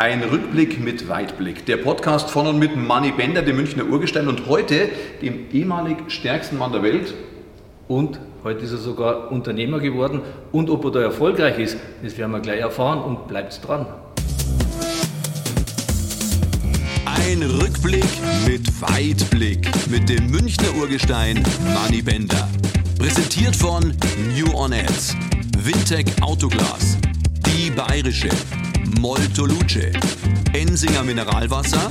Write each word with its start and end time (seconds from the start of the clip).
Ein 0.00 0.22
Rückblick 0.22 0.80
mit 0.80 1.10
Weitblick. 1.10 1.66
Der 1.66 1.76
Podcast 1.76 2.30
von 2.30 2.46
und 2.46 2.58
mit 2.58 2.74
Manny 2.74 3.12
Bender, 3.12 3.42
dem 3.42 3.56
Münchner 3.56 3.84
Urgestein 3.84 4.28
und 4.28 4.46
heute 4.46 4.88
dem 5.20 5.50
ehemalig 5.52 5.98
stärksten 6.08 6.56
Mann 6.56 6.72
der 6.72 6.82
Welt. 6.82 7.12
Und 7.86 8.18
heute 8.42 8.60
ist 8.60 8.72
er 8.72 8.78
sogar 8.78 9.30
Unternehmer 9.30 9.78
geworden. 9.78 10.22
Und 10.52 10.70
ob 10.70 10.86
er 10.86 10.90
da 10.92 11.02
erfolgreich 11.02 11.58
ist, 11.58 11.76
das 12.02 12.16
werden 12.16 12.32
wir 12.32 12.40
gleich 12.40 12.60
erfahren 12.60 13.00
und 13.00 13.28
bleibt 13.28 13.60
dran. 13.62 13.84
Ein 17.04 17.42
Rückblick 17.42 18.02
mit 18.46 18.80
Weitblick 18.80 19.68
mit 19.90 20.08
dem 20.08 20.30
Münchner 20.30 20.74
Urgestein 20.80 21.44
Manny 21.74 22.00
Bender. 22.00 22.48
Präsentiert 22.98 23.54
von 23.54 23.92
New 24.34 24.50
On 24.54 24.72
Ads, 24.72 25.14
Wintec 25.58 26.06
Autoglas, 26.22 26.96
Die 27.44 27.70
Bayerische, 27.70 28.30
Molto 28.98 29.44
Luce, 29.46 29.92
Ensinger 30.52 31.02
Mineralwasser, 31.02 31.90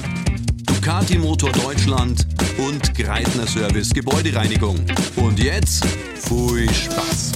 Ducati 0.66 1.17
Motor 1.17 1.52
Deutschland 1.52 2.27
und 2.58 2.94
Greitner 2.95 3.48
Service 3.48 3.94
Gebäudereinigung. 3.94 4.77
Und 5.16 5.39
jetzt, 5.39 5.85
viel 6.16 6.72
Spaß! 6.72 7.34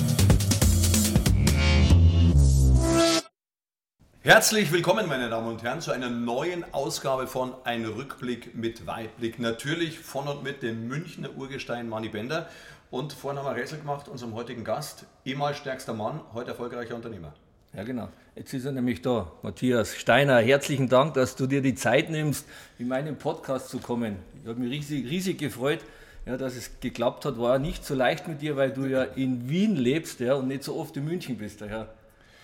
Herzlich 4.22 4.72
willkommen, 4.72 5.08
meine 5.08 5.30
Damen 5.30 5.48
und 5.48 5.64
Herren, 5.64 5.82
zu 5.82 5.92
einer 5.92 6.10
neuen 6.10 6.66
Ausgabe 6.74 7.28
von 7.28 7.54
Ein 7.64 7.86
Rückblick 7.86 8.56
mit 8.56 8.88
Weitblick. 8.88 9.38
Natürlich 9.40 10.00
von 10.00 10.28
und 10.28 10.44
mit 10.44 10.64
dem 10.64 10.88
Münchner 10.88 11.36
Urgestein 11.36 11.90
Manny 11.90 12.10
Bender. 12.10 12.48
Und 12.90 13.14
vorhin 13.14 13.40
haben 13.40 13.46
wir 13.46 13.62
Rätsel 13.62 13.80
gemacht, 13.80 14.08
unserem 14.08 14.34
heutigen 14.34 14.64
Gast, 14.64 15.06
ehemals 15.26 15.58
stärkster 15.58 15.94
Mann, 15.94 16.22
heute 16.34 16.52
erfolgreicher 16.52 16.96
Unternehmer. 16.96 17.34
Ja, 17.76 17.84
genau. 17.84 18.08
Jetzt 18.36 18.54
ist 18.54 18.66
er 18.66 18.72
nämlich 18.72 19.02
da. 19.02 19.32
Matthias 19.42 19.96
Steiner, 19.96 20.38
herzlichen 20.38 20.90
Dank, 20.90 21.16
dass 21.16 21.36
du 21.36 21.48
dir 21.48 21.64
die 21.64 21.74
Zeit 21.74 22.12
nimmst, 22.12 22.46
in 22.78 22.88
meinen 22.88 23.18
Podcast 23.18 23.70
zu 23.70 23.80
kommen. 23.80 24.18
Ich 24.44 24.48
habe 24.48 24.60
mich 24.60 24.72
riesig, 24.72 25.10
riesig 25.10 25.40
gefreut, 25.40 25.80
ja, 26.28 26.38
dass 26.38 26.56
es 26.56 26.80
geklappt 26.82 27.26
hat. 27.26 27.40
War 27.40 27.58
nicht 27.58 27.84
so 27.84 27.96
leicht 27.96 28.28
mit 28.28 28.44
dir, 28.44 28.56
weil 28.58 28.72
du 28.72 28.86
ja 28.86 29.02
in 29.02 29.50
Wien 29.50 29.76
lebst 29.76 30.20
ja, 30.20 30.36
und 30.36 30.50
nicht 30.50 30.64
so 30.64 30.76
oft 30.76 30.96
in 30.98 31.06
München 31.06 31.36
bist. 31.36 31.62
Daher 31.62 31.92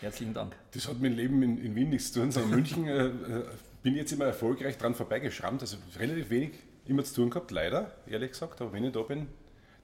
herzlichen 0.02 0.34
Dank. 0.34 0.56
Das 0.72 0.88
hat 0.88 1.00
dem 1.00 1.16
Leben 1.16 1.44
in, 1.44 1.64
in 1.64 1.76
Wien 1.76 1.92
nichts 1.92 2.12
zu 2.12 2.22
tun, 2.22 2.32
sondern 2.32 2.52
München 2.52 2.88
äh, 2.88 3.06
äh, 3.06 3.12
bin 3.84 3.96
jetzt 3.96 4.12
immer 4.12 4.26
erfolgreich 4.26 4.80
dran 4.80 4.96
vorbeigeschrammt. 4.96 5.62
Also 5.62 5.78
relativ 6.00 6.32
wenig 6.32 6.54
immer 6.88 7.04
zu 7.04 7.14
tun 7.14 7.30
gehabt, 7.30 7.52
leider, 7.52 7.92
ehrlich 8.08 8.32
gesagt. 8.32 8.62
Aber 8.62 8.74
wenn 8.74 8.84
ich 8.84 8.94
da 8.94 9.02
bin, 9.04 9.28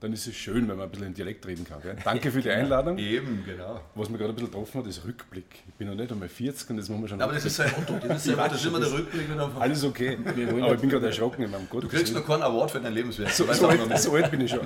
dann 0.02 0.12
ist 0.14 0.28
es 0.28 0.36
schön, 0.36 0.68
wenn 0.68 0.76
man 0.78 0.82
ein 0.82 0.90
bisschen 0.92 1.08
in 1.08 1.14
Dialekt 1.14 1.48
reden 1.48 1.64
kann. 1.66 1.82
Gell? 1.82 1.96
Danke 2.04 2.30
für 2.32 2.40
die 2.42 2.50
Genau. 2.50 2.60
Einladung. 2.62 2.98
Eben, 2.98 3.44
genau. 3.46 3.80
Was 3.96 4.10
mir 4.10 4.18
gerade 4.18 4.32
ein 4.32 4.36
bisschen 4.36 4.52
getroffen 4.52 4.80
hat, 4.82 4.88
ist 4.88 5.04
Rückblick. 5.06 5.46
Ich 5.68 5.74
bin 5.76 5.88
noch 5.88 5.96
nicht 5.96 6.12
einmal 6.12 6.28
40 6.30 6.70
und 6.70 6.78
das 6.78 6.90
muss 6.90 7.00
man 7.00 7.10
schon. 7.10 7.22
Aber 7.22 7.34
das 7.34 7.46
ist 7.46 7.56
sein 7.56 7.72
Motto. 7.78 7.94
Das 8.08 8.18
ist, 8.18 8.24
sein 8.26 8.36
Motto. 8.36 8.50
das 8.50 8.60
ist 8.60 8.66
immer 8.68 8.80
der 8.80 8.92
Rückblick. 8.92 9.30
Wenn 9.30 9.40
alles 9.40 9.84
okay. 9.84 10.18
Aber 10.26 10.74
ich 10.76 10.80
bin 10.82 10.90
gerade 10.90 11.06
erschrocken 11.08 11.44
in 11.44 11.52
meinem 11.52 11.68
Gott. 11.70 11.84
Du 11.84 11.88
kriegst 11.88 12.14
noch 12.14 12.26
keinen 12.26 12.44
Award 12.44 12.72
für 12.72 12.80
dein 12.82 12.94
Lebenswerk. 12.94 13.30
so, 13.32 13.52
so, 13.52 13.68
alt, 13.68 13.88
nicht. 13.90 14.00
so 14.02 14.14
alt 14.14 14.30
bin 14.30 14.42
ich 14.42 14.52
schon. 14.52 14.60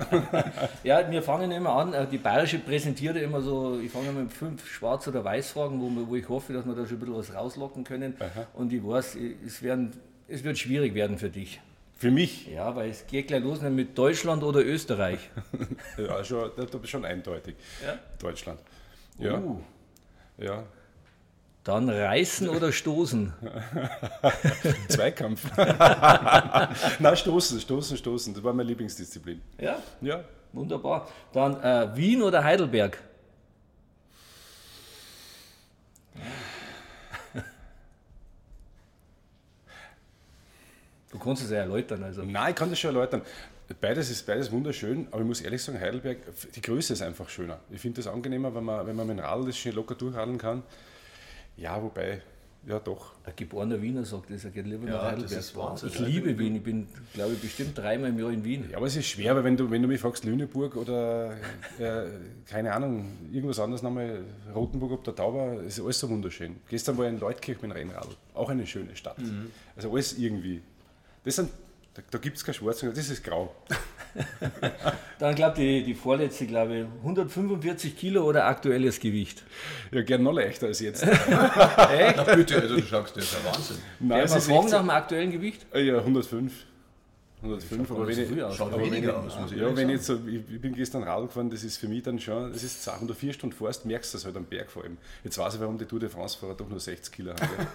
Ja, 0.83 1.09
wir 1.09 1.22
fangen 1.22 1.52
immer 1.52 1.69
an. 1.73 1.94
äh, 1.94 2.07
Die 2.07 2.17
Bayerische 2.17 2.59
präsentiert 2.59 3.16
immer 3.17 3.41
so, 3.41 3.80
ich 3.80 3.91
fange 3.91 4.11
mit 4.11 4.31
fünf 4.33 4.67
Schwarz- 4.67 5.07
oder 5.07 5.23
Weiß-Fragen, 5.23 5.80
wo, 5.80 5.89
wir- 5.89 6.07
wo 6.07 6.16
ich 6.16 6.27
hoffe, 6.27 6.53
dass 6.53 6.66
wir 6.66 6.73
da 6.73 6.85
schon 6.85 6.97
ein 6.97 7.00
bisschen 7.00 7.16
was 7.16 7.33
rauslocken 7.35 7.83
können. 7.83 8.16
Und 8.53 8.73
ich 8.73 8.83
weiß, 8.83 9.16
es, 9.45 9.61
werden, 9.61 9.91
es 10.27 10.44
wird 10.44 10.57
schwierig 10.57 10.94
werden 10.95 11.17
für 11.17 11.30
dich. 11.30 11.61
Für 12.00 12.11
mich, 12.11 12.47
Ja, 12.47 12.73
weil 12.78 12.92
es 12.92 13.05
geht 13.08 13.28
gleich 13.28 13.44
los 13.44 13.59
mit 13.61 13.97
Deutschland 13.97 14.42
oder 14.42 14.64
Österreich. 14.66 15.19
ja, 15.97 16.23
schon, 16.23 16.50
da, 16.56 16.64
da 16.64 16.88
schon 16.88 17.03
eindeutig. 17.03 17.56
Ja? 17.86 18.00
Deutschland. 18.17 18.61
Ja. 19.17 19.38
Uh. 19.38 19.59
Ja. 20.38 20.64
Dann 21.66 21.89
reißen 21.89 22.47
oder 22.47 22.72
stoßen. 22.72 23.33
Zweikampf. 24.88 25.44
Na, 27.00 27.16
stoßen, 27.17 27.59
stoßen, 27.59 27.97
stoßen. 27.97 28.34
Das 28.34 28.44
war 28.44 28.53
meine 28.53 28.69
Lieblingsdisziplin. 28.69 29.41
Ja, 29.59 29.80
Ja. 30.00 30.23
wunderbar. 30.53 31.08
Dann 31.34 31.62
äh, 31.62 31.95
Wien 31.97 32.22
oder 32.22 32.41
Heidelberg. 32.45 32.97
Du 41.12 41.18
kannst 41.20 41.44
es 41.44 41.50
ja 41.52 41.58
erläutern. 41.58 42.03
Also. 42.03 42.24
Nein, 42.24 42.52
ich 42.52 42.56
kann 42.56 42.70
das 42.70 42.80
schon 42.80 42.94
erläutern. 42.96 43.22
Beides 43.81 44.09
ist 44.09 44.25
beides 44.25 44.52
wunderschön, 44.52 45.08
aber 45.12 45.22
ich 45.22 45.28
muss 45.28 45.42
ehrlich 45.42 45.62
sagen, 45.62 45.80
Heidelberg, 45.80 46.18
die 46.56 46.62
Größe 46.62 46.94
ist 46.94 47.02
einfach 47.03 47.30
schöner. 47.30 47.59
Ich 47.70 47.80
finde 47.80 48.02
das 48.02 48.08
angenehmer, 48.12 48.53
wenn 48.56 48.64
man, 48.64 48.86
wenn 48.88 48.96
man 48.96 49.06
mit 49.08 49.18
dem 49.18 49.24
Radl 49.24 49.46
das 49.46 49.58
schön 49.58 49.75
locker 49.75 49.94
durchradeln 49.94 50.40
kann. 50.40 50.64
Ja, 51.56 51.80
wobei, 51.81 52.22
ja 52.66 52.80
doch. 52.80 53.12
Ein 53.25 53.34
geborener 53.36 53.80
Wiener 53.80 54.03
sagt 54.06 54.31
das, 54.31 54.44
er 54.46 54.50
geht 54.50 54.66
lieber 54.66 54.88
Ja, 54.88 54.94
nach 54.94 55.02
das 55.02 55.12
Heidelberg. 55.12 55.40
ist 55.40 55.56
Wahnsinn. 55.56 55.90
Ich 55.90 56.00
liebe 56.00 56.40
Wien, 56.40 56.56
ich 56.56 56.64
bin, 56.64 56.88
glaube 57.14 57.34
ich, 57.34 57.42
bestimmt 57.42 57.78
dreimal 57.78 58.09
im 58.09 58.18
Jahr 58.18 58.31
in 58.31 58.44
Wien. 58.44 58.66
Ja, 58.72 58.78
aber 58.78 58.88
es 58.88 58.96
ist 58.96 59.06
schwer, 59.06 59.36
weil 59.36 59.44
wenn 59.44 59.56
du, 59.56 59.69
wenn 59.69 59.84
du 59.84 59.88
mich 59.88 60.02
fragst, 60.02 60.24
Lüneburg 60.24 60.75
oder, 60.75 61.34
äh, 61.78 62.06
keine 62.48 62.74
Ahnung, 62.74 63.06
irgendwas 63.31 63.59
anderes 63.59 63.84
nochmal, 63.84 64.22
Rotenburg 64.56 64.94
ob 64.94 65.03
der 65.03 65.16
Tauber, 65.16 65.62
ist 65.62 65.80
alles 65.80 66.00
so 66.00 66.09
wunderschön. 66.09 66.56
Gestern 66.69 66.98
war 66.98 67.06
ich 67.06 67.12
in 67.14 67.19
Leutkirch 67.19 67.62
mit 67.62 67.69
dem 67.69 67.78
Rennradl, 67.78 68.16
auch 68.34 68.50
eine 68.50 68.66
schöne 68.66 68.96
Stadt. 68.96 69.18
Also 69.75 69.92
alles 69.94 70.18
irgendwie. 70.18 70.62
Das 71.24 71.35
sind, 71.35 71.52
da, 71.94 72.02
da 72.09 72.18
gibt 72.18 72.38
es 72.38 72.44
kein 72.46 72.53
Schwarz, 72.53 72.80
das 72.80 73.09
ist 73.09 73.24
grau. 73.24 73.53
Dann 75.19 75.35
glaube 75.35 75.62
ich, 75.62 75.84
die, 75.84 75.84
die 75.84 75.94
vorletzte, 75.94 76.47
glaube 76.47 76.78
ich, 76.78 76.85
145 77.02 77.97
Kilo 77.97 78.24
oder 78.24 78.46
aktuelles 78.46 79.00
Gewicht. 79.00 79.44
Ja, 79.91 80.02
gern 80.02 80.24
noch 80.24 80.31
leichter 80.34 80.68
als 80.68 80.80
jetzt. 80.80 81.06
Na 81.30 82.24
bitte, 82.35 82.62
also 82.62 82.75
du 82.75 82.81
sagst, 82.81 83.18
das 83.18 83.25
ist 83.25 83.34
ja 83.34 83.52
Wahnsinn. 83.52 83.78
Nein, 84.00 84.19
Darf 84.22 84.30
man 84.30 84.38
ist 84.40 84.46
fragen 84.46 84.63
echt 84.63 84.72
nach 84.72 84.80
dem 84.80 84.90
aktuellen 84.90 85.31
Gewicht? 85.31 85.66
so, 85.72 85.78
ja, 85.80 85.97
105. 85.97 86.53
105, 87.41 87.91
aber 87.91 88.05
wenn 88.05 88.19
ich, 88.19 88.44
aus. 88.44 88.59
Aber 88.59 88.72
wenn 88.73 88.91
weniger 88.91 89.23
ich, 89.25 89.33
aus, 89.33 89.51
ja, 89.55 89.75
wenn 89.75 89.88
ich 89.89 89.95
jetzt 89.95 90.07
so, 90.07 90.19
ich, 90.27 90.41
ich 90.53 90.59
bin 90.59 90.75
gestern 90.75 91.03
Radl 91.03 91.27
gefahren, 91.27 91.50
das 91.50 91.63
ist 91.63 91.77
für 91.77 91.88
mich 91.88 92.03
dann 92.03 92.19
schon, 92.19 92.51
das 92.51 92.63
ist 92.63 92.83
Sachen, 92.83 93.07
du 93.07 93.13
vier 93.13 93.31
Stunden 93.31 93.55
fährst, 93.55 93.85
merkst 93.85 94.13
du 94.13 94.17
das 94.17 94.25
halt 94.25 94.35
am 94.35 94.44
Berg 94.44 94.69
vor 94.69 94.83
allem. 94.83 94.97
Jetzt 95.23 95.38
weiß 95.38 95.55
ich, 95.55 95.61
warum 95.61 95.77
die 95.77 95.85
Tour 95.85 96.01
de 96.01 96.09
France-Fahrer 96.09 96.55
doch 96.55 96.67
nur 96.67 96.81
60 96.81 97.13
Kilo 97.13 97.31
haben. 97.31 97.67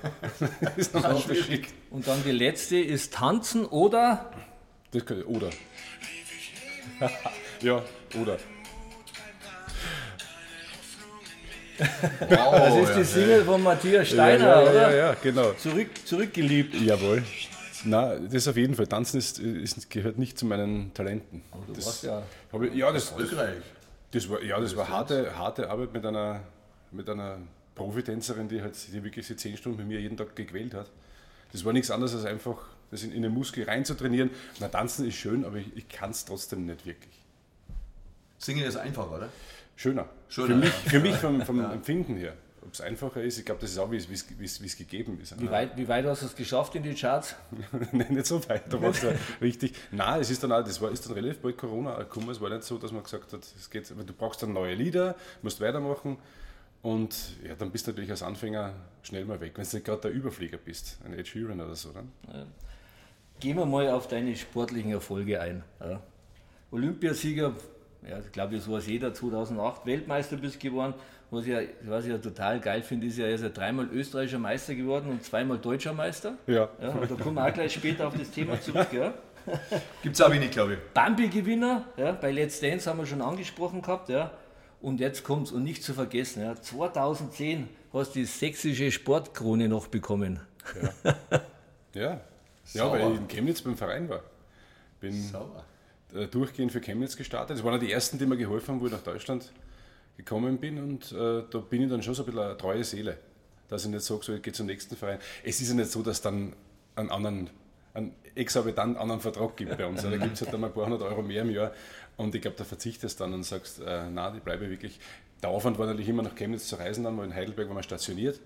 das 0.60 0.76
ist 0.76 0.94
normal 0.94 1.16
verschickt. 1.16 1.72
Und 1.90 2.06
dann 2.06 2.22
die 2.24 2.32
letzte 2.32 2.76
ist 2.76 3.14
Tanzen 3.14 3.64
oder 3.64 4.30
Das 4.90 5.06
kann, 5.06 5.22
oder. 5.22 5.48
ja, 7.62 7.82
oder. 8.20 8.38
Wow, 11.78 12.52
Das 12.52 12.76
ist 12.76 12.88
ja, 12.90 12.96
die 12.98 13.04
Single 13.04 13.44
von 13.44 13.62
Matthias 13.62 14.08
Steiner, 14.08 14.44
ja, 14.46 14.62
ja, 14.62 14.70
oder? 14.70 14.90
ja, 14.90 14.96
ja, 14.96 15.16
genau. 15.22 15.52
Zurück, 15.54 15.88
zurückgeliebt. 16.04 16.74
Jawohl. 16.80 17.22
Na, 17.84 18.18
das 18.18 18.48
auf 18.48 18.56
jeden 18.56 18.74
Fall. 18.74 18.86
Tanzen 18.86 19.18
ist, 19.18 19.38
ist, 19.38 19.90
gehört 19.90 20.18
nicht 20.18 20.38
zu 20.38 20.46
meinen 20.46 20.92
Talenten. 20.94 21.42
Du 21.66 21.72
das, 21.72 21.86
warst 21.86 22.04
ja 22.04 22.22
ich, 22.62 22.74
ja, 22.74 22.92
das, 22.92 23.10
das, 23.10 23.20
Erfolgreich. 23.20 23.62
das 24.10 24.28
war, 24.28 24.42
ja, 24.42 24.60
das 24.60 24.76
war 24.76 24.88
harte, 24.88 25.36
harte 25.36 25.70
Arbeit 25.70 25.92
mit 25.92 26.06
einer, 26.06 26.40
mit 26.90 27.08
einer 27.08 27.38
Profitänzerin, 27.74 28.48
die, 28.48 28.62
halt, 28.62 28.74
die 28.92 29.04
wirklich 29.04 29.26
sie 29.26 29.36
zehn 29.36 29.56
Stunden 29.56 29.78
mit 29.78 29.88
mir 29.88 30.00
jeden 30.00 30.16
Tag 30.16 30.34
gequält 30.34 30.74
hat. 30.74 30.90
Das 31.52 31.64
war 31.64 31.72
nichts 31.72 31.90
anderes 31.90 32.14
als 32.14 32.24
einfach, 32.24 32.56
das 32.90 33.02
in, 33.02 33.12
in 33.12 33.22
den 33.22 33.32
Muskel 33.32 33.64
reinzutrainieren. 33.64 34.30
Na, 34.60 34.68
tanzen 34.68 35.06
ist 35.06 35.16
schön, 35.16 35.44
aber 35.44 35.56
ich, 35.56 35.76
ich 35.76 35.88
kann 35.88 36.10
es 36.10 36.24
trotzdem 36.24 36.66
nicht 36.66 36.86
wirklich. 36.86 37.14
Singen 38.38 38.64
ist 38.64 38.76
einfach, 38.76 39.10
oder? 39.10 39.28
Schöner. 39.76 40.08
Schöner, 40.28 40.48
für 40.48 40.54
mich, 40.56 40.68
ja. 40.84 40.90
für 40.90 41.00
mich 41.00 41.16
vom, 41.16 41.42
vom 41.42 41.72
Empfinden 41.72 42.16
her. 42.16 42.34
Ob 42.66 42.72
es 42.72 42.80
einfacher 42.80 43.22
ist, 43.22 43.38
ich 43.38 43.44
glaube, 43.44 43.60
das 43.60 43.70
ist 43.72 43.78
auch, 43.78 43.90
wie 43.90 43.96
es- 43.96 44.08
es- 44.10 44.26
es 44.40 44.60
es 44.60 44.76
gegeben 44.76 45.18
ist. 45.20 45.38
Wie 45.40 45.50
weit, 45.50 45.76
wie 45.76 45.86
weit 45.86 46.06
hast 46.06 46.22
du 46.22 46.26
es 46.26 46.34
geschafft 46.34 46.74
in 46.74 46.82
die 46.82 46.94
Charts? 46.94 47.34
Nein, 47.92 48.14
nicht 48.14 48.26
so 48.26 48.46
weit, 48.48 48.72
da 48.72 48.80
war 48.80 48.90
es 48.90 49.02
ja 49.02 49.10
richtig. 49.40 49.74
Nein, 49.92 50.20
es 50.20 50.30
ist 50.30 50.42
dann 50.42 50.50
auch, 50.52 50.64
das 50.64 50.80
war, 50.80 50.90
ist 50.90 51.04
dann 51.06 51.12
relativ 51.12 51.40
bald 51.42 51.58
Corona 51.58 51.96
gekommen. 51.98 52.30
Es 52.30 52.40
war 52.40 52.48
nicht 52.50 52.62
so, 52.64 52.78
dass 52.78 52.90
man 52.92 53.02
gesagt 53.02 53.32
hat, 53.32 53.42
es 53.44 53.68
geht, 53.70 53.90
aber 53.92 54.02
du 54.04 54.12
brauchst 54.12 54.42
dann 54.42 54.52
neue 54.52 54.74
Lieder, 54.74 55.14
musst 55.42 55.60
weitermachen. 55.60 56.16
Und 56.82 57.14
ja, 57.46 57.54
dann 57.54 57.70
bist 57.70 57.86
du 57.86 57.92
natürlich 57.92 58.10
als 58.10 58.22
Anfänger 58.22 58.74
schnell 59.02 59.24
mal 59.24 59.40
weg, 59.40 59.52
wenn 59.56 59.66
du 59.68 59.80
gerade 59.80 60.00
der 60.02 60.10
Überflieger 60.12 60.58
bist, 60.58 60.98
ein 61.04 61.14
Ed 61.14 61.26
Sheeran 61.28 61.60
oder 61.60 61.74
so. 61.74 61.90
Dann. 61.92 62.10
Gehen 63.40 63.56
wir 63.56 63.64
mal 63.66 63.88
auf 63.90 64.06
deine 64.08 64.36
sportlichen 64.36 64.92
Erfolge 64.92 65.40
ein. 65.40 65.62
Ja. 65.80 66.00
Olympiasieger, 66.70 67.54
ja, 68.08 68.18
ich 68.18 68.32
glaube, 68.32 68.56
das 68.56 68.70
weiß 68.70 68.86
jeder, 68.86 69.14
2008 69.14 69.86
Weltmeister 69.86 70.36
bist 70.36 70.60
geworden. 70.60 70.94
Was 71.34 71.46
ich, 71.46 71.52
ja, 71.52 71.60
was 71.82 72.04
ich 72.04 72.12
ja 72.12 72.18
total 72.18 72.60
geil 72.60 72.82
finde, 72.82 73.08
ist 73.08 73.18
ja, 73.18 73.26
er 73.26 73.34
ist 73.34 73.42
ja 73.42 73.48
dreimal 73.48 73.88
österreichischer 73.88 74.38
Meister 74.38 74.74
geworden 74.74 75.10
und 75.10 75.24
zweimal 75.24 75.58
deutscher 75.58 75.92
Meister. 75.92 76.34
Ja. 76.46 76.68
Ja, 76.80 76.90
und 76.90 77.10
da 77.10 77.14
kommen 77.16 77.34
wir 77.34 77.46
auch 77.46 77.52
gleich 77.52 77.72
später 77.72 78.06
auf 78.06 78.16
das 78.16 78.30
Thema 78.30 78.60
zurück. 78.60 78.92
Ja. 78.92 79.14
Gibt 80.02 80.14
es 80.14 80.22
auch 80.22 80.30
wenig, 80.30 80.52
glaube 80.52 80.74
ich. 80.74 80.78
Bambi-Gewinner, 80.94 81.86
ja, 81.96 82.12
bei 82.12 82.30
Let's 82.30 82.60
Dance 82.60 82.88
haben 82.88 82.98
wir 82.98 83.06
schon 83.06 83.20
angesprochen 83.20 83.82
gehabt. 83.82 84.08
Ja. 84.10 84.30
Und 84.80 85.00
jetzt 85.00 85.24
kommt's 85.24 85.50
und 85.50 85.64
nicht 85.64 85.82
zu 85.82 85.92
vergessen, 85.92 86.42
ja, 86.42 86.54
2010 86.54 87.68
hast 87.92 88.14
du 88.14 88.20
die 88.20 88.26
sächsische 88.26 88.92
Sportkrone 88.92 89.68
noch 89.68 89.88
bekommen. 89.88 90.40
Ja, 91.94 92.00
ja 92.00 92.20
Sauber. 92.64 93.00
weil 93.00 93.12
ich 93.12 93.18
in 93.18 93.28
Chemnitz 93.28 93.60
beim 93.62 93.76
Verein 93.76 94.08
war. 94.08 94.22
Bin 95.00 95.20
Sauber. 95.20 95.64
durchgehend 96.30 96.70
für 96.70 96.80
Chemnitz 96.80 97.16
gestartet. 97.16 97.56
Das 97.56 97.64
waren 97.64 97.74
auch 97.74 97.80
die 97.80 97.90
ersten, 97.90 98.18
die 98.18 98.26
mir 98.26 98.36
geholfen 98.36 98.74
haben, 98.74 98.80
wo 98.80 98.86
ich 98.86 98.92
nach 98.92 99.02
Deutschland 99.02 99.52
gekommen 100.16 100.58
bin. 100.58 100.78
Und 100.78 101.12
äh, 101.12 101.42
da 101.50 101.58
bin 101.58 101.82
ich 101.82 101.90
dann 101.90 102.02
schon 102.02 102.14
so 102.14 102.22
ein 102.22 102.26
bisschen 102.26 102.42
eine 102.42 102.56
treue 102.56 102.84
Seele. 102.84 103.18
dass 103.68 103.84
ich 103.84 103.90
nicht 103.90 104.02
sage, 104.02 104.22
so, 104.22 104.34
ich 104.34 104.42
gehe 104.42 104.52
zum 104.52 104.66
nächsten 104.66 104.96
Verein. 104.96 105.18
Es 105.42 105.60
ist 105.60 105.68
ja 105.68 105.74
nicht 105.74 105.90
so, 105.90 106.02
dass 106.02 106.20
dann 106.22 106.54
einen 106.96 107.10
anderen, 107.10 107.50
einen 107.94 108.12
exorbitant 108.34 108.96
anderen 108.98 109.20
Vertrag 109.20 109.56
gibt 109.56 109.76
bei 109.76 109.86
uns. 109.86 110.02
Da 110.02 110.10
gibt 110.16 110.34
es 110.34 110.42
halt 110.42 110.52
dann 110.52 110.60
mal 110.60 110.68
ein 110.68 110.72
paar 110.72 110.84
hundert 110.84 111.02
Euro 111.02 111.22
mehr 111.22 111.42
im 111.42 111.50
Jahr 111.50 111.72
und 112.16 112.34
ich 112.34 112.42
glaube, 112.42 112.56
da 112.56 112.64
verzichtest 112.64 113.20
dann 113.20 113.32
und 113.32 113.44
sagst, 113.44 113.80
äh, 113.80 114.08
nein, 114.08 114.36
ich 114.36 114.42
bleibe 114.42 114.68
wirklich. 114.70 115.00
Der 115.42 115.50
Aufwand 115.50 115.78
war 115.78 115.86
natürlich 115.86 116.08
immer 116.08 116.22
nach 116.22 116.34
Chemnitz 116.34 116.68
zu 116.68 116.76
reisen, 116.76 117.04
dann, 117.04 117.18
weil 117.18 117.26
in 117.26 117.34
Heidelberg 117.34 117.68
war 117.68 117.74
man 117.74 117.82
stationiert. 117.82 118.40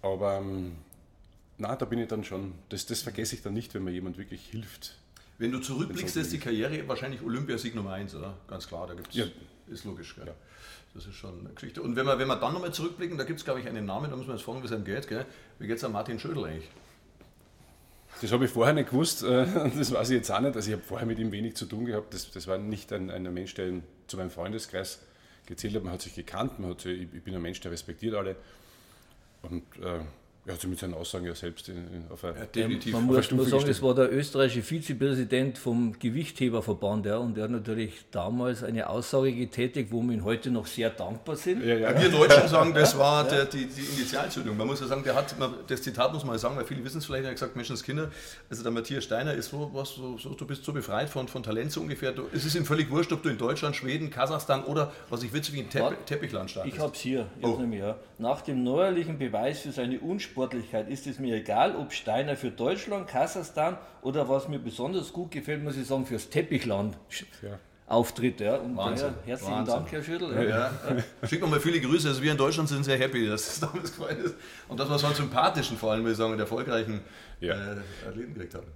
Aber 0.00 0.36
ähm, 0.36 0.76
na, 1.58 1.74
da 1.74 1.84
bin 1.84 1.98
ich 1.98 2.08
dann 2.08 2.24
schon, 2.24 2.54
das, 2.68 2.86
das 2.86 3.02
vergesse 3.02 3.34
ich 3.34 3.42
dann 3.42 3.54
nicht, 3.54 3.74
wenn 3.74 3.84
mir 3.84 3.90
jemand 3.90 4.16
wirklich 4.16 4.42
hilft. 4.46 4.96
Wenn 5.38 5.52
du 5.52 5.58
zurückblickst, 5.58 6.16
ist 6.16 6.32
die 6.32 6.38
Karriere 6.38 6.86
wahrscheinlich 6.88 7.22
Olympiasieg 7.22 7.74
Nummer 7.74 7.92
1, 7.92 8.14
oder? 8.14 8.36
Ganz 8.48 8.66
klar, 8.66 8.86
da 8.86 8.94
gibt 8.94 9.08
es, 9.08 9.14
ja. 9.14 9.26
ist 9.68 9.84
logisch. 9.84 10.14
Gell? 10.16 10.26
Ja. 10.26 10.34
Das 10.98 11.06
ist 11.06 11.14
schon 11.14 11.38
eine 11.38 11.50
Geschichte. 11.50 11.80
Und 11.80 11.94
wenn 11.94 12.06
wir, 12.06 12.18
wenn 12.18 12.26
wir 12.26 12.34
dann 12.34 12.52
nochmal 12.52 12.72
zurückblicken, 12.72 13.16
da 13.16 13.22
gibt 13.22 13.38
es, 13.38 13.44
glaube 13.44 13.60
ich, 13.60 13.68
einen 13.68 13.86
Namen, 13.86 14.10
da 14.10 14.16
muss 14.16 14.26
man 14.26 14.34
jetzt 14.34 14.44
fragen, 14.44 14.60
wie 14.62 14.66
es 14.66 14.72
einem 14.72 14.84
geht. 14.84 15.06
Gell? 15.06 15.24
Wie 15.60 15.68
geht 15.68 15.76
es 15.76 15.84
an 15.84 15.92
Martin 15.92 16.18
Schödel 16.18 16.44
eigentlich? 16.44 16.68
Das 18.20 18.32
habe 18.32 18.46
ich 18.46 18.50
vorher 18.50 18.74
nicht 18.74 18.90
gewusst, 18.90 19.22
äh, 19.22 19.46
das 19.78 19.92
weiß 19.92 20.10
ich 20.10 20.16
jetzt 20.16 20.30
auch 20.32 20.40
nicht. 20.40 20.56
Also 20.56 20.68
ich 20.68 20.76
habe 20.76 20.82
vorher 20.82 21.06
mit 21.06 21.20
ihm 21.20 21.30
wenig 21.30 21.54
zu 21.54 21.66
tun 21.66 21.84
gehabt. 21.84 22.12
Das, 22.12 22.32
das 22.32 22.48
war 22.48 22.58
nicht 22.58 22.92
ein, 22.92 23.12
ein 23.12 23.32
Mensch, 23.32 23.54
der 23.54 23.74
zu 24.08 24.16
meinem 24.16 24.30
Freundeskreis 24.30 25.00
gezählt 25.46 25.76
hat. 25.76 25.84
Man 25.84 25.92
hat 25.92 26.02
sich 26.02 26.16
gekannt, 26.16 26.58
man 26.58 26.70
hat 26.70 26.80
sich, 26.80 27.00
ich 27.00 27.22
bin 27.22 27.32
ein 27.32 27.42
Mensch, 27.42 27.60
der 27.60 27.70
respektiert 27.70 28.16
alle. 28.16 28.34
Und 29.42 29.62
äh, 29.80 30.00
er 30.48 30.54
hat 30.54 30.62
sich 30.62 30.70
mit 30.70 30.78
seinen 30.78 30.94
Aussagen 30.94 31.26
ja 31.26 31.34
selbst 31.34 31.68
in, 31.68 31.76
in, 31.76 32.04
auf 32.10 32.24
eine, 32.24 32.38
ja, 32.38 32.46
definitiv 32.46 32.94
Man 32.94 33.04
muss 33.04 33.30
nur 33.30 33.44
sagen, 33.44 33.68
es 33.68 33.82
war 33.82 33.94
der 33.94 34.10
österreichische 34.10 34.62
Vizepräsident 34.62 35.58
vom 35.58 35.98
Gewichtheberverband 35.98 37.04
ja, 37.04 37.18
und 37.18 37.36
der 37.36 37.44
hat 37.44 37.50
natürlich 37.50 37.92
damals 38.10 38.64
eine 38.64 38.88
Aussage 38.88 39.30
getätigt, 39.34 39.92
wo 39.92 40.00
wir 40.00 40.14
ihm 40.14 40.24
heute 40.24 40.50
noch 40.50 40.66
sehr 40.66 40.88
dankbar 40.88 41.36
sind. 41.36 41.62
Ja, 41.62 41.74
ja, 41.74 42.00
wir 42.00 42.08
Deutschen 42.08 42.48
sagen, 42.48 42.72
das 42.72 42.96
war 42.96 43.24
der, 43.24 43.44
die, 43.44 43.66
die 43.66 43.98
Initialzündung. 43.98 44.56
Man 44.56 44.66
muss 44.66 44.80
ja 44.80 44.86
sagen, 44.86 45.04
der 45.04 45.14
hat, 45.14 45.34
das 45.66 45.82
Zitat 45.82 46.14
muss 46.14 46.24
man 46.24 46.38
sagen, 46.38 46.56
weil 46.56 46.64
viele 46.64 46.82
wissen 46.82 46.98
es 46.98 47.04
vielleicht, 47.04 47.24
er 47.24 47.30
hat 47.30 47.36
gesagt, 47.36 47.54
Menschenskinder, 47.54 48.10
also 48.48 48.62
der 48.62 48.72
Matthias 48.72 49.04
Steiner 49.04 49.34
ist 49.34 49.50
so, 49.50 49.70
was, 49.74 49.96
so, 49.96 50.16
so, 50.16 50.30
du 50.30 50.46
bist 50.46 50.64
so 50.64 50.72
befreit 50.72 51.10
von, 51.10 51.28
von 51.28 51.42
Talent 51.42 51.72
so 51.72 51.82
ungefähr. 51.82 52.12
Du, 52.12 52.22
es 52.32 52.46
ist 52.46 52.54
ihm 52.54 52.64
völlig 52.64 52.90
wurscht, 52.90 53.12
ob 53.12 53.22
du 53.22 53.28
in 53.28 53.36
Deutschland, 53.36 53.76
Schweden, 53.76 54.08
Kasachstan 54.08 54.64
oder, 54.64 54.92
was 55.10 55.22
ich 55.22 55.34
witzig, 55.34 55.58
in 55.58 55.68
Tepp, 55.68 56.06
Teppichland 56.06 56.50
startest. 56.50 56.74
Ich 56.74 56.80
habe 56.80 56.94
es 56.94 57.00
hier, 57.00 57.26
oh. 57.42 57.58
nämlich, 57.58 57.80
ja. 57.80 57.98
nach 58.16 58.40
dem 58.40 58.64
neuerlichen 58.64 59.18
Beweis 59.18 59.60
für 59.60 59.72
seine 59.72 60.00
Unspur 60.00 60.37
Sportlichkeit 60.38 60.88
ist 60.88 61.04
es 61.08 61.18
mir 61.18 61.34
egal, 61.34 61.74
ob 61.74 61.92
Steiner 61.92 62.36
für 62.36 62.52
Deutschland, 62.52 63.08
Kasachstan 63.08 63.76
oder 64.02 64.28
was 64.28 64.46
mir 64.46 64.60
besonders 64.60 65.12
gut 65.12 65.32
gefällt, 65.32 65.64
muss 65.64 65.76
ich 65.76 65.84
sagen, 65.84 66.06
fürs 66.06 66.30
Teppichland. 66.30 66.96
Ja. 67.42 67.58
Auftritt. 67.88 68.38
Ja. 68.38 68.58
Und 68.58 68.76
Wahnsinn. 68.76 69.08
Daher 69.08 69.26
herzlichen 69.26 69.52
Wahnsinn. 69.52 69.74
Dank, 69.74 69.90
Herr 69.90 70.02
Schüttel. 70.04 70.48
Ja. 70.48 70.70
Ja. 71.22 71.26
Schickt 71.26 71.42
nochmal 71.42 71.58
viele 71.58 71.80
Grüße. 71.80 72.06
Also 72.06 72.22
wir 72.22 72.30
in 72.30 72.38
Deutschland 72.38 72.68
sind 72.68 72.84
sehr 72.84 72.98
happy, 72.98 73.26
dass 73.26 73.48
es 73.48 73.58
damals 73.58 73.96
gefallen 73.96 74.26
ist. 74.26 74.36
Und 74.68 74.78
dass 74.78 74.88
wir 74.88 74.96
so 74.96 75.06
einen 75.06 75.16
sympathischen, 75.16 75.76
vor 75.76 75.90
allem, 75.90 76.02
würde 76.02 76.12
ich 76.12 76.18
sagen, 76.18 76.34
und 76.34 76.38
erfolgreichen 76.38 77.00
ja. 77.40 77.54
äh, 77.54 77.76
Athleten 78.06 78.34
gekriegt 78.34 78.54
haben. 78.54 78.66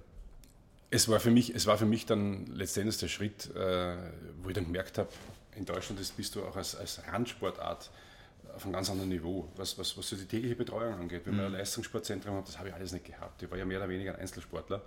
Es 0.91 1.08
war, 1.08 1.20
für 1.20 1.31
mich, 1.31 1.55
es 1.55 1.69
war 1.69 1.79
für 1.79 1.87
mich 1.87 2.06
dann 2.06 2.47
letztendlich 2.47 2.99
der 2.99 3.06
Schritt, 3.06 3.55
äh, 3.55 3.94
wo 4.43 4.49
ich 4.49 4.55
dann 4.55 4.65
gemerkt 4.65 4.99
habe, 4.99 5.11
in 5.55 5.65
Deutschland 5.65 6.00
bist 6.17 6.35
du 6.35 6.43
auch 6.43 6.56
als, 6.56 6.75
als 6.75 7.00
Randsportart 7.12 7.88
auf 8.54 8.64
einem 8.64 8.72
ganz 8.72 8.90
anderen 8.90 9.08
Niveau, 9.08 9.49
was, 9.56 9.78
was, 9.78 9.96
was 9.96 10.08
so 10.08 10.16
die 10.16 10.26
tägliche 10.26 10.56
Betreuung 10.56 10.94
angeht. 10.94 11.22
Wenn 11.25 11.37
man 11.37 11.46
ein 11.46 11.52
mhm. 11.52 11.58
Leistungssportzentrum 11.58 12.37
hat, 12.37 12.49
das 12.49 12.58
habe 12.58 12.69
ich 12.69 12.75
alles 12.75 12.93
nicht 12.93 13.04
gehabt. 13.04 13.43
Ich 13.43 13.50
war 13.50 13.58
ja 13.58 13.64
mehr 13.64 13.78
oder 13.78 13.88
weniger 13.88 14.14
ein 14.14 14.20
Einzelsportler. 14.20 14.82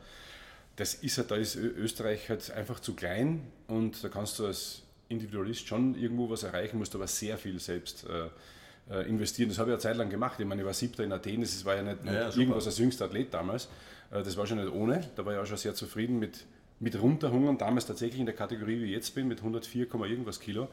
Das 0.76 0.96
ist 0.96 1.18
halt, 1.18 1.32
da 1.32 1.36
ist 1.36 1.56
Österreich 1.56 2.30
halt 2.30 2.52
einfach 2.52 2.80
zu 2.80 2.96
klein 2.96 3.48
und 3.68 4.04
da 4.04 4.10
kannst 4.10 4.40
du 4.40 4.46
als 4.46 4.84
Individualist 5.08 5.68
schon 5.68 5.96
irgendwo 5.96 6.30
was 6.30 6.44
erreichen, 6.44 6.78
musst 6.78 6.96
aber 6.96 7.08
sehr 7.08 7.38
viel 7.38 7.60
selbst 7.60 8.06
äh, 8.10 8.94
äh 8.94 9.08
investieren. 9.08 9.50
Das 9.50 9.58
habe 9.58 9.70
ich 9.70 9.74
eine 9.74 9.82
Zeit 9.82 9.96
lang 9.96 10.10
gemacht. 10.10 10.40
Ich 10.40 10.46
meine, 10.46 10.62
ich 10.62 10.66
war 10.66 10.74
siebter 10.74 11.04
in 11.04 11.14
Athen, 11.14 11.42
das 11.42 11.64
war 11.64 11.76
ja 11.76 11.84
nicht 11.84 12.06
ja, 12.06 12.30
irgendwas 12.30 12.66
als 12.66 12.78
jüngster 12.78 13.06
Athlet 13.06 13.34
damals. 13.34 13.70
Äh, 14.12 14.24
das 14.24 14.36
war 14.36 14.46
schon 14.46 14.58
nicht 14.58 14.74
ohne. 14.74 15.08
Da 15.16 15.26
war 15.26 15.34
ich 15.34 15.40
auch 15.40 15.46
schon 15.46 15.58
sehr 15.58 15.76
zufrieden 15.76 16.20
mit, 16.20 16.46
mit 16.80 17.00
runterhungern, 17.02 17.58
damals 17.58 17.86
tatsächlich 17.86 18.20
in 18.20 18.26
der 18.26 18.36
Kategorie, 18.36 18.82
wie 18.82 18.86
ich 18.86 18.92
jetzt 18.92 19.16
bin, 19.16 19.28
mit 19.28 19.40
104, 19.40 19.88
irgendwas 19.94 20.40
Kilo. 20.40 20.68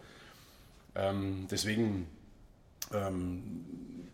Ähm, 0.95 1.47
deswegen 1.51 2.07
ähm, 2.93 3.65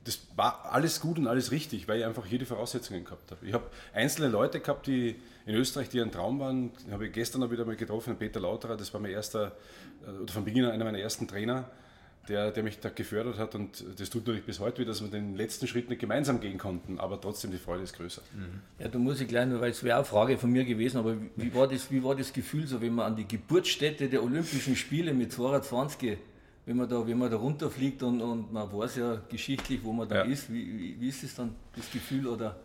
das 0.05 0.21
war 0.37 0.73
alles 0.73 1.01
gut 1.01 1.19
und 1.19 1.27
alles 1.27 1.51
richtig, 1.51 1.87
weil 1.87 2.01
ich 2.01 2.07
einfach 2.07 2.25
hier 2.25 2.39
die 2.39 2.47
Voraussetzungen 2.47 3.05
gehabt 3.05 3.31
habe. 3.31 3.47
Ich 3.47 3.53
habe 3.53 3.67
einzelne 3.93 4.29
Leute 4.29 4.61
gehabt, 4.61 4.87
die 4.87 5.17
in 5.45 5.55
Österreich, 5.55 5.91
die 5.91 6.01
ein 6.01 6.11
Traum 6.11 6.41
waren. 6.41 6.71
Ich 6.87 6.93
habe 6.93 7.11
gestern 7.11 7.43
auch 7.43 7.51
wieder 7.51 7.65
mal 7.65 7.77
getroffen, 7.77 8.17
Peter 8.17 8.41
Lauterer, 8.41 8.77
das 8.77 8.93
war 8.95 9.01
mein 9.01 9.11
erster, 9.11 9.53
äh, 10.07 10.11
oder 10.23 10.33
von 10.33 10.45
Beginn 10.45 10.65
an 10.65 10.73
einer 10.73 10.85
meiner 10.85 10.99
ersten 10.99 11.29
Trainer, 11.29 11.71
der, 12.29 12.51
der 12.53 12.63
mich 12.63 12.79
da 12.81 12.89
gefördert 12.91 13.39
hat 13.39 13.55
und 13.55 13.85
das 13.99 14.11
tut 14.11 14.23
natürlich 14.23 14.45
bis 14.45 14.61
heute 14.61 14.79
wieder, 14.79 14.93
dass 14.93 15.03
wir 15.03 15.09
den 15.09 15.37
letzten 15.37 15.67
Schritt 15.67 15.89
nicht 15.89 16.01
gemeinsam 16.01 16.41
gehen 16.41 16.59
konnten, 16.59 16.99
aber 16.99 17.21
trotzdem 17.21 17.51
die 17.51 17.59
Freude 17.59 17.83
ist 17.83 17.95
größer. 17.95 18.23
Mhm. 18.35 18.61
Ja, 18.79 18.89
da 18.89 18.99
muss 18.99 19.21
ich 19.21 19.29
gleich 19.29 19.47
noch, 19.47 19.61
weil 19.61 19.71
es 19.71 19.83
wäre 19.83 19.97
eine 19.97 20.05
Frage 20.05 20.37
von 20.37 20.51
mir 20.51 20.65
gewesen, 20.65 20.99
aber 20.99 21.17
wie 21.37 21.55
war, 21.55 21.69
das, 21.69 21.91
wie 21.91 22.03
war 22.03 22.15
das 22.15 22.33
Gefühl 22.33 22.67
so, 22.67 22.81
wenn 22.81 22.95
man 22.95 23.07
an 23.07 23.17
die 23.17 23.27
Geburtsstätte 23.27 24.09
der 24.09 24.23
Olympischen 24.23 24.77
Spiele 24.77 25.15
mit 25.15 25.33
22 25.33 26.19
wenn 26.69 26.77
man 26.77 26.87
da, 26.87 27.07
wenn 27.07 27.17
man 27.17 27.31
da 27.31 27.39
runterfliegt 27.39 28.03
und, 28.03 28.21
und 28.21 28.53
man 28.53 28.71
weiß 28.71 28.97
ja 28.97 29.23
geschichtlich, 29.31 29.81
wo 29.83 29.91
man 29.91 30.07
da 30.07 30.17
ja. 30.17 30.23
ist, 30.25 30.53
wie, 30.53 30.97
wie, 31.01 31.09
ist 31.09 31.25
es 31.25 31.35
dann, 31.35 31.55
das 31.75 31.91
Gefühl 31.91 32.27
oder? 32.27 32.57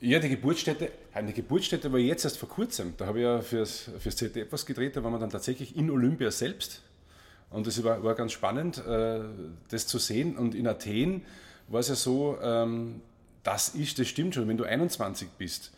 Ja, 0.00 0.18
die 0.18 0.28
Geburtsstätte, 0.28 0.90
eine 1.14 1.32
Geburtsstätte 1.32 1.92
war 1.92 2.00
jetzt 2.00 2.24
erst 2.24 2.36
vor 2.36 2.48
kurzem. 2.48 2.94
Da 2.96 3.06
habe 3.06 3.20
ich 3.20 3.22
ja 3.22 3.40
fürs, 3.42 3.90
fürs 4.00 4.16
ZDF 4.16 4.48
was 4.50 4.66
gedreht, 4.66 4.96
da 4.96 5.04
waren 5.04 5.12
wir 5.12 5.20
dann 5.20 5.30
tatsächlich 5.30 5.76
in 5.76 5.88
Olympia 5.88 6.32
selbst. 6.32 6.82
Und 7.50 7.68
das 7.68 7.84
war, 7.84 8.02
war 8.02 8.16
ganz 8.16 8.32
spannend, 8.32 8.84
äh, 8.84 9.20
das 9.68 9.86
zu 9.86 9.98
sehen. 9.98 10.36
Und 10.36 10.56
in 10.56 10.66
Athen 10.66 11.22
war 11.68 11.78
es 11.78 11.88
ja 11.88 11.94
so, 11.94 12.36
ähm, 12.42 13.02
das 13.44 13.68
ist, 13.68 14.00
das 14.00 14.08
stimmt 14.08 14.34
schon, 14.34 14.48
wenn 14.48 14.56
du 14.56 14.64
21 14.64 15.28
bist, 15.38 15.70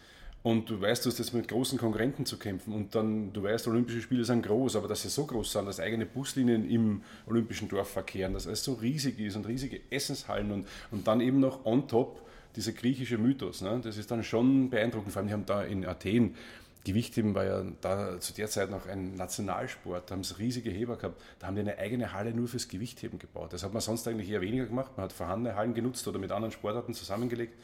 und 0.43 0.71
du 0.71 0.81
weißt, 0.81 1.05
du 1.05 1.11
hast 1.11 1.19
jetzt 1.19 1.35
mit 1.35 1.49
großen 1.49 1.79
Konkurrenten 1.79 2.25
zu 2.25 2.39
kämpfen 2.39 2.73
und 2.73 2.95
dann, 2.95 3.33
du 3.33 3.43
weißt, 3.43 3.67
Olympische 3.67 4.01
Spiele 4.01 4.25
sind 4.25 4.47
groß, 4.47 4.77
aber 4.77 4.87
dass 4.87 5.03
sie 5.03 5.09
so 5.09 5.27
groß 5.27 5.53
sind, 5.53 5.67
dass 5.67 5.81
eigene 5.81 6.07
Buslinien 6.07 6.69
im 6.71 7.03
Olympischen 7.27 7.69
Dorf 7.69 7.91
verkehren, 7.91 8.35
dass 8.35 8.47
es 8.47 8.63
so 8.63 8.75
riesig 8.75 9.19
ist 9.19 9.35
und 9.35 9.49
riesige 9.49 9.81
Essenshallen 9.91 10.53
und, 10.53 10.69
und 10.93 11.07
dann 11.07 11.21
eben 11.21 11.41
noch 11.41 11.67
on 11.67 11.89
top 11.89 12.23
dieser 12.55 12.73
griechische 12.73 13.19
Mythos. 13.19 13.63
Ne? 13.63 13.81
Das 13.83 13.97
ist 13.97 14.11
dann 14.11 14.23
schon 14.23 14.71
beeindruckend. 14.71 15.13
Vor 15.13 15.21
allem, 15.21 15.27
die 15.29 15.33
haben 15.35 15.47
da 15.47 15.63
in 15.65 15.85
Athen, 15.85 16.35
Gewichtheben 16.85 17.35
war 17.35 17.45
ja 17.45 17.65
da 17.81 18.19
zu 18.21 18.33
der 18.33 18.49
Zeit 18.49 18.71
noch 18.71 18.87
ein 18.87 19.17
Nationalsport, 19.17 20.09
da 20.09 20.15
haben 20.15 20.25
sie 20.25 20.39
riesige 20.39 20.71
Heber 20.71 20.97
gehabt, 20.97 21.21
da 21.41 21.49
haben 21.49 21.57
die 21.57 21.61
eine 21.61 21.77
eigene 21.77 22.15
Halle 22.15 22.33
nur 22.33 22.49
fürs 22.49 22.69
Gewichtheben 22.69 23.19
gebaut. 23.19 23.53
Das 23.53 23.65
hat 23.65 23.75
man 23.75 23.83
sonst 23.83 24.07
eigentlich 24.09 24.31
eher 24.31 24.41
weniger 24.41 24.65
gemacht, 24.65 24.93
man 24.97 25.05
hat 25.05 25.13
vorhandene 25.13 25.57
Hallen 25.57 25.75
genutzt 25.75 26.07
oder 26.09 26.19
mit 26.19 26.31
anderen 26.31 26.53
Sportarten 26.53 26.95
zusammengelegt. 26.95 27.55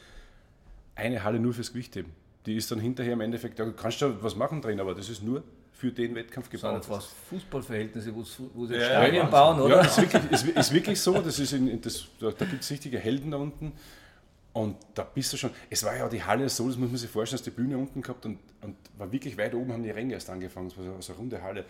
Eine 0.93 1.23
Halle 1.23 1.39
nur 1.39 1.53
fürs 1.53 1.71
Gewichtheben 1.71 2.11
die 2.45 2.55
ist 2.55 2.71
dann 2.71 2.79
hinterher 2.79 3.13
im 3.13 3.21
Endeffekt, 3.21 3.59
da 3.59 3.65
kannst 3.65 4.01
du 4.01 4.23
was 4.23 4.35
machen 4.35 4.61
drin, 4.61 4.79
aber 4.79 4.93
das 4.93 5.09
ist 5.09 5.23
nur 5.23 5.43
für 5.73 5.91
den 5.91 6.15
Wettkampf 6.15 6.49
gebaut. 6.49 6.77
Das 6.77 6.85
sind 6.85 6.95
fast 6.95 7.09
Fußballverhältnisse, 7.29 8.15
wo 8.15 8.23
sie 8.65 8.75
ja, 8.75 8.85
Stadien 8.85 9.15
ja, 9.15 9.25
bauen, 9.25 9.59
oder? 9.59 9.77
Ja, 9.77 9.81
ist 9.81 9.99
wirklich, 9.99 10.31
ist, 10.31 10.47
ist 10.47 10.73
wirklich 10.73 11.01
so, 11.01 11.21
das 11.21 11.39
ist 11.39 11.53
in, 11.53 11.81
das, 11.81 12.05
da, 12.19 12.31
da 12.31 12.45
gibt 12.45 12.63
es 12.63 12.71
richtige 12.71 12.97
Helden 12.99 13.31
da 13.31 13.37
unten. 13.37 13.73
Und 14.53 14.77
da 14.93 15.03
bist 15.03 15.33
du 15.33 15.37
schon, 15.37 15.49
es 15.69 15.83
war 15.83 15.97
ja 15.97 16.07
die 16.07 16.23
Halle 16.23 16.47
so, 16.47 16.67
das 16.69 16.77
muss 16.77 16.89
man 16.89 16.97
sich 16.97 17.09
vorstellen, 17.09 17.39
dass 17.39 17.43
die 17.43 17.49
Bühne 17.49 17.77
unten 17.77 18.01
gehabt 18.01 18.25
und, 18.25 18.39
und 18.61 18.77
war 18.97 19.11
wirklich 19.11 19.37
weit 19.37 19.53
oben, 19.53 19.73
haben 19.73 19.83
die 19.83 19.89
Ränge 19.89 20.13
erst 20.13 20.29
angefangen, 20.29 20.67
es 20.67 20.77
war 20.77 20.85
so, 20.85 21.01
so 21.01 21.11
eine 21.11 21.19
runde 21.19 21.41
Halle 21.41 21.65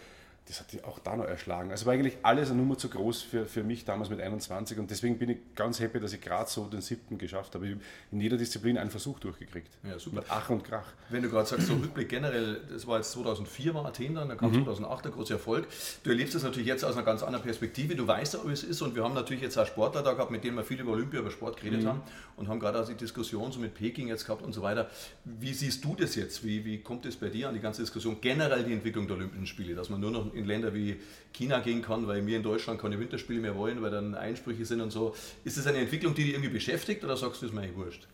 das 0.48 0.60
hat 0.60 0.72
die 0.72 0.84
auch 0.84 1.00
da 1.00 1.16
noch 1.16 1.26
erschlagen. 1.26 1.72
Also 1.72 1.88
war 1.88 1.94
eigentlich 1.94 2.18
alles 2.22 2.52
eine 2.52 2.62
Nummer 2.62 2.78
zu 2.78 2.88
groß 2.88 3.24
für, 3.24 3.46
für 3.46 3.64
mich 3.64 3.84
damals 3.84 4.12
mit 4.12 4.22
21 4.22 4.78
und 4.78 4.92
deswegen 4.92 5.18
bin 5.18 5.30
ich 5.30 5.38
ganz 5.56 5.80
happy, 5.80 6.00
dass 6.00 6.14
ich 6.14 6.22
gerade 6.22 6.50
so 6.50 6.66
den 6.66 6.82
siebten 6.82 7.18
geschafft 7.18 7.56
habe. 7.56 7.66
Ich 7.66 7.74
habe 7.74 7.84
in 8.12 8.22
jeder 8.22 8.38
Disziplin 8.38 8.78
einen 8.78 8.92
Versuch 8.92 9.20
durchgekriegt. 9.20 9.70
Ja, 9.84 9.98
super. 9.98 10.18
Mit 10.18 10.26
Ach 10.30 10.50
und 10.52 10.64
Krach. 10.64 10.86
Wenn 11.10 11.24
du 11.24 11.30
gerade 11.30 11.48
sagst, 11.48 11.66
so 11.66 11.74
Rückblick 11.74 12.10
generell, 12.10 12.62
das 12.70 12.86
war 12.86 12.98
jetzt 12.98 13.12
2004 13.14 13.74
war 13.74 13.86
Athen 13.88 14.14
dann, 14.14 14.30
dann 14.30 14.38
kam 14.38 14.52
mhm. 14.52 14.66
2008 14.66 15.06
der 15.06 15.12
große 15.14 15.34
Erfolg. 15.34 15.68
Du 16.04 16.12
erlebst 16.12 16.36
das 16.36 16.44
natürlich 16.44 16.68
jetzt 16.68 16.86
aus 16.86 16.96
einer 16.96 17.06
ganz 17.06 17.24
anderen 17.24 17.44
Perspektive. 17.44 17.96
Du 17.96 18.06
weißt 18.08 18.36
ja, 18.36 18.40
wie 18.46 18.52
es 18.52 18.64
ist 18.64 18.84
und 18.84 18.96
wir 18.96 19.04
haben 19.04 19.16
natürlich 19.16 19.42
jetzt 19.42 19.58
auch 19.58 19.66
Sportler 19.66 20.04
da 20.04 20.14
gehabt, 20.14 20.30
mit 20.30 20.44
denen 20.44 20.58
wir 20.58 20.64
viel 20.64 20.80
über 20.80 20.92
Olympia, 20.92 21.22
über 21.22 21.32
Sport 21.32 21.58
geredet 21.58 21.82
mhm. 21.84 21.88
haben 21.88 22.02
und 22.38 22.48
haben 22.50 22.60
gerade 22.60 22.80
auch 22.80 22.88
die 22.88 22.94
Diskussion 22.94 23.52
so 23.52 23.60
mit 23.60 23.74
Peking 23.74 24.10
jetzt 24.10 24.26
gehabt 24.26 24.44
und 24.44 24.54
so 24.54 24.62
weiter. 24.62 24.90
Wie 25.24 25.54
siehst 25.54 25.84
du 25.84 25.96
das 25.96 26.14
jetzt? 26.14 26.46
Wie, 26.46 26.64
wie 26.66 26.82
kommt 26.82 27.08
es 27.08 27.16
bei 27.16 27.30
dir 27.30 27.50
an 27.50 27.56
die 27.56 27.62
ganze 27.62 27.82
Diskussion? 27.82 28.18
Generell 28.22 28.64
die 28.64 28.74
Entwicklung 28.74 29.08
der 29.08 29.16
Olympischen 29.16 29.48
Spiele, 29.48 29.74
dass 29.74 29.90
man 29.90 30.00
nur 30.00 30.12
noch 30.12 30.35
in 30.36 30.46
Länder 30.46 30.74
wie 30.74 30.98
China 31.34 31.60
gehen 31.60 31.82
kann, 31.82 32.08
weil 32.08 32.26
wir 32.26 32.38
in 32.38 32.44
Deutschland 32.44 32.80
keine 32.82 33.00
Winterspiele 33.00 33.40
mehr 33.40 33.56
wollen, 33.56 33.82
weil 33.82 33.92
dann 33.92 34.16
Einsprüche 34.16 34.66
sind 34.66 34.82
und 34.82 34.92
so. 34.92 35.16
Ist 35.44 35.58
das 35.58 35.68
eine 35.68 35.80
Entwicklung, 35.80 36.14
die 36.14 36.24
dich 36.24 36.34
irgendwie 36.34 36.54
beschäftigt 36.54 37.04
oder 37.04 37.18
sagst 37.18 37.42
du, 37.42 37.46
es 37.46 37.52
mir 37.52 37.62
eigentlich 37.62 37.78
wurscht? 37.78 38.08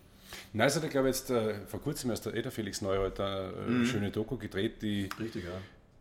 Nein, 0.53 0.67
es 0.67 0.75
hat, 0.75 0.83
ich 0.83 0.89
glaube, 0.89 1.07
jetzt 1.07 1.29
äh, 1.29 1.55
vor 1.67 1.81
kurzem 1.81 2.09
erst 2.09 2.25
der 2.25 2.33
Eder 2.33 2.51
Felix 2.51 2.81
Neureut 2.81 3.19
eine 3.19 3.53
äh, 3.67 3.69
mhm. 3.69 3.85
schöne 3.85 4.11
Doku 4.11 4.37
gedreht, 4.37 4.81
die, 4.81 5.09
Richtig, 5.19 5.43
ja. 5.43 5.51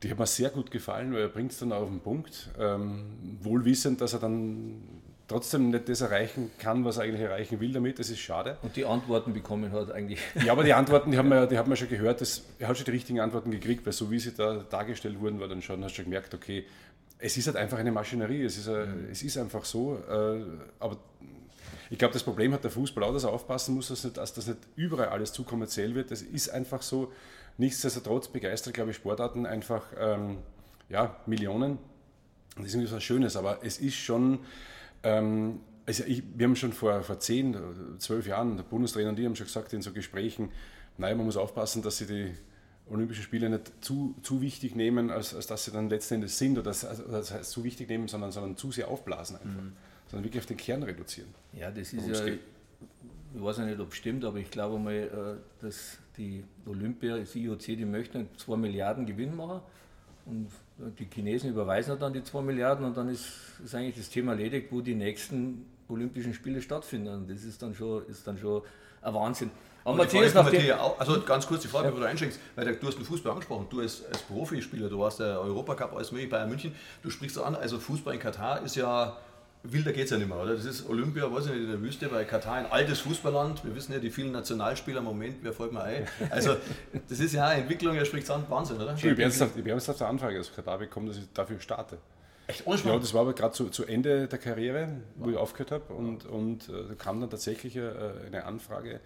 die 0.02 0.10
hat 0.10 0.18
mir 0.18 0.26
sehr 0.26 0.50
gut 0.50 0.70
gefallen, 0.70 1.12
weil 1.12 1.22
er 1.22 1.28
bringt 1.28 1.52
es 1.52 1.58
dann 1.58 1.72
auf 1.72 1.88
den 1.88 2.00
Punkt. 2.00 2.48
Ähm, 2.58 3.04
wohlwissend, 3.40 4.00
dass 4.00 4.12
er 4.12 4.20
dann 4.20 4.82
trotzdem 5.30 5.70
nicht 5.70 5.88
das 5.88 6.00
erreichen 6.00 6.50
kann, 6.58 6.84
was 6.84 6.96
er 6.96 7.04
eigentlich 7.04 7.20
erreichen 7.20 7.60
will 7.60 7.72
damit. 7.72 7.98
Das 7.98 8.10
ist 8.10 8.18
schade. 8.18 8.58
Und 8.62 8.74
die 8.74 8.84
Antworten 8.84 9.32
bekommen 9.32 9.70
hat 9.72 9.90
eigentlich. 9.92 10.18
Ja, 10.44 10.52
aber 10.52 10.64
die 10.64 10.72
Antworten, 10.72 11.12
die 11.12 11.18
haben 11.18 11.28
wir, 11.28 11.46
die 11.46 11.56
haben 11.56 11.70
wir 11.70 11.76
schon 11.76 11.88
gehört. 11.88 12.20
Das, 12.20 12.42
er 12.58 12.68
hat 12.68 12.76
schon 12.76 12.86
die 12.86 12.90
richtigen 12.90 13.20
Antworten 13.20 13.50
gekriegt, 13.50 13.86
weil 13.86 13.92
so 13.92 14.10
wie 14.10 14.18
sie 14.18 14.32
da 14.32 14.64
dargestellt 14.68 15.20
wurden, 15.20 15.38
war 15.38 15.48
dann 15.48 15.62
schon, 15.62 15.84
hast 15.84 15.92
du 15.92 15.96
schon 15.96 16.06
gemerkt, 16.06 16.34
okay, 16.34 16.64
es 17.18 17.36
ist 17.36 17.46
halt 17.46 17.56
einfach 17.56 17.78
eine 17.78 17.92
Maschinerie, 17.92 18.42
es 18.42 18.58
ist, 18.58 18.68
ein, 18.68 19.04
mhm. 19.04 19.10
es 19.12 19.22
ist 19.22 19.36
einfach 19.38 19.64
so. 19.64 19.98
Äh, 20.08 20.42
aber 20.80 20.96
Ich 21.90 21.98
glaube, 21.98 22.14
das 22.14 22.22
Problem 22.24 22.52
hat 22.52 22.64
der 22.64 22.70
Fußball 22.70 23.04
auch, 23.04 23.12
dass 23.12 23.24
er 23.24 23.30
aufpassen 23.30 23.74
muss, 23.74 23.88
dass, 23.88 24.02
nicht, 24.02 24.16
dass 24.16 24.34
das 24.34 24.46
nicht 24.48 24.58
überall 24.74 25.10
alles 25.10 25.32
zu 25.32 25.44
kommerziell 25.44 25.94
wird. 25.94 26.10
Das 26.10 26.22
ist 26.22 26.48
einfach 26.48 26.82
so. 26.82 27.12
Nichtsdestotrotz 27.58 28.28
begeistert, 28.28 28.74
glaube 28.74 28.90
ich, 28.90 28.96
Sportarten 28.96 29.44
einfach 29.46 29.84
ähm, 29.98 30.38
ja, 30.88 31.16
Millionen. 31.26 31.78
Das 32.56 32.66
ist 32.66 32.74
irgendwie 32.74 32.92
was 32.92 33.02
Schönes, 33.02 33.36
aber 33.36 33.58
es 33.62 33.78
ist 33.78 33.94
schon. 33.94 34.40
Ähm, 35.02 35.60
also 35.86 36.04
ich, 36.04 36.22
wir 36.36 36.46
haben 36.46 36.56
schon 36.56 36.72
vor, 36.72 37.02
vor 37.02 37.18
zehn, 37.18 37.56
zwölf 37.98 38.26
Jahren, 38.26 38.56
der 38.56 38.64
Bundestrainer 38.64 39.10
und 39.10 39.16
die 39.16 39.26
haben 39.26 39.36
schon 39.36 39.46
gesagt 39.46 39.72
in 39.72 39.82
so 39.82 39.92
Gesprächen, 39.92 40.50
naja, 40.98 41.14
man 41.14 41.26
muss 41.26 41.36
aufpassen, 41.36 41.82
dass 41.82 41.98
sie 41.98 42.06
die 42.06 42.34
Olympischen 42.90 43.22
Spiele 43.22 43.48
nicht 43.48 43.72
zu, 43.80 44.14
zu 44.22 44.40
wichtig 44.40 44.74
nehmen, 44.74 45.10
als, 45.10 45.34
als 45.34 45.46
dass 45.46 45.64
sie 45.64 45.70
dann 45.70 45.88
letzten 45.88 46.14
Endes 46.14 46.38
sind 46.38 46.58
oder 46.58 46.70
das, 46.70 46.84
also 46.84 47.04
das 47.04 47.32
heißt 47.32 47.50
zu 47.50 47.64
wichtig 47.64 47.88
nehmen, 47.88 48.08
sondern, 48.08 48.32
sondern 48.32 48.56
zu 48.56 48.72
sehr 48.72 48.88
aufblasen 48.88 49.36
einfach. 49.36 49.62
Mhm. 49.62 49.72
Sondern 50.08 50.24
wirklich 50.24 50.40
auf 50.40 50.46
den 50.46 50.56
Kern 50.56 50.82
reduzieren. 50.82 51.28
Ja, 51.52 51.70
das 51.70 51.92
ist 51.92 52.06
ja, 52.06 52.24
geht. 52.24 52.40
ich 53.34 53.42
weiß 53.42 53.58
ja 53.58 53.64
nicht, 53.64 53.78
ob 53.78 53.92
es 53.92 53.96
stimmt, 53.96 54.24
aber 54.24 54.38
ich 54.38 54.50
glaube 54.50 54.78
mal, 54.78 54.92
äh, 54.92 55.62
dass 55.62 55.98
die 56.16 56.44
Olympia, 56.66 57.16
das 57.16 57.34
IOC, 57.34 57.58
die 57.58 57.84
möchten 57.84 58.28
2 58.36 58.56
Milliarden 58.56 59.06
Gewinn 59.06 59.36
machen 59.36 59.60
und 60.26 60.48
die 60.98 61.08
Chinesen 61.12 61.50
überweisen 61.50 61.98
dann 61.98 62.12
die 62.12 62.22
2 62.22 62.42
Milliarden 62.42 62.84
und 62.86 62.96
dann 62.96 63.08
ist, 63.08 63.28
ist 63.64 63.74
eigentlich 63.74 63.96
das 63.96 64.08
Thema 64.08 64.32
erledigt, 64.32 64.68
wo 64.70 64.80
die 64.80 64.94
nächsten 64.94 65.66
Olympischen 65.88 66.34
Spiele 66.34 66.62
stattfinden. 66.62 67.08
Und 67.08 67.30
das 67.30 67.44
ist 67.44 67.60
dann 67.62 67.74
schon, 67.74 68.06
ist 68.06 68.26
dann 68.26 68.38
schon 68.38 68.62
ein 69.02 69.14
Wahnsinn. 69.14 69.50
Aber 69.84 69.96
Matthias, 69.96 70.34
nach 70.34 70.52
auch, 70.78 70.98
also 71.00 71.20
ganz 71.22 71.46
kurz 71.46 71.62
die 71.62 71.68
Frage, 71.68 71.86
ja. 71.86 71.90
bevor 71.90 72.04
du 72.04 72.10
einschenkst, 72.10 72.38
weil 72.54 72.76
du 72.76 72.86
hast 72.86 72.98
den 72.98 73.04
Fußball 73.04 73.32
angesprochen, 73.32 73.66
du 73.70 73.80
als, 73.80 74.04
als 74.06 74.22
Profispieler, 74.22 74.88
du 74.88 74.98
warst 74.98 75.20
der 75.20 75.40
Europacup 75.40 75.96
als 75.96 76.10
Bayern 76.10 76.50
München, 76.50 76.74
du 77.02 77.08
sprichst 77.08 77.38
an, 77.38 77.54
also 77.54 77.78
Fußball 77.78 78.14
in 78.14 78.20
Katar 78.20 78.62
ist 78.62 78.76
ja, 78.76 79.16
wilder 79.62 79.92
geht 79.92 80.04
es 80.04 80.10
ja 80.10 80.18
nicht 80.18 80.28
mehr, 80.28 80.38
oder? 80.38 80.54
Das 80.54 80.64
ist 80.64 80.88
Olympia, 80.88 81.30
weiß 81.30 81.46
ich 81.46 81.52
nicht, 81.52 81.62
in 81.62 81.70
der 81.70 81.80
Wüste, 81.80 82.08
bei 82.08 82.24
Katar 82.24 82.54
ein 82.54 82.66
altes 82.66 83.00
Fußballland, 83.00 83.64
wir 83.64 83.74
wissen 83.74 83.92
ja 83.92 83.98
die 83.98 84.10
vielen 84.10 84.32
Nationalspieler, 84.32 85.00
Moment, 85.00 85.36
wer 85.42 85.52
folgt 85.52 85.72
mir 85.72 85.82
ein? 85.82 86.06
Also 86.30 86.56
das 87.08 87.20
ist 87.20 87.32
ja 87.32 87.46
eine 87.46 87.62
Entwicklung, 87.62 87.94
er 87.96 88.04
spricht 88.04 88.30
an, 88.30 88.44
Wahnsinn, 88.48 88.76
oder? 88.76 88.94
Ich 88.94 89.04
habe 89.04 89.22
ernsthaft 89.22 90.00
eine 90.00 90.08
Anfrage 90.10 90.40
aus 90.40 90.54
Katar 90.54 90.78
bekommen, 90.78 91.08
dass 91.08 91.16
ich 91.16 91.24
dafür 91.34 91.60
starte. 91.60 91.98
Echt? 92.46 92.66
Ohne 92.66 92.80
ja, 92.84 92.98
das 92.98 93.14
war 93.14 93.22
aber 93.22 93.32
gerade 93.32 93.54
zu, 93.54 93.68
zu, 93.68 93.84
Ende 93.84 94.26
der 94.26 94.38
Karriere, 94.38 94.88
wo 95.16 95.26
wow. 95.26 95.32
ich 95.32 95.36
aufgehört 95.36 95.70
habe 95.70 95.94
und, 95.94 96.26
und 96.26 96.68
äh, 96.68 96.88
da 96.88 96.94
kam 96.94 97.20
dann 97.20 97.30
tatsächlich 97.30 97.76
äh, 97.76 97.90
eine 98.26 98.44
Anfrage, 98.44 99.00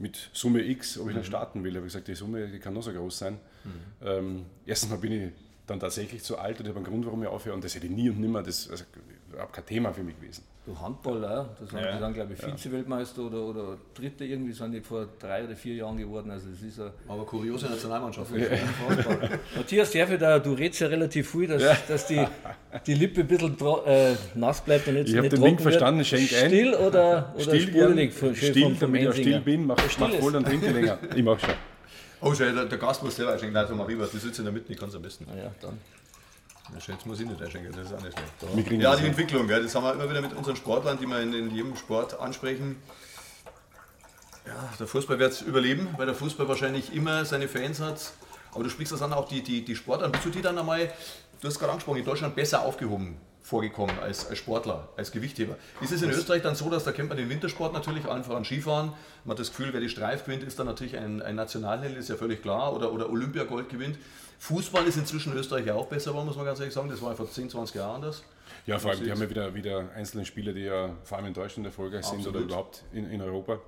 mit 0.00 0.30
Summe 0.32 0.62
X, 0.62 0.98
ob 0.98 1.08
ich 1.08 1.14
dann 1.14 1.22
mhm. 1.22 1.26
starten 1.26 1.62
will. 1.62 1.72
Da 1.72 1.76
habe 1.76 1.86
ich 1.86 1.92
gesagt, 1.92 2.08
die 2.08 2.14
Summe 2.14 2.48
die 2.48 2.58
kann 2.58 2.72
nur 2.72 2.82
so 2.82 2.90
groß 2.90 3.18
sein. 3.18 3.38
Mhm. 3.64 4.06
Ähm, 4.06 4.46
erstens 4.66 4.90
mal 4.90 4.98
bin 4.98 5.12
ich 5.12 5.32
dann 5.70 5.80
tatsächlich 5.80 6.22
zu 6.22 6.38
alt 6.38 6.58
und 6.58 6.66
ich 6.66 6.70
habe 6.70 6.78
einen 6.78 6.86
Grund, 6.86 7.06
warum 7.06 7.22
ich 7.22 7.28
aufhöre. 7.28 7.54
Und 7.54 7.64
das 7.64 7.74
hätte 7.74 7.86
ich 7.86 7.92
nie 7.92 8.10
und 8.10 8.20
nimmer, 8.20 8.42
das 8.42 8.60
ist 8.60 8.70
also 8.70 8.84
überhaupt 9.32 9.52
kein 9.52 9.66
Thema 9.66 9.92
für 9.92 10.02
mich 10.02 10.16
gewesen. 10.16 10.44
Du 10.66 10.78
Handballer, 10.78 11.48
das 11.58 11.72
ja. 11.72 11.92
die 11.92 12.00
dann, 12.00 12.12
glaube 12.12 12.34
ich, 12.34 12.38
Vize-Weltmeister 12.38 13.22
oder, 13.22 13.42
oder 13.42 13.78
Dritte 13.94 14.24
irgendwie 14.24 14.52
sind 14.52 14.72
die 14.72 14.80
vor 14.80 15.08
drei 15.18 15.44
oder 15.44 15.56
vier 15.56 15.74
Jahren 15.74 15.96
geworden. 15.96 16.30
Also 16.30 16.48
das 16.50 16.60
ist 16.60 16.78
a, 16.78 16.92
Aber 17.08 17.24
kuriose 17.24 17.66
Nationalmannschaft. 17.66 18.30
Ja. 18.36 18.46
Matthias, 19.56 19.90
da, 19.92 20.38
du 20.38 20.52
redest 20.52 20.80
ja 20.80 20.88
relativ 20.88 21.30
viel, 21.30 21.46
dass, 21.46 21.62
ja. 21.62 21.76
dass 21.88 22.06
die, 22.06 22.24
die 22.86 22.94
Lippe 22.94 23.22
ein 23.22 23.26
bisschen 23.26 23.56
äh, 23.86 24.14
nass 24.34 24.60
bleibt 24.60 24.86
und 24.86 24.94
nicht 24.94 25.08
Ich 25.08 25.16
habe 25.16 25.30
den 25.30 25.40
Wink 25.40 25.62
verstanden, 25.62 26.04
schenk 26.04 26.30
ein. 26.34 26.48
Still 26.48 26.74
oder, 26.74 27.32
oder 27.34 27.42
still 27.42 27.60
sprudelig? 27.60 28.12
Still, 28.34 28.76
damit 28.78 29.02
ich 29.02 29.08
auch 29.08 29.14
still 29.14 29.40
bin, 29.40 29.66
mach, 29.66 29.76
mach 29.98 30.20
wohl, 30.20 30.32
dann 30.32 30.44
trinke 30.44 30.66
ich 30.66 30.72
länger. 30.74 30.98
Ich 31.16 31.22
mach 31.22 31.38
schon. 31.40 31.54
Oh, 32.20 32.34
schön, 32.34 32.54
der, 32.54 32.66
der 32.66 32.78
Gast 32.78 33.02
muss 33.02 33.16
selber 33.16 33.32
einschenken. 33.32 33.54
Nein, 33.54 33.76
Marie, 33.76 33.96
die 33.96 34.18
sitzt 34.18 34.38
in 34.38 34.44
der 34.44 34.52
Mitte, 34.52 34.72
ich 34.72 34.78
kann 34.78 34.88
es 34.88 34.94
am 34.94 35.02
besten. 35.02 35.26
Ah 35.30 35.36
ja, 35.36 35.50
dann. 35.60 35.78
Jetzt 36.74 37.06
muss 37.06 37.18
ich 37.18 37.26
nicht 37.26 37.42
einschenken, 37.42 37.72
das 37.72 37.86
ist 37.86 37.94
auch 37.94 38.02
nicht 38.02 38.16
schlecht. 38.16 38.82
Ja, 38.82 38.94
die 38.94 39.06
Entwicklung, 39.06 39.48
gell, 39.48 39.62
das 39.62 39.74
haben 39.74 39.84
wir 39.84 39.92
immer 39.94 40.08
wieder 40.08 40.20
mit 40.20 40.34
unseren 40.34 40.54
Sportlern, 40.54 40.98
die 41.00 41.06
wir 41.06 41.20
in, 41.20 41.32
in 41.32 41.50
jedem 41.54 41.76
Sport 41.76 42.20
ansprechen. 42.20 42.76
Ja, 44.46 44.72
der 44.78 44.86
Fußball 44.86 45.18
wird 45.18 45.32
es 45.32 45.42
überleben, 45.42 45.88
weil 45.96 46.06
der 46.06 46.14
Fußball 46.14 46.46
wahrscheinlich 46.46 46.94
immer 46.94 47.24
seine 47.24 47.48
Fans 47.48 47.80
hat. 47.80 48.12
Aber 48.52 48.64
du 48.64 48.70
sprichst 48.70 48.92
das 48.92 49.02
an, 49.02 49.12
auch 49.12 49.28
die, 49.28 49.42
die, 49.42 49.64
die 49.64 49.74
Sportler. 49.74 50.08
Bist 50.10 50.24
du 50.24 50.30
die 50.30 50.42
dann 50.42 50.58
einmal, 50.58 50.92
du 51.40 51.48
hast 51.48 51.58
gerade 51.58 51.72
angesprochen, 51.72 51.98
in 51.98 52.04
Deutschland 52.04 52.36
besser 52.36 52.62
aufgehoben 52.62 53.16
vorgekommen 53.50 53.98
als, 53.98 54.28
als 54.28 54.38
Sportler, 54.38 54.88
als 54.96 55.10
Gewichtheber. 55.10 55.56
Ist 55.80 55.90
es 55.90 56.02
in 56.02 56.10
Österreich 56.10 56.42
dann 56.42 56.54
so, 56.54 56.70
dass 56.70 56.84
da 56.84 56.92
kennt 56.92 57.08
man 57.08 57.18
den 57.18 57.28
Wintersport 57.28 57.72
natürlich, 57.72 58.06
allen 58.06 58.22
voran 58.22 58.44
Skifahren, 58.44 58.92
man 59.24 59.32
hat 59.32 59.40
das 59.40 59.48
Gefühl, 59.50 59.72
wer 59.72 59.80
die 59.80 59.88
Streif 59.88 60.24
gewinnt, 60.24 60.44
ist 60.44 60.58
dann 60.58 60.66
natürlich 60.66 60.96
ein, 60.96 61.20
ein 61.20 61.34
Nationalheld, 61.34 61.96
ist 61.96 62.08
ja 62.08 62.14
völlig 62.14 62.42
klar, 62.42 62.72
oder, 62.74 62.92
oder 62.92 63.10
Olympiagold 63.10 63.68
gewinnt. 63.68 63.98
Fußball 64.38 64.86
ist 64.86 64.96
inzwischen 64.96 65.32
in 65.32 65.38
Österreich 65.38 65.66
ja 65.66 65.74
auch 65.74 65.86
besser 65.86 66.12
geworden, 66.12 66.26
muss 66.26 66.36
man 66.36 66.46
ganz 66.46 66.60
ehrlich 66.60 66.72
sagen. 66.72 66.88
Das 66.88 67.02
war 67.02 67.14
vor 67.14 67.30
10, 67.30 67.50
20 67.50 67.74
Jahren 67.74 67.96
anders. 67.96 68.22
Ja, 68.66 68.78
vor 68.78 68.92
allem, 68.92 69.04
wir 69.04 69.10
haben 69.10 69.20
ja 69.20 69.28
wieder, 69.28 69.54
wieder 69.54 69.90
einzelne 69.94 70.24
Spieler, 70.24 70.52
die 70.52 70.62
ja 70.62 70.90
vor 71.02 71.18
allem 71.18 71.26
in 71.26 71.34
Deutschland 71.34 71.66
erfolgreich 71.66 72.06
sind 72.06 72.26
oder 72.26 72.40
überhaupt 72.40 72.84
in, 72.92 73.10
in 73.10 73.20
Europa. 73.20 73.58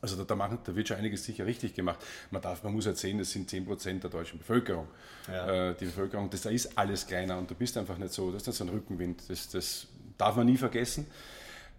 Also 0.00 0.16
da, 0.16 0.24
da, 0.24 0.36
machen, 0.36 0.58
da 0.64 0.74
wird 0.76 0.88
schon 0.88 0.96
einiges 0.98 1.24
sicher 1.24 1.46
richtig 1.46 1.74
gemacht. 1.74 1.98
Man, 2.30 2.42
darf, 2.42 2.62
man 2.62 2.72
muss 2.72 2.84
ja 2.84 2.94
sehen, 2.94 3.18
das 3.18 3.30
sind 3.30 3.50
10% 3.50 4.00
der 4.00 4.10
deutschen 4.10 4.38
Bevölkerung. 4.38 4.88
Ja. 5.28 5.70
Äh, 5.70 5.74
die 5.74 5.86
Bevölkerung, 5.86 6.30
das, 6.30 6.42
da 6.42 6.50
ist 6.50 6.76
alles 6.76 7.06
kleiner 7.06 7.38
und 7.38 7.50
du 7.50 7.54
bist 7.54 7.76
einfach 7.76 7.98
nicht 7.98 8.12
so, 8.12 8.30
das 8.30 8.42
ist 8.42 8.48
nicht 8.48 8.56
so 8.56 8.64
ein 8.64 8.70
Rückenwind. 8.70 9.22
Das, 9.28 9.48
das 9.48 9.86
darf 10.18 10.36
man 10.36 10.46
nie 10.46 10.56
vergessen. 10.56 11.06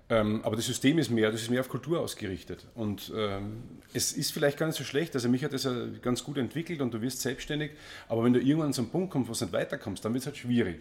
Ähm, 0.09 0.39
aber 0.43 0.55
das 0.55 0.65
System 0.65 0.99
ist 0.99 1.09
mehr, 1.09 1.31
das 1.31 1.41
ist 1.41 1.49
mehr 1.49 1.59
auf 1.59 1.67
Kultur 1.67 1.99
ausgerichtet. 1.99 2.65
Und 2.75 3.11
ähm, 3.15 3.63
es 3.93 4.13
ist 4.13 4.31
vielleicht 4.31 4.57
gar 4.57 4.67
nicht 4.67 4.77
so 4.77 4.85
schlecht. 4.85 5.13
Also 5.15 5.27
mich 5.27 5.43
hat 5.43 5.51
das 5.51 5.63
ja 5.63 5.73
ganz 6.01 6.23
gut 6.23 6.37
entwickelt 6.37 6.81
und 6.81 6.93
du 6.93 7.01
wirst 7.01 7.21
selbstständig. 7.21 7.71
Aber 8.07 8.23
wenn 8.23 8.33
du 8.33 8.39
irgendwann 8.39 8.71
zu 8.71 8.81
einem 8.81 8.89
Punkt 8.89 9.11
kommst, 9.11 9.29
wo 9.29 9.33
du 9.33 9.45
nicht 9.45 9.53
weiterkommst, 9.53 10.05
dann 10.05 10.13
wird 10.13 10.21
es 10.21 10.27
halt 10.27 10.37
schwierig. 10.37 10.79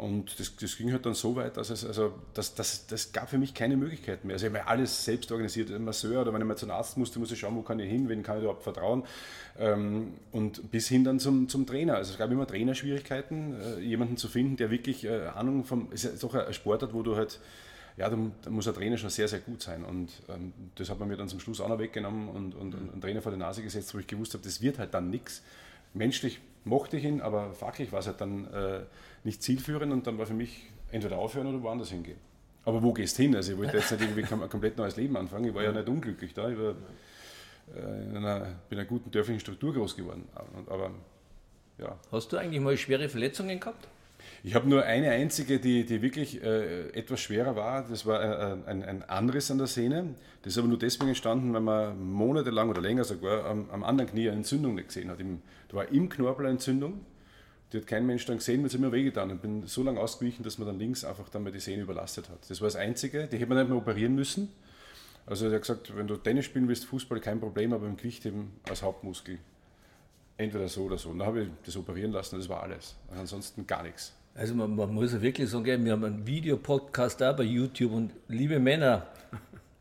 Und 0.00 0.40
das, 0.40 0.56
das, 0.56 0.78
ging 0.78 0.92
halt 0.92 1.04
dann 1.04 1.12
so 1.12 1.36
weit, 1.36 1.58
dass 1.58 1.68
es, 1.68 1.84
also 1.84 2.14
das, 2.32 2.54
das, 2.54 2.86
das 2.86 3.12
gab 3.12 3.28
für 3.28 3.36
mich 3.36 3.52
keine 3.52 3.76
Möglichkeit 3.76 4.24
mehr. 4.24 4.32
Also 4.32 4.46
ich 4.46 4.54
habe 4.54 4.66
alles 4.66 5.04
selbst 5.04 5.30
organisiert, 5.30 5.70
ein 5.70 5.84
Masseur 5.84 6.22
oder 6.22 6.32
wenn 6.32 6.40
ich 6.40 6.48
mal 6.48 6.56
zum 6.56 6.70
Arzt 6.70 6.96
musste, 6.96 7.18
musste 7.18 7.34
ich 7.34 7.40
schauen, 7.40 7.54
wo 7.54 7.60
kann 7.60 7.78
ich 7.80 7.90
hin, 7.90 8.08
wen 8.08 8.22
kann 8.22 8.38
ich 8.38 8.44
überhaupt 8.44 8.62
vertrauen. 8.62 9.04
Ähm, 9.58 10.14
und 10.32 10.70
bis 10.70 10.88
hin 10.88 11.04
dann 11.04 11.20
zum, 11.20 11.50
zum 11.50 11.66
Trainer. 11.66 11.96
Also 11.96 12.12
es 12.12 12.18
gab 12.18 12.30
immer 12.30 12.46
Trainerschwierigkeiten, 12.46 13.60
äh, 13.60 13.80
jemanden 13.80 14.16
zu 14.16 14.28
finden, 14.28 14.56
der 14.56 14.70
wirklich 14.70 15.04
äh, 15.04 15.26
Ahnung 15.34 15.64
vom, 15.64 15.88
es 15.92 16.04
ist 16.04 16.22
doch 16.22 16.32
ein 16.32 16.54
Sportart, 16.54 16.94
wo 16.94 17.02
du 17.02 17.16
halt 17.16 17.38
ja, 17.98 18.08
da, 18.08 18.16
muss 18.50 18.66
ein 18.66 18.72
Trainer 18.72 18.96
schon 18.96 19.10
sehr, 19.10 19.28
sehr 19.28 19.40
gut 19.40 19.60
sein. 19.60 19.84
Und 19.84 20.10
ähm, 20.30 20.54
das 20.76 20.88
hat 20.88 20.98
man 20.98 21.08
mir 21.08 21.18
dann 21.18 21.28
zum 21.28 21.40
Schluss 21.40 21.60
auch 21.60 21.68
noch 21.68 21.78
weggenommen 21.78 22.30
und, 22.30 22.54
und, 22.54 22.74
und 22.74 22.90
einen 22.90 23.00
Trainer 23.02 23.20
vor 23.20 23.32
die 23.32 23.38
Nase 23.38 23.62
gesetzt, 23.62 23.94
wo 23.94 23.98
ich 23.98 24.06
gewusst 24.06 24.32
habe, 24.32 24.42
das 24.42 24.62
wird 24.62 24.78
halt 24.78 24.94
dann 24.94 25.10
nichts. 25.10 25.42
Menschlich 25.92 26.40
mochte 26.64 26.96
ich 26.96 27.04
ihn, 27.04 27.20
aber 27.20 27.52
fachlich 27.52 27.92
war 27.92 28.00
es 28.00 28.06
halt 28.06 28.20
dann 28.20 28.46
äh, 28.52 28.80
nicht 29.24 29.42
zielführend 29.42 29.92
und 29.92 30.06
dann 30.06 30.18
war 30.18 30.26
für 30.26 30.34
mich 30.34 30.70
entweder 30.90 31.18
aufhören 31.18 31.46
oder 31.46 31.62
woanders 31.62 31.90
hingehen. 31.90 32.18
Aber 32.64 32.82
wo 32.82 32.92
gehst 32.92 33.18
du 33.18 33.22
hin? 33.22 33.34
Also 33.34 33.52
ich 33.52 33.58
wollte 33.58 33.78
jetzt 33.78 33.90
nicht 33.90 34.02
irgendwie 34.02 34.22
ein 34.22 34.50
komplett 34.50 34.76
neues 34.76 34.96
Leben 34.96 35.16
anfangen. 35.16 35.46
Ich 35.46 35.54
war 35.54 35.62
ja 35.62 35.72
nicht 35.72 35.88
unglücklich 35.88 36.34
da. 36.34 36.48
Ich 36.50 36.58
war, 36.58 36.74
äh, 37.74 38.04
in 38.04 38.16
einer, 38.16 38.40
bin 38.40 38.52
in 38.70 38.78
einer 38.78 38.84
guten 38.84 39.10
dörflichen 39.10 39.40
Struktur 39.40 39.72
groß 39.72 39.96
geworden. 39.96 40.28
Aber, 40.66 40.90
ja. 41.78 41.96
Hast 42.12 42.32
du 42.32 42.36
eigentlich 42.36 42.60
mal 42.60 42.76
schwere 42.76 43.08
Verletzungen 43.08 43.58
gehabt? 43.58 43.88
Ich 44.42 44.54
habe 44.54 44.68
nur 44.68 44.84
eine 44.84 45.10
einzige, 45.10 45.58
die, 45.58 45.84
die 45.84 46.00
wirklich 46.00 46.42
äh, 46.42 46.88
etwas 46.90 47.20
schwerer 47.20 47.56
war. 47.56 47.86
Das 47.86 48.06
war 48.06 48.22
äh, 48.22 48.56
ein, 48.66 48.82
ein 48.82 49.02
Anriss 49.02 49.50
an 49.50 49.58
der 49.58 49.66
Sehne. 49.66 50.14
Das 50.42 50.54
ist 50.54 50.58
aber 50.58 50.68
nur 50.68 50.78
deswegen 50.78 51.08
entstanden, 51.08 51.52
weil 51.52 51.60
man 51.60 52.00
monatelang 52.10 52.70
oder 52.70 52.80
länger 52.80 53.04
sogar 53.04 53.44
am, 53.44 53.68
am 53.70 53.84
anderen 53.84 54.10
Knie 54.10 54.28
eine 54.28 54.38
Entzündung 54.38 54.76
nicht 54.76 54.88
gesehen 54.88 55.10
hat. 55.10 55.20
Im, 55.20 55.42
da 55.68 55.76
war 55.76 55.88
im 55.88 56.08
Knorpel 56.08 56.46
eine 56.46 56.52
Entzündung. 56.54 57.04
Die 57.72 57.76
hat 57.76 57.86
kein 57.86 58.06
Mensch 58.06 58.24
dann 58.24 58.38
gesehen, 58.38 58.62
weil 58.62 58.70
sie 58.70 58.78
mir 58.78 58.90
wehgetan. 58.92 59.30
Ich 59.30 59.38
bin 59.38 59.66
so 59.66 59.82
lange 59.82 60.00
ausgewichen, 60.00 60.42
dass 60.42 60.56
man 60.56 60.66
dann 60.66 60.78
links 60.78 61.04
einfach 61.04 61.28
dann 61.28 61.42
mal 61.42 61.52
die 61.52 61.60
Sehne 61.60 61.82
überlastet 61.82 62.30
hat. 62.30 62.38
Das 62.48 62.60
war 62.62 62.66
das 62.66 62.76
Einzige. 62.76 63.26
Die 63.26 63.36
hätte 63.36 63.46
man 63.46 63.58
nicht 63.58 63.68
mehr 63.68 63.78
operieren 63.78 64.14
müssen. 64.14 64.48
Also 65.26 65.46
er 65.46 65.52
hat 65.52 65.60
gesagt, 65.60 65.94
wenn 65.94 66.08
du 66.08 66.16
Tennis 66.16 66.46
spielen 66.46 66.66
willst, 66.66 66.86
Fußball 66.86 67.20
kein 67.20 67.40
Problem, 67.40 67.74
aber 67.74 67.86
im 67.86 67.96
Gewichtheben 67.96 68.52
als 68.68 68.82
Hauptmuskel 68.82 69.38
entweder 70.38 70.66
so 70.68 70.84
oder 70.84 70.96
so. 70.96 71.10
Und 71.10 71.18
dann 71.18 71.28
habe 71.28 71.42
ich 71.42 71.48
das 71.66 71.76
operieren 71.76 72.12
lassen 72.12 72.36
und 72.36 72.40
das 72.40 72.48
war 72.48 72.62
alles. 72.62 72.96
Ansonsten 73.14 73.66
gar 73.66 73.82
nichts. 73.82 74.14
Also 74.40 74.54
man, 74.54 74.74
man 74.74 74.94
muss 74.94 75.12
ja 75.12 75.20
wirklich 75.20 75.50
sagen, 75.50 75.84
wir 75.84 75.92
haben 75.92 76.02
einen 76.02 76.26
Videopodcast 76.26 77.20
da 77.20 77.34
bei 77.34 77.42
YouTube 77.42 77.92
und 77.92 78.10
liebe 78.26 78.58
Männer, 78.58 79.06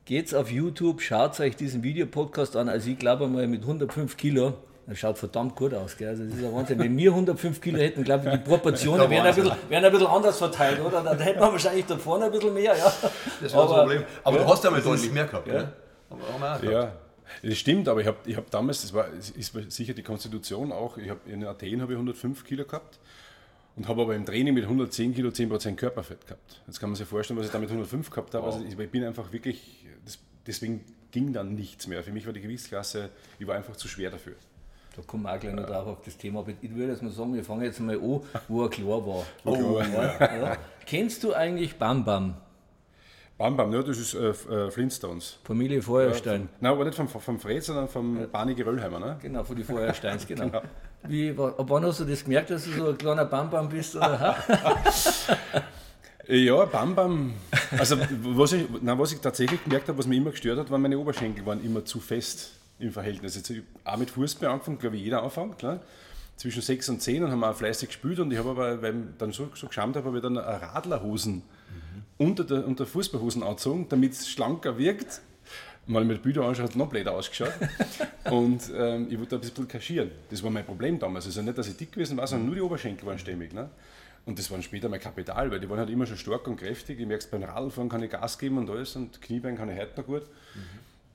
geht's 0.03 0.33
auf 0.33 0.51
YouTube, 0.51 1.01
schaut 1.01 1.39
euch 1.39 1.55
diesen 1.55 1.81
Videopodcast 1.81 2.57
an. 2.57 2.67
Also 2.67 2.89
ich 2.89 2.99
glaube 2.99 3.29
mal 3.29 3.47
mit 3.47 3.61
105 3.61 4.17
Kilo, 4.17 4.55
das 4.85 4.99
schaut 4.99 5.17
verdammt 5.17 5.55
gut 5.55 5.73
aus. 5.73 5.95
Gell? 5.95 6.09
Also 6.09 6.25
das 6.25 6.33
ist 6.33 6.41
ja 6.41 6.53
Wahnsinn. 6.53 6.77
Wenn 6.77 6.97
wir 6.97 7.11
105 7.11 7.61
Kilo 7.61 7.77
hätten, 7.77 8.03
glaube 8.03 8.25
ich, 8.25 8.31
die 8.33 8.49
Proportionen 8.49 9.09
wären 9.09 9.27
ein, 9.27 9.33
bisschen, 9.33 9.53
wären 9.69 9.85
ein 9.85 9.91
bisschen 9.93 10.07
anders 10.07 10.37
verteilt, 10.37 10.81
oder? 10.81 11.03
Dann 11.03 11.19
hätten 11.19 11.39
wir 11.39 11.53
wahrscheinlich 11.53 11.85
da 11.85 11.97
vorne 11.97 12.25
ein 12.25 12.31
bisschen 12.31 12.53
mehr. 12.53 12.75
Ja. 12.75 12.93
Das 13.41 13.53
war 13.53 13.63
aber, 13.63 13.69
das 13.69 13.81
Problem. 13.83 14.03
Aber 14.25 14.37
ja, 14.39 14.43
du 14.43 14.49
hast 14.49 14.63
ja 14.65 14.71
mal 14.71 14.81
deutlich 14.81 15.13
mehr 15.13 15.25
gehabt. 15.25 15.47
Ja. 15.47 15.53
Ne? 15.53 16.69
Ja, 16.69 16.91
das 17.43 17.57
stimmt, 17.57 17.87
aber 17.87 18.01
ich 18.01 18.07
habe 18.07 18.17
ich 18.25 18.35
hab 18.35 18.51
damals, 18.51 18.81
das 18.81 18.93
war 18.93 19.07
ist 19.37 19.53
sicher 19.69 19.93
die 19.93 20.03
Konstitution 20.03 20.73
auch, 20.73 20.97
ich 20.97 21.09
hab, 21.09 21.25
in 21.29 21.45
Athen 21.45 21.81
habe 21.81 21.93
ich 21.93 21.97
105 21.97 22.43
Kilo 22.43 22.65
gehabt 22.65 22.99
und 23.79 23.87
habe 23.87 24.01
aber 24.01 24.13
im 24.13 24.25
Training 24.25 24.53
mit 24.53 24.65
110 24.65 25.15
Kilo 25.15 25.29
10% 25.29 25.75
Körperfett 25.75 26.27
gehabt. 26.27 26.61
Jetzt 26.67 26.81
kann 26.81 26.89
man 26.89 26.97
sich 26.97 27.07
vorstellen, 27.07 27.39
was 27.39 27.45
ich 27.45 27.51
da 27.51 27.59
mit 27.59 27.69
105 27.69 28.09
gehabt 28.09 28.35
habe. 28.35 28.45
Wow. 28.45 28.55
Also 28.55 28.65
ich 28.65 28.91
bin 28.91 29.05
einfach 29.05 29.31
wirklich, 29.31 29.87
deswegen 30.45 30.83
ging 31.11 31.31
dann 31.31 31.55
nichts 31.55 31.87
mehr. 31.87 32.03
Für 32.03 32.11
mich 32.11 32.25
war 32.25 32.33
die 32.33 32.41
Gewichtsklasse, 32.41 33.09
ich 33.39 33.47
war 33.47 33.55
einfach 33.55 33.77
zu 33.77 33.87
schwer 33.87 34.11
dafür. 34.11 34.33
Da 34.97 35.01
kommen 35.03 35.23
wir 35.23 35.33
auch 35.33 35.39
gleich 35.39 35.53
noch 35.53 35.65
drauf 35.65 35.87
auf 35.87 36.01
das 36.03 36.17
Thema. 36.17 36.41
Aber 36.41 36.51
ich 36.61 36.75
würde 36.75 36.91
jetzt 36.91 37.01
mal 37.01 37.11
sagen, 37.11 37.33
wir 37.33 37.43
fangen 37.43 37.63
jetzt 37.63 37.79
mal 37.79 37.95
an, 37.95 38.21
wo 38.49 38.63
er 38.63 38.69
klar 38.69 39.07
war. 39.07 39.25
Oh, 39.45 39.79
ja. 39.79 40.37
Ja. 40.37 40.57
Kennst 40.85 41.23
du 41.23 41.33
eigentlich 41.33 41.77
Bam 41.77 42.03
Bam? 42.03 42.35
Bam 43.39 43.55
Bam, 43.55 43.73
ja, 43.73 43.81
das 43.81 43.97
ist 43.97 44.13
äh, 44.15 44.29
äh, 44.31 44.69
Flintstones. 44.69 45.39
Familie 45.45 45.81
Feuerstein. 45.81 46.49
Nein, 46.59 46.71
aber 46.73 46.83
nicht 46.83 46.95
vom, 46.95 47.07
vom 47.07 47.39
Fred, 47.39 47.63
sondern 47.63 47.87
vom 47.87 48.29
Barney 48.29 48.53
Geröllheimer, 48.53 48.99
ne? 48.99 49.17
Genau, 49.21 49.43
von 49.45 49.55
den 49.55 49.63
Feuersteins, 49.65 50.27
genau. 50.27 50.61
Wie, 51.07 51.35
wa- 51.37 51.55
ab 51.57 51.65
wann 51.69 51.85
hast 51.85 52.01
du 52.01 52.05
das 52.05 52.23
gemerkt, 52.25 52.49
dass 52.49 52.65
du 52.65 52.71
so 52.71 52.89
ein 52.89 52.97
kleiner 52.97 53.23
Bam-Bam 53.25 53.69
bist? 53.69 53.95
Oder? 53.95 54.19
ha? 54.19 54.35
Ja, 56.27 56.63
Bam 56.65 56.93
Bam. 56.93 57.33
Also 57.77 57.95
was 58.23 58.51
ich, 58.53 58.65
nein, 58.81 58.99
was 58.99 59.11
ich 59.13 59.19
tatsächlich 59.19 59.63
gemerkt 59.63 59.87
habe, 59.87 59.97
was 59.97 60.05
mich 60.05 60.17
immer 60.19 60.29
gestört 60.29 60.59
hat, 60.59 60.69
waren 60.69 60.81
meine 60.81 60.99
Oberschenkel 60.99 61.43
waren 61.45 61.63
immer 61.63 61.83
zu 61.85 61.99
fest 61.99 62.51
im 62.77 62.91
Verhältnis. 62.91 63.35
Jetzt, 63.35 63.51
auch 63.83 63.97
mit 63.97 64.11
Fußball 64.11 64.47
angefangen, 64.49 64.77
glaube 64.77 64.97
ich, 64.97 65.03
jeder 65.03 65.23
anfängt, 65.23 65.57
klar. 65.57 65.79
Zwischen 66.37 66.61
6 66.61 66.89
und 66.89 67.01
10 67.01 67.23
und 67.23 67.31
haben 67.31 67.43
auch 67.43 67.55
fleißig 67.55 67.89
gespielt 67.89 68.19
und 68.19 68.31
ich 68.31 68.37
habe 68.37 68.49
aber, 68.51 68.79
weil 68.81 68.93
ich 68.95 69.01
dann 69.17 69.31
so, 69.31 69.49
so 69.55 69.67
geschämt 69.67 69.95
habe, 69.95 70.05
habe 70.05 70.17
ich 70.17 70.23
dann 70.23 70.37
Radlerhosen 70.37 71.41
unter 72.19 72.43
der, 72.43 72.67
unter 72.67 72.85
Fußballhosen 72.85 73.41
angezogen, 73.41 73.87
damit 73.89 74.13
es 74.13 74.29
schlanker 74.29 74.77
wirkt. 74.77 75.21
Mir 75.87 76.05
die 76.05 76.19
Bilder 76.19 76.43
anschaue, 76.43 76.65
hat 76.65 76.71
es 76.71 76.75
noch 76.75 76.87
blöder 76.87 77.13
ausgeschaut. 77.13 77.53
und 78.29 78.61
ähm, 78.77 79.07
ich 79.09 79.17
wollte 79.17 79.37
ein 79.37 79.41
bisschen 79.41 79.67
kaschieren. 79.67 80.11
Das 80.29 80.43
war 80.43 80.51
mein 80.51 80.63
Problem 80.63 80.99
damals. 80.99 81.25
Also 81.25 81.41
nicht, 81.41 81.57
dass 81.57 81.67
ich 81.67 81.77
dick 81.77 81.91
gewesen 81.91 82.15
war, 82.17 82.27
sondern 82.27 82.45
nur 82.45 82.55
die 82.55 82.61
Oberschenkel 82.61 83.07
waren 83.07 83.17
stämmig. 83.17 83.53
Ne? 83.53 83.69
Und 84.27 84.37
das 84.37 84.51
waren 84.51 84.61
später 84.61 84.87
mein 84.87 84.99
Kapital, 84.99 85.49
weil 85.49 85.59
die 85.59 85.67
waren 85.67 85.79
halt 85.79 85.89
immer 85.89 86.05
schon 86.05 86.17
stark 86.17 86.47
und 86.47 86.57
kräftig. 86.57 86.99
Ich 86.99 87.07
merke 87.07 87.23
es 87.23 87.31
beim 87.31 87.41
Radfahren 87.41 87.89
kann 87.89 88.03
ich 88.03 88.11
Gas 88.11 88.37
geben 88.37 88.59
und 88.59 88.69
alles 88.69 88.95
und 88.95 89.19
Kniebein 89.19 89.57
kann 89.57 89.71
ich 89.71 89.79
heute 89.79 89.99
noch 89.99 90.05
gut. 90.05 90.23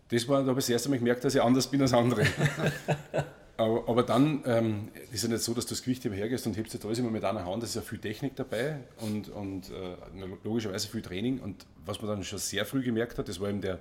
Das 0.08 0.26
war, 0.26 0.42
da 0.42 0.48
habe 0.48 0.58
ich 0.58 0.66
das 0.66 0.70
erste 0.70 0.88
Mal 0.88 0.98
gemerkt, 0.98 1.22
dass 1.22 1.34
ich 1.34 1.42
anders 1.42 1.68
bin 1.68 1.80
als 1.82 1.92
andere. 1.92 2.26
aber, 3.56 3.88
aber 3.88 4.02
dann 4.02 4.42
ähm, 4.46 4.88
ist 5.12 5.22
ja 5.22 5.28
nicht 5.28 5.42
so, 5.42 5.54
dass 5.54 5.66
du 5.66 5.70
das 5.70 5.82
Gewicht 5.82 6.04
immer 6.04 6.16
hergehst 6.16 6.46
und 6.46 6.56
hebst 6.56 6.74
jetzt 6.74 6.84
alles 6.84 6.98
immer 6.98 7.10
mit 7.10 7.24
einer 7.24 7.44
Hand. 7.44 7.62
Da 7.62 7.66
ist 7.66 7.74
ja 7.74 7.82
viel 7.82 7.98
Technik 7.98 8.34
dabei 8.36 8.78
und, 9.00 9.28
und 9.28 9.70
äh, 9.70 9.96
logischerweise 10.42 10.88
viel 10.88 11.02
Training. 11.02 11.38
Und 11.38 11.64
was 11.86 12.00
man 12.00 12.10
dann 12.10 12.24
schon 12.24 12.38
sehr 12.38 12.66
früh 12.66 12.82
gemerkt 12.82 13.18
hat, 13.18 13.28
das 13.28 13.38
war 13.40 13.48
eben 13.48 13.60
der, 13.60 13.78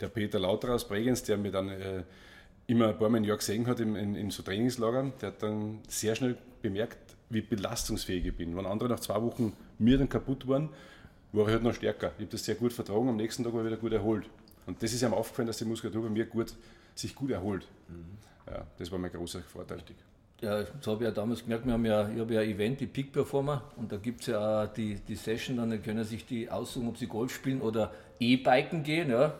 der 0.00 0.08
Peter 0.08 0.38
Lauter 0.38 0.74
aus 0.74 0.86
Bregenz, 0.86 1.22
der 1.24 1.38
mir 1.38 1.50
dann 1.50 1.68
äh, 1.70 2.02
immer 2.68 2.88
ein 2.88 2.98
paar 2.98 3.08
Mal 3.08 3.18
im 3.18 3.24
Jahr 3.24 3.36
gesehen 3.36 3.66
hat 3.66 3.80
in, 3.80 3.96
in, 3.96 4.14
in 4.14 4.30
so 4.30 4.42
Trainingslagern. 4.42 5.12
Der 5.20 5.28
hat 5.28 5.42
dann 5.42 5.80
sehr 5.88 6.14
schnell 6.14 6.36
bemerkt, 6.62 6.98
wie 7.28 7.40
belastungsfähig 7.40 8.26
ich 8.26 8.36
bin. 8.36 8.56
Wenn 8.56 8.66
andere 8.66 8.88
nach 8.88 9.00
zwei 9.00 9.20
Wochen 9.22 9.52
mir 9.78 9.98
dann 9.98 10.08
kaputt 10.08 10.46
waren, 10.46 10.68
war 11.32 11.46
ich 11.46 11.52
halt 11.52 11.62
noch 11.62 11.74
stärker. 11.74 12.12
Ich 12.18 12.22
habe 12.22 12.32
das 12.32 12.44
sehr 12.44 12.54
gut 12.54 12.72
vertragen, 12.72 13.08
am 13.08 13.16
nächsten 13.16 13.42
Tag 13.44 13.52
war 13.52 13.60
ich 13.60 13.66
wieder 13.66 13.76
gut 13.76 13.92
erholt. 13.92 14.26
Und 14.66 14.82
das 14.82 14.92
ist 14.92 15.02
ihm 15.02 15.14
aufgefallen, 15.14 15.46
dass 15.46 15.58
die 15.58 15.64
Muskulatur 15.64 16.04
bei 16.04 16.10
mir 16.10 16.26
gut, 16.26 16.54
sich 16.94 17.14
gut 17.14 17.30
erholt. 17.30 17.66
Ja, 18.48 18.66
das 18.78 18.90
war 18.90 18.98
mein 18.98 19.12
großer 19.12 19.40
Vorteil. 19.40 19.78
Ja, 20.40 20.62
das 20.62 20.86
habe 20.86 21.04
ich 21.04 21.08
ja 21.08 21.10
damals 21.10 21.42
gemerkt, 21.42 21.64
wir 21.64 21.72
haben 21.72 21.86
ja, 21.86 22.08
ich 22.08 22.20
habe 22.20 22.34
ja 22.34 22.40
ein 22.40 22.50
Event, 22.50 22.80
die 22.80 22.86
Peak 22.86 23.10
Performer, 23.10 23.62
und 23.76 23.90
da 23.90 23.96
gibt 23.96 24.20
es 24.20 24.26
ja 24.26 24.64
auch 24.64 24.66
die, 24.66 24.96
die 24.96 25.16
Session, 25.16 25.56
dann 25.56 25.82
können 25.82 26.04
sich 26.04 26.26
die 26.26 26.50
aussuchen, 26.50 26.88
ob 26.88 26.98
sie 26.98 27.06
Golf 27.06 27.34
spielen 27.34 27.62
oder 27.62 27.90
E-Biken 28.20 28.82
gehen. 28.82 29.10
Ja. 29.10 29.34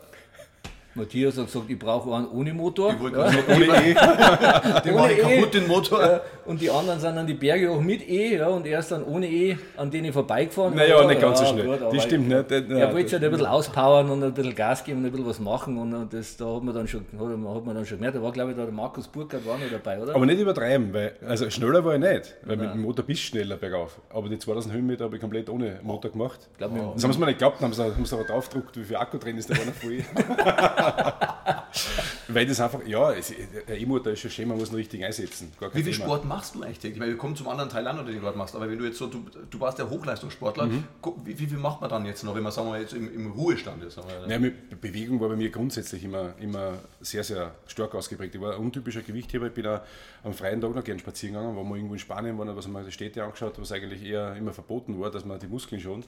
Matthias 0.97 1.37
hat 1.37 1.45
gesagt, 1.45 1.65
ich 1.69 1.79
brauche 1.79 2.13
einen 2.15 2.27
ohne 2.29 2.53
Motor. 2.53 2.93
Ich 2.93 2.99
wollte 2.99 3.17
ja. 3.17 3.29
sagen, 3.29 3.43
ohne 3.47 3.65
E. 3.65 3.93
Den 4.83 4.93
ich 4.93 4.99
Ohne 4.99 5.13
E. 5.13 5.17
kaputt, 5.17 5.53
den 5.53 5.67
Motor. 5.67 6.01
Ja, 6.01 6.21
und 6.45 6.59
die 6.61 6.69
anderen 6.69 6.99
sind 6.99 7.15
dann 7.15 7.27
die 7.27 7.33
Berge 7.33 7.69
auch 7.71 7.79
mit 7.81 8.07
E, 8.07 8.37
ja, 8.37 8.47
und 8.47 8.65
er 8.67 8.79
ist 8.79 8.91
dann 8.91 9.03
ohne 9.03 9.27
E 9.27 9.55
an 9.77 9.89
denen 9.91 10.11
vorbeigefahren. 10.11 10.75
Naja, 10.75 11.01
Ja, 11.01 11.07
nicht 11.07 11.21
ganz 11.21 11.39
so 11.39 11.45
schnell. 11.45 11.65
gut, 11.65 11.93
das 11.93 12.03
stimmt 12.03 12.27
nicht. 12.27 12.51
Das- 12.51 12.63
Er 12.69 12.77
ja, 12.77 12.93
wollte 12.93 13.03
sich 13.09 13.13
halt 13.13 13.23
ein 13.23 13.31
bisschen 13.31 13.45
auspowern 13.47 14.09
und 14.09 14.23
ein 14.23 14.33
bisschen 14.33 14.55
Gas 14.55 14.83
geben 14.83 14.99
und 14.99 15.05
ein 15.05 15.11
bisschen 15.11 15.27
was 15.27 15.39
machen 15.39 15.77
und 15.77 16.13
das, 16.13 16.35
da 16.37 16.45
hat 16.55 16.63
man 16.63 16.73
dann 16.75 16.87
schon, 16.87 17.01
hat 17.01 17.65
man, 17.65 17.75
dann 17.75 17.85
schon 17.85 17.97
gemerkt, 17.97 18.17
da 18.17 18.21
war 18.23 18.31
glaube 18.31 18.51
ich 18.51 18.57
da 18.57 18.63
der 18.63 18.73
Markus 18.73 19.07
Burkhardt 19.07 19.45
war 19.45 19.57
noch 19.57 19.65
dabei, 19.71 20.01
oder? 20.01 20.15
Aber 20.15 20.25
nicht 20.25 20.39
übertreiben, 20.39 20.93
weil 20.93 21.13
also 21.27 21.49
schneller 21.49 21.83
war 21.85 21.93
ich 21.95 22.01
nicht, 22.01 22.35
weil 22.43 22.57
mit 22.57 22.73
dem 22.73 22.81
Motor 22.81 23.05
bist 23.05 23.21
du 23.21 23.25
schneller 23.27 23.55
bergauf. 23.57 23.99
Aber 24.09 24.27
die 24.29 24.39
2000 24.39 24.73
Höhenmeter 24.73 25.05
habe 25.05 25.15
ich 25.15 25.21
komplett 25.21 25.49
ohne 25.49 25.79
Motor 25.83 26.11
gemacht. 26.11 26.39
glaub, 26.57 26.71
mit- 26.71 26.81
das 26.95 27.03
haben 27.03 27.13
sie 27.13 27.19
mir 27.19 27.25
nicht 27.27 27.35
geglaubt, 27.39 27.61
haben 27.61 27.73
sie, 27.73 27.83
haben 27.83 28.05
sie 28.05 28.15
aber 28.15 28.23
draufgedruckt, 28.25 28.77
wie 28.77 28.83
viel 28.83 28.95
Akku 28.97 29.17
drin 29.17 29.37
ist, 29.37 29.49
der 29.49 29.57
war 29.57 29.65
noch 29.65 29.73
voll. 29.73 29.97
weil 32.27 32.45
das 32.45 32.59
einfach, 32.59 32.85
ja, 32.85 33.11
es, 33.13 33.33
der 33.67 33.77
E-Motor 33.79 34.13
ist 34.13 34.19
schon 34.21 34.31
schön, 34.31 34.47
man 34.47 34.57
muss 34.57 34.69
ihn 34.69 34.75
richtig 34.75 35.03
einsetzen. 35.03 35.51
Wie 35.73 35.83
viel 35.83 35.93
Thema. 35.93 36.05
Sport 36.05 36.25
machst 36.25 36.55
du 36.55 36.63
eigentlich 36.63 36.79
täglich? 36.79 36.99
Weil 36.99 37.09
wir 37.09 37.17
kommen 37.17 37.35
zum 37.35 37.47
anderen 37.47 37.69
Teil 37.69 37.87
an, 37.87 37.97
oder 37.97 38.05
den 38.07 38.15
du 38.15 38.21
gerade 38.21 38.37
machst. 38.37 38.55
Aber 38.55 38.69
wenn 38.69 38.77
du 38.77 38.85
jetzt 38.85 38.97
so, 38.97 39.07
du, 39.07 39.25
du 39.49 39.59
warst 39.59 39.79
ja 39.79 39.89
Hochleistungssportler, 39.89 40.65
Mhm. 40.67 40.83
wie, 41.23 41.39
wie 41.39 41.45
viel 41.47 41.57
macht 41.57 41.81
man 41.81 41.89
dann 41.89 42.05
jetzt 42.05 42.23
noch, 42.23 42.35
wenn 42.35 42.43
man 42.43 42.51
sagen 42.51 42.69
wir 42.71 42.79
jetzt 42.79 42.93
im, 42.93 43.13
im 43.13 43.31
Ruhestand 43.31 43.83
ist? 43.83 43.95
Sagen 43.95 44.07
wir, 44.09 44.27
Ja, 44.31 44.39
mit 44.39 44.81
Bewegung 44.81 45.19
war 45.19 45.29
bei 45.29 45.35
mir 45.35 45.49
grundsätzlich 45.49 46.03
immer, 46.03 46.33
immer 46.39 46.73
sehr, 47.01 47.23
sehr 47.23 47.51
stark 47.67 47.95
ausgeprägt. 47.95 48.35
Ich 48.35 48.41
war 48.41 48.53
ein 48.53 48.59
untypischer 48.59 49.01
Gewichtheber. 49.01 49.47
Ich 49.47 49.53
bin 49.53 49.67
auch 49.67 49.81
am 50.23 50.33
freien 50.33 50.59
Tag 50.61 50.73
noch 50.75 50.83
gern 50.83 50.99
spazieren 50.99 51.35
gegangen, 51.35 51.55
wo 51.55 51.63
wir 51.63 51.75
irgendwo 51.75 51.93
in 51.93 51.99
Spanien 51.99 52.37
waren, 52.37 52.55
was 52.55 52.67
wir 52.67 52.83
die 52.83 52.91
Städte 52.91 53.23
angeschaut, 53.23 53.53
was 53.57 53.71
eigentlich 53.71 54.03
eher 54.03 54.35
immer 54.35 54.53
verboten 54.53 54.99
war, 54.99 55.09
dass 55.11 55.25
man 55.25 55.39
die 55.39 55.47
Muskeln 55.47 55.79
schont. 55.81 56.05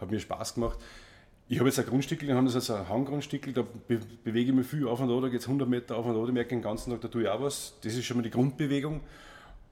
Hat 0.00 0.10
mir 0.10 0.18
Spaß 0.20 0.54
gemacht. 0.54 0.78
Ich 1.52 1.58
habe 1.58 1.68
jetzt 1.68 1.80
ein 1.80 1.84
Grundstückel, 1.86 2.28
wir 2.28 2.36
haben 2.36 2.44
das 2.46 2.54
als 2.54 2.70
ein 2.70 2.88
Hanggrundstückel, 2.88 3.52
da 3.52 3.62
be 3.62 3.98
bewege 4.22 4.50
ich 4.50 4.56
mich 4.56 4.68
viel 4.68 4.86
auf 4.86 5.00
und 5.00 5.08
da 5.08 5.28
geht 5.28 5.40
es 5.40 5.46
100 5.46 5.68
Meter 5.68 5.96
auf 5.96 6.06
und 6.06 6.28
ich 6.28 6.32
merke 6.32 6.50
den 6.50 6.62
ganzen 6.62 6.92
Tag, 6.92 7.00
da 7.00 7.08
tue 7.08 7.22
ich 7.24 7.28
auch 7.28 7.42
was. 7.42 7.74
Das 7.82 7.92
ist 7.92 8.04
schon 8.04 8.18
mal 8.18 8.22
die 8.22 8.30
Grundbewegung. 8.30 9.00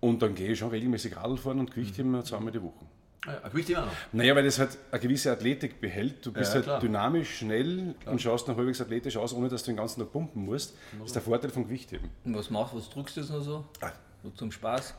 Und 0.01 0.21
dann 0.21 0.35
gehe 0.35 0.51
ich 0.51 0.59
schon 0.59 0.71
regelmäßig 0.71 1.17
Radl 1.17 1.37
fahren 1.37 1.61
und 1.61 1.71
Gewichtheben 1.73 2.21
zweimal 2.25 2.51
die 2.51 2.61
Woche. 2.61 2.85
ja, 3.27 3.49
Gewicht 3.49 3.71
immer 3.71 3.83
noch. 3.83 3.93
Naja, 4.13 4.35
weil 4.35 4.43
das 4.43 4.59
halt 4.59 4.77
eine 4.91 5.01
gewisse 5.01 5.31
Athletik 5.31 5.81
behält. 5.81 6.27
Du 6.27 6.33
bist 6.33 6.49
Ja, 6.51 6.55
halt 6.57 6.65
klar. 6.65 6.81
dynamisch, 6.81 7.39
schnell 7.39 7.95
und 8.07 8.21
schaust 8.21 8.49
noch 8.49 8.57
halbwegs 8.57 8.81
athletisch 8.81 9.17
aus, 9.17 9.33
ohne 9.33 9.49
dass 9.49 9.63
du 9.63 9.71
den 9.71 9.77
ganzen 9.77 10.01
Tag 10.01 10.11
pumpen 10.11 10.45
musst. 10.47 10.75
Das 10.99 11.07
ist 11.07 11.15
der 11.15 11.23
Vorteil 11.23 11.51
vom 11.51 11.63
Gewichtheben. 11.63 12.11
Und 12.25 12.35
was 12.35 12.51
machst 12.51 12.75
was 12.75 12.91
drückst 12.91 13.17
du 13.17 13.21
jetzt 13.21 13.31
noch 13.31 13.41
so? 13.43 13.65
Ah. 13.81 13.93
So 14.25 14.31
zum 14.31 14.51
Spaß? 14.51 14.95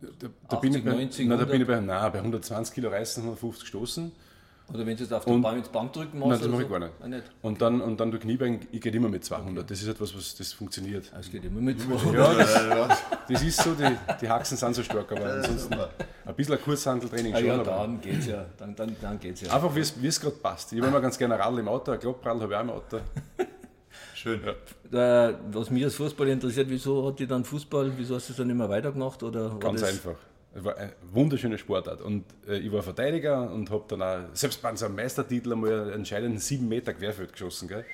Da, 0.00 0.08
da 0.48 0.56
bin 0.56 0.74
ich 0.74 0.84
bei, 0.84 0.90
90, 0.90 1.26
na, 1.28 1.36
da 1.36 1.44
bin 1.44 1.62
ich 1.62 1.68
100? 1.68 1.86
bei, 1.86 1.94
nein, 2.00 2.12
bei 2.12 2.18
120 2.18 2.74
Kilo 2.74 2.88
Reißen, 2.88 3.22
150 3.22 3.68
stoßen. 3.68 4.10
Oder 4.70 4.84
wenn 4.86 4.96
du 4.96 5.02
jetzt 5.02 5.12
auf 5.14 5.24
der 5.24 5.32
Und- 5.34 5.40
Bahn 5.42 5.56
ins 5.56 5.68
Bankdrücken 5.68 6.18
machst? 6.18 6.30
Nein, 6.30 6.40
das 6.40 6.48
mache 6.50 6.62
ich 6.62 6.68
so? 6.68 6.72
gar 6.72 6.78
nicht. 6.80 6.92
Ah, 7.00 7.08
nicht. 7.08 7.22
Und 7.40 7.62
dann, 7.62 7.80
und 7.80 7.98
dann 7.98 8.10
du 8.10 8.18
Kniebein, 8.18 8.60
ich 8.70 8.80
gehe 8.82 8.92
immer 8.92 9.08
mit 9.08 9.24
200. 9.24 9.70
Das 9.70 9.80
ist 9.80 9.88
etwas, 9.88 10.14
was 10.14 10.36
das 10.36 10.52
funktioniert. 10.52 11.10
Es 11.18 11.30
geht 11.30 11.44
immer 11.44 11.60
mit 11.62 11.80
200. 11.80 12.14
Ja, 12.14 12.34
das, 12.86 13.02
das 13.28 13.42
ist 13.42 13.62
so, 13.62 13.72
die, 13.74 13.84
die 14.20 14.28
Haxen 14.28 14.58
sind 14.58 14.74
so 14.74 14.82
stark, 14.82 15.10
aber 15.12 15.24
ansonsten 15.24 15.72
ein 15.74 16.34
bisschen 16.36 16.54
ein 16.54 16.60
Kurzhandeltraining 16.62 17.34
Ah, 17.34 17.38
schon. 17.38 17.46
ja, 17.46 17.62
dann 17.62 18.00
geht's 18.00 18.26
ja. 18.26 18.44
Dann, 18.58 18.76
dann, 18.76 18.94
dann 19.00 19.18
geht's 19.18 19.40
ja. 19.40 19.52
einfach 19.54 19.74
wie 19.74 19.80
es- 19.80 20.02
wie 20.02 20.06
es 20.06 20.20
gerade 20.20 20.36
passt. 20.36 20.70
Ich 20.72 20.78
habe 20.78 20.88
immer 20.88 21.00
ganz 21.00 21.16
gerne 21.16 21.34
ein 21.36 21.40
Radl 21.40 21.60
im 21.60 21.68
Auto, 21.68 21.92
ein 21.92 21.98
Klappradl 21.98 22.42
habe 22.42 22.52
ich 22.52 22.56
auch 22.58 22.62
im 22.62 22.70
Auto. 22.70 22.98
Schön. 24.14 24.40
Äh, 24.92 25.34
was 25.52 25.70
mich 25.70 25.84
als 25.84 25.94
Fußball 25.94 26.28
interessiert, 26.28 26.68
wieso 26.68 27.06
hat 27.06 27.18
die 27.18 27.26
dann 27.26 27.44
Fußball, 27.44 27.92
wieso 27.96 28.16
hast 28.16 28.28
du 28.28 28.32
es 28.32 28.36
dann 28.36 28.48
nicht 28.48 28.56
mehr 28.56 28.68
weitergemacht? 28.68 29.22
Oder 29.22 29.56
Ganz 29.60 29.80
das, 29.80 29.90
einfach. 29.90 30.16
Es 30.54 30.64
war 30.64 30.76
eine 30.76 30.92
wunderschöne 31.12 31.58
Sportart. 31.58 32.00
Und 32.00 32.24
äh, 32.48 32.58
ich 32.58 32.72
war 32.72 32.82
Verteidiger 32.82 33.50
und 33.50 33.70
habe 33.70 33.84
dann 33.88 34.02
auch, 34.02 34.34
selbst 34.34 34.62
bei 34.62 34.70
unserem 34.70 34.94
Meistertitel, 34.94 35.52
einmal 35.52 35.82
einen 35.82 35.92
entscheidenden 35.92 36.38
7 36.38 36.66
Meter 36.66 36.94
Querfeld 36.94 37.32
geschossen. 37.32 37.68
Gell? 37.68 37.84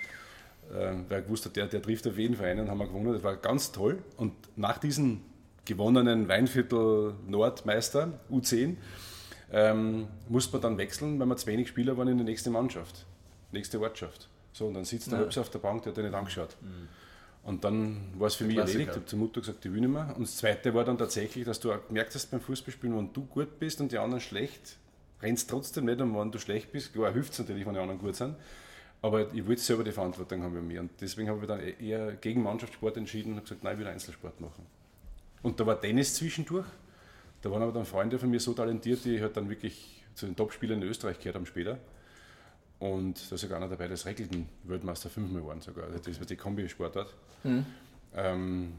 Äh, 0.73 0.95
weil 1.09 1.21
ich 1.21 1.27
gewusst 1.27 1.45
habe, 1.45 1.55
der, 1.55 1.67
der 1.67 1.83
trifft 1.83 2.07
auf 2.07 2.17
jeden 2.17 2.37
Fall 2.37 2.47
einen, 2.47 2.71
haben 2.71 2.79
wir 2.79 2.87
gewonnen. 2.87 3.13
Das 3.13 3.23
war 3.23 3.37
ganz 3.37 3.73
toll. 3.73 3.99
Und 4.17 4.33
nach 4.57 4.79
diesem 4.79 5.23
gewonnenen 5.65 6.29
Weinviertel 6.29 7.15
Nordmeister, 7.27 8.13
U10, 8.31 8.77
ähm, 9.53 10.09
musste 10.29 10.53
man 10.53 10.63
dann 10.63 10.79
wechseln, 10.79 11.19
weil 11.19 11.27
wir 11.27 11.37
zu 11.37 11.47
wenig 11.47 11.69
Spieler 11.69 11.97
waren 11.97 12.09
in 12.09 12.19
der 12.19 12.25
nächsten 12.25 12.53
Mannschaft, 12.53 13.07
nächste 13.53 13.81
Ortschaft. 13.81 14.29
So, 14.53 14.67
und 14.67 14.75
dann 14.75 14.85
sitzt 14.85 15.11
der 15.11 15.21
Hübsch 15.21 15.39
auf 15.39 15.51
der 15.51 15.59
Bank, 15.59 15.83
der 15.83 15.91
hat 15.91 15.97
den 15.97 16.07
nicht 16.07 16.15
angeschaut. 16.15 16.57
Und 17.45 17.63
dann 17.63 18.01
war 18.19 18.29
es 18.29 18.37
für 18.37 18.45
mich 18.45 18.57
erledigt. 18.57 18.89
Ich 18.91 18.97
habe 18.97 19.05
zur 19.05 19.19
Mutter 19.19 19.41
gesagt, 19.41 19.65
ich 19.65 19.73
will 19.73 19.81
nicht 19.81 19.91
mehr. 19.91 20.15
Und 20.17 20.23
das 20.23 20.39
Zweite 20.39 20.73
war 20.73 20.85
dann 20.85 20.97
tatsächlich, 20.97 21.45
dass 21.45 21.61
du 21.61 21.73
auch 21.73 21.87
gemerkt 21.87 22.15
hast 22.15 22.31
beim 22.31 22.41
Fußballspielen, 22.41 22.97
wenn 22.97 23.13
du 23.13 23.27
gut 23.27 23.59
bist 23.59 23.81
und 23.83 23.93
die 23.93 23.99
anderen 23.99 24.23
schlecht, 24.23 24.79
rennst 25.21 25.51
trotzdem 25.51 25.85
nicht. 25.85 26.01
Und 26.01 26.17
wenn 26.17 26.33
du 26.33 26.39
schlecht 26.39 26.73
bist, 26.73 26.95
klar 26.95 27.13
hilft 27.13 27.35
es 27.35 27.39
natürlich, 27.39 27.67
wenn 27.67 27.75
die 27.75 27.81
anderen 27.81 28.01
gut 28.01 28.17
sind. 28.17 28.35
Aber 29.03 29.31
ich 29.35 29.47
wollte 29.47 29.61
selber 29.61 29.85
die 29.85 29.93
Verantwortung 29.93 30.43
haben 30.43 30.55
bei 30.55 30.63
mir. 30.63 30.81
Und 30.81 30.93
deswegen 30.99 31.29
habe 31.29 31.41
ich 31.43 31.47
dann 31.47 31.61
eher 31.61 32.15
gegen 32.15 32.43
Mannschaftssport 32.43 32.97
entschieden 32.97 33.35
und 33.35 33.43
gesagt, 33.43 33.63
nein, 33.63 33.75
ich 33.75 33.81
will 33.81 33.89
Einzelsport 33.89 34.41
machen. 34.41 34.65
Und 35.43 35.61
da 35.61 35.67
war 35.67 35.79
Tennis 35.79 36.15
zwischendurch. 36.15 36.67
Da 37.43 37.51
waren 37.51 37.61
aber 37.61 37.73
dann 37.73 37.85
Freunde 37.85 38.19
von 38.19 38.31
mir 38.31 38.41
so 38.41 38.55
talentiert, 38.55 39.05
die 39.05 39.21
halt 39.21 39.37
dann 39.37 39.51
wirklich 39.51 40.03
zu 40.15 40.25
den 40.25 40.35
Top-Spielern 40.35 40.81
in 40.81 40.89
Österreich 40.89 41.19
gehört 41.19 41.37
haben 41.37 41.45
später. 41.45 41.79
Und 42.79 43.31
da 43.31 43.35
ist 43.35 43.41
sogar 43.41 43.57
einer 43.59 43.69
dabei, 43.69 43.87
der 43.87 43.95
ist 43.95 44.05
Regelten-Weltmeister 44.07 45.09
fünfmal 45.09 45.41
geworden 45.43 45.61
sogar. 45.61 45.85
Also 45.87 45.99
Das 45.99 46.19
war 46.19 46.27
die 46.27 46.37
Kombi-Sportart. 46.37 47.15
Ähm, 48.15 48.75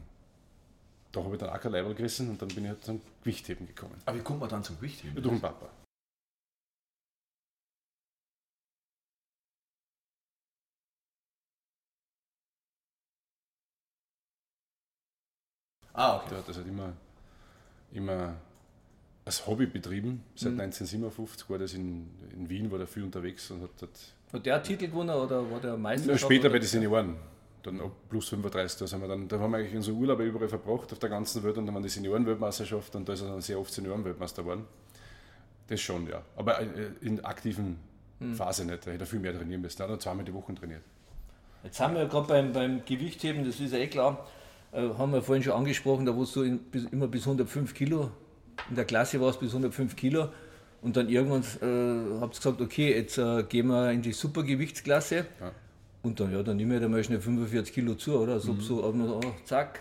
da 1.12 1.24
habe 1.24 1.34
ich 1.34 1.40
dann 1.40 1.50
auch 1.50 1.60
kein 1.60 1.72
Leibel 1.72 1.94
gerissen 1.94 2.30
und 2.30 2.40
dann 2.40 2.48
bin 2.48 2.64
ich 2.64 2.70
halt 2.70 2.84
zum 2.84 3.00
Gewichtheben 3.22 3.66
gekommen. 3.66 3.94
Aber 4.04 4.16
wie 4.18 4.22
kommt 4.22 4.40
man 4.40 4.48
dann 4.48 4.62
zum 4.62 4.76
Gewichtheben? 4.76 5.16
Ja, 5.16 5.22
durch 5.22 5.34
den 5.36 5.40
Papa. 5.40 5.68
Ah, 15.92 16.16
okay. 16.16 16.28
Der 16.30 16.38
hat 16.38 16.48
das 16.48 16.56
halt 16.58 16.66
immer, 16.66 16.92
immer 17.92 18.36
als 19.26 19.46
Hobby 19.46 19.66
betrieben. 19.66 20.22
Seit 20.34 20.52
1957 20.52 21.50
war 21.50 21.58
das 21.58 21.74
in, 21.74 22.08
in 22.32 22.48
Wien, 22.48 22.70
war 22.70 22.80
er 22.80 22.86
viel 22.86 23.02
unterwegs 23.02 23.50
und 23.50 23.60
hat 23.62 23.70
dort 23.78 23.90
Hat 24.32 24.46
der 24.46 24.62
Titel 24.62 24.86
gewonnen 24.86 25.14
oder 25.14 25.50
war 25.50 25.60
der 25.60 25.76
Meister? 25.76 26.16
Später 26.16 26.48
bei 26.48 26.58
den 26.58 26.68
Senioren, 26.68 27.16
dann 27.62 27.80
ab 27.80 27.92
plus 28.08 28.28
35, 28.30 28.78
da, 28.78 28.86
sind 28.86 29.00
wir 29.02 29.08
dann, 29.08 29.28
da 29.28 29.38
haben 29.38 29.50
wir 29.50 29.58
eigentlich 29.58 29.76
unsere 29.76 29.96
Urlaube 29.96 30.24
überall 30.24 30.48
verbracht 30.48 30.90
auf 30.92 30.98
der 30.98 31.10
ganzen 31.10 31.42
Welt 31.42 31.58
und 31.58 31.66
dann 31.66 31.74
waren 31.74 31.82
die 31.82 31.90
Seniorenweltmeisterschaft 31.90 32.96
und 32.96 33.06
da 33.06 33.12
ist 33.12 33.20
er 33.20 33.28
dann 33.28 33.42
sehr 33.42 33.58
oft 33.58 33.72
Seniorenweltmeister 33.72 34.42
geworden. 34.42 34.64
Das 35.68 35.80
schon, 35.80 36.08
ja. 36.08 36.22
Aber 36.36 36.60
äh, 36.60 36.66
in 37.00 37.24
aktiven 37.24 37.78
Phase 38.34 38.64
nicht. 38.64 38.86
Da 38.86 38.90
hätte 38.90 39.04
er 39.04 39.06
viel 39.06 39.18
mehr 39.18 39.36
trainieren 39.36 39.60
müssen. 39.60 39.78
Da 39.78 39.84
hat 39.84 39.90
er 39.90 39.98
zweimal 39.98 40.24
die 40.24 40.32
Woche 40.32 40.54
trainiert. 40.54 40.82
Jetzt 41.62 41.80
haben 41.80 41.94
wir 41.94 42.02
ja 42.02 42.08
gerade 42.08 42.28
beim, 42.28 42.52
beim 42.52 42.84
Gewichtheben, 42.84 43.44
das 43.44 43.60
ist 43.60 43.72
ja 43.72 43.78
eh 43.78 43.88
klar, 43.88 44.26
äh, 44.72 44.88
haben 44.96 45.12
wir 45.12 45.20
vorhin 45.20 45.42
schon 45.42 45.54
angesprochen, 45.54 46.06
da 46.06 46.14
wo 46.14 46.24
du 46.24 46.42
in, 46.42 46.58
bis, 46.58 46.84
immer 46.84 47.08
bis 47.08 47.22
105 47.22 47.74
Kilo, 47.74 48.10
in 48.70 48.76
der 48.76 48.84
Klasse 48.84 49.20
war 49.20 49.30
es 49.30 49.38
bis 49.38 49.50
105 49.50 49.94
Kilo 49.96 50.28
und 50.82 50.96
dann 50.96 51.08
irgendwann 51.08 51.42
äh, 51.42 52.20
habt 52.20 52.34
ihr 52.36 52.38
gesagt, 52.38 52.60
okay, 52.60 52.94
jetzt 52.94 53.18
äh, 53.18 53.42
gehen 53.44 53.66
wir 53.68 53.90
in 53.90 54.02
die 54.02 54.12
Supergewichtsklasse 54.12 55.26
Ja. 55.40 55.52
und 56.02 56.18
dann, 56.20 56.32
ja, 56.32 56.42
dann 56.42 56.56
nehme 56.56 56.76
ich 56.76 56.80
da 56.80 56.88
mal 56.88 57.02
schnell 57.02 57.20
45 57.20 57.74
Kilo 57.74 57.94
zu, 57.94 58.18
oder? 58.18 58.34
Also 58.34 58.54
so, 58.60 58.82
so 58.92 59.20
oh, 59.24 59.34
zack, 59.44 59.80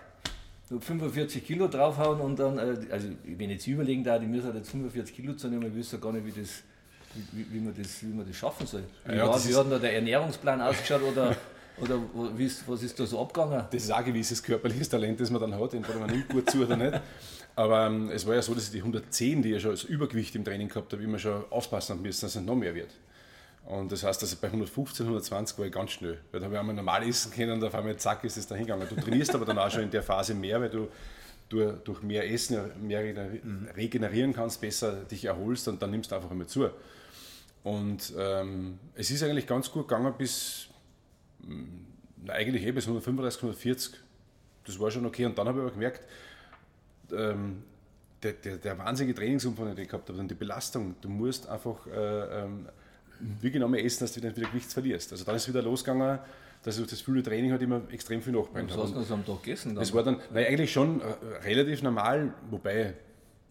so 0.69 0.79
45 0.79 1.45
Kilo 1.45 1.67
draufhauen 1.67 2.19
und 2.21 2.39
dann, 2.39 2.57
äh, 2.57 2.75
also 2.91 3.09
wenn 3.23 3.49
ich 3.49 3.57
jetzt 3.57 3.67
überlegen 3.67 4.03
da, 4.03 4.17
die 4.19 4.25
müssen 4.27 4.45
halt 4.45 4.55
jetzt 4.55 4.71
45 4.71 5.15
Kilo 5.15 5.33
zu 5.33 5.47
nehmen, 5.47 5.67
ich 5.67 5.75
wüsste 5.75 5.97
ja 5.97 6.01
gar 6.01 6.11
nicht, 6.13 6.25
wie 6.25 6.41
das, 6.41 6.63
wie, 7.31 7.45
wie, 7.51 7.59
man 7.59 7.73
das, 7.77 8.01
wie 8.03 8.07
man 8.13 8.25
das 8.27 8.35
schaffen 8.35 8.65
soll. 8.65 8.83
Wie, 9.05 9.15
Ja, 9.15 9.27
das 9.27 9.47
wie 9.47 9.55
hat 9.55 9.63
denn 9.65 9.71
da 9.71 9.79
der 9.79 9.93
Ernährungsplan 9.95 10.61
ausgeschaut 10.61 11.01
oder, 11.03 11.35
oder 11.81 11.99
ist, 12.37 12.67
was 12.67 12.83
ist 12.83 12.99
da 12.99 13.05
so 13.05 13.19
abgegangen? 13.21 13.65
Das 13.71 13.83
ist 13.83 13.91
auch 13.91 13.97
ein 13.97 14.05
gewisses 14.05 14.41
körperliches 14.41 14.89
Talent, 14.89 15.19
das 15.19 15.29
man 15.29 15.41
dann 15.41 15.59
hat, 15.59 15.73
entweder 15.73 15.99
man 15.99 16.09
nimmt 16.09 16.29
gut 16.29 16.49
zu 16.49 16.63
oder 16.63 16.77
nicht. 16.77 17.01
Aber 17.55 17.87
ähm, 17.87 18.09
es 18.09 18.25
war 18.25 18.35
ja 18.35 18.41
so, 18.41 18.53
dass 18.53 18.65
ich 18.65 18.71
die 18.71 18.79
110, 18.79 19.41
die 19.41 19.53
ich 19.53 19.61
schon 19.61 19.71
als 19.71 19.83
Übergewicht 19.83 20.35
im 20.35 20.43
Training 20.43 20.67
gehabt 20.69 20.91
habe, 20.91 21.03
immer 21.03 21.19
schon 21.19 21.43
aufpassen 21.49 21.93
habe 21.93 22.01
müssen, 22.01 22.21
dass 22.21 22.31
es 22.31 22.35
nicht 22.37 22.47
noch 22.47 22.55
mehr 22.55 22.75
wird. 22.75 22.91
Und 23.65 23.91
das 23.91 24.03
heißt, 24.03 24.21
dass 24.21 24.35
bei 24.35 24.47
115, 24.47 25.05
120 25.05 25.57
war 25.57 25.65
ich 25.65 25.71
ganz 25.71 25.91
schnell. 25.91 26.19
Weil 26.31 26.39
da 26.39 26.45
habe 26.45 26.55
ich 26.55 26.59
einmal 26.59 26.75
normal 26.75 27.07
essen 27.07 27.31
können 27.31 27.53
und 27.53 27.63
auf 27.63 27.73
einmal 27.73 27.97
zack 27.97 28.23
ist 28.23 28.37
es 28.37 28.45
da 28.45 28.55
hingegangen. 28.55 28.87
Du 28.87 28.95
trainierst 28.95 29.33
aber 29.33 29.45
dann 29.45 29.57
auch 29.57 29.71
schon 29.71 29.83
in 29.83 29.89
der 29.89 30.03
Phase 30.03 30.35
mehr, 30.35 30.61
weil 30.61 30.69
du 30.69 30.87
durch, 31.49 31.73
durch 31.83 32.01
mehr 32.03 32.29
Essen 32.31 32.53
ja 32.55 32.65
mehr 32.79 33.01
regeneri- 33.01 33.75
regenerieren 33.75 34.33
kannst, 34.33 34.61
besser 34.61 35.03
dich 35.03 35.25
erholst 35.25 35.67
und 35.67 35.81
dann 35.81 35.91
nimmst 35.91 36.11
du 36.11 36.15
einfach 36.15 36.31
immer 36.31 36.45
zu. 36.45 36.69
Und 37.63 38.13
ähm, 38.17 38.77
es 38.93 39.09
ist 39.09 39.23
eigentlich 39.23 39.47
ganz 39.47 39.71
gut 39.71 39.87
gegangen 39.87 40.13
bis, 40.17 40.67
na, 41.45 42.33
eigentlich 42.33 42.65
eh 42.65 42.71
bis 42.71 42.85
135, 42.85 43.41
140. 43.41 43.93
Das 44.65 44.79
war 44.79 44.91
schon 44.91 45.05
okay. 45.05 45.25
Und 45.25 45.37
dann 45.37 45.47
habe 45.47 45.59
ich 45.59 45.63
aber 45.63 45.73
gemerkt, 45.73 46.01
ähm, 47.11 47.63
der, 48.23 48.33
der, 48.33 48.57
der 48.57 48.77
wahnsinnige 48.77 49.15
Trainingsumfang, 49.15 49.67
den 49.75 49.83
ich 49.83 49.89
gehabt 49.89 50.09
habe, 50.09 50.19
und 50.19 50.29
die 50.29 50.35
Belastung, 50.35 50.95
du 51.01 51.09
musst 51.09 51.47
einfach 51.47 51.85
äh, 51.87 52.43
ähm, 52.43 52.67
wirklich 53.19 53.61
noch 53.61 53.69
mehr 53.69 53.83
essen, 53.83 54.01
dass 54.01 54.13
du 54.13 54.21
wieder, 54.21 54.35
wieder 54.35 54.47
Gewicht 54.47 54.71
verlierst. 54.71 55.11
Also 55.11 55.23
dann 55.23 55.35
ist 55.35 55.43
es 55.43 55.49
wieder 55.49 55.61
losgegangen, 55.61 56.19
dass 56.63 56.75
ich 56.75 56.81
durch 56.81 56.89
das 56.89 57.01
viele 57.01 57.21
Training 57.21 57.51
halt 57.51 57.61
immer 57.61 57.81
extrem 57.91 58.21
viel 58.21 58.33
nachbrennt 58.33 58.71
Was 58.71 58.77
habe. 58.89 58.99
hast 58.99 59.09
du 59.09 59.13
am 59.13 59.25
Tag 59.25 59.43
gegessen? 59.43 59.75
Dann? 59.75 59.83
Das 59.83 59.93
war 59.93 60.03
dann 60.03 60.19
nein, 60.33 60.47
eigentlich 60.47 60.73
schon 60.73 61.01
äh, 61.01 61.05
relativ 61.43 61.83
normal, 61.83 62.33
wobei 62.49 62.95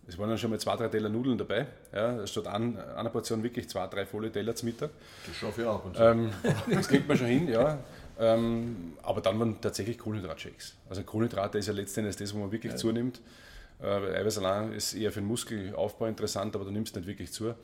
es 0.07 0.19
waren 0.19 0.29
dann 0.29 0.39
schon 0.39 0.51
mal 0.51 0.61
zwei, 0.61 0.77
drei 0.77 0.89
Teller 0.89 1.09
Nudeln 1.09 1.39
dabei. 1.39 1.67
Ja, 1.93 2.19
es 2.21 2.31
statt 2.31 2.47
an, 2.47 2.79
einer 2.79 3.11
Portion 3.11 3.43
wirklich 3.43 3.69
zwei, 3.69 3.87
drei 3.87 4.05
volle 4.07 4.31
Teller 4.31 4.55
zum 4.55 4.69
Mittag. 4.69 4.91
Das 5.27 5.37
schaffe 5.37 5.63
ich 5.63 5.67
auch. 5.67 5.83
Ähm, 5.97 6.31
das 6.71 6.89
kriegt 6.89 7.09
man 7.09 7.17
schon 7.17 7.27
hin, 7.29 7.49
ja. 7.49 7.79
Ähm, 8.19 8.93
aber 9.03 9.21
dann 9.21 9.39
waren 9.41 9.61
tatsächlich 9.61 9.99
Kohlenhydratshakes. 9.99 10.75
Also 10.89 11.03
Kohlenhydrate 11.03 11.59
ist 11.59 11.67
ja 11.67 11.73
letztendlich 11.73 12.17
das, 12.17 12.35
wo 12.35 12.39
man 12.39 12.53
wirklich 12.53 12.77
zunimmt. 12.77 13.21
Äh, 13.83 13.87
Eiweiß 13.87 14.39
allein 14.39 14.73
ist 14.73 14.95
eher 14.95 15.11
für 15.11 15.21
den 15.21 15.27
Muskelaufbau 15.27 16.07
interessant, 16.07 16.55
aber 16.55 16.65
du 16.65 16.71
nimmst 16.71 16.95
nicht 16.95 17.07
wirklich 17.09 17.33
zu. 17.33 17.55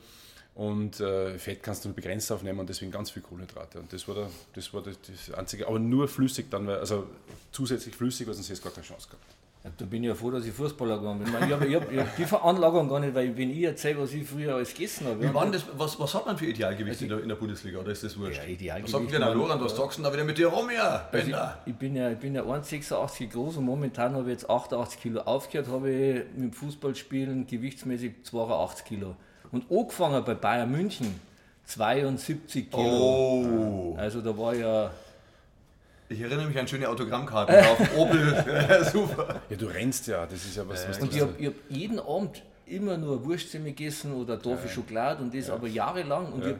Und 0.53 0.99
äh, 0.99 1.37
Fett 1.39 1.63
kannst 1.63 1.85
du 1.85 1.89
nur 1.89 1.95
begrenzt 1.95 2.29
aufnehmen 2.31 2.59
und 2.59 2.67
deswegen 2.67 2.91
ganz 2.91 3.09
viel 3.11 3.21
Kohlenhydrate. 3.21 3.79
Und 3.79 3.93
das 3.93 4.05
war, 4.09 4.15
der, 4.15 4.29
das, 4.53 4.73
war 4.73 4.81
das, 4.81 4.97
das 5.01 5.33
einzige, 5.33 5.65
aber 5.67 5.79
nur 5.79 6.09
flüssig 6.09 6.47
dann, 6.49 6.67
weil- 6.67 6.79
also 6.79 7.07
zusätzlich 7.53 7.95
flüssig, 7.95 8.27
weil 8.27 8.33
sonst 8.33 8.49
hättest 8.49 8.63
du 8.65 8.67
gar 8.67 8.73
keine 8.75 8.85
Chance 8.85 9.07
gehabt. 9.07 9.23
Ja, 9.63 9.69
da 9.77 9.85
bin 9.85 10.03
ich 10.03 10.07
ja 10.07 10.15
froh, 10.15 10.31
dass 10.31 10.43
ich 10.43 10.53
Fußballer 10.53 10.97
geworden 10.97 11.19
bin. 11.19 11.27
Ich, 11.27 11.33
meine, 11.33 11.45
ich 11.45 11.53
habe 11.53 11.75
hab, 11.75 12.07
hab 12.07 12.15
die 12.15 12.25
Veranlagung 12.25 12.89
gar 12.89 12.99
nicht, 12.99 13.13
weil 13.13 13.37
wenn 13.37 13.51
ich 13.51 13.63
erzähle, 13.63 14.01
was 14.01 14.11
ich 14.11 14.27
früher 14.27 14.55
alles 14.55 14.73
gegessen 14.73 15.05
habe. 15.05 15.21
Wie 15.21 15.51
das, 15.51 15.65
was, 15.77 15.99
was 15.99 16.15
hat 16.15 16.25
man 16.25 16.35
für 16.35 16.47
Idealgewicht 16.47 17.03
in, 17.03 17.09
der, 17.09 17.19
in 17.21 17.29
der 17.29 17.35
Bundesliga? 17.35 17.77
Oder 17.77 17.91
ist 17.91 18.03
das 18.03 18.17
wurscht? 18.17 18.41
Ja, 18.41 18.49
Idealgewicht, 18.49 18.91
Was 18.91 19.01
sagt 19.01 19.13
denn 19.13 19.21
Loran, 19.21 19.61
was 19.61 19.75
sagst 19.75 19.99
du 19.99 20.03
da 20.03 20.11
wieder 20.11 20.23
mit 20.23 20.39
dir 20.39 20.47
rum, 20.47 20.71
ja? 20.75 21.07
Also 21.11 21.29
ich, 21.29 21.35
ich 21.67 21.75
bin 21.75 21.95
ja, 21.95 22.09
ich 22.09 22.17
bin 22.17 22.33
ja 22.33 22.41
1,86 22.41 23.29
groß 23.29 23.57
und 23.57 23.65
momentan 23.65 24.15
habe 24.15 24.23
ich 24.31 24.39
jetzt 24.39 24.49
88 24.49 24.99
Kilo. 24.99 25.21
Aufgehört 25.21 25.67
habe 25.67 25.91
ich 25.91 26.15
mit 26.33 26.43
dem 26.43 26.53
Fußballspielen 26.53 27.45
gewichtsmäßig 27.45 28.23
82 28.23 28.85
Kilo. 28.85 29.15
Und 29.51 29.69
angefangen 29.69 30.23
bei 30.23 30.33
Bayern 30.33 30.71
München 30.71 31.19
72 31.65 32.71
Kilo. 32.71 32.81
Oh. 32.81 33.95
Also 33.95 34.21
da 34.21 34.35
war 34.35 34.55
ja, 34.55 34.91
Ich 36.11 36.19
erinnere 36.19 36.47
mich 36.47 36.59
an 36.59 36.67
schöne 36.67 36.89
Autogrammkarten 36.89 37.55
auf 37.71 37.97
Opel. 37.97 38.85
Super. 38.91 39.41
Ja, 39.49 39.55
du 39.55 39.67
rennst 39.67 40.07
ja, 40.07 40.25
das 40.25 40.45
ist 40.45 40.57
ja 40.57 40.67
was, 40.67 40.87
was 40.87 40.99
und 40.99 41.15
ich 41.15 41.21
habe 41.21 41.33
hab 41.45 41.53
jeden 41.69 41.99
Abend 41.99 42.43
immer 42.65 42.97
nur 42.97 43.23
Wurstsemmel 43.25 43.71
gegessen 43.71 44.13
oder 44.13 44.41
Tafel 44.41 44.69
Schokolade 44.69 45.23
und 45.23 45.33
das 45.33 45.49
aber 45.49 45.67
jahrelang. 45.67 46.33
Und 46.33 46.57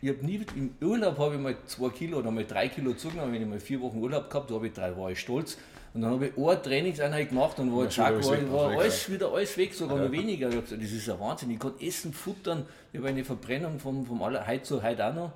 ich 0.00 0.10
habe 0.10 0.26
nie, 0.26 0.44
im 0.56 0.74
Urlaub 0.80 1.18
habe 1.18 1.36
ich 1.36 1.40
mal 1.40 1.56
zwei 1.66 1.90
Kilo 1.90 2.18
oder 2.18 2.30
mal 2.30 2.44
drei 2.44 2.68
Kilo 2.68 2.92
zugenommen, 2.94 3.32
wenn 3.34 3.42
ich 3.42 3.48
mal 3.48 3.60
vier 3.60 3.80
Wochen 3.80 3.98
Urlaub 3.98 4.30
gehabt 4.30 4.50
habe, 4.50 4.66
ich 4.66 4.72
drei, 4.72 4.96
war 4.96 5.10
ich 5.10 5.20
stolz. 5.20 5.58
Und 5.94 6.02
dann 6.02 6.12
habe 6.12 6.26
ich 6.26 6.36
eine 6.36 6.62
Trainingseinheit 6.62 7.30
gemacht 7.30 7.58
und 7.58 7.74
war, 7.74 7.84
Ja, 7.84 7.90
schon 7.90 8.04
zack, 8.04 8.24
war, 8.24 8.32
weg, 8.32 8.52
war 8.52 8.70
alles 8.78 9.08
weg, 9.08 9.14
wieder 9.14 9.32
alles 9.32 9.56
weg, 9.56 9.74
sogar 9.74 9.98
noch 9.98 10.12
weniger. 10.12 10.48
Ich 10.48 10.54
habe 10.56 10.62
gesagt, 10.62 10.82
das 10.82 10.92
ist 10.92 11.06
ja 11.06 11.18
Wahnsinn, 11.18 11.50
ich 11.50 11.58
kann 11.58 11.72
essen, 11.80 12.12
futtern, 12.12 12.66
ich 12.92 12.98
habe 12.98 13.08
eine 13.08 13.24
Verbrennung 13.24 13.78
vom, 13.78 14.04
vom 14.04 14.22
aller, 14.22 14.46
heute 14.46 14.62
zu 14.62 14.82
heute 14.82 15.06
auch 15.06 15.14
noch. 15.14 15.32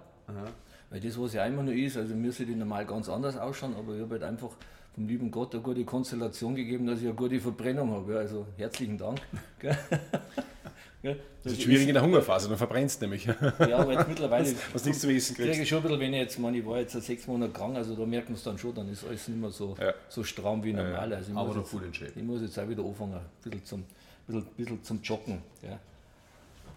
Weil 0.92 1.00
das, 1.00 1.18
was 1.18 1.32
ja 1.32 1.46
immer 1.46 1.62
noch 1.62 1.72
ist, 1.72 1.96
also 1.96 2.14
mir 2.14 2.30
sollte 2.30 2.52
normal 2.52 2.84
ganz 2.84 3.08
anders 3.08 3.38
ausschauen, 3.38 3.74
aber 3.74 3.94
ich 3.94 4.02
habe 4.02 4.10
halt 4.12 4.24
einfach 4.24 4.50
vom 4.94 5.08
lieben 5.08 5.30
Gott 5.30 5.54
eine 5.54 5.62
gute 5.62 5.84
Konstellation 5.86 6.54
gegeben, 6.54 6.86
dass 6.86 6.98
ich 7.00 7.06
eine 7.06 7.14
gute 7.14 7.40
Verbrennung 7.40 7.90
habe. 7.92 8.12
Ja, 8.12 8.18
also 8.20 8.46
herzlichen 8.58 8.98
Dank. 8.98 9.18
Gell? 11.02 11.18
Das 11.42 11.54
ist 11.54 11.62
schwierig 11.62 11.88
in 11.88 11.94
der 11.94 12.02
Hungerphase, 12.02 12.48
dann 12.48 12.58
verbrennst 12.58 13.00
du 13.00 13.06
nämlich. 13.06 13.24
Ja, 13.58 13.78
aber 13.78 13.94
jetzt 13.94 14.06
mittlerweile 14.06 14.54
Was 14.72 14.84
nichts 14.84 15.00
zu 15.00 15.10
essen 15.10 15.34
kriege 15.34 15.48
kriegst. 15.48 15.62
ich 15.62 15.68
schon 15.68 15.78
ein 15.78 15.82
bisschen, 15.84 16.00
wenn 16.00 16.12
ich 16.12 16.20
jetzt, 16.20 16.38
meine, 16.38 16.58
ich 16.58 16.66
war 16.66 16.78
jetzt 16.78 16.92
seit 16.92 17.02
sechs 17.02 17.26
Monaten 17.26 17.52
krank, 17.52 17.74
also 17.76 17.96
da 17.96 18.06
merkt 18.06 18.28
man 18.28 18.36
es 18.36 18.44
dann 18.44 18.56
schon, 18.58 18.74
dann 18.74 18.88
ist 18.92 19.04
alles 19.04 19.26
nicht 19.26 19.40
mehr 19.40 19.50
so, 19.50 19.74
Ja. 19.80 19.94
so 20.08 20.22
stramm 20.22 20.62
wie 20.62 20.72
normal. 20.74 21.12
Also 21.12 21.32
Aber 21.32 21.48
noch 21.48 21.56
jetzt, 21.56 21.70
gut 21.72 21.84
in 21.84 21.94
Shape. 21.94 22.12
ich 22.14 22.22
muss 22.22 22.42
jetzt 22.42 22.56
auch 22.58 22.68
wieder 22.68 22.84
anfangen, 22.84 23.14
ein 23.14 23.20
bisschen 23.42 23.64
zum, 23.64 23.84
bisschen, 24.26 24.46
bisschen 24.56 24.84
zum 24.84 25.02
Joggen. 25.02 25.42
Ja. 25.62 25.80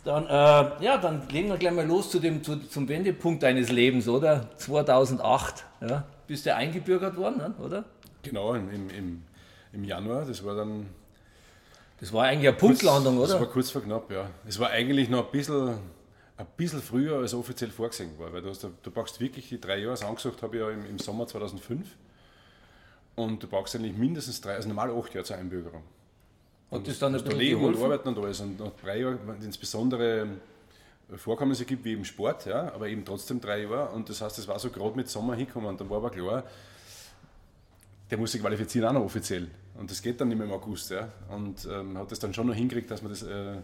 Dann, 0.05 0.27
äh, 0.27 0.83
ja, 0.83 0.97
dann 0.99 1.27
legen 1.29 1.49
wir 1.49 1.57
gleich 1.57 1.73
mal 1.73 1.85
los 1.85 2.11
zu 2.11 2.19
dem, 2.19 2.43
zu, 2.43 2.57
zum 2.67 2.87
Wendepunkt 2.87 3.41
deines 3.41 3.71
Lebens, 3.71 4.07
oder? 4.07 4.55
2008, 4.57 5.65
ja? 5.81 6.05
Bist 6.27 6.45
du 6.45 6.55
eingebürgert 6.55 7.17
worden, 7.17 7.37
ne? 7.37 7.55
oder? 7.59 7.85
Genau, 8.21 8.53
im, 8.53 8.69
im, 8.69 9.23
im, 9.73 9.83
Januar, 9.83 10.25
das 10.25 10.45
war 10.45 10.55
dann 10.55 10.85
Das 11.99 12.13
war 12.13 12.25
eigentlich 12.25 12.49
eine 12.49 12.57
Punktlandung, 12.57 13.19
Das 13.19 13.31
war 13.31 13.41
oder? 13.41 13.49
kurz 13.49 13.71
vor 13.71 13.81
knapp, 13.81 14.11
ja. 14.11 14.29
Es 14.47 14.59
war 14.59 14.69
eigentlich 14.69 15.09
noch 15.09 15.25
ein 15.25 15.31
bisschen, 15.31 15.69
ein 16.37 16.47
bisschen 16.55 16.83
früher, 16.83 17.17
als 17.17 17.33
offiziell 17.33 17.71
vorgesehen 17.71 18.11
war, 18.19 18.31
weil 18.31 18.43
du, 18.43 18.49
hast, 18.49 18.63
du 18.63 18.91
brauchst 18.91 19.19
wirklich 19.19 19.49
die 19.49 19.59
drei 19.59 19.77
Jahre, 19.77 19.91
das 19.91 20.03
angesucht 20.03 20.43
habe 20.43 20.55
ich 20.55 20.61
ja 20.61 20.69
im, 20.69 20.85
im 20.85 20.99
Sommer 20.99 21.25
2005 21.25 21.87
und 23.15 23.41
du 23.41 23.47
brauchst 23.47 23.75
eigentlich 23.75 23.97
mindestens 23.97 24.39
drei, 24.39 24.53
also 24.53 24.67
normal 24.67 24.91
acht 24.91 25.15
Jahre 25.15 25.25
zur 25.25 25.37
Einbürgerung. 25.37 25.81
Hat 26.71 26.87
das 26.87 26.99
dann 26.99 27.15
ein 27.15 27.21
bisschen 27.21 27.39
leben 27.39 27.63
und 27.63 27.73
geholfen? 27.73 27.91
arbeiten 27.91 28.09
und 28.09 28.17
alles 28.17 28.39
und 28.41 28.59
nach 28.59 28.71
drei 28.81 28.99
Jahren, 28.99 29.19
wenn 29.25 29.37
es 29.37 29.45
insbesondere 29.45 30.27
Vorkommnisse 31.15 31.65
gibt 31.65 31.85
wie 31.85 31.93
im 31.93 32.03
Sport, 32.03 32.45
ja, 32.45 32.73
aber 32.73 32.87
eben 32.87 33.05
trotzdem 33.05 33.39
drei 33.39 33.61
Jahre 33.61 33.89
und 33.89 34.09
das 34.09 34.21
heißt, 34.21 34.37
das 34.37 34.47
war 34.47 34.57
so 34.57 34.71
gerade 34.71 34.95
mit 34.95 35.07
Sommer 35.07 35.35
hinkommen 35.35 35.69
und 35.69 35.79
dann 35.79 35.89
war 35.89 35.97
aber 35.97 36.09
klar, 36.09 36.43
der 38.09 38.17
muss 38.17 38.31
sich 38.31 38.41
qualifizieren 38.41 38.87
auch 38.89 38.93
noch 38.93 39.05
offiziell. 39.05 39.49
Und 39.77 39.91
das 39.91 40.01
geht 40.01 40.21
dann 40.21 40.29
nicht 40.29 40.37
mehr 40.37 40.47
im 40.47 40.53
August. 40.53 40.91
Ja. 40.91 41.09
Und 41.29 41.67
ähm, 41.71 41.97
hat 41.97 42.11
das 42.11 42.19
dann 42.19 42.33
schon 42.33 42.47
noch 42.47 42.53
hingekriegt, 42.53 42.89
dass 42.89 43.01
man 43.01 43.11
das, 43.11 43.23
äh, 43.23 43.57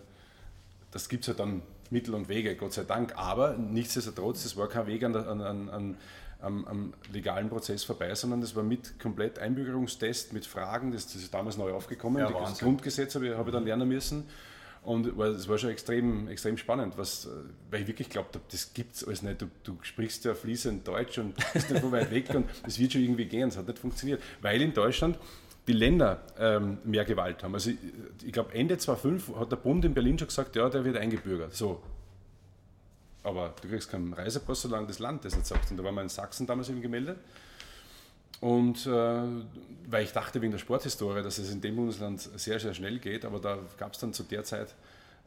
das 0.92 1.08
gibt 1.10 1.24
es 1.24 1.30
halt 1.30 1.40
dann 1.40 1.62
Mittel 1.90 2.16
und 2.16 2.28
Wege, 2.28 2.56
Gott 2.56 2.74
sei 2.74 2.84
Dank. 2.84 3.18
Aber 3.18 3.54
nichtsdestotrotz, 3.54 4.44
das 4.44 4.58
war 4.58 4.68
kein 4.68 4.88
Weg 4.88 5.04
an, 5.04 5.16
an, 5.16 5.70
an, 5.70 5.98
am, 6.41 6.65
am 6.65 6.93
legalen 7.12 7.49
Prozess 7.49 7.84
vorbei, 7.84 8.13
sondern 8.15 8.41
das 8.41 8.56
war 8.56 8.63
mit 8.63 8.99
komplett 8.99 9.39
Einbürgerungstest, 9.39 10.34
mit 10.34 10.45
Fragen, 10.45 10.91
das, 10.91 11.06
das 11.06 11.17
ist 11.17 11.34
damals 11.34 11.58
neu 11.58 11.71
aufgekommen. 11.71 12.19
Ja, 12.19 12.32
das. 12.32 12.60
Grundgesetz 12.60 13.15
habe 13.15 13.27
ich, 13.27 13.34
habe 13.36 13.49
ich 13.49 13.54
dann 13.54 13.65
lernen 13.65 13.88
müssen. 13.88 14.25
Und 14.84 15.06
es 15.19 15.47
war 15.47 15.60
schon 15.60 15.69
extrem, 15.69 16.27
extrem 16.27 16.58
spannend, 16.58 16.97
was, 16.97 17.30
weil 17.69 17.82
ich 17.82 17.88
wirklich 17.88 18.10
glaubt 18.10 18.34
habe, 18.34 18.43
das 18.51 18.73
gibt 18.73 18.95
es 18.95 19.08
alles 19.08 19.21
nicht. 19.21 19.39
Du, 19.39 19.45
du 19.63 19.77
sprichst 19.84 20.25
ja 20.25 20.34
fließend 20.34 20.88
Deutsch 20.88 21.19
und 21.19 21.36
bist 21.54 21.69
nicht 21.69 21.84
so 21.84 21.91
weit 21.91 22.10
weg 22.10 22.34
und 22.34 22.47
das 22.63 22.80
wird 22.80 22.93
schon 22.93 23.01
irgendwie 23.04 23.25
gehen. 23.25 23.49
Es 23.49 23.58
hat 23.58 23.67
nicht 23.67 23.77
funktioniert. 23.77 24.23
Weil 24.41 24.60
in 24.60 24.73
Deutschland 24.73 25.19
die 25.67 25.73
Länder 25.73 26.21
ähm, 26.39 26.80
mehr 26.84 27.06
Gewalt 27.06 27.43
haben. 27.43 27.54
Also 27.54 27.69
ich, 27.69 27.77
ich 28.25 28.34
glaube, 28.34 28.54
Ende 28.56 28.77
2005 28.77 29.36
hat 29.36 29.51
der 29.51 29.58
Bund 29.58 29.86
in 29.86 29.93
Berlin 29.93 30.17
schon 30.17 30.27
gesagt, 30.27 30.56
ja, 30.56 30.67
der 30.67 30.84
wird 30.84 30.97
eingebürgert. 30.97 31.54
So. 31.54 31.84
Aber 33.24 33.54
du 33.62 33.68
kriegst 33.68 33.90
keinen 33.90 34.14
Reisepass, 34.14 34.62
solange 34.62 34.88
das 34.88 35.00
Land 35.00 35.26
das 35.26 35.36
nicht 35.36 35.46
sagt. 35.46 35.72
Und 35.72 35.78
da 35.78 35.84
waren 35.84 35.96
wir 35.96 36.02
in 36.02 36.10
Sachsen 36.10 36.48
damals 36.48 36.70
eben 36.70 36.82
gemeldet. 36.82 37.18
Und 38.40 38.88
äh, 38.88 39.22
weil 39.88 40.04
ich 40.04 40.14
dachte 40.14 40.42
wegen 40.42 40.52
der 40.52 40.58
Sporthistorie, 40.58 41.22
dass 41.22 41.38
es 41.38 41.52
in 41.52 41.62
dem 41.62 41.76
Bundesland 41.76 42.22
sehr, 42.22 42.60
sehr 42.60 42.74
schnell 42.74 42.98
geht, 42.98 43.24
aber 43.24 43.40
da 43.40 43.60
gab 43.78 43.94
es 43.94 44.00
dann 44.00 44.14
zu 44.14 44.24
der 44.24 44.44
Zeit 44.44 44.74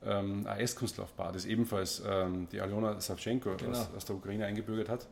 ähm, 0.05 0.41
ein 0.41 0.59
Eiskunstlaufbad, 0.59 1.37
das 1.37 1.45
ebenfalls 1.45 2.03
ähm, 2.05 2.49
die 2.51 2.61
Aljona 2.61 3.01
Savchenko 3.01 3.53
aus, 3.53 3.89
aus 3.97 4.05
der 4.05 4.17
Ukraine 4.17 4.47
eingebürgert 4.47 4.89
hat. 4.89 5.07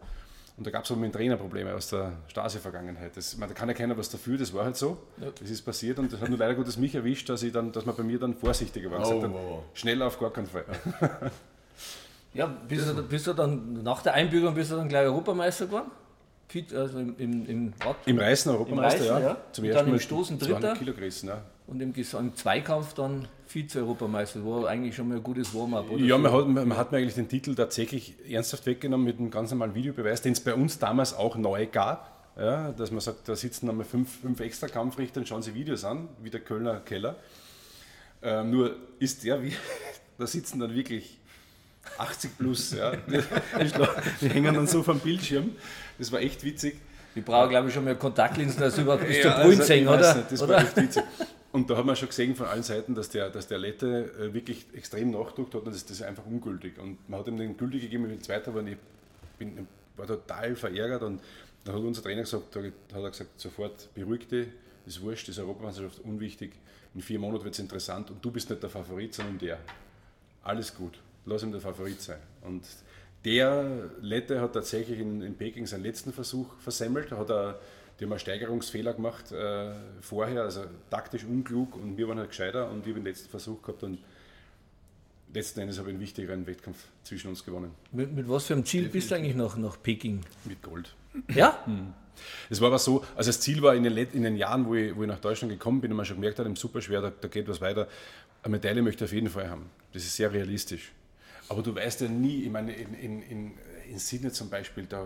Und 0.56 0.66
da 0.66 0.70
gab 0.70 0.84
es 0.84 0.90
aber 0.90 1.00
mit 1.00 1.12
dem 1.12 1.16
Trainer 1.16 1.36
Probleme 1.36 1.74
aus 1.74 1.88
der 1.88 2.12
Stasi-Vergangenheit. 2.28 3.12
Da 3.16 3.46
kann 3.46 3.68
ja 3.68 3.74
keiner 3.74 3.96
was 3.96 4.10
dafür, 4.10 4.36
das 4.36 4.52
war 4.52 4.64
halt 4.64 4.76
so. 4.76 4.98
Das 5.40 5.48
ist 5.48 5.62
passiert 5.62 5.98
und 5.98 6.12
das 6.12 6.20
hat 6.20 6.28
nur 6.28 6.38
leider 6.38 6.54
Gottes 6.54 6.76
mich 6.76 6.94
erwischt, 6.94 7.28
dass, 7.28 7.42
ich 7.42 7.52
dann, 7.52 7.72
dass 7.72 7.86
man 7.86 7.96
bei 7.96 8.02
mir 8.02 8.18
dann 8.18 8.34
vorsichtiger 8.34 8.90
war. 8.90 9.08
Oh, 9.08 9.24
oh. 9.24 9.62
Schnell 9.74 10.02
auf 10.02 10.18
gar 10.18 10.30
keinen 10.30 10.48
Fall. 10.48 10.64
Ja, 11.00 11.10
bist 12.68 12.88
du, 12.88 13.02
bist 13.02 13.26
du 13.26 13.32
dann 13.32 13.82
nach 13.82 14.02
der 14.02 14.14
Einbürgerung 14.14 14.54
bist 14.54 14.70
du 14.70 14.76
dann 14.76 14.88
gleich 14.88 15.04
Europameister 15.04 15.66
geworden? 15.66 15.90
Also 16.74 16.98
im, 16.98 17.14
im, 17.16 17.46
im, 17.46 17.72
Im 18.04 18.18
Reißen 18.18 18.52
Europameister, 18.52 19.06
Im 19.06 19.12
Reißen, 19.12 19.22
ja. 19.22 19.28
ja. 19.30 19.36
Zum 19.52 19.64
Und 19.64 19.70
ersten 19.70 19.86
dann 19.86 19.94
im 19.94 20.00
Stoßen 20.00 20.38
200 20.40 20.62
Dritter. 20.62 20.76
Kilo 20.76 20.92
gerissen, 20.92 21.28
ja. 21.28 21.42
und 21.66 21.80
im, 21.80 21.94
im 21.94 22.36
Zweikampf 22.36 22.92
dann 22.92 23.26
Vize-Europameister. 23.46 24.44
War 24.44 24.68
eigentlich 24.68 24.94
schon 24.94 25.08
mal 25.08 25.16
ein 25.16 25.22
gutes 25.22 25.54
Warm-up. 25.54 25.86
Ja, 25.96 26.16
so. 26.16 26.18
man 26.18 26.32
hat, 26.32 26.46
man 26.46 26.76
hat 26.76 26.92
mir 26.92 26.98
eigentlich 26.98 27.14
den 27.14 27.28
Titel 27.28 27.54
tatsächlich 27.54 28.14
ernsthaft 28.28 28.66
weggenommen 28.66 29.06
mit 29.06 29.18
einem 29.18 29.30
ganz 29.30 29.50
normalen 29.50 29.74
Videobeweis, 29.74 30.20
den 30.20 30.32
es 30.32 30.40
bei 30.40 30.54
uns 30.54 30.78
damals 30.78 31.14
auch 31.14 31.36
neu 31.36 31.66
gab. 31.66 32.10
Ja, 32.36 32.72
dass 32.72 32.90
man 32.90 33.00
sagt, 33.00 33.28
da 33.28 33.36
sitzen 33.36 33.68
einmal 33.68 33.84
fünf, 33.84 34.20
fünf 34.20 34.40
extra 34.40 34.66
Kampfrichter 34.66 35.20
und 35.20 35.28
schauen 35.28 35.42
sich 35.42 35.54
Videos 35.54 35.84
an, 35.84 36.08
wie 36.22 36.30
der 36.30 36.40
Kölner 36.40 36.80
Keller. 36.80 37.16
Ähm, 38.22 38.50
nur 38.50 38.76
ist 38.98 39.24
der 39.24 39.42
wie, 39.42 39.52
da 40.18 40.26
sitzen 40.26 40.60
dann 40.60 40.74
wirklich 40.74 41.18
80 41.98 42.38
plus, 42.38 42.72
ja. 42.72 42.92
Die, 44.20 44.28
hängen 44.28 44.54
dann 44.54 44.66
so 44.66 44.82
vom 44.82 44.98
Bildschirm. 45.00 45.52
Das 45.98 46.10
war 46.12 46.20
echt 46.20 46.42
witzig. 46.44 46.76
Ich 47.14 47.24
brauche, 47.24 47.48
glaube 47.48 47.68
ich, 47.68 47.74
schon 47.74 47.84
mehr 47.84 47.94
Kontaktlinsen, 47.94 48.60
dass 48.60 48.76
du 48.76 48.82
überhaupt 48.82 49.06
bis 49.06 49.18
Ja, 49.18 49.22
zur 49.22 49.34
also, 49.34 49.56
Brunn 49.56 49.66
sehen, 49.66 49.88
oder? 49.88 50.14
Nicht, 50.14 50.32
das 50.32 50.42
oder? 50.42 50.54
war 50.54 50.62
echt 50.62 50.76
witzig. 50.76 51.02
Und 51.52 51.68
da 51.68 51.76
hat 51.76 51.84
man 51.84 51.94
schon 51.96 52.08
gesehen 52.08 52.34
von 52.34 52.46
allen 52.46 52.62
Seiten, 52.62 52.94
dass 52.94 53.10
der, 53.10 53.28
dass 53.28 53.46
der 53.46 53.58
Lette 53.58 54.10
äh, 54.18 54.32
wirklich 54.32 54.64
extrem 54.72 55.10
nachgedruckt 55.10 55.54
hat 55.54 55.64
und 55.64 55.74
das, 55.74 55.84
das 55.84 55.98
ist 55.98 56.02
einfach 56.02 56.24
ungültig. 56.24 56.78
Und 56.78 57.06
man 57.10 57.20
hat 57.20 57.28
ihm 57.28 57.36
den 57.36 57.58
gültig 57.58 57.82
gegeben, 57.82 58.04
ich 58.04 58.10
bin 58.10 58.22
Zweiter, 58.22 58.52
aber 58.52 58.62
ich 58.62 58.78
bin, 59.38 59.68
war 59.96 60.06
total 60.06 60.56
verärgert 60.56 61.02
und 61.02 61.20
dann 61.64 61.74
hat 61.74 61.82
unser 61.82 62.02
Trainer 62.02 62.22
gesagt, 62.22 62.56
da 62.56 62.60
hat 62.60 63.02
er 63.02 63.10
gesagt, 63.10 63.38
sofort 63.38 63.92
beruhig 63.94 64.26
dich, 64.28 64.48
ist 64.86 65.02
wurscht, 65.02 65.28
ist 65.28 65.38
Europameisterschaft 65.38 66.00
unwichtig, 66.00 66.52
in 66.94 67.02
vier 67.02 67.18
Monaten 67.18 67.44
wird 67.44 67.54
es 67.54 67.60
interessant 67.60 68.10
und 68.10 68.24
du 68.24 68.30
bist 68.30 68.48
nicht 68.48 68.62
der 68.62 68.70
Favorit, 68.70 69.14
sondern 69.14 69.38
der. 69.38 69.58
Alles 70.44 70.74
gut, 70.74 70.98
lass 71.26 71.42
ihm 71.42 71.52
der 71.52 71.60
Favorit 71.60 72.00
sein. 72.00 72.18
Und 72.42 72.62
der 73.24 73.90
Lette 74.00 74.40
hat 74.40 74.52
tatsächlich 74.52 74.98
in, 74.98 75.22
in 75.22 75.36
Peking 75.36 75.66
seinen 75.66 75.84
letzten 75.84 76.12
Versuch 76.12 76.54
versemmelt. 76.58 77.12
Hat 77.12 77.30
er, 77.30 77.60
die 78.00 78.04
haben 78.04 78.12
einen 78.12 78.18
Steigerungsfehler 78.18 78.94
gemacht 78.94 79.30
äh, 79.32 79.72
vorher, 80.00 80.42
also 80.42 80.64
taktisch 80.90 81.24
unklug 81.24 81.76
und 81.76 81.96
wir 81.96 82.08
waren 82.08 82.18
halt 82.18 82.30
gescheiter 82.30 82.68
und 82.70 82.80
ich 82.80 82.88
habe 82.92 83.00
den 83.00 83.04
letzten 83.04 83.28
Versuch 83.28 83.62
gehabt 83.62 83.82
und 83.84 83.98
letzten 85.32 85.60
Endes 85.60 85.78
habe 85.78 85.88
ich 85.90 85.94
einen 85.94 86.02
wichtigeren 86.02 86.46
Wettkampf 86.46 86.78
zwischen 87.04 87.28
uns 87.28 87.44
gewonnen. 87.44 87.70
Mit, 87.92 88.12
mit 88.12 88.28
was 88.28 88.46
für 88.46 88.54
einem 88.54 88.64
Ziel 88.64 88.88
bist 88.88 89.10
du 89.10 89.14
eigentlich 89.14 89.36
nach, 89.36 89.56
nach 89.56 89.80
Peking? 89.80 90.20
Mit 90.44 90.60
Gold. 90.62 90.94
Ja? 91.34 91.64
Es 92.50 92.60
war 92.60 92.68
aber 92.68 92.78
so, 92.78 93.04
also 93.14 93.28
das 93.28 93.40
Ziel 93.40 93.62
war 93.62 93.74
in 93.74 93.84
den, 93.84 93.92
Let- 93.92 94.14
in 94.14 94.24
den 94.24 94.36
Jahren, 94.36 94.66
wo 94.66 94.74
ich, 94.74 94.94
wo 94.96 95.02
ich 95.02 95.08
nach 95.08 95.20
Deutschland 95.20 95.52
gekommen 95.52 95.80
bin 95.80 95.90
und 95.90 95.96
man 95.96 96.06
schon 96.06 96.16
gemerkt 96.16 96.38
hat, 96.38 96.46
im 96.46 96.56
Superschwer, 96.56 97.00
da, 97.00 97.12
da 97.18 97.28
geht 97.28 97.48
was 97.48 97.60
weiter, 97.60 97.86
eine 98.42 98.50
Medaille 98.52 98.82
möchte 98.82 99.04
ich 99.04 99.10
auf 99.10 99.14
jeden 99.14 99.28
Fall 99.28 99.48
haben. 99.48 99.70
Das 99.92 100.02
ist 100.02 100.16
sehr 100.16 100.32
realistisch. 100.32 100.92
Aber 101.52 101.62
du 101.62 101.74
weißt 101.74 102.00
ja 102.00 102.08
nie, 102.08 102.44
ich 102.44 102.50
meine, 102.50 102.72
in, 102.72 102.94
in, 102.94 103.22
in, 103.22 103.52
in 103.90 103.98
Sydney 103.98 104.32
zum 104.32 104.48
Beispiel, 104.48 104.86
da, 104.86 105.04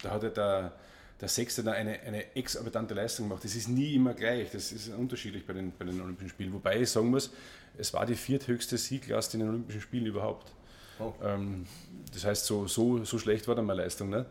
da 0.00 0.10
hat 0.12 0.22
ja 0.22 0.28
der, 0.28 0.72
der 1.20 1.28
Sechste 1.28 1.64
da 1.64 1.72
eine, 1.72 1.98
eine 1.98 2.36
exorbitante 2.36 2.94
Leistung 2.94 3.28
gemacht. 3.28 3.42
Das 3.42 3.56
ist 3.56 3.68
nie 3.68 3.96
immer 3.96 4.14
gleich, 4.14 4.48
das 4.52 4.70
ist 4.70 4.90
unterschiedlich 4.90 5.44
bei 5.44 5.54
den, 5.54 5.72
bei 5.76 5.84
den 5.84 6.00
Olympischen 6.00 6.28
Spielen. 6.28 6.52
Wobei 6.52 6.80
ich 6.80 6.90
sagen 6.90 7.10
muss, 7.10 7.32
es 7.76 7.92
war 7.94 8.06
die 8.06 8.14
vierthöchste 8.14 8.78
Sieglast 8.78 9.34
in 9.34 9.40
den 9.40 9.48
Olympischen 9.48 9.80
Spielen 9.80 10.06
überhaupt. 10.06 10.52
Oh. 11.00 11.12
Ähm, 11.20 11.66
das 12.14 12.24
heißt, 12.24 12.46
so, 12.46 12.68
so, 12.68 13.04
so 13.04 13.18
schlecht 13.18 13.48
war 13.48 13.56
dann 13.56 13.66
meine 13.66 13.82
Leistung. 13.82 14.08
Ne? 14.08 14.26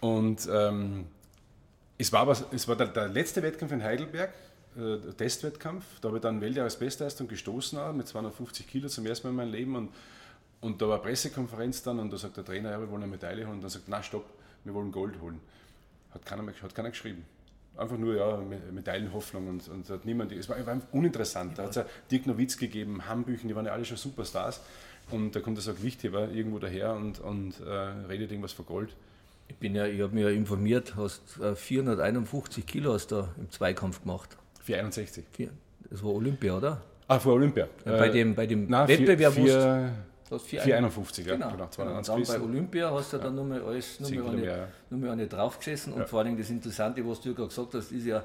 Und 0.00 0.48
ähm, 0.50 1.06
es 1.98 2.12
war, 2.12 2.22
aber, 2.22 2.36
es 2.50 2.66
war 2.66 2.74
der, 2.74 2.88
der 2.88 3.06
letzte 3.06 3.44
Wettkampf 3.44 3.70
in 3.70 3.84
Heidelberg, 3.84 4.34
äh, 4.74 4.98
der 4.98 5.16
Testwettkampf. 5.16 5.84
Da 6.00 6.08
habe 6.08 6.18
ich 6.18 6.22
dann 6.22 6.40
Weltjahresbestleistung 6.40 7.28
gestoßen 7.28 7.78
auch, 7.78 7.92
mit 7.92 8.08
250 8.08 8.66
Kilo 8.66 8.88
zum 8.88 9.06
ersten 9.06 9.28
Mal 9.28 9.30
in 9.30 9.36
meinem 9.36 9.52
Leben. 9.52 9.76
Und, 9.76 9.90
und 10.64 10.80
da 10.82 10.88
war 10.88 10.94
eine 10.96 11.02
Pressekonferenz 11.04 11.82
dann 11.82 11.98
und 11.98 12.12
da 12.12 12.16
sagt 12.16 12.36
der 12.36 12.44
Trainer, 12.44 12.70
ja, 12.72 12.80
wir 12.80 12.90
wollen 12.90 13.02
eine 13.02 13.10
Medaille 13.12 13.44
holen. 13.44 13.56
Und 13.56 13.62
dann 13.62 13.70
sagt, 13.70 13.84
na 13.88 14.02
stopp, 14.02 14.24
wir 14.64 14.74
wollen 14.74 14.90
Gold 14.92 15.20
holen. 15.20 15.40
Hat 16.12 16.24
keiner, 16.26 16.42
mehr, 16.42 16.54
hat 16.62 16.74
keiner 16.74 16.90
geschrieben. 16.90 17.24
Einfach 17.76 17.98
nur, 17.98 18.14
ja, 18.16 18.36
Me- 18.36 18.60
Medaillenhoffnung 18.72 19.48
und, 19.48 19.68
und 19.68 19.90
hat 19.90 20.04
niemand, 20.04 20.30
es 20.32 20.48
war, 20.48 20.64
war 20.66 20.80
uninteressant. 20.92 21.58
Da 21.58 21.64
hat 21.64 21.70
es 21.70 21.76
ja 21.76 21.86
Dirk 22.10 22.26
Nowitzki 22.26 22.66
gegeben, 22.68 23.08
Hambüchen, 23.08 23.48
die 23.48 23.56
waren 23.56 23.66
ja 23.66 23.72
alle 23.72 23.84
schon 23.84 23.96
Superstars. 23.96 24.60
Und 25.10 25.34
da 25.36 25.40
kommt 25.40 25.64
der 25.64 25.74
Gewichtheber 25.74 26.28
irgendwo 26.30 26.58
daher 26.58 26.94
und, 26.94 27.18
und 27.20 27.60
äh, 27.60 27.68
redet 28.08 28.30
irgendwas 28.30 28.52
von 28.52 28.64
Gold. 28.66 28.94
Ich, 29.48 29.56
bin 29.56 29.74
ja, 29.74 29.86
ich 29.86 30.00
habe 30.00 30.14
mich 30.14 30.24
ja 30.24 30.30
informiert, 30.30 30.94
hast 30.96 31.38
äh, 31.40 31.54
451 31.54 32.64
Kilo 32.64 32.94
hast 32.94 33.08
du 33.08 33.28
im 33.38 33.50
Zweikampf 33.50 34.00
gemacht. 34.02 34.36
461. 34.62 35.24
Vier- 35.32 35.50
Das 35.90 36.02
war 36.02 36.12
Olympia, 36.14 36.56
oder? 36.56 36.80
Ah, 37.08 37.18
vor 37.18 37.34
Olympia. 37.34 37.68
Ja, 37.84 37.98
bei 37.98 38.08
dem, 38.08 38.34
bei 38.34 38.46
dem 38.46 38.66
Nein, 38.68 38.88
Wettbewerb 38.88 39.34
vier, 39.34 39.44
vier, 39.44 39.92
du 40.28 40.34
hast 40.36 40.46
vier- 40.46 40.60
451, 40.62 41.26
ja, 41.26 41.34
Genau. 41.34 41.50
genau. 41.52 41.64
und 41.64 41.72
290 41.72 42.28
dann 42.34 42.42
bei. 42.42 42.48
Olympia 42.48 42.90
hast 42.92 43.12
du 43.12 43.18
dann 43.18 43.34
nochmal 43.34 43.62
alles, 43.62 44.00
nochmal 44.00 44.28
eine, 44.28 44.36
mehr, 44.36 44.56
ja. 44.56 44.68
nochmal 44.90 45.10
eine 45.10 45.26
draufgesessen. 45.26 45.92
Und 45.92 46.08
vor 46.08 46.20
allem 46.20 46.36
das 46.36 46.50
Interessante, 46.50 47.06
was 47.08 47.20
du 47.20 47.34
gerade 47.34 47.48
gesagt 47.48 47.74
hast, 47.74 47.92
ist 47.92 48.06
ja 48.06 48.22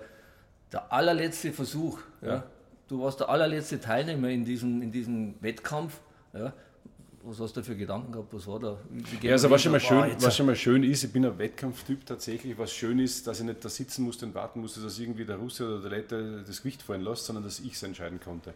der 0.72 0.92
allerletzte 0.94 1.52
Versuch. 1.52 2.00
Ja. 2.22 2.44
Du 2.88 3.02
warst 3.02 3.20
der 3.20 3.30
allerletzte 3.30 3.80
Teilnehmer 3.80 4.30
in 4.30 4.44
diesem, 4.46 4.82
in 4.82 4.92
diesem 4.92 5.36
Wettkampf. 5.42 6.00
Ja. 6.34 6.54
Was 7.22 7.40
hast 7.42 7.58
du 7.58 7.62
für 7.64 7.76
Gedanken 7.76 8.14
gehabt? 8.14 8.34
Was 8.34 8.48
war 8.48 8.60
da? 8.60 8.78
Ja, 9.22 9.34
also 9.34 9.50
was 9.50 9.62
schon, 9.62 9.74
mal 9.74 9.80
schön, 9.80 10.08
jetzt- 10.10 10.26
was 10.26 10.38
schon 10.38 10.46
mal 10.46 10.56
schön 10.56 10.84
ist, 10.84 11.04
ich 11.04 11.12
bin 11.12 11.26
ein 11.26 11.38
Wettkampftyp 11.38 12.06
tatsächlich, 12.06 12.58
was 12.58 12.72
schön 12.72 12.98
ist, 12.98 13.28
dass 13.28 13.40
ich 13.42 13.46
nicht 13.46 13.64
da 13.64 13.68
sitzen 13.68 14.06
musste 14.06 14.26
und 14.26 14.34
warten 14.34 14.62
musste, 14.62 14.80
dass 14.80 14.98
irgendwie 14.98 15.26
der 15.26 15.36
Russe 15.36 15.68
oder 15.68 15.82
der 15.82 15.90
Lette 16.00 16.44
das 16.48 16.60
Gewicht 16.62 16.82
fallen 16.82 17.02
lässt, 17.04 17.26
sondern 17.26 17.44
dass 17.44 17.60
ich 17.60 17.74
es 17.74 17.84
entscheiden 17.84 18.20
konnte. 18.24 18.54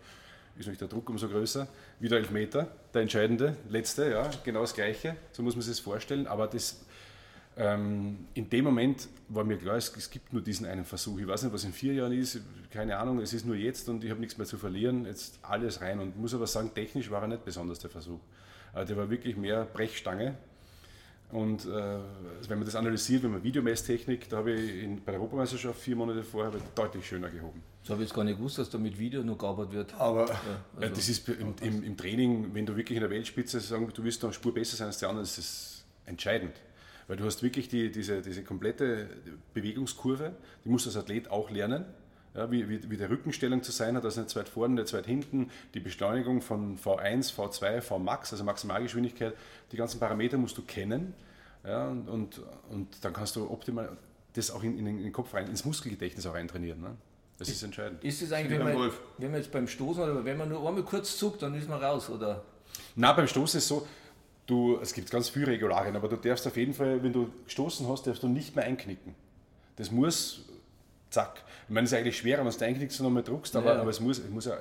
Ist 0.56 0.66
natürlich 0.66 0.80
der 0.80 0.88
Druck 0.88 1.10
umso 1.10 1.28
größer. 1.28 1.68
Wieder 2.00 2.18
Elfmeter, 2.18 2.68
der 2.94 3.02
entscheidende, 3.02 3.58
letzte, 3.70 4.10
ja, 4.12 4.30
genau 4.44 4.62
das 4.62 4.74
Gleiche, 4.74 5.16
so 5.32 5.42
muss 5.42 5.56
man 5.56 5.63
sich 5.63 5.72
das 5.72 5.80
vorstellen, 5.80 6.28
aber 6.28 6.48
das, 6.48 6.86
ähm, 7.58 8.28
in 8.36 8.50
dem 8.50 8.63
Moment 8.66 9.08
war 9.30 9.44
mir 9.44 9.58
klar, 9.58 9.78
es, 9.78 9.96
es 9.96 10.10
gibt 10.10 10.32
nur 10.32 10.42
diesen 10.42 10.66
einen 10.66 10.86
Versuch. 10.86 11.20
Ich 11.20 11.28
weiß 11.28 11.44
nicht, 11.44 11.54
was 11.54 11.63
in 11.63 11.74
vier 11.74 11.94
Jahren 11.94 12.13
ist, 12.13 12.39
keine 12.72 12.98
Ahnung, 12.98 13.20
es 13.20 13.34
ist 13.34 13.46
nur 13.46 13.56
jetzt 13.56 13.89
und 13.89 14.04
ich 14.04 14.10
habe 14.12 14.20
nichts 14.20 14.38
mehr 14.38 14.48
zu 14.48 14.58
verlieren, 14.58 15.06
jetzt 15.06 15.39
alles 15.42 15.82
rein 15.82 16.00
und 16.00 16.18
muss 16.20 16.34
aber 16.34 16.48
sagen, 16.48 16.72
technisch 16.74 17.10
war 17.10 17.22
er 17.24 17.28
nicht 17.28 17.46
besonders 17.46 17.80
der 17.80 17.89
Versuch. 17.89 18.20
Äh, 18.76 18.86
Der 18.86 18.98
war 18.98 19.10
wirklich 19.10 19.36
mehr 19.38 19.66
Brechstange. 19.66 20.36
Und 21.34 21.65
äh, 21.65 21.98
wenn 22.48 22.60
man 22.60 22.65
das 22.65 22.76
analysiert, 22.76 23.24
wenn 23.24 23.32
man 23.32 23.43
Videomesstechnik, 23.43 24.30
da 24.30 24.38
habe 24.38 24.52
ich 24.54 24.84
in, 24.84 25.04
bei 25.04 25.13
der 25.13 25.19
Europameisterschaft 25.19 25.80
vier 25.80 25.96
Monate 25.96 26.24
vorher 26.24 26.52
deutlich 26.76 27.08
schöner 27.08 27.30
gehoben. 27.30 27.63
Das 27.82 27.89
habe 27.89 28.04
ich 28.04 28.10
jetzt 28.10 28.15
gar 28.15 28.24
nicht 28.24 28.38
gewusst, 28.38 28.60
dass 28.60 28.69
da 28.69 28.78
mit 28.78 29.00
Video 29.00 29.24
noch 29.24 29.39
gearbeitet 29.39 29.74
wird. 29.74 29.93
Aber 29.96 30.30
Ja, 30.80 30.89
das 30.89 31.10
ist 31.10 31.28
im, 31.28 31.56
im, 31.62 31.84
im 31.84 31.98
Training, 31.98 32.54
wenn 32.54 32.67
du 32.67 32.78
wirklich 32.78 32.98
in 32.98 33.02
der 33.02 33.10
Weltspitze 33.10 33.60
sagen, 33.60 33.91
du 33.91 34.04
willst 34.04 34.22
noch 34.22 34.30
eine 34.30 34.36
Spur 34.36 34.54
besser 34.54 34.78
sein 34.78 34.88
als 34.88 35.00
die 35.00 35.06
anderen, 35.06 35.24
ist 35.24 35.39
das 35.39 35.86
entscheidend. 36.06 36.54
Weil 37.08 37.17
du 37.17 37.26
hast 37.26 37.41
wirklich 37.41 37.67
die, 37.67 37.91
diese, 37.91 38.22
diese 38.22 38.43
komplette 38.43 39.10
Bewegungskurve, 39.56 40.36
die 40.63 40.69
musst 40.69 40.86
du 40.86 40.91
als 40.91 40.98
Athlet 40.98 41.32
auch 41.32 41.50
lernen. 41.50 41.86
Ja, 42.36 42.50
wie, 42.50 42.67
wie, 42.67 42.89
wie 42.89 42.98
die 42.98 43.04
Rückenstellung 43.04 43.62
zu 43.62 43.72
sein 43.72 43.96
hat, 43.96 44.04
also 44.04 44.22
nicht 44.22 44.32
zu 44.32 44.39
weit 44.39 44.50
vorne, 44.50 44.74
nicht 44.76 44.88
zu 44.88 44.98
weit 44.98 45.06
hinten, 45.06 45.52
die 45.76 45.80
Beschleunigung 45.80 46.41
von 46.41 46.80
V1, 46.80 47.32
V2, 47.32 47.82
Vmax, 47.82 48.32
also 48.32 48.43
Maximalgeschwindigkeit, 48.43 49.36
die 49.72 49.78
ganzen 49.78 50.00
Parameter 50.00 50.38
musst 50.38 50.58
du 50.58 50.63
kennen. 50.63 51.13
Ja, 51.63 51.88
und, 51.88 52.10
und, 52.10 52.41
und 52.72 53.06
dann 53.06 53.13
kannst 53.13 53.36
du 53.36 53.50
optimal 53.50 53.98
das 54.34 54.52
auch 54.52 54.63
in, 54.63 54.78
in 54.80 54.86
den 54.86 55.13
Kopf 55.13 55.34
rein, 55.34 55.48
ins 55.48 55.63
Muskelgedächtnis 55.63 56.26
auch 56.26 56.34
eintrainieren. 56.34 56.82
Ne? 56.82 56.96
Das 57.38 57.50
ist 57.50 57.63
entscheidend. 57.63 58.04
Ist 58.04 58.22
es 58.22 58.32
eigentlich, 58.32 58.52
Wie 58.52 58.60
wenn 58.60 58.74
beim 58.74 58.80
man, 58.80 58.91
wenn 59.17 59.32
man 59.32 59.39
jetzt 59.39 59.52
beim 59.52 59.67
Stoßen 59.67 60.04
oder 60.04 60.26
wenn 60.26 60.38
man 60.38 60.50
nur 60.50 60.67
einmal 60.67 60.84
kurz 60.84 61.17
zuckt, 61.17 61.41
dann 61.41 61.54
ist 61.56 61.69
man 61.69 61.82
raus, 61.82 62.10
oder? 62.10 62.43
Na, 62.96 63.13
beim 63.13 63.28
Stoßen 63.28 63.58
ist 63.58 63.67
so, 63.67 63.88
du, 64.46 64.80
es 64.82 64.93
gibt 64.93 65.10
ganz 65.12 65.30
viele 65.30 65.48
Regularien, 65.48 65.96
aber 65.96 66.08
du 66.10 66.15
darfst 66.15 66.46
auf 66.48 66.58
jeden 66.58 66.74
Fall, 66.74 67.04
wenn 67.04 67.13
du 67.13 67.30
gestoßen 67.46 67.88
hast, 67.88 68.08
darfst 68.08 68.24
du 68.24 68.28
nicht 68.28 68.56
mehr 68.56 68.65
einknicken. 68.65 69.15
Das 69.76 69.91
muss, 69.91 70.46
zack. 71.13 71.41
Ich 71.67 71.73
meine, 71.73 71.86
es 71.86 71.91
ist 71.91 71.97
eigentlich 71.97 72.17
schwerer, 72.17 72.45
wenn 72.45 72.52
du 72.52 72.65
einknickst 72.65 72.99
und 72.99 73.06
nochmal 73.06 73.23
druckst, 73.23 73.56
aber, 73.56 73.76
Ja. 73.76 73.82
aber 73.82 73.89
es 73.89 73.99
muss, 73.99 74.19
es 74.19 74.30
muss 74.30 74.45
ja, 74.45 74.58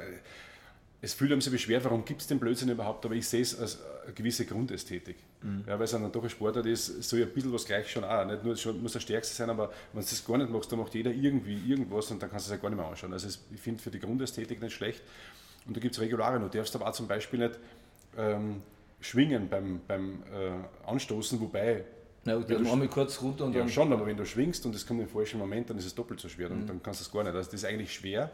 es 1.05 1.15
fühlt 1.15 1.33
einem 1.33 1.41
so 1.41 1.57
schwer, 1.59 1.83
warum 1.83 2.05
gibt 2.05 2.21
es 2.21 2.29
den 2.29 2.39
Blödsinn 2.39 2.69
überhaupt, 2.69 3.05
aber 3.05 3.17
ich 3.17 3.27
sehe 3.27 3.43
es 3.43 3.59
als 3.59 3.79
eine 4.05 4.13
gewisse 4.13 4.47
Grundästhetik. 4.47 5.17
Ja, 5.67 5.77
weil 5.77 5.83
es 5.87 5.91
dann 5.91 6.13
doch 6.13 6.23
ein 6.23 6.31
Sportart 6.31 6.67
ist, 6.67 7.03
so 7.03 7.17
ein 7.17 7.29
bisschen 7.31 7.53
was 7.53 7.65
gleich 7.65 7.91
schon 7.91 8.05
auch. 8.05 8.25
Nicht 8.25 8.45
nur 8.45 8.57
schon, 8.57 8.81
muss 8.81 8.93
der 8.93 9.01
Stärkste 9.01 9.35
sein, 9.35 9.51
aber 9.51 9.73
wenn 9.93 10.01
du 10.03 10.09
das 10.09 10.25
gar 10.25 10.39
nicht 10.39 10.51
machst, 10.51 10.71
dann 10.71 10.79
macht 10.79 10.95
jeder 10.95 11.11
irgendwie 11.11 11.61
irgendwas 11.69 12.09
und 12.13 12.23
dann 12.23 12.31
kannst 12.31 12.47
du 12.47 12.53
es 12.53 12.57
ja 12.57 12.63
gar 12.63 12.71
nicht 12.71 12.79
mehr 12.79 12.87
anschauen. 12.87 13.13
Also 13.13 13.27
es, 13.27 13.41
ich 13.53 13.61
finde 13.61 13.83
für 13.83 13.91
die 13.91 13.99
Grundästhetik 13.99 14.63
nicht 14.63 14.73
schlecht. 14.75 15.03
Und 15.67 15.77
da 15.77 15.81
gibt 15.81 15.95
es 15.97 16.01
Regularien. 16.01 16.43
Du 16.43 16.49
darfst 16.57 16.77
aber 16.77 16.87
auch 16.89 16.93
zum 16.93 17.09
Beispiel 17.09 17.41
nicht 17.41 17.59
ähm, 18.17 18.63
schwingen 19.01 19.49
beim, 19.49 19.81
beim 19.89 20.23
äh, 20.33 20.89
Anstoßen, 20.89 21.41
wobei 21.41 21.85
Na, 22.25 22.39
Wenn 22.39 22.47
dann 22.47 22.65
du- 22.65 22.73
einmal 22.73 22.89
kurz 22.89 23.21
runter 23.21 23.45
und 23.47 23.53
ja, 23.53 23.61
dann. 23.61 23.69
schon, 23.69 23.93
aber 23.93 24.07
wenn 24.07 24.17
du 24.17 24.25
schwingst 24.25 24.65
und 24.65 24.75
es 24.75 24.87
kommt 24.87 25.01
im 25.01 25.09
falschen 25.09 25.39
Moment, 25.41 25.69
dann 25.71 25.79
ist 25.79 25.87
es 25.87 25.95
doppelt 25.95 26.21
so 26.21 26.29
schwer, 26.29 26.49
dann, 26.49 26.67
dann 26.67 26.83
kannst 26.83 27.01
du 27.01 27.05
es 27.05 27.11
gar 27.13 27.25
nicht. 27.25 27.35
Also 27.35 27.51
das 27.51 27.55
ist 27.63 27.65
eigentlich 27.65 27.93
schwer. 27.93 28.31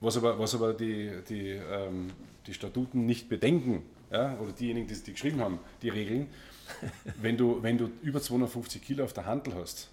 Was 0.00 0.16
aber, 0.16 0.38
was 0.38 0.54
aber 0.54 0.74
die, 0.74 1.10
die, 1.28 1.48
ähm, 1.50 2.10
die 2.46 2.54
Statuten 2.54 3.06
nicht 3.06 3.28
bedenken, 3.28 3.82
ja, 4.12 4.38
oder 4.38 4.52
diejenigen, 4.52 4.86
die, 4.86 4.94
die 4.94 5.12
geschrieben 5.12 5.40
haben, 5.40 5.58
die 5.82 5.88
Regeln, 5.88 6.28
wenn 7.20 7.36
du, 7.36 7.62
wenn 7.62 7.78
du 7.78 7.90
über 8.02 8.20
250 8.20 8.82
Kilo 8.82 9.04
auf 9.04 9.12
der 9.12 9.26
Handel 9.26 9.54
hast, 9.54 9.90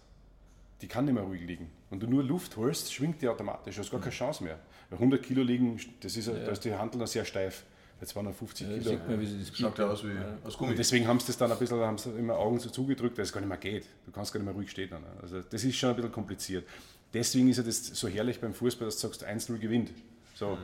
die 0.82 0.88
kann 0.88 1.06
nicht 1.06 1.14
mehr 1.14 1.24
ruhig 1.24 1.42
liegen. 1.42 1.70
Wenn 1.90 2.00
du 2.00 2.08
nur 2.08 2.24
Luft 2.24 2.58
holst, 2.58 2.94
schwingt 2.94 3.22
die 3.22 3.28
automatisch, 3.28 3.76
du 3.76 3.82
hast 3.82 3.92
gar 3.92 4.00
keine 4.00 4.12
Chance 4.12 4.44
mehr. 4.44 4.60
Bei 4.90 4.98
100 4.98 5.24
Kilo 5.24 5.44
liegen, 5.44 5.80
das 6.02 6.18
ist, 6.18 6.28
ja. 6.28 6.34
da 6.34 6.52
ist 6.52 6.66
die 6.66 6.74
Handel 6.74 7.00
noch 7.00 7.08
sehr 7.08 7.24
steif. 7.26 7.64
Bei 8.02 8.08
250 8.08 8.68
Ja, 8.68 8.78
Kilo. 8.80 8.98
man, 9.08 9.22
wie 9.22 9.26
sie 9.28 9.38
das 9.40 9.56
Schaut 9.56 9.78
ja 9.78 9.88
aus 9.88 10.04
wie 10.04 10.10
aus 10.44 10.58
Gummi. 10.58 10.72
Und 10.72 10.80
deswegen 10.80 11.08
haben 11.08 11.20
sie 11.20 11.28
das 11.28 11.38
dann 11.38 11.52
ein 11.52 11.60
bisschen, 11.60 11.80
haben 11.80 12.00
sie 12.00 12.10
immer 12.10 12.36
Augen 12.36 12.60
so 12.60 12.70
zugedrückt, 12.72 13.18
dass 13.20 13.28
es 13.28 13.34
gar 13.34 13.42
nicht 13.42 13.48
mehr 13.50 13.58
geht. 13.60 13.86
Du 14.08 14.12
kannst 14.12 14.34
gar 14.34 14.40
nicht 14.40 14.46
mehr 14.48 14.56
ruhig 14.56 14.72
stehen. 14.72 14.90
Dann. 14.90 15.04
Also 15.22 15.42
das 15.42 15.64
ist 15.64 15.76
schon 15.78 15.92
ein 15.92 15.96
bisschen 15.96 16.12
kompliziert. 16.12 16.68
Deswegen 17.14 17.48
ist 17.50 17.58
ja 17.58 17.64
das 17.64 17.86
so 17.86 18.08
herrlich 18.08 18.40
beim 18.42 18.54
Fußball, 18.56 18.86
dass 18.88 18.96
du 19.00 19.08
sagst, 19.08 19.24
1-0 19.26 19.58
gewinnt. 19.60 19.92
So. 20.34 20.58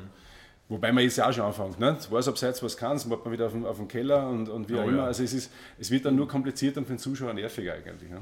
Wobei 0.68 0.92
man 0.92 1.04
jetzt 1.04 1.18
ja 1.18 1.30
auch 1.30 1.34
schon 1.34 1.46
anfängt. 1.46 1.80
Ne? 1.80 1.96
Was 2.10 2.28
abseits, 2.28 2.62
was 2.64 2.76
kann, 2.76 2.98
dann 2.98 3.08
macht 3.10 3.24
man 3.24 3.32
wieder 3.32 3.46
auf 3.46 3.52
dem, 3.52 3.66
auf 3.66 3.78
dem 3.78 3.88
Keller 3.88 4.28
und, 4.28 4.50
und 4.50 4.68
wie 4.68 4.76
auch 4.76 4.84
Oh 4.86 4.88
immer. 4.90 4.98
ja. 4.98 5.06
Also 5.06 5.24
es, 5.24 5.34
ist, 5.34 5.52
es 5.78 5.92
wird 5.92 6.06
dann 6.06 6.16
nur 6.16 6.28
komplizierter 6.28 6.80
und 6.80 6.86
für 6.88 6.94
den 6.94 7.00
Zuschauer 7.00 7.34
nerviger 7.34 7.74
eigentlich. 7.74 8.10
Ne? 8.10 8.22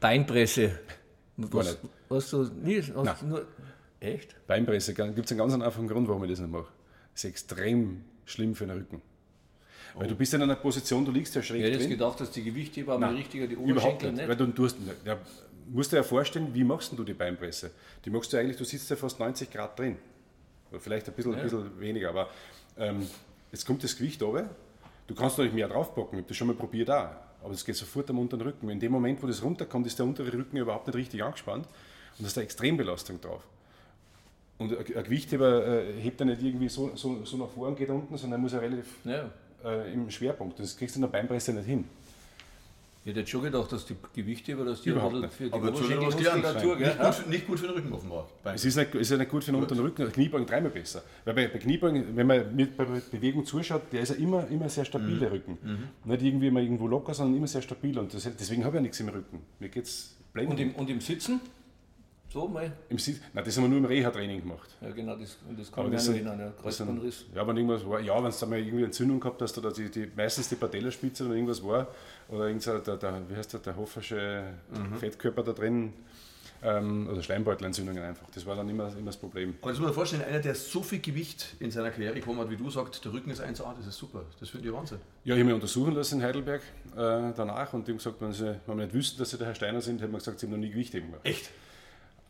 Beinpresse. 0.00 0.78
Was, 1.36 1.66
nicht. 1.66 1.78
hast 2.10 2.32
du 2.32 2.44
nie? 2.62 2.80
Hast 2.82 2.94
Nein. 2.94 3.14
nur, 3.28 3.46
echt? 4.00 4.34
Beinpresse 4.46 4.94
gibt 4.94 5.18
es 5.26 5.30
einen 5.32 5.38
ganz 5.38 5.52
einfachen 5.52 5.86
Grund, 5.88 6.08
warum 6.08 6.24
ich 6.24 6.30
das 6.30 6.40
nicht 6.40 6.50
mache. 6.50 6.66
Das 7.12 7.24
ist 7.24 7.30
extrem 7.30 8.04
schlimm 8.24 8.54
für 8.54 8.66
den 8.66 8.78
Rücken. 8.78 9.02
Weil 9.94 10.08
du 10.08 10.14
bist 10.14 10.32
in 10.32 10.42
einer 10.42 10.56
Position, 10.56 11.04
du 11.04 11.12
liegst 11.12 11.34
ja 11.34 11.42
schräg 11.42 11.60
Ich 11.60 11.66
hätte 11.66 11.78
jetzt 11.78 11.90
gedacht, 11.90 12.20
dass 12.20 12.30
die 12.30 12.42
Gewichtheber 12.42 12.98
Nein, 12.98 13.16
richtiger 13.16 13.46
die 13.46 13.56
Oberschenkel 13.56 14.10
nicht. 14.12 14.20
nicht. 14.20 14.28
Weil 14.28 14.36
du, 14.36 14.46
du 14.46 14.64
hast, 14.64 14.76
ja, 15.04 15.18
musst 15.68 15.92
dir 15.92 15.96
ja 15.96 16.02
vorstellen, 16.02 16.48
wie 16.54 16.64
machst 16.64 16.92
du 16.96 17.04
die 17.04 17.14
Beinpresse? 17.14 17.70
Die 18.04 18.10
machst 18.10 18.32
du 18.32 18.38
eigentlich, 18.38 18.56
du 18.56 18.64
sitzt 18.64 18.88
ja 18.88 18.96
fast 18.96 19.18
90 19.18 19.50
Grad 19.50 19.78
drin. 19.78 19.96
Oder 20.70 20.80
vielleicht 20.80 21.08
ein 21.08 21.14
bisschen, 21.14 21.34
ein 21.34 21.42
bisschen 21.42 21.80
weniger, 21.80 22.08
aber 22.08 22.30
ähm, 22.78 23.06
jetzt 23.50 23.66
kommt 23.66 23.84
das 23.84 23.96
Gewicht 23.96 24.22
runter. 24.22 24.48
Du 25.06 25.14
kannst 25.14 25.36
natürlich 25.36 25.54
mehr 25.54 25.68
draufpacken, 25.68 26.18
ich 26.18 26.22
habe 26.22 26.28
das 26.28 26.36
schon 26.36 26.46
mal 26.46 26.56
probiert 26.56 26.90
auch. 26.90 27.10
Aber 27.42 27.52
es 27.52 27.64
geht 27.64 27.76
sofort 27.76 28.08
am 28.08 28.18
unteren 28.18 28.42
Rücken. 28.42 28.70
In 28.70 28.78
dem 28.78 28.92
Moment, 28.92 29.22
wo 29.22 29.26
das 29.26 29.42
runterkommt, 29.42 29.86
ist 29.86 29.98
der 29.98 30.06
untere 30.06 30.32
Rücken 30.32 30.56
überhaupt 30.56 30.86
nicht 30.86 30.96
richtig 30.96 31.22
angespannt 31.22 31.66
und 31.66 32.22
da 32.22 32.26
ist 32.26 32.38
eine 32.38 32.44
Extrembelastung 32.44 33.20
drauf. 33.20 33.42
Und 34.62 34.76
ein 34.96 35.04
Gewichtheber 35.04 35.66
äh, 35.66 35.92
hebt 36.00 36.20
er 36.20 36.26
nicht 36.26 36.42
irgendwie 36.42 36.68
so, 36.68 36.90
so, 36.94 37.24
so 37.24 37.36
nach 37.36 37.48
vorn 37.48 37.74
geht 37.76 37.88
unten, 37.90 38.16
sondern 38.16 38.40
er 38.40 38.42
muss 38.42 38.52
ja 38.52 38.58
relativ 38.58 38.86
Ja. 39.04 39.30
äh, 39.64 39.92
im 39.92 40.10
Schwerpunkt. 40.10 40.58
Das 40.58 40.76
kriegst 40.76 40.94
du 40.96 40.98
in 40.98 41.02
der 41.02 41.08
Beinpresse 41.08 41.52
nicht 41.52 41.66
hin. 41.66 41.84
Ich 43.04 43.08
hätte 43.10 43.18
jetzt 43.20 43.30
schon 43.30 43.42
gedacht, 43.42 43.72
dass 43.72 43.84
die 43.84 43.96
Gewichtheber, 44.14 44.64
dass 44.64 44.80
die 44.82 44.90
Überhaupt 44.90 45.14
bisschen 45.20 45.30
für 45.30 45.44
die. 45.50 45.52
Oberschenkelmuskulatur? 45.52 46.76
Nicht 46.76 46.98
gut, 47.00 47.14
für- 47.14 47.30
nicht 47.30 47.46
gut 47.48 47.58
für 47.58 47.66
den 47.66 47.74
Rücken 47.74 47.92
offenbar. 47.92 48.28
Es 48.44 48.64
ist 48.64 48.76
nicht, 48.76 48.94
es 48.94 49.00
ist 49.00 49.10
ja 49.10 49.16
nicht 49.16 49.28
gut 49.30 49.42
für 49.42 49.50
den 49.50 49.60
unteren 49.60 49.80
Rücken, 49.80 50.12
Kniebeugen 50.12 50.46
dreimal 50.46 50.70
besser. 50.70 51.02
Weil 51.24 51.34
bei, 51.34 51.48
bei 51.48 51.58
Kniebeugen, 51.58 52.14
wenn 52.16 52.28
man 52.28 52.54
mit 52.54 52.76
bei 52.76 52.84
Bewegung 52.84 53.44
zuschaut, 53.44 53.82
der 53.92 54.02
ist 54.02 54.10
ja 54.10 54.14
immer, 54.16 54.46
immer 54.48 54.68
sehr 54.68 54.84
stabil, 54.84 55.18
der 55.18 55.32
Rücken. 55.32 55.58
Nicht 56.04 56.22
irgendwie 56.22 56.50
mal 56.52 56.62
irgendwo 56.62 56.86
locker, 56.86 57.12
sondern 57.12 57.36
immer 57.36 57.48
sehr 57.48 57.62
stabil. 57.62 57.98
Und 57.98 58.14
das, 58.14 58.22
deswegen 58.38 58.62
habe 58.64 58.76
ich 58.76 58.78
ja 58.78 58.82
nichts 58.82 59.00
im 59.00 59.08
Rücken. 59.08 59.40
Mir 59.58 59.68
geht 59.68 59.84
es 59.86 60.16
blendend. 60.32 60.60
Und 60.60 60.64
im, 60.64 60.74
und 60.76 60.88
im 60.88 61.00
Sitzen? 61.00 61.40
So 62.32 62.48
mal? 62.48 62.72
Im 62.88 62.98
Sitz- 62.98 63.20
Nein, 63.34 63.44
das 63.44 63.54
haben 63.56 63.64
wir 63.64 63.68
nur 63.68 63.78
im 63.78 63.84
Reha-Training 63.84 64.40
gemacht. 64.40 64.70
Ja, 64.80 64.90
genau, 64.90 65.16
das, 65.16 65.36
das 65.56 65.70
kann 65.70 65.84
Aber 65.86 65.94
ich 65.94 66.06
noch 66.06 66.14
erinnern. 66.14 66.40
Ja, 66.40 66.50
Kreuzbandriss. 66.62 67.26
Ja, 67.34 67.46
wenn 67.46 67.56
irgendwas 67.58 67.86
war, 67.86 68.00
ja, 68.00 68.24
wenn 68.24 68.32
du 68.32 68.46
mal 68.46 68.58
irgendwie 68.58 68.84
Entzündung 68.84 69.20
gehabt 69.20 69.42
hast 69.42 69.58
oder 69.58 69.70
die, 69.70 69.90
die, 69.90 70.10
meistens 70.16 70.48
die 70.48 70.54
Patellaspitze 70.54 71.26
oder 71.26 71.34
irgendwas 71.34 71.62
war, 71.62 71.88
oder 72.28 72.46
irgendein, 72.46 72.82
der, 72.84 72.96
der, 72.96 73.28
wie 73.28 73.36
heißt 73.36 73.52
der, 73.52 73.60
der 73.60 73.76
Hoffersche 73.76 74.44
Fettkörper 74.98 75.42
da 75.42 75.52
drin, 75.52 75.92
ähm, 76.62 77.08
oder 77.10 77.22
Schleimbeutelentzündungen 77.22 78.02
einfach. 78.02 78.30
Das 78.30 78.46
war 78.46 78.56
dann 78.56 78.68
immer, 78.68 78.88
immer 78.96 79.06
das 79.06 79.16
Problem. 79.16 79.54
Aber 79.60 79.70
das 79.70 79.78
muss 79.80 79.86
man 79.88 79.94
vorstellen, 79.94 80.22
einer, 80.22 80.38
der 80.38 80.54
so 80.54 80.82
viel 80.82 81.00
Gewicht 81.00 81.56
in 81.60 81.70
seiner 81.70 81.90
Karriere 81.90 82.14
bekommen 82.14 82.38
hat, 82.40 82.48
wie 82.50 82.56
du 82.56 82.70
sagst, 82.70 83.04
der 83.04 83.12
Rücken 83.12 83.30
ist 83.30 83.42
1A, 83.42 83.74
das 83.76 83.86
ist 83.88 83.98
super. 83.98 84.24
Das 84.40 84.48
finde 84.48 84.68
ich 84.68 84.72
Wahnsinn. 84.74 84.98
Ja, 85.24 85.34
ich 85.34 85.40
habe 85.40 85.44
mich 85.44 85.54
untersuchen 85.54 85.94
lassen 85.94 86.20
in 86.20 86.26
Heidelberg 86.26 86.62
äh, 86.92 87.32
danach 87.36 87.72
und 87.74 87.86
die 87.86 87.92
haben 87.92 87.98
gesagt, 87.98 88.20
wenn 88.20 88.32
sie, 88.32 88.58
wenn 88.66 88.78
wir 88.78 88.84
nicht 88.84 88.94
wüssten, 88.94 89.18
dass 89.18 89.30
sie 89.30 89.38
der 89.38 89.48
Herr 89.48 89.54
Steiner 89.54 89.80
sind, 89.80 90.00
hätten 90.00 90.12
wir 90.12 90.18
gesagt, 90.18 90.40
sie 90.40 90.46
haben 90.46 90.52
noch 90.52 90.58
nie 90.58 90.70
Gewichtheben 90.70 91.08
gemacht. 91.10 91.26
Echt? 91.26 91.50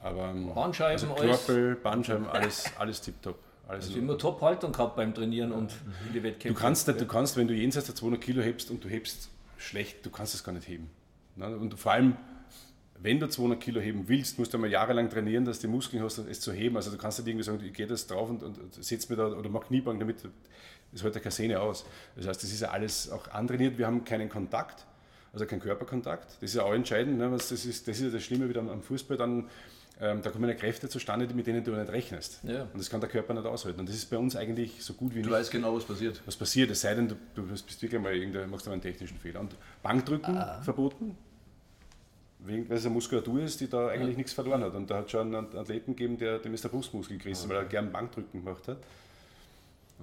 Aber 0.03 0.31
ähm, 0.31 0.53
Bandscheiben, 0.55 1.11
also 1.11 1.15
alles. 1.15 1.45
Knorpel, 1.45 1.77
Bandscheiben, 1.77 2.27
alles, 2.27 2.65
alles 2.79 3.01
tipptopp. 3.01 3.39
Alles 3.69 3.87
Also 3.87 3.99
immer 3.99 4.19
Top-Haltung 4.19 4.73
gehabt 4.73 4.97
beim 4.97 5.15
Trainieren 5.15 5.53
und 5.53 5.73
in 6.07 6.13
die 6.13 6.19
du 6.19 6.25
Wettkämpfe. 6.25 6.61
kannst, 6.61 6.89
nicht, 6.89 7.01
du 7.01 7.07
kannst, 7.07 7.37
wenn 7.37 7.49
du 7.49 7.55
jenseits 7.55 7.87
der 7.87 7.95
200 7.95 8.21
Kilo 8.21 8.43
hebst 8.43 8.71
und 8.71 8.83
du 8.85 8.89
hebst 8.89 9.31
schlecht, 9.57 10.05
du 10.05 10.11
kannst 10.11 10.35
es 10.35 10.43
gar 10.43 10.53
nicht 10.53 10.67
heben. 10.67 10.91
Ne? 11.37 11.57
Und 11.57 11.79
vor 11.79 11.93
allem, 11.93 12.17
wenn 13.01 13.21
du 13.21 13.29
200 13.29 13.61
Kilo 13.61 13.81
heben 13.81 14.09
willst, 14.09 14.39
musst 14.39 14.53
du 14.53 14.57
einmal 14.59 14.71
jahrelang 14.71 15.09
trainieren, 15.09 15.45
dass 15.45 15.61
du 15.61 15.69
die 15.69 15.73
Muskeln 15.73 16.03
hast, 16.03 16.19
es 16.19 16.41
zu 16.41 16.53
heben. 16.53 16.77
Also 16.77 16.91
du 16.91 16.99
kannst 16.99 17.19
nicht 17.19 17.29
irgendwie 17.29 17.45
sagen, 17.45 17.61
ich 17.65 17.73
gehe 17.73 17.87
das 17.87 18.07
drauf 18.07 18.29
und, 18.29 18.43
und, 18.43 18.59
und 18.59 18.85
setz 18.85 19.09
mir 19.09 19.17
da 19.17 19.27
oder 19.29 19.49
mach 19.49 19.67
Kniebeugen 19.67 20.01
damit. 20.01 20.17
Das 20.93 21.03
hält 21.03 21.15
ja 21.15 21.21
keine 21.21 21.33
Sehne 21.33 21.61
aus. 21.61 21.85
Das 22.17 22.27
heißt, 22.27 22.43
das 22.43 22.53
ist 22.53 22.61
ja 22.61 22.71
alles 22.71 23.11
auch 23.11 23.29
antrainiert. 23.29 23.79
Wir 23.79 23.87
haben 23.87 24.05
keinen 24.05 24.29
Kontakt, 24.29 24.85
also 25.33 25.47
keinen 25.47 25.61
Körperkontakt. 25.61 26.37
Das 26.41 26.51
ist 26.51 26.55
ja 26.55 26.65
auch 26.65 26.75
entscheidend. 26.75 27.19
Ne? 27.19 27.31
Das, 27.31 27.51
ist, 27.51 27.89
das 27.89 27.97
ist 27.97 28.03
ja 28.03 28.11
das 28.11 28.23
Schlimme 28.23 28.49
wieder 28.49 28.61
am, 28.61 28.69
am 28.69 28.83
Fußball. 28.83 29.17
Dann, 29.17 29.49
ähm, 30.03 30.21
da 30.21 30.31
kommen 30.31 30.49
ja 30.49 30.55
Kräfte 30.57 30.89
zustande, 30.89 31.33
mit 31.33 31.47
denen 31.47 31.63
du 31.63 31.71
nicht 31.71 31.93
rechnest. 31.93 32.41
Ja. 32.43 32.63
Und 32.63 32.77
das 32.77 32.91
kann 32.91 33.01
der 33.01 33.09
Körper 33.09 33.35
nicht 33.35 33.47
aushalten. 33.47 33.79
Und 33.81 33.89
das 33.89 33.95
ist 33.95 34.11
bei 34.11 34.19
uns 34.19 34.35
eigentlich 34.35 34.83
so 34.83 34.95
gut 34.95 35.15
wie 35.15 35.23
Du 35.23 35.29
nicht 35.29 35.39
weißt 35.39 35.51
genau, 35.53 35.77
was 35.77 35.85
passiert. 35.85 36.21
was 36.27 36.37
passiert, 36.37 36.71
es 36.73 36.81
sei 36.81 36.95
denn, 36.95 37.07
du, 37.09 37.15
du 37.37 37.47
bist 37.47 37.81
wirklich 37.81 38.01
mal 38.01 38.13
irgendein, 38.13 38.51
machst 38.51 38.67
einen 38.67 38.83
technischen 38.83 39.17
Fehler. 39.17 39.39
Und 39.39 39.55
Bankdrücken 39.83 40.43
verboten, 40.63 41.17
wegen, 42.41 42.69
weil 42.69 42.79
es 42.79 42.85
eine 42.85 42.95
Muskulatur 42.95 43.43
ist, 43.43 43.61
die 43.61 43.69
da 43.69 43.89
eigentlich 43.89 44.17
nichts 44.17 44.33
verloren 44.33 44.65
hat. 44.65 44.75
Und 44.75 44.91
da 44.91 44.99
hat 44.99 45.11
schon 45.11 45.33
einen 45.35 45.57
Athleten 45.57 45.95
gegeben, 45.95 46.19
der, 46.19 46.41
dem 46.41 46.53
ist 46.53 46.65
der 46.65 46.71
Brustmuskel 46.71 47.19
gerissen, 47.19 47.49
weil 47.49 47.59
er 47.59 47.65
gern 47.67 47.93
Bankdrücken 47.93 48.45
gemacht 48.45 48.67
hat. 48.67 48.79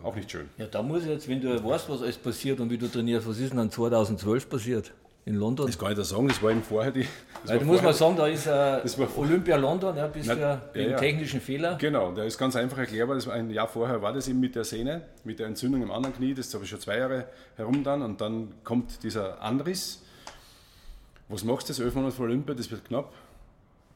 Auch 0.01 0.15
nicht 0.15 0.31
schön. 0.31 0.49
Ja, 0.57 0.67
da 0.67 0.81
muss 0.81 1.03
ich 1.03 1.09
jetzt, 1.09 1.27
wenn 1.27 1.41
du 1.41 1.61
weißt, 1.61 1.89
was 1.89 2.01
alles 2.01 2.17
passiert 2.17 2.61
und 2.61 2.69
wie 2.69 2.77
du 2.77 2.87
trainierst, 2.87 3.27
was 3.27 3.37
ist 3.37 3.49
denn 3.49 3.57
dann 3.57 3.69
2012 3.69 4.49
passiert? 4.49 4.93
In 5.25 5.35
London? 5.35 5.67
Das 5.67 5.77
kann 5.77 5.91
ich 5.91 5.97
da 5.97 6.03
sagen, 6.03 6.27
das 6.27 6.41
war 6.41 6.51
eben 6.51 6.63
vorher 6.63 6.91
die. 6.91 7.05
Das 7.41 7.51
Weil 7.51 7.59
da 7.59 7.65
muss 7.65 7.81
man 7.81 7.93
sagen, 7.93 8.15
da 8.15 8.27
ist 8.27 8.47
äh, 8.47 9.07
Olympia 9.15 9.57
London, 9.57 9.95
ja, 9.95 10.07
bist 10.07 10.27
Na, 10.27 10.35
ja 10.35 10.61
ja, 10.73 10.97
technischen 10.97 11.39
Fehler. 11.39 11.77
Genau, 11.77 12.11
der 12.11 12.25
ist 12.25 12.37
ganz 12.37 12.55
einfach 12.55 12.79
erklärbar. 12.79 13.15
Das 13.15 13.27
war 13.27 13.33
ein 13.33 13.49
Jahr 13.49 13.67
vorher 13.67 14.01
war 14.01 14.13
das 14.13 14.27
eben 14.27 14.39
mit 14.39 14.55
der 14.55 14.63
Sehne, 14.63 15.03
mit 15.23 15.39
der 15.39 15.47
Entzündung 15.47 15.83
im 15.83 15.91
anderen 15.91 16.15
Knie. 16.15 16.33
Das 16.33 16.53
habe 16.53 16.63
ich 16.63 16.69
schon 16.69 16.79
zwei 16.79 16.97
Jahre 16.97 17.27
herum 17.57 17.83
dann. 17.83 18.01
Und 18.01 18.21
dann 18.21 18.53
kommt 18.63 19.03
dieser 19.03 19.41
Anriss. 19.41 20.01
Was 21.27 21.43
machst 21.43 21.69
du? 21.69 21.73
Das 21.73 21.79
elf 21.79 21.93
Monate 21.93 22.15
vor 22.15 22.25
Olympia, 22.25 22.55
das 22.55 22.71
wird 22.71 22.85
knapp. 22.85 23.13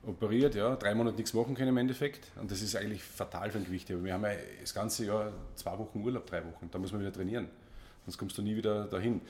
Operiert, 0.06 0.54
ja, 0.54 0.76
drei 0.76 0.94
Monate 0.94 1.16
nichts 1.16 1.34
machen 1.34 1.56
können 1.56 1.70
im 1.70 1.78
Endeffekt. 1.78 2.28
Und 2.40 2.52
das 2.52 2.62
ist 2.62 2.76
eigentlich 2.76 3.02
fatal 3.02 3.50
für 3.50 3.58
ein 3.58 3.66
Gewichtheber. 3.66 4.04
Wir 4.04 4.14
haben 4.14 4.24
ja 4.24 4.34
das 4.62 4.74
ganze 4.74 5.06
Jahr 5.06 5.32
zwei 5.56 5.80
Wochen 5.80 6.04
Urlaub, 6.04 6.28
drei 6.28 6.44
Wochen. 6.46 6.70
Da 6.70 6.78
muss 6.78 6.92
man 6.92 7.02
wieder 7.02 7.14
trainieren. 7.14 7.48
Sonst 8.06 8.18
kommst 8.18 8.38
du 8.38 8.42
nie 8.42 8.56
wieder 8.56 8.86
dahin. 8.86 9.22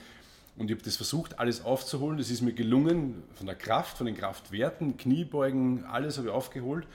Und 0.56 0.70
ich 0.70 0.76
habe 0.76 0.84
das 0.84 0.96
versucht, 0.96 1.38
alles 1.38 1.64
aufzuholen. 1.64 2.16
Das 2.18 2.30
ist 2.30 2.40
mir 2.40 2.52
gelungen, 2.52 3.24
von 3.34 3.46
der 3.46 3.56
Kraft, 3.56 3.98
von 3.98 4.06
den 4.06 4.16
Kraftwerten, 4.16 4.96
Kniebeugen, 4.96 5.84
alles 5.84 6.16
habe 6.16 6.28
ich 6.28 6.32
aufgeholt. 6.32 6.86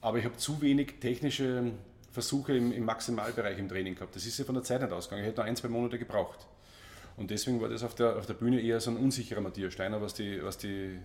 Aber 0.00 0.18
ich 0.18 0.24
habe 0.24 0.36
zu 0.36 0.60
wenig 0.60 0.94
technische 1.00 1.72
Versuche 2.10 2.56
im, 2.56 2.72
im 2.72 2.84
Maximalbereich 2.84 3.58
im 3.58 3.68
Training 3.68 3.94
gehabt. 3.94 4.14
Das 4.16 4.26
ist 4.26 4.38
ja 4.38 4.44
von 4.44 4.54
der 4.54 4.64
Zeit 4.64 4.82
nicht 4.82 4.92
ausgegangen. 4.92 5.22
Ich 5.22 5.28
hätte 5.28 5.40
noch 5.40 5.46
ein, 5.46 5.56
zwei 5.56 5.68
Monate 5.68 5.98
gebraucht. 5.98 6.46
Und 7.16 7.30
deswegen 7.30 7.60
war 7.60 7.68
das 7.68 7.84
auf 7.84 7.94
der, 7.94 8.16
auf 8.16 8.26
der 8.26 8.34
Bühne 8.34 8.60
eher 8.60 8.80
so 8.80 8.90
ein 8.90 8.96
unsicherer 8.96 9.40
Matthias 9.40 9.72
Steiner, 9.72 10.02
was 10.02 10.14
die, 10.14 10.42
was 10.42 10.58
die, 10.58 10.98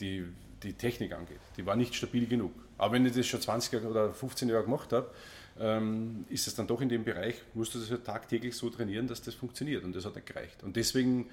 die, 0.00 0.24
die 0.62 0.72
Technik 0.74 1.12
angeht. 1.12 1.40
Die 1.56 1.66
war 1.66 1.74
nicht 1.74 1.94
stabil 1.94 2.26
genug. 2.26 2.52
Aber 2.76 2.92
wenn 2.94 3.04
ich 3.04 3.12
das 3.12 3.26
schon 3.26 3.40
20 3.40 3.84
oder 3.84 4.12
15 4.12 4.48
Jahre 4.48 4.64
gemacht 4.64 4.92
habe, 4.92 5.10
ähm, 5.60 6.24
ist 6.28 6.46
es 6.46 6.54
dann 6.54 6.66
doch 6.66 6.80
in 6.80 6.88
dem 6.88 7.04
Bereich, 7.04 7.36
musst 7.54 7.74
du 7.74 7.78
das 7.78 7.90
halt 7.90 8.04
tagtäglich 8.04 8.54
so 8.54 8.70
trainieren, 8.70 9.06
dass 9.06 9.22
das 9.22 9.34
funktioniert. 9.34 9.84
Und 9.84 9.94
das 9.94 10.04
hat 10.04 10.14
nicht 10.14 10.26
gereicht. 10.26 10.62
Und 10.62 10.76
deswegen 10.76 11.26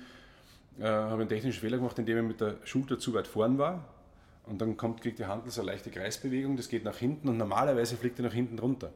äh, 0.79 0.83
habe 0.83 1.15
ich 1.15 1.19
einen 1.21 1.29
technischen 1.29 1.59
Fehler 1.59 1.77
gemacht, 1.77 1.97
indem 1.99 2.17
ich 2.17 2.23
mit 2.23 2.41
der 2.41 2.57
Schulter 2.63 2.99
zu 2.99 3.13
weit 3.13 3.27
vorn 3.27 3.57
war. 3.57 3.87
Und 4.45 4.61
dann 4.61 4.77
kommt, 4.77 5.01
kriegt 5.01 5.19
die 5.19 5.25
Handel 5.25 5.51
so 5.51 5.61
eine 5.61 5.71
leichte 5.71 5.89
Kreisbewegung, 5.89 6.55
das 6.55 6.69
geht 6.69 6.83
nach 6.83 6.97
hinten 6.97 7.29
und 7.29 7.37
normalerweise 7.37 7.97
fliegt 7.97 8.19
er 8.19 8.25
nach 8.25 8.33
hinten 8.33 8.59
runter. 8.59 8.91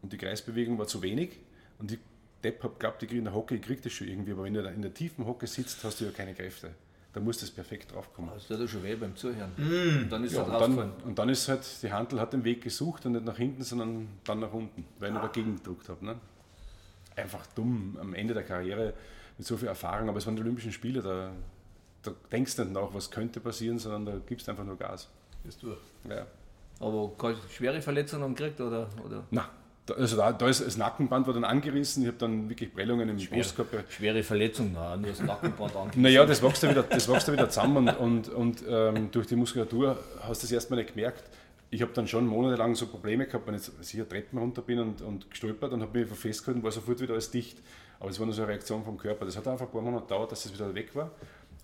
Und 0.00 0.12
die 0.12 0.16
Kreisbewegung 0.16 0.78
war 0.78 0.86
zu 0.86 1.02
wenig 1.02 1.38
und 1.78 1.90
die 1.90 1.98
Depp 2.44 2.62
hat 2.62 2.78
glaubt, 2.78 3.02
ich 3.02 3.08
kriege 3.08 3.18
in 3.18 3.24
der 3.24 3.34
Hocke, 3.34 3.56
ich 3.56 3.62
kriege 3.62 3.80
das 3.80 3.92
schon 3.92 4.06
irgendwie, 4.06 4.30
aber 4.30 4.44
wenn 4.44 4.54
du 4.54 4.62
da 4.62 4.70
in 4.70 4.82
der 4.82 4.94
tiefen 4.94 5.26
Hocke 5.26 5.48
sitzt, 5.48 5.82
hast 5.82 6.00
du 6.00 6.04
ja 6.04 6.12
keine 6.12 6.34
Kräfte. 6.34 6.70
Da 7.12 7.20
muss 7.20 7.38
das 7.40 7.50
perfekt 7.50 7.92
draufkommen. 7.94 8.30
Das 8.34 8.46
tut 8.46 8.60
ja 8.60 8.68
schon 8.68 8.82
weh 8.82 8.94
beim 8.94 9.16
Zuhören. 9.16 9.50
Und 9.56 10.08
dann 10.10 10.24
ist 10.24 10.34
Ja, 10.34 10.40
er 10.40 10.44
und, 10.46 10.52
draufgefallen. 10.52 10.92
dann, 10.98 11.08
und 11.08 11.18
dann 11.18 11.28
ist 11.30 11.48
halt, 11.48 11.66
die 11.82 11.90
Handel 11.92 12.20
hat 12.20 12.32
den 12.34 12.44
Weg 12.44 12.62
gesucht 12.62 13.06
und 13.06 13.12
nicht 13.12 13.24
nach 13.24 13.36
hinten, 13.36 13.62
sondern 13.62 14.08
dann 14.24 14.40
nach 14.40 14.52
unten, 14.52 14.84
weil 14.98 15.08
ich 15.08 15.14
nur 15.14 15.22
dagegen 15.22 15.56
gedruckt 15.56 15.88
habe. 15.88 16.04
Ne? 16.04 16.16
Einfach 17.16 17.46
dumm 17.54 17.96
am 18.00 18.14
Ende 18.14 18.34
der 18.34 18.44
Karriere 18.44 18.92
mit 19.38 19.46
so 19.46 19.56
viel 19.56 19.68
Erfahrung, 19.68 20.08
aber 20.08 20.18
es 20.18 20.26
waren 20.26 20.36
die 20.36 20.42
Olympischen 20.42 20.70
Spiele, 20.70 21.00
da, 21.00 21.32
da 22.02 22.12
denkst 22.30 22.56
du 22.56 22.64
nicht 22.64 22.74
nach, 22.74 22.92
was 22.92 23.10
könnte 23.10 23.40
passieren, 23.40 23.78
sondern 23.78 24.04
da 24.06 24.20
gibst 24.26 24.46
du 24.46 24.50
einfach 24.52 24.64
nur 24.64 24.76
Gas. 24.76 25.08
Ist 25.44 25.62
durch. 25.62 25.78
Ja. 26.08 26.26
Aber 26.80 27.10
keine 27.16 27.36
schwere 27.50 27.80
Verletzungen 27.80 28.34
gekriegt 28.34 28.60
oder? 28.60 28.88
oder? 29.04 29.24
Na, 29.30 29.48
da, 29.88 29.94
also 29.94 30.16
da, 30.16 30.32
da 30.32 30.48
ist 30.48 30.64
das 30.64 30.76
Nackenband 30.76 31.26
war 31.26 31.34
dann 31.34 31.44
angerissen, 31.44 32.02
ich 32.02 32.08
habe 32.08 32.18
dann 32.18 32.48
wirklich 32.48 32.72
Prellungen 32.72 33.08
im 33.08 33.16
Brustkörper. 33.16 33.84
Schwere 33.88 34.22
Verletzung, 34.22 34.72
nein, 34.72 35.00
nur 35.00 35.10
das 35.10 35.20
Nackenband 35.20 35.74
angegriffen. 35.76 36.02
Naja, 36.02 36.26
das 36.26 36.42
wächst 36.42 36.62
ja 36.62 36.70
wieder, 36.70 36.82
das 36.82 37.08
wächst 37.08 37.28
ja 37.28 37.32
wieder 37.32 37.48
zusammen 37.48 37.88
und, 37.88 38.28
und, 38.28 38.28
und 38.28 38.64
ähm, 38.68 39.10
durch 39.10 39.26
die 39.26 39.36
Muskulatur 39.36 39.98
hast 40.20 40.42
du 40.42 40.46
das 40.46 40.52
erstmal 40.52 40.80
nicht 40.80 40.94
gemerkt. 40.94 41.24
Ich 41.70 41.82
habe 41.82 41.92
dann 41.92 42.06
schon 42.06 42.26
monatelang 42.26 42.74
so 42.74 42.86
Probleme 42.86 43.26
gehabt, 43.26 43.46
wenn 43.46 43.54
ich 43.54 43.66
jetzt 43.66 43.84
sicher 43.84 44.08
Treppen 44.08 44.38
runter 44.38 44.62
bin 44.62 44.78
und, 44.78 45.02
und 45.02 45.30
gestolpert 45.30 45.72
und 45.72 45.82
habe 45.82 45.98
mich 45.98 46.08
festgehalten, 46.08 46.62
war 46.62 46.70
sofort 46.70 47.00
wieder 47.00 47.12
alles 47.12 47.30
dicht. 47.30 47.58
Aber 48.00 48.10
es 48.10 48.18
war 48.18 48.26
nur 48.26 48.34
so 48.34 48.42
eine 48.42 48.52
Reaktion 48.52 48.84
vom 48.84 48.96
Körper. 48.96 49.26
Das 49.26 49.36
hat 49.36 49.46
einfach 49.48 49.66
ein 49.66 49.72
paar 49.72 49.82
Monate 49.82 50.04
gedauert, 50.04 50.32
dass 50.32 50.44
das 50.44 50.54
wieder 50.54 50.74
weg 50.74 50.94
war. 50.94 51.10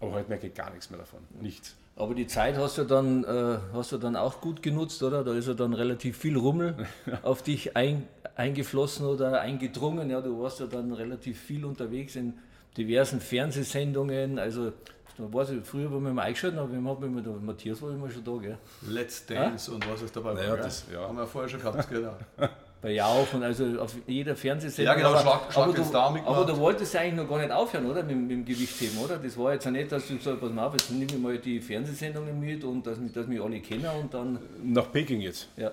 Aber 0.01 0.13
heute 0.13 0.29
merke 0.29 0.49
ich 0.49 0.55
gar 0.55 0.71
nichts 0.71 0.91
mehr 0.91 0.99
davon. 0.99 1.21
Nichts. 1.41 1.75
Aber 1.97 2.15
die 2.15 2.27
Zeit 2.27 2.57
hast 2.59 2.79
du 2.79 2.85
dann, 2.85 3.23
äh, 3.25 3.59
hast 3.73 3.93
du 3.93 3.99
dann 3.99 4.17
auch 4.17 4.41
gut 4.41 4.63
genutzt, 4.63 5.03
oder? 5.03 5.23
Da 5.23 5.33
ist 5.35 5.47
ja 5.47 5.55
dann 5.55 5.73
relativ 5.75 6.17
viel 6.19 6.37
Rummel 6.37 6.75
auf 7.23 7.43
dich 7.43 7.77
ein, 7.77 8.09
eingeflossen 8.35 9.07
oder 9.07 9.41
eingedrungen. 9.41 10.11
Ja, 10.11 10.21
du 10.21 10.41
warst 10.43 10.59
ja 10.61 10.67
dann 10.67 10.93
relativ 10.93 11.41
viel 11.41 11.65
unterwegs 11.65 12.17
in 12.17 12.35
diversen 12.77 13.21
Fernsehsendungen. 13.21 14.41
Also 14.41 14.73
da 15.17 15.33
weiß 15.33 15.51
ich, 15.51 15.65
früher, 15.65 15.89
wo 15.93 16.01
wir 16.01 16.13
mal 16.13 16.23
eingeschaltet 16.23 16.59
wir 16.59 16.83
haben 16.91 17.05
immer 17.05 17.23
da, 17.23 17.31
Matthias 17.31 17.81
war 17.81 17.91
immer 17.93 18.11
schon 18.11 18.25
da, 18.25 18.33
gell? 18.39 18.59
Let's 18.89 19.25
Dance 19.25 19.71
und 19.71 19.89
was 19.89 20.03
ist 20.03 20.17
dabei 20.17 20.35
Naja, 20.35 20.51
war, 20.51 20.57
das- 20.57 20.87
ja. 20.93 21.07
Haben 21.07 21.17
wir 21.19 21.27
vorher 21.29 21.49
schon 21.49 21.61
gehabt, 21.61 21.89
genau. 21.89 22.17
Bei 22.85 22.93
Jauch 22.93 23.33
und 23.33 23.43
also 23.43 23.81
auf 23.81 23.95
jeder 24.07 24.37
Fernsehsendung. 24.37 24.85
Ja, 24.93 24.95
genau, 24.95 25.09
aber, 25.15 25.21
Schlag- 25.23 25.53
Schlag 25.53 25.65
aber, 25.65 25.73
du, 25.73 25.81
mitgemacht. 25.83 26.27
aber 26.27 26.45
du 26.45 26.57
wolltest 26.59 26.95
eigentlich 26.97 27.15
noch 27.15 27.29
gar 27.31 27.39
nicht 27.39 27.51
aufhören, 27.51 27.87
oder? 27.87 28.03
Mit, 28.03 28.15
mit 28.17 28.31
dem 28.31 28.45
Gewichtheben, 28.45 28.99
oder? 28.99 29.17
Das 29.17 29.39
war 29.39 29.55
jetzt 29.55 29.65
ja 29.65 29.71
nicht, 29.71 29.91
dass 29.91 30.07
du 30.07 30.19
gesagt 30.19 30.37
hast, 30.37 30.41
pass 30.43 30.53
mal 30.53 30.67
auf, 30.67 30.75
jetzt 30.75 30.91
nehme 30.91 31.07
ich 31.11 31.17
mal 31.19 31.39
die 31.39 31.61
Fernsehsendungen 31.61 32.39
mit 32.39 32.63
und 32.63 32.87
dass, 32.87 32.99
mich- 32.99 33.13
dass 33.13 33.27
mich 33.27 33.41
alle 33.41 33.59
kennen 33.61 33.87
und 34.03 34.13
dann, 34.13 34.39
Nach 34.63 34.93
Peking 34.93 35.23
jetzt. 35.23 35.49
ja. 35.57 35.71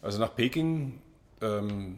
Also 0.00 0.20
nach 0.20 0.32
Peking 0.36 1.00
ähm, 1.42 1.96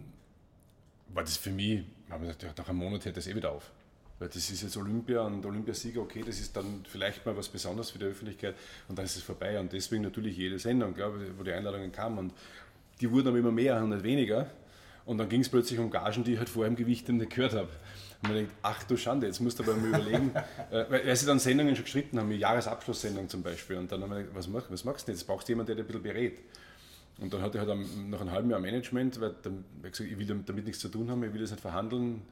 war 1.08 1.22
das 1.22 1.36
für 1.36 1.50
mich, 1.50 1.82
haben 2.08 2.22
wir 2.22 2.28
gesagt, 2.28 2.42
ja, 2.44 2.48
nach 2.56 2.68
einem 2.70 2.78
Monat 2.78 3.04
hört 3.04 3.18
das 3.18 3.26
eh 3.26 3.34
wieder 3.36 3.52
auf. 3.52 3.70
Weil 4.18 4.28
das 4.28 4.36
ist 4.50 4.62
jetzt 4.62 4.76
Olympia 4.78 5.20
und 5.20 5.44
Olympiasieger, 5.44 6.00
okay, 6.00 6.22
das 6.26 6.40
ist 6.40 6.56
dann 6.56 6.82
vielleicht 6.88 7.26
mal 7.26 7.36
was 7.36 7.48
Besonderes 7.48 7.90
für 7.90 7.98
die 7.98 8.06
Öffentlichkeit 8.06 8.54
und 8.88 8.98
dann 8.98 9.04
ist 9.04 9.16
es 9.16 9.22
vorbei. 9.22 9.60
Und 9.60 9.72
deswegen 9.74 10.02
natürlich 10.02 10.34
jede 10.36 10.58
Sendung, 10.58 10.94
glaube 10.94 11.24
ich, 11.24 11.38
wo 11.38 11.42
die 11.42 11.52
Einladungen 11.52 11.92
kamen. 11.92 12.18
Und 12.18 12.32
die 13.00 13.10
wurden 13.10 13.28
aber 13.28 13.38
immer 13.38 13.52
mehr 13.52 13.82
und 13.82 13.90
nicht 13.90 14.02
weniger. 14.02 14.46
Und 15.04 15.18
dann 15.18 15.28
ging 15.28 15.40
es 15.40 15.48
plötzlich 15.48 15.78
um 15.78 15.90
Gagen, 15.90 16.24
die 16.24 16.34
ich 16.34 16.38
halt 16.38 16.48
vorher 16.48 16.68
im 16.68 16.76
Gewicht 16.76 17.08
nicht 17.08 17.34
gehört 17.34 17.54
habe. 17.54 17.68
Und 18.22 18.28
man 18.28 18.34
denkt, 18.34 18.52
ach 18.62 18.82
du 18.84 18.96
Schande, 18.96 19.26
jetzt 19.26 19.40
musst 19.40 19.58
du 19.58 19.62
aber 19.62 19.74
mal 19.74 19.88
überlegen, 19.88 20.32
äh, 20.70 20.84
weil, 20.88 21.06
weil 21.06 21.16
sie 21.16 21.26
dann 21.26 21.38
Sendungen 21.38 21.74
schon 21.74 21.84
geschritten 21.84 22.18
haben, 22.18 22.30
wie 22.30 22.36
Jahresabschlusssendung 22.36 23.28
zum 23.28 23.42
Beispiel. 23.42 23.76
Und 23.76 23.90
dann 23.90 24.02
haben 24.02 24.10
wir 24.10 24.18
gedacht, 24.18 24.36
was, 24.36 24.48
mach, 24.48 24.70
was 24.70 24.84
machst 24.84 25.02
du 25.02 25.06
denn 25.06 25.16
jetzt? 25.16 25.26
Brauchst 25.26 25.48
du 25.48 25.52
jemanden, 25.52 25.68
der 25.68 25.76
dir 25.76 25.82
ein 25.82 25.86
bisschen 25.86 26.02
berät. 26.02 26.38
Und 27.18 27.32
dann 27.32 27.42
hatte 27.42 27.58
ich 27.58 27.60
halt 27.60 27.70
am, 27.70 28.10
nach 28.10 28.20
einem 28.20 28.30
halben 28.30 28.50
Jahr 28.50 28.60
Management, 28.60 29.20
weil 29.20 29.34
dann, 29.42 29.64
ich, 29.84 29.90
gesagt, 29.90 30.10
ich 30.10 30.18
will 30.18 30.26
damit, 30.26 30.64
nichts 30.64 30.80
zu 30.80 30.88
tun 30.88 31.10
haben, 31.10 31.22
ich 31.24 31.32
will 31.32 31.40
das 31.40 31.50
nicht 31.50 31.60
verhandeln, 31.60 32.22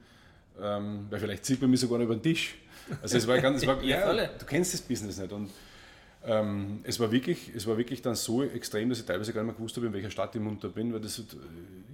ähm, 0.60 1.06
weil 1.10 1.20
vielleicht 1.20 1.44
sieht 1.44 1.60
man 1.60 1.70
mich 1.70 1.80
sogar 1.80 1.98
noch 1.98 2.04
über 2.04 2.16
den 2.16 2.22
Tisch. 2.22 2.54
Also 3.02 3.18
es 3.18 3.26
war 3.26 3.38
ganz, 3.38 3.62
es 3.62 3.66
war, 3.66 3.82
Ja, 3.82 4.12
du 4.14 4.46
kennst 4.46 4.72
das 4.72 4.80
Business 4.80 5.18
nicht. 5.18 5.32
Und 5.32 5.50
ähm, 6.26 6.80
es, 6.82 6.98
war 6.98 7.12
wirklich, 7.12 7.52
es 7.54 7.66
war 7.66 7.78
wirklich 7.78 8.02
dann 8.02 8.14
so 8.14 8.42
extrem, 8.42 8.88
dass 8.88 8.98
ich 8.98 9.06
teilweise 9.06 9.32
gar 9.32 9.42
nicht 9.42 9.48
mehr 9.48 9.56
gewusst 9.56 9.76
habe, 9.76 9.86
in 9.86 9.92
welcher 9.92 10.10
Stadt 10.10 10.34
ich 10.34 10.40
munter 10.40 10.68
bin, 10.68 10.92
weil 10.92 11.00
das 11.00 11.18
äh, 11.18 11.22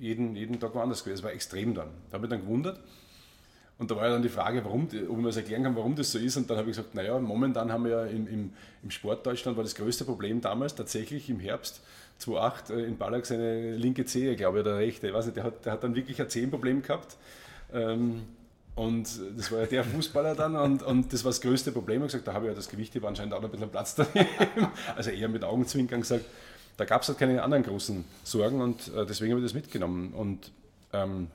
jeden, 0.01 0.35
jeden 0.35 0.59
Tag 0.59 0.75
woanders 0.75 1.05
gewesen. 1.05 1.19
Es 1.19 1.23
war 1.23 1.33
extrem 1.33 1.75
dann. 1.75 1.89
Da 2.11 2.15
habe 2.15 2.27
ich 2.27 2.31
dann 2.31 2.41
gewundert. 2.41 2.81
Und 3.77 3.91
da 3.91 3.97
war 3.97 4.05
ja 4.05 4.13
dann 4.13 4.23
die 4.23 4.29
Frage, 4.29 4.65
warum, 4.65 4.89
ob 5.09 5.17
mir 5.17 5.25
das 5.25 5.37
erklären 5.37 5.65
kann, 5.65 5.77
warum 5.77 5.97
das 5.97 6.13
so 6.13 6.19
ist. 6.19 6.37
Und 6.37 6.49
dann 6.49 6.57
habe 6.59 6.71
ich 6.71 6.77
gesagt, 6.77 6.95
naja, 6.95 7.19
momentan 7.19 7.73
haben 7.73 7.85
wir 7.85 7.91
ja 7.91 8.07
im, 8.07 8.29
im, 8.29 8.53
im 8.83 8.91
Sport 8.91 9.27
Deutschland 9.27 9.57
war 9.57 9.65
das 9.65 9.75
größte 9.75 10.05
Problem 10.05 10.41
damals 10.41 10.75
tatsächlich 10.75 11.29
im 11.29 11.41
Herbst 11.41 11.81
2008 12.19 12.71
äh, 12.71 12.85
in 12.85 12.97
Ballack 12.97 13.27
seine 13.27 13.77
linke 13.77 14.05
Zehe, 14.05 14.37
glaube 14.37 14.59
ich, 14.59 14.65
oder 14.65 14.79
rechte. 14.79 15.09
Ich 15.09 15.13
weiß 15.15 15.27
nicht, 15.27 15.37
der 15.37 15.45
hat, 15.45 15.65
der 15.67 15.73
hat 15.73 15.83
dann 15.83 15.97
wirklich 15.97 16.21
ein 16.21 16.31
Zehenproblem 16.31 16.83
gehabt. 16.83 17.17
Ähm, 17.73 18.23
und 18.77 19.09
das 19.37 19.53
war 19.53 19.61
ja 19.61 19.67
der 19.67 19.85
Fußballer 19.85 20.35
dann 20.35 20.57
und, 20.57 20.83
und 20.83 21.13
das 21.13 21.25
war 21.25 21.31
das 21.31 21.41
größte 21.41 21.71
Problem. 21.73 22.03
Ich 22.03 22.09
gesagt, 22.09 22.27
da 22.27 22.33
habe 22.33 22.47
ich 22.47 22.51
ja 22.51 22.55
das 22.55 22.69
Gewicht 22.69 22.93
hier 22.93 23.05
anscheinend 23.05 23.35
auch 23.35 23.41
noch 23.41 23.49
ein 23.49 23.53
bisschen 23.53 23.71
Platz 23.71 23.95
daneben. 23.95 24.29
Also 24.97 25.11
eher 25.11 25.29
mit 25.29 25.45
Augenzwinkern 25.45 26.01
gesagt, 26.01 26.25
da 26.77 26.85
gab 26.85 27.03
es 27.03 27.09
halt 27.09 27.19
keine 27.19 27.43
anderen 27.43 27.63
großen 27.63 28.05
Sorgen 28.25 28.61
und 28.61 28.89
äh, 28.95 29.07
deswegen 29.07 29.33
habe 29.33 29.41
ich 29.41 29.47
das 29.47 29.55
mitgenommen. 29.55 30.13
Und 30.13 30.51
ähm, 30.93 31.29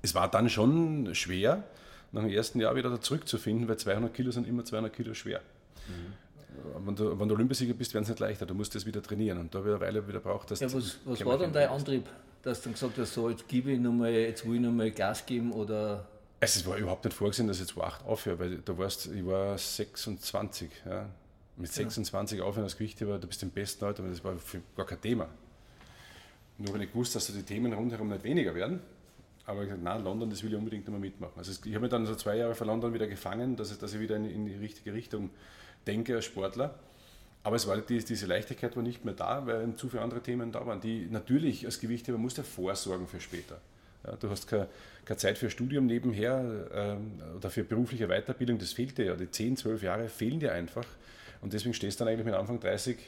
es 0.00 0.14
war 0.14 0.30
dann 0.30 0.48
schon 0.48 1.14
schwer, 1.14 1.64
nach 2.12 2.22
dem 2.22 2.30
ersten 2.30 2.60
Jahr 2.60 2.74
wieder 2.76 2.88
da 2.88 3.00
zurückzufinden, 3.00 3.68
weil 3.68 3.76
200 3.76 4.14
Kilo 4.14 4.30
sind 4.30 4.46
immer 4.46 4.64
200 4.64 4.92
Kilo 4.92 5.12
schwer. 5.12 5.40
Äh, 5.40 6.86
Wenn, 6.86 6.96
du, 6.96 7.18
wenn 7.18 7.28
du 7.28 7.34
Olympiasieger 7.34 7.74
bist, 7.74 7.92
werden 7.92 8.04
es 8.04 8.08
nicht 8.08 8.20
leichter. 8.20 8.46
Du 8.46 8.54
musst 8.54 8.74
das 8.74 8.86
wieder 8.86 9.02
trainieren 9.02 9.38
und 9.38 9.54
da 9.54 9.58
habe 9.58 9.70
ich 9.70 9.74
eine 9.74 9.84
Weile 9.84 10.08
wieder 10.08 10.20
braucht. 10.20 10.50
dass 10.50 10.60
ja 10.60 10.72
was 10.72 10.98
was 11.04 11.24
war 11.26 11.36
dann 11.36 11.52
dein. 11.52 11.68
Antrieb, 11.68 12.06
dass 12.42 12.60
du 12.60 12.64
dann 12.64 12.72
gesagt 12.74 12.96
hast, 12.98 13.12
so, 13.12 13.28
jetzt 13.28 13.48
gebe 13.48 13.72
ich 13.72 13.80
nochmal, 13.80 14.12
jetzt 14.12 14.46
will 14.46 14.54
ich 14.54 14.60
nochmal 14.60 14.90
Gas 14.92 15.26
geben 15.26 15.52
oder. 15.52 16.06
Also 16.40 16.60
es 16.60 16.66
war 16.66 16.76
überhaupt 16.76 17.04
nicht 17.04 17.16
vorgesehen, 17.16 17.48
dass 17.48 17.60
ich 17.60 17.68
2008 17.68 18.06
aufhöre, 18.06 18.38
weil 18.38 18.58
du 18.58 18.78
warst, 18.78 19.06
ich 19.06 19.24
war 19.24 19.56
26. 19.56 20.70
Ja. 20.84 21.08
Mit 21.56 21.72
26 21.72 22.40
aufhören 22.40 22.64
als 22.64 22.76
Gewichtheber, 22.76 23.18
du 23.18 23.28
bist 23.28 23.42
im 23.42 23.50
besten 23.50 23.84
Alter, 23.84 24.02
aber 24.02 24.10
das 24.10 24.24
war 24.24 24.34
gar 24.76 24.86
kein 24.86 25.00
Thema. 25.00 25.28
Nur 26.58 26.74
wenn 26.74 26.82
ich 26.82 26.90
gewusst, 26.90 27.14
dass 27.14 27.26
so 27.26 27.32
die 27.32 27.42
Themen 27.42 27.72
rundherum 27.72 28.08
nicht 28.08 28.24
weniger 28.24 28.54
werden. 28.54 28.80
Aber 29.46 29.62
ich 29.62 29.70
habe 29.70 29.78
gesagt, 29.78 29.82
nein, 29.82 30.04
London, 30.04 30.30
das 30.30 30.42
will 30.42 30.52
ich 30.52 30.58
unbedingt 30.58 30.86
nochmal 30.86 31.00
mitmachen. 31.00 31.34
Also 31.36 31.52
ich 31.52 31.74
habe 31.74 31.80
mich 31.80 31.90
dann 31.90 32.06
so 32.06 32.14
zwei 32.14 32.36
Jahre 32.36 32.54
vor 32.54 32.66
London 32.66 32.94
wieder 32.94 33.06
gefangen, 33.06 33.56
dass 33.56 33.70
ich, 33.70 33.78
dass 33.78 33.92
ich 33.92 34.00
wieder 34.00 34.16
in, 34.16 34.28
in 34.28 34.46
die 34.46 34.54
richtige 34.54 34.94
Richtung 34.94 35.30
denke 35.86 36.16
als 36.16 36.24
Sportler. 36.24 36.78
Aber 37.42 37.56
es 37.56 37.66
war 37.66 37.76
die, 37.76 38.02
diese 38.02 38.26
Leichtigkeit 38.26 38.74
war 38.74 38.82
nicht 38.82 39.04
mehr 39.04 39.12
da, 39.12 39.46
weil 39.46 39.74
zu 39.76 39.90
viele 39.90 40.02
andere 40.02 40.22
Themen 40.22 40.50
da 40.50 40.66
waren, 40.66 40.80
die 40.80 41.06
natürlich 41.10 41.66
als 41.66 41.78
Gewichtheber 41.78 42.16
musst 42.16 42.38
du 42.38 42.42
vorsorgen 42.42 43.06
für 43.06 43.20
später. 43.20 43.60
Ja, 44.06 44.16
du 44.16 44.30
hast 44.30 44.46
keine, 44.46 44.68
keine 45.04 45.16
Zeit 45.18 45.38
für 45.38 45.50
Studium 45.50 45.86
nebenher 45.86 46.68
ähm, 46.72 47.20
oder 47.36 47.50
für 47.50 47.64
berufliche 47.64 48.08
Weiterbildung, 48.08 48.58
das 48.58 48.72
fehlt 48.72 48.98
dir 48.98 49.06
ja. 49.06 49.16
Die 49.16 49.30
10, 49.30 49.56
12 49.56 49.82
Jahre 49.82 50.08
fehlen 50.08 50.40
dir 50.40 50.52
einfach. 50.52 50.86
Und 51.40 51.52
deswegen 51.52 51.74
stehst 51.74 52.00
du 52.00 52.04
dann 52.04 52.12
eigentlich 52.12 52.26
mit 52.26 52.34
Anfang 52.34 52.60
30 52.60 52.98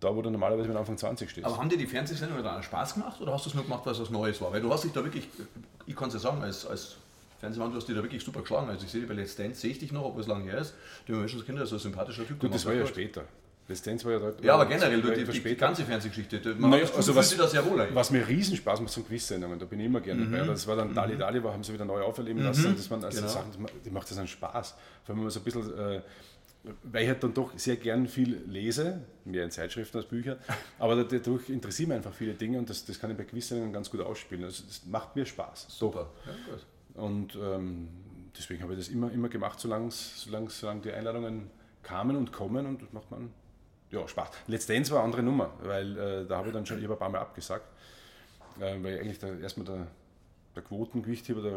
da, 0.00 0.14
wo 0.14 0.20
du 0.20 0.30
normalerweise 0.30 0.68
mit 0.68 0.76
Anfang 0.76 0.98
20 0.98 1.30
stehst. 1.30 1.46
Aber 1.46 1.56
haben 1.56 1.68
dir 1.68 1.78
die 1.78 1.86
Fernsehsendungen 1.86 2.44
dann 2.44 2.62
Spaß 2.62 2.94
gemacht 2.94 3.20
oder 3.20 3.32
hast 3.32 3.46
du 3.46 3.50
es 3.50 3.54
nur 3.54 3.64
gemacht, 3.64 3.84
weil 3.86 3.92
es 3.94 4.00
was 4.00 4.10
Neues 4.10 4.40
war? 4.40 4.52
Weil 4.52 4.60
du 4.60 4.72
hast 4.72 4.84
dich 4.84 4.92
da 4.92 5.02
wirklich, 5.02 5.28
ich 5.86 5.96
kann 5.96 6.08
es 6.08 6.14
ja 6.14 6.20
sagen, 6.20 6.42
als, 6.42 6.66
als 6.66 6.96
Fernsehmann, 7.40 7.70
du 7.70 7.76
hast 7.76 7.88
dich 7.88 7.96
da 7.96 8.02
wirklich 8.02 8.22
super 8.22 8.40
geschlagen. 8.40 8.68
Also 8.68 8.84
ich 8.84 8.90
sehe 8.90 9.00
dich 9.00 9.08
bei 9.08 9.14
Let's 9.14 9.36
Dance, 9.36 9.60
sehe 9.60 9.70
ich 9.70 9.78
dich 9.78 9.92
noch, 9.92 10.04
obwohl 10.04 10.20
es 10.20 10.26
lange 10.26 10.44
her 10.44 10.58
ist. 10.58 10.74
Du 11.06 11.14
Menschenskinder, 11.14 11.66
so 11.66 11.76
ein 11.76 11.80
sympathischer 11.80 12.26
Typ. 12.26 12.40
Gut, 12.40 12.54
das 12.54 12.66
war 12.66 12.74
ja 12.74 12.86
später. 12.86 13.24
Dance 13.68 14.04
war 14.04 14.12
ja 14.12 14.18
dort. 14.20 14.44
Ja, 14.44 14.54
aber 14.54 14.66
generell, 14.66 15.02
du, 15.02 15.10
die, 15.12 15.24
die, 15.24 15.56
ganze 15.56 15.84
Fernsehgeschichte. 15.84 16.54
Man 16.54 16.70
Naja, 16.70 16.86
also 16.94 17.14
was, 17.14 17.30
sich 17.30 17.38
das 17.38 17.50
sehr 17.50 17.64
wohl 17.64 17.80
ein. 17.80 17.94
was 17.94 18.10
mir 18.10 18.26
riesen 18.26 18.56
Spaß 18.56 18.80
macht, 18.80 18.92
sind 18.92 19.08
Quiz-Sendungen, 19.08 19.58
da 19.58 19.64
bin 19.64 19.80
ich 19.80 19.86
immer 19.86 20.00
gerne 20.00 20.24
dabei. 20.24 20.46
Das 20.46 20.66
war 20.66 20.76
dann 20.76 20.94
Dali 20.94 21.16
Dali, 21.16 21.42
war, 21.42 21.52
haben 21.52 21.64
sie 21.64 21.72
wieder 21.72 21.84
neu 21.84 22.00
auferleben 22.00 22.42
lassen. 22.42 22.74
Das 22.76 22.90
waren 22.90 23.02
also 23.02 23.18
Genau. 23.18 23.28
Sachen, 23.28 23.50
die 23.84 23.90
macht 23.90 24.10
das 24.10 24.18
einen 24.18 24.28
Spaß. 24.28 24.70
Vor 25.04 25.12
allem, 25.12 25.18
wenn 25.18 25.24
man 25.24 25.30
so 25.30 25.40
ein 25.40 25.44
bisschen, 25.44 25.78
äh, 25.78 26.00
weil 26.84 27.02
ich 27.02 27.08
halt 27.08 27.22
dann 27.22 27.34
doch 27.34 27.58
sehr 27.58 27.76
gern 27.76 28.06
viel 28.06 28.42
lese, 28.46 29.00
mehr 29.24 29.44
in 29.44 29.50
Zeitschriften 29.50 29.98
als 29.98 30.06
Bücher, 30.06 30.38
aber 30.78 31.02
dadurch 31.04 31.48
interessieren 31.50 31.88
mich 31.88 31.96
einfach 31.96 32.14
viele 32.14 32.34
Dinge 32.34 32.58
und 32.58 32.70
das, 32.70 32.84
das 32.84 33.00
kann 33.00 33.10
ich 33.10 33.16
bei 33.16 33.24
Quiz-Sendungen 33.24 33.72
ganz 33.72 33.90
gut 33.90 34.00
ausspielen. 34.00 34.44
Also, 34.44 34.62
das 34.66 34.86
macht 34.86 35.16
mir 35.16 35.26
Spaß. 35.26 35.66
Super. 35.70 36.10
Ja, 36.24 36.32
gut. 36.52 36.66
Und 36.94 37.38
ähm, 37.42 37.88
deswegen 38.38 38.62
habe 38.62 38.74
ich 38.74 38.78
das 38.78 38.88
immer, 38.88 39.10
immer 39.10 39.28
gemacht, 39.28 39.58
solange, 39.58 39.90
solange, 39.90 40.50
solange 40.50 40.82
die 40.82 40.92
Einladungen 40.92 41.50
kamen 41.82 42.16
und 42.16 42.32
kommen 42.32 42.66
und 42.66 42.82
das 42.82 42.92
macht 42.92 43.10
man 43.10 43.30
ja, 43.90 44.06
Spaß. 44.06 44.28
Let's 44.48 44.66
Dance 44.66 44.90
war 44.90 44.98
eine 44.98 45.06
andere 45.06 45.22
Nummer, 45.22 45.50
weil 45.62 45.98
äh, 45.98 46.26
da 46.26 46.38
habe 46.38 46.48
ich 46.48 46.54
dann 46.54 46.66
schon 46.66 46.82
ich 46.82 46.88
ein 46.88 46.98
paar 46.98 47.08
Mal 47.08 47.20
abgesagt, 47.20 47.66
äh, 48.60 48.74
weil 48.82 48.98
eigentlich 48.98 49.18
der, 49.18 49.38
erstmal 49.40 49.66
der, 49.66 49.86
der 50.54 50.62
Quotengewichtheber, 50.62 51.42
der, 51.42 51.52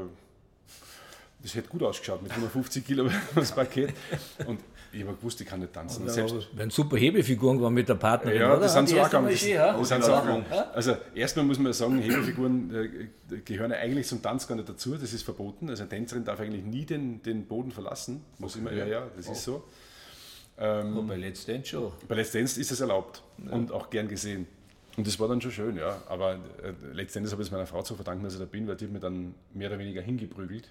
das 1.41 1.55
hätte 1.55 1.69
gut 1.69 1.83
ausgeschaut 1.83 2.21
mit 2.21 2.31
150 2.31 2.85
Kilo 2.85 3.09
das 3.35 3.51
Paket 3.51 3.93
und 4.45 4.59
ich 4.91 5.03
habe 5.03 5.15
gewusst, 5.15 5.39
ich 5.39 5.47
kann 5.47 5.59
nicht 5.59 5.73
tanzen. 5.73 6.03
Und 6.03 6.09
selbst, 6.09 6.49
Wenn 6.53 6.69
super 6.71 6.97
Hebefiguren 6.97 7.61
waren 7.61 7.73
mit 7.73 7.87
der 7.87 7.95
Partnerin, 7.95 8.41
ja, 8.41 8.51
oder? 8.53 8.61
das 8.61 8.73
sind 8.73 8.89
so 8.89 8.95
ganz, 8.95 9.39
schön, 9.39 9.49
ja? 9.51 9.77
das 9.77 9.87
sind 9.87 10.03
so 10.03 10.11
Überraschung. 10.11 10.45
Also 10.73 10.97
erstmal 11.13 11.45
muss 11.45 11.59
man 11.59 11.73
sagen, 11.73 11.99
Hebefiguren 11.99 12.73
äh, 12.73 13.37
gehören 13.45 13.71
eigentlich 13.71 14.07
zum 14.07 14.21
Tanz 14.21 14.47
gar 14.47 14.55
nicht 14.55 14.67
dazu, 14.67 14.95
das 14.95 15.13
ist 15.13 15.23
verboten. 15.23 15.69
Also 15.69 15.83
eine 15.83 15.89
Tänzerin 15.89 16.25
darf 16.25 16.39
eigentlich 16.39 16.63
nie 16.63 16.85
den, 16.85 17.21
den 17.21 17.45
Boden 17.45 17.71
verlassen. 17.71 18.25
Muss 18.39 18.55
immer, 18.55 18.73
ja, 18.73 18.85
ja, 18.85 19.07
das 19.15 19.27
ist 19.27 19.43
so. 19.43 19.63
Aber 20.59 21.03
bei 21.03 21.15
Let's 21.15 21.45
Dance 21.45 21.69
schon. 21.69 21.91
Bei 22.07 22.15
Let's 22.15 22.31
Dance 22.31 22.59
ist 22.59 22.71
es 22.71 22.81
erlaubt 22.81 23.23
und 23.49 23.71
auch 23.71 23.89
gern 23.89 24.07
gesehen. 24.07 24.47
Und 24.97 25.07
das 25.07 25.17
war 25.17 25.29
dann 25.29 25.39
schon 25.39 25.51
schön, 25.51 25.77
ja. 25.77 26.01
Aber 26.09 26.33
äh, 26.33 26.73
letztendlich 26.91 27.31
habe 27.31 27.41
ich 27.41 27.47
es 27.47 27.51
meiner 27.51 27.65
Frau 27.65 27.81
zu 27.81 27.95
verdanken, 27.95 28.25
dass 28.25 28.33
ich 28.33 28.39
da 28.39 28.45
bin, 28.45 28.67
weil 28.67 28.75
die 28.75 28.83
hat 28.83 28.91
mir 28.91 28.99
dann 28.99 29.33
mehr 29.53 29.69
oder 29.69 29.79
weniger 29.79 30.01
hingeprügelt. 30.01 30.69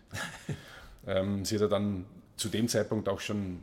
ähm, 1.07 1.47
sie 1.47 1.55
hat 1.55 1.63
ja 1.63 1.69
dann 1.69 2.05
zu 2.37 2.51
dem 2.51 2.69
Zeitpunkt 2.69 3.09
auch 3.09 3.21
schon 3.21 3.61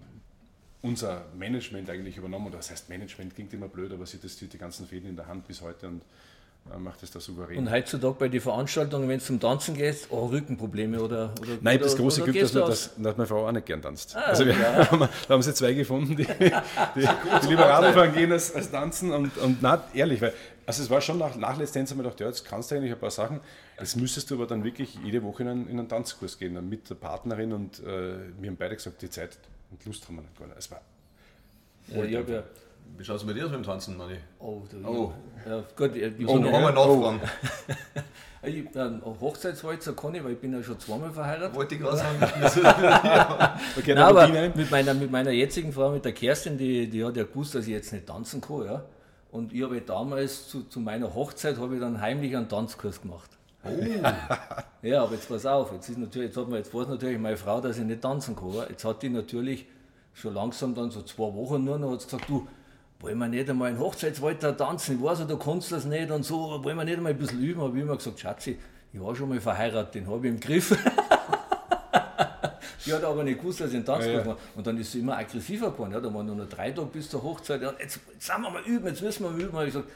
unser 0.81 1.25
Management 1.37 1.89
eigentlich 1.89 2.17
übernommen. 2.17 2.47
Oder 2.47 2.57
das 2.57 2.71
heißt, 2.71 2.89
Management 2.89 3.35
klingt 3.35 3.53
immer 3.53 3.67
blöd, 3.67 3.91
aber 3.91 4.07
sie 4.07 4.17
hat 4.17 4.53
die, 4.53 4.57
ganzen 4.57 4.87
Fäden 4.87 5.09
in 5.09 5.15
der 5.15 5.27
Hand 5.27 5.47
bis 5.47 5.61
heute 5.61 5.87
und 5.87 6.01
macht 6.79 7.03
es 7.03 7.11
da 7.11 7.19
souverän. 7.19 7.59
Und 7.59 7.71
heutzutage 7.71 8.15
bei 8.19 8.27
den 8.27 8.41
Veranstaltungen, 8.41 9.07
wenn 9.07 9.17
es 9.17 9.25
zum 9.25 9.39
Tanzen 9.39 9.75
geht, 9.75 10.07
oh, 10.09 10.25
Rückenprobleme 10.25 10.99
oder. 10.99 11.31
oder 11.39 11.57
Nein, 11.61 11.77
oder, 11.77 11.85
das 11.85 11.95
große 11.95 12.23
Glück, 12.23 12.39
dass, 12.39 12.51
dass, 12.51 12.95
dass 12.97 13.17
meine 13.17 13.27
Frau 13.27 13.47
auch 13.47 13.51
nicht 13.51 13.65
gern 13.65 13.81
tanzt. 13.81 14.15
also 14.15 14.45
wir, 14.45 14.55
da 14.57 15.09
haben 15.29 15.41
sie 15.41 15.53
zwei 15.53 15.73
gefunden, 15.73 16.15
die, 16.17 16.25
die, 16.25 16.51
die 17.43 17.47
lieber 17.47 17.65
Radfahren 17.69 18.13
gehen 18.13 18.31
als, 18.31 18.53
als 18.53 18.71
tanzen. 18.71 19.11
Und, 19.11 19.37
und 19.37 19.61
na, 19.61 19.83
ehrlich, 19.93 20.21
weil 20.21 20.33
also 20.65 20.81
es 20.81 20.89
war 20.89 20.99
schon 20.99 21.19
nach, 21.19 21.35
nach 21.35 21.57
Dance 21.57 21.77
haben 21.77 21.97
wir 21.97 22.03
gedacht, 22.03 22.19
ja, 22.19 22.27
jetzt 22.27 22.43
kannst 22.43 22.71
du 22.71 22.75
eigentlich 22.75 22.91
ein 22.91 22.99
paar 22.99 23.11
Sachen. 23.11 23.39
Jetzt 23.79 23.97
müsstest 23.97 24.31
du 24.31 24.35
aber 24.35 24.47
dann 24.47 24.63
wirklich 24.63 24.97
jede 25.03 25.21
Woche 25.21 25.43
in 25.43 25.49
einen, 25.49 25.67
in 25.69 25.79
einen 25.79 25.87
Tanzkurs 25.87 26.39
gehen, 26.39 26.55
dann 26.55 26.67
mit 26.67 26.89
der 26.89 26.95
Partnerin. 26.95 27.53
Und 27.53 27.79
äh, 27.81 28.17
wir 28.39 28.49
haben 28.49 28.57
beide 28.57 28.75
gesagt, 28.75 29.01
die 29.01 29.09
Zeit 29.09 29.37
und 29.69 29.85
Lust 29.85 30.07
haben 30.07 30.15
wir 30.15 30.21
nicht 30.23 30.39
gar 30.39 30.47
nicht. 30.47 30.57
Es 30.57 30.71
war 30.71 30.81
Ja, 31.87 32.03
ich 32.03 32.11
ja, 32.11 32.43
Wie 32.97 33.03
schaut 33.03 33.17
es 33.17 33.25
bei 33.25 33.33
dir 33.33 33.45
aus 33.45 33.51
mit 33.51 33.59
dem 33.59 33.63
Tanzen, 33.63 33.97
Manni? 33.97 34.17
oh, 34.39 34.63
da, 34.71 34.87
Oh. 34.87 35.13
Ja, 35.47 35.63
gut, 35.75 35.95
ich, 35.95 36.03
ich, 36.03 36.27
Oh, 36.27 36.37
noch 36.37 36.49
ja, 36.51 36.57
einmal 36.57 36.73
nachfragen. 36.73 37.19
ich, 38.43 38.75
ein 38.77 39.01
Hochzeitswalzer 39.03 39.93
kann 39.93 40.15
ich, 40.15 40.23
weil 40.23 40.33
ich 40.33 40.39
bin 40.39 40.53
ja 40.53 40.63
schon 40.63 40.79
zweimal 40.79 41.11
verheiratet. 41.11 41.55
Wollte 41.55 41.75
ich 41.75 41.81
gerade 41.81 41.97
sagen. 41.97 42.23
okay, 43.77 43.93
Nein, 43.93 44.03
aber 44.03 44.27
mit 44.27 44.71
meiner, 44.71 44.93
mit 44.93 45.11
meiner 45.11 45.31
jetzigen 45.31 45.73
Frau, 45.73 45.91
mit 45.91 46.05
der 46.05 46.13
Kerstin, 46.13 46.57
die, 46.57 46.89
die 46.89 47.03
hat 47.03 47.17
ja 47.17 47.23
gewusst, 47.23 47.55
dass 47.55 47.65
ich 47.65 47.73
jetzt 47.73 47.91
nicht 47.91 48.07
tanzen 48.07 48.41
kann. 48.41 48.65
Ja? 48.65 48.85
Und 49.31 49.53
ich 49.53 49.61
habe 49.63 49.81
damals 49.81 50.47
zu, 50.47 50.63
zu 50.63 50.79
meiner 50.79 51.13
Hochzeit 51.13 51.57
habe 51.57 51.75
ich 51.75 51.81
dann 51.81 51.99
heimlich 51.99 52.35
einen 52.35 52.47
Tanzkurs 52.47 53.01
gemacht. 53.01 53.31
ja, 54.81 55.03
aber 55.03 55.13
jetzt 55.13 55.27
pass 55.27 55.45
auf, 55.45 55.73
jetzt, 55.73 55.89
ist 55.89 55.97
natürlich, 55.97 56.29
jetzt, 56.29 56.37
hat 56.37 56.47
man, 56.47 56.57
jetzt 56.57 56.73
weiß 56.73 56.87
natürlich 56.87 57.19
meine 57.19 57.35
Frau, 57.35 57.59
dass 57.59 57.77
ich 57.77 57.83
nicht 57.83 58.01
tanzen 58.01 58.35
kann. 58.35 58.53
Jetzt 58.69 58.85
hat 58.85 59.01
die 59.01 59.09
natürlich 59.09 59.65
schon 60.13 60.33
langsam 60.33 60.75
dann 60.75 60.91
so 60.91 61.01
zwei 61.01 61.33
Wochen 61.33 61.63
nur 61.63 61.77
noch 61.77 61.91
hat 61.91 62.03
gesagt, 62.03 62.29
du, 62.29 62.47
wollen 63.05 63.19
wir 63.19 63.27
nicht 63.27 63.47
einmal 63.49 63.69
in 63.69 63.77
Hochzeitswalter 63.77 64.57
tanzen? 64.57 64.95
Ich 64.95 65.03
weiß 65.03 65.19
ja, 65.19 65.25
du 65.25 65.37
kannst 65.37 65.71
das 65.71 65.85
nicht 65.85 66.09
und 66.09 66.23
so, 66.23 66.63
wollen 66.63 66.75
wir 66.75 66.83
nicht 66.83 66.97
einmal 66.97 67.11
ein 67.11 67.17
bisschen 67.17 67.39
üben? 67.41 67.61
Habe 67.61 67.77
ich 67.77 67.83
immer 67.83 67.95
gesagt, 67.95 68.19
Schatzi, 68.19 68.57
ich 68.91 68.99
war 68.99 69.15
schon 69.15 69.29
mal 69.29 69.39
verheiratet, 69.39 69.93
den 69.93 70.07
habe 70.07 70.25
ich 70.25 70.33
im 70.33 70.39
Griff. 70.39 70.69
die 72.85 72.93
hat 72.93 73.03
aber 73.03 73.23
nicht 73.23 73.39
gewusst, 73.39 73.61
dass 73.61 73.69
ich 73.69 73.75
einen 73.75 73.85
Tanzkurs 73.85 74.25
ja, 74.25 74.31
ja. 74.31 74.37
Und 74.55 74.65
dann 74.65 74.79
ist 74.79 74.91
sie 74.91 75.01
immer 75.01 75.17
aggressiver 75.17 75.69
geworden. 75.69 75.91
Ja, 75.91 75.99
da 75.99 76.11
waren 76.11 76.25
nur 76.25 76.35
noch 76.35 76.49
drei 76.49 76.71
Tage 76.71 76.87
bis 76.87 77.07
zur 77.07 77.21
Hochzeit. 77.21 77.61
Ja, 77.61 77.75
jetzt, 77.79 77.99
jetzt 78.11 78.25
sind 78.25 78.41
wir 78.41 78.49
mal 78.49 78.63
üben, 78.63 78.87
jetzt 78.87 79.03
müssen 79.03 79.23
wir 79.23 79.29
mal 79.29 79.39
üben. 79.39 79.53
Habe 79.53 79.67
ich 79.67 79.73
gesagt, 79.73 79.91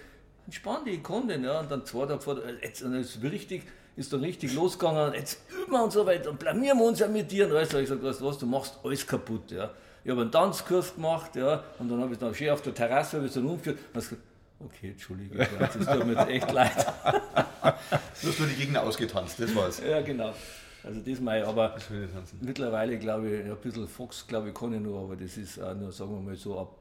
entspann 0.45 0.85
dich, 0.85 0.97
ich 0.97 1.03
kann 1.03 1.27
den. 1.27 1.43
Ja. 1.43 1.61
Und 1.61 1.71
dann 1.71 1.83
zwei 1.85 2.05
Tage 2.05 2.21
vor, 2.21 2.37
jetzt 2.61 2.83
und 2.83 2.93
ist 2.93 3.23
richtig, 3.23 3.63
ist 3.95 4.13
dann 4.13 4.19
richtig 4.19 4.53
losgegangen. 4.53 5.15
Jetzt 5.15 5.39
üben 5.49 5.71
wir 5.71 5.83
und 5.83 5.91
so 5.91 6.05
weiter 6.05 6.29
und 6.29 6.37
blamieren 6.37 6.77
wir 6.77 6.85
uns 6.85 6.99
ja 6.99 7.07
mit 7.07 7.31
dir. 7.31 7.47
Und 7.47 7.53
weißt 7.53 7.73
du, 7.73 7.77
ich 7.77 7.85
gesagt, 7.85 8.03
weißt 8.03 8.21
du 8.21 8.25
was, 8.25 8.37
du 8.37 8.45
machst 8.45 8.77
alles 8.83 9.07
kaputt. 9.07 9.49
Ja. 9.49 9.71
Ich 10.03 10.11
habe 10.11 10.21
einen 10.21 10.31
Tanzkurs 10.31 10.95
gemacht, 10.95 11.35
ja, 11.35 11.63
und 11.77 11.89
dann 11.89 12.01
habe 12.01 12.13
ich 12.13 12.19
dann 12.19 12.33
schön 12.33 12.49
auf 12.49 12.61
der 12.61 12.73
Terrasse 12.73 13.17
habe 13.17 13.27
ich 13.27 13.33
dann 13.33 13.45
umgeführt. 13.45 13.77
Und 13.93 14.01
gesagt, 14.01 14.21
okay, 14.59 14.91
Entschuldige, 14.91 15.47
das 15.59 15.73
tut 15.73 16.05
mir 16.05 16.27
echt 16.27 16.51
leid. 16.51 16.71
du 17.03 18.27
hast 18.27 18.39
nur 18.39 18.47
die 18.47 18.55
Gegner 18.55 18.83
ausgetanzt, 18.83 19.39
das 19.39 19.55
war's. 19.55 19.81
Ja, 19.87 20.01
genau. 20.01 20.33
Also 20.83 21.01
das 21.01 21.19
mal, 21.19 21.43
aber 21.43 21.75
mittlerweile 22.39 22.97
glaube 22.97 23.29
ich, 23.29 23.45
ein 23.45 23.57
bisschen 23.57 23.87
Fox 23.87 24.25
glaube 24.25 24.49
ich 24.49 24.55
kann 24.55 24.73
ich 24.73 24.79
nur, 24.79 25.01
aber 25.01 25.15
das 25.17 25.35
ist 25.35 25.61
auch 25.61 25.75
nur, 25.75 25.91
sagen 25.91 26.11
wir 26.11 26.21
mal 26.21 26.35
so 26.37 26.57
ab 26.57 26.75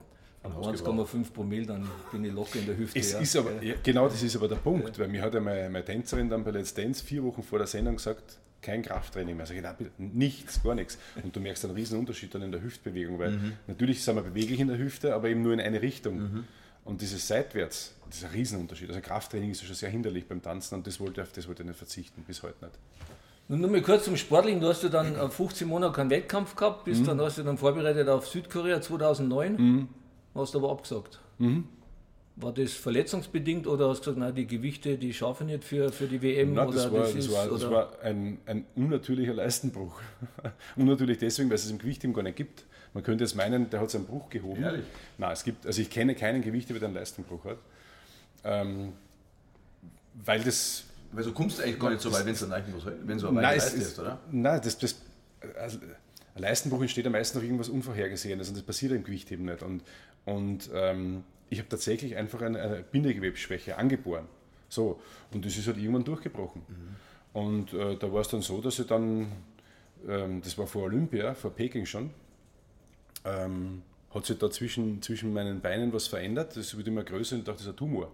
1,5 0.44 1.32
Promille, 1.32 1.66
dann 1.66 1.88
bin 2.12 2.24
ich 2.24 2.32
locker 2.32 2.60
in 2.60 2.66
der 2.66 2.76
Hüfte. 2.76 2.98
Es 2.98 3.12
ja. 3.12 3.18
ist 3.18 3.36
aber, 3.36 3.62
ja, 3.62 3.74
genau 3.82 4.08
das 4.08 4.22
ist 4.22 4.36
aber 4.36 4.48
der 4.48 4.56
Punkt, 4.56 4.96
ja. 4.96 4.98
weil 4.98 5.08
mir 5.08 5.22
hat 5.22 5.34
ja 5.34 5.40
meine, 5.40 5.68
meine 5.68 5.84
Tänzerin 5.84 6.28
dann 6.28 6.44
bei 6.44 6.52
Let's 6.52 6.72
Dance 6.72 7.04
vier 7.04 7.24
Wochen 7.24 7.42
vor 7.42 7.58
der 7.58 7.66
Sendung 7.66 7.96
gesagt, 7.96 8.38
kein 8.62 8.82
Krafttraining 8.82 9.36
mehr. 9.36 9.46
Sag 9.46 9.56
ich, 9.56 9.62
nein, 9.62 9.74
nichts, 9.98 10.62
gar 10.62 10.74
nichts. 10.74 10.98
Und 11.22 11.34
du 11.34 11.40
merkst 11.40 11.64
einen 11.64 11.74
riesen 11.74 11.98
Unterschied 11.98 12.34
dann 12.34 12.42
in 12.42 12.52
der 12.52 12.62
Hüftbewegung, 12.62 13.18
weil 13.18 13.32
mhm. 13.32 13.52
natürlich 13.66 14.02
sind 14.02 14.16
wir 14.16 14.22
beweglich 14.22 14.60
in 14.60 14.68
der 14.68 14.78
Hüfte, 14.78 15.14
aber 15.14 15.28
eben 15.28 15.42
nur 15.42 15.52
in 15.52 15.60
eine 15.60 15.80
Richtung. 15.80 16.18
Mhm. 16.18 16.44
Und 16.84 17.00
dieses 17.02 17.28
Seitwärts, 17.28 17.94
das 18.06 18.18
ist 18.18 18.24
ein 18.24 18.30
Riesenunterschied. 18.30 18.88
Also 18.88 19.00
Krafttraining 19.00 19.50
ist 19.50 19.60
ja 19.60 19.66
schon 19.66 19.76
sehr 19.76 19.90
hinderlich 19.90 20.26
beim 20.26 20.42
Tanzen 20.42 20.76
und 20.76 20.86
das 20.86 20.98
wollte, 21.00 21.22
auf 21.22 21.32
das 21.32 21.46
wollte 21.46 21.62
ich 21.62 21.68
nicht 21.68 21.78
verzichten, 21.78 22.24
bis 22.26 22.42
heute 22.42 22.64
nicht. 22.64 22.78
Nun 23.48 23.60
nur 23.60 23.70
mal 23.70 23.82
kurz 23.82 24.04
zum 24.04 24.16
Sportlichen. 24.16 24.60
Du 24.60 24.68
hast 24.68 24.82
ja 24.82 24.88
dann 24.88 25.30
15 25.30 25.66
Monate 25.68 25.94
keinen 25.94 26.10
Wettkampf 26.10 26.54
gehabt, 26.54 26.84
bist 26.84 27.02
mhm. 27.02 27.06
dann 27.06 27.20
hast 27.20 27.38
du 27.38 27.42
dann 27.42 27.58
vorbereitet 27.58 28.08
auf 28.08 28.28
Südkorea 28.28 28.80
2009, 28.80 29.56
mhm. 29.56 29.88
hast 30.34 30.54
aber 30.56 30.70
abgesagt. 30.70 31.20
Mhm. 31.38 31.64
War 32.40 32.52
das 32.52 32.72
verletzungsbedingt 32.72 33.66
oder 33.66 33.88
hast 33.88 33.98
du 33.98 34.10
gesagt, 34.10 34.18
nein, 34.18 34.34
die 34.34 34.46
Gewichte, 34.46 34.96
die 34.96 35.12
schaffen 35.12 35.48
nicht 35.48 35.64
für, 35.64 35.90
für 35.90 36.06
die 36.06 36.22
WM? 36.22 36.54
Nein, 36.54 36.70
das, 36.70 36.92
war, 36.92 37.00
das, 37.00 37.14
das, 37.14 37.32
war, 37.32 37.48
das 37.48 37.70
war 37.70 38.02
ein, 38.02 38.38
ein 38.46 38.64
unnatürlicher 38.76 39.34
Leistenbruch. 39.34 40.00
Unnatürlich 40.76 41.18
deswegen, 41.18 41.48
weil 41.48 41.56
es 41.56 41.64
es 41.64 41.70
im 41.70 41.78
Gewichtheben 41.78 42.14
gar 42.14 42.22
nicht 42.22 42.36
gibt. 42.36 42.64
Man 42.94 43.02
könnte 43.02 43.24
jetzt 43.24 43.34
meinen, 43.34 43.68
der 43.70 43.80
hat 43.80 43.90
seinen 43.90 44.06
Bruch 44.06 44.30
gehoben. 44.30 44.62
Ehrlich? 44.62 44.84
Nein, 45.18 45.32
es 45.32 45.42
gibt, 45.42 45.66
also 45.66 45.82
ich 45.82 45.90
kenne 45.90 46.14
keinen 46.14 46.42
Gewicht, 46.42 46.70
der 46.70 46.82
einen 46.82 46.94
Leistenbruch 46.94 47.44
hat. 47.44 47.58
Ähm, 48.44 48.92
weil 50.24 50.40
das 50.42 50.84
weil 51.12 51.24
du 51.24 51.32
kommst 51.32 51.60
eigentlich 51.60 51.78
gar 51.78 51.90
nicht 51.90 52.02
so 52.02 52.12
weit, 52.12 52.26
wenn 52.26 52.34
es 52.34 52.40
dann 52.40 52.52
eigentlich 52.52 52.84
was, 52.84 52.92
wenn 53.02 53.18
so 53.18 53.28
ist, 53.28 53.74
ist, 53.74 53.98
oder? 53.98 54.18
Nein, 54.30 54.60
das, 54.62 54.78
das, 54.78 54.96
also 55.58 55.78
ein 56.34 56.42
Leistenbruch 56.42 56.82
entsteht 56.82 57.06
am 57.06 57.12
meisten 57.12 57.38
durch 57.38 57.46
irgendwas 57.46 57.68
Unvorhergesehenes 57.68 58.48
und 58.48 58.56
das 58.56 58.62
passiert 58.62 58.92
im 58.92 59.04
Gewicht 59.04 59.30
eben 59.32 59.46
nicht. 59.46 59.62
Und, 59.62 59.82
und 60.26 60.68
ähm, 60.74 61.24
ich 61.50 61.58
habe 61.58 61.68
tatsächlich 61.68 62.16
einfach 62.16 62.42
eine, 62.42 62.60
eine 62.60 62.82
Bindegewebsschwäche 62.82 63.76
angeboren. 63.76 64.26
So, 64.68 65.00
und 65.32 65.44
das 65.44 65.56
ist 65.56 65.66
halt 65.66 65.78
irgendwann 65.78 66.04
durchgebrochen. 66.04 66.62
Mhm. 66.68 66.96
Und 67.32 67.72
äh, 67.72 67.96
da 67.96 68.12
war 68.12 68.20
es 68.20 68.28
dann 68.28 68.42
so, 68.42 68.60
dass 68.60 68.78
ich 68.78 68.86
dann, 68.86 69.32
ähm, 70.06 70.42
das 70.42 70.56
war 70.58 70.66
vor 70.66 70.84
Olympia, 70.84 71.34
vor 71.34 71.52
Peking 71.52 71.86
schon, 71.86 72.10
ähm, 73.24 73.82
hat 74.12 74.26
sich 74.26 74.38
da 74.38 74.50
zwischen, 74.50 75.00
zwischen 75.02 75.32
meinen 75.32 75.60
Beinen 75.60 75.92
was 75.92 76.06
verändert. 76.06 76.56
Das 76.56 76.76
wird 76.76 76.88
immer 76.88 77.04
größer 77.04 77.34
und 77.34 77.40
ich 77.40 77.46
dachte, 77.46 77.58
das 77.58 77.66
ist 77.66 77.72
ein 77.72 77.76
Tumor. 77.76 78.10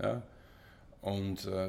Ja, 0.00 0.22
und 1.02 1.44
äh, 1.46 1.68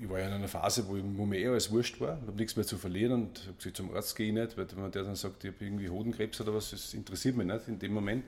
ich 0.00 0.08
war 0.08 0.20
ja 0.20 0.26
in 0.26 0.32
einer 0.34 0.48
Phase, 0.48 0.86
wo, 0.88 0.96
wo 1.16 1.26
mir 1.26 1.38
eher 1.38 1.50
alles 1.50 1.70
wurscht 1.70 2.00
war, 2.00 2.18
ich 2.20 2.26
habe 2.26 2.36
nichts 2.36 2.56
mehr 2.56 2.66
zu 2.66 2.76
verlieren 2.76 3.12
und 3.12 3.40
habe 3.46 3.56
gesagt, 3.56 3.76
zum 3.76 3.94
Arzt 3.94 4.16
gehe 4.16 4.28
ich 4.28 4.34
nicht, 4.34 4.56
weil 4.56 4.66
wenn 4.76 4.90
der 4.90 5.04
dann 5.04 5.16
sagt, 5.16 5.44
ich 5.44 5.52
habe 5.52 5.64
irgendwie 5.64 5.88
Hodenkrebs 5.88 6.40
oder 6.40 6.54
was, 6.54 6.70
das 6.70 6.94
interessiert 6.94 7.36
mich 7.36 7.46
nicht 7.46 7.68
in 7.68 7.78
dem 7.78 7.92
Moment. 7.92 8.24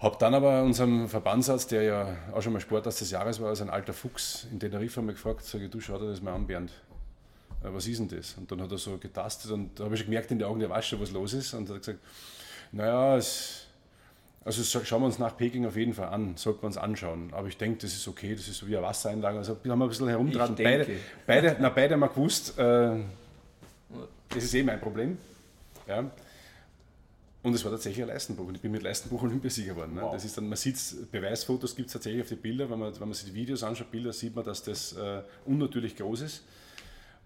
Habe 0.00 0.16
dann 0.18 0.34
aber 0.34 0.62
unseren 0.62 1.08
Verbandsarzt, 1.08 1.70
der 1.72 1.82
ja 1.82 2.16
auch 2.32 2.40
schon 2.40 2.54
mal 2.54 2.60
Sportarzt 2.60 3.02
des 3.02 3.10
Jahres 3.10 3.40
war, 3.40 3.50
als 3.50 3.60
ein 3.60 3.68
alter 3.68 3.92
Fuchs 3.92 4.46
in 4.50 4.58
Teneriffa 4.58 5.02
mal 5.02 5.12
gefragt, 5.12 5.44
sage 5.44 5.66
ich, 5.66 5.70
du 5.70 5.78
schau 5.78 5.98
dir 5.98 6.08
das 6.08 6.22
mal 6.22 6.32
an, 6.32 6.46
Bernd, 6.46 6.70
äh, 7.62 7.68
was 7.70 7.86
ist 7.86 8.00
denn 8.00 8.08
das? 8.08 8.34
Und 8.38 8.50
dann 8.50 8.62
hat 8.62 8.72
er 8.72 8.78
so 8.78 8.96
getastet 8.96 9.50
und 9.50 9.78
da 9.78 9.84
habe 9.84 9.94
ich 9.94 10.00
schon 10.00 10.08
gemerkt 10.08 10.30
in 10.30 10.38
den 10.38 10.48
Augen, 10.48 10.58
der 10.58 10.70
weiß 10.70 10.86
schon, 10.86 11.00
was 11.00 11.10
los 11.10 11.34
ist 11.34 11.52
und 11.52 11.68
hat 11.68 11.78
gesagt, 11.78 11.98
naja, 12.72 13.16
es 13.16 13.66
also 14.42 14.62
schauen 14.62 15.02
wir 15.02 15.06
uns 15.06 15.18
nach 15.18 15.36
Peking 15.36 15.66
auf 15.66 15.76
jeden 15.76 15.92
Fall 15.92 16.08
an, 16.08 16.34
sollten 16.36 16.62
wir 16.62 16.66
uns 16.68 16.78
anschauen. 16.78 17.28
Aber 17.32 17.48
ich 17.48 17.58
denke, 17.58 17.80
das 17.82 17.92
ist 17.92 18.08
okay, 18.08 18.34
das 18.34 18.48
ist 18.48 18.56
so 18.56 18.66
wie 18.66 18.76
eine 18.76 18.86
Wassereinlage. 18.86 19.36
Also 19.36 19.52
haben 19.52 19.64
wir 19.64 19.74
ein 19.74 19.88
bisschen 19.88 20.08
herumtragen. 20.08 20.56
Beide, 20.56 20.86
beide, 21.26 21.56
na, 21.60 21.68
beide 21.68 21.94
haben 21.94 22.00
wir 22.00 22.08
gewusst, 22.08 22.58
äh, 22.58 22.96
das 24.30 24.44
ist 24.44 24.54
eh 24.54 24.62
mein 24.62 24.80
Problem. 24.80 25.18
Ja. 25.86 26.10
Und 27.42 27.54
es 27.54 27.64
war 27.64 27.70
tatsächlich 27.70 28.02
ein 28.02 28.08
Leistenbruch. 28.08 28.48
Und 28.48 28.56
ich 28.56 28.60
bin 28.60 28.70
mit 28.70 28.82
Leistenbruch 28.82 29.22
Olympiasieger 29.22 29.74
geworden. 29.74 29.94
Ne? 29.94 30.02
Wow. 30.02 30.12
Das 30.12 30.24
ist 30.24 30.36
dann, 30.36 30.48
man 30.48 30.56
sieht 30.56 30.76
Beweisfotos 31.10 31.74
gibt 31.74 31.86
es 31.88 31.94
tatsächlich 31.94 32.22
auf 32.22 32.28
die 32.28 32.36
Bilder. 32.36 32.68
Wenn 32.68 32.78
man, 32.78 32.92
wenn 32.92 33.08
man 33.08 33.14
sich 33.14 33.26
die 33.26 33.34
Videos 33.34 33.62
anschaut, 33.62 33.90
Bilder, 33.90 34.12
sieht 34.12 34.34
man, 34.34 34.44
dass 34.44 34.62
das 34.62 34.92
äh, 34.92 35.22
unnatürlich 35.46 35.96
groß 35.96 36.20
ist. 36.22 36.44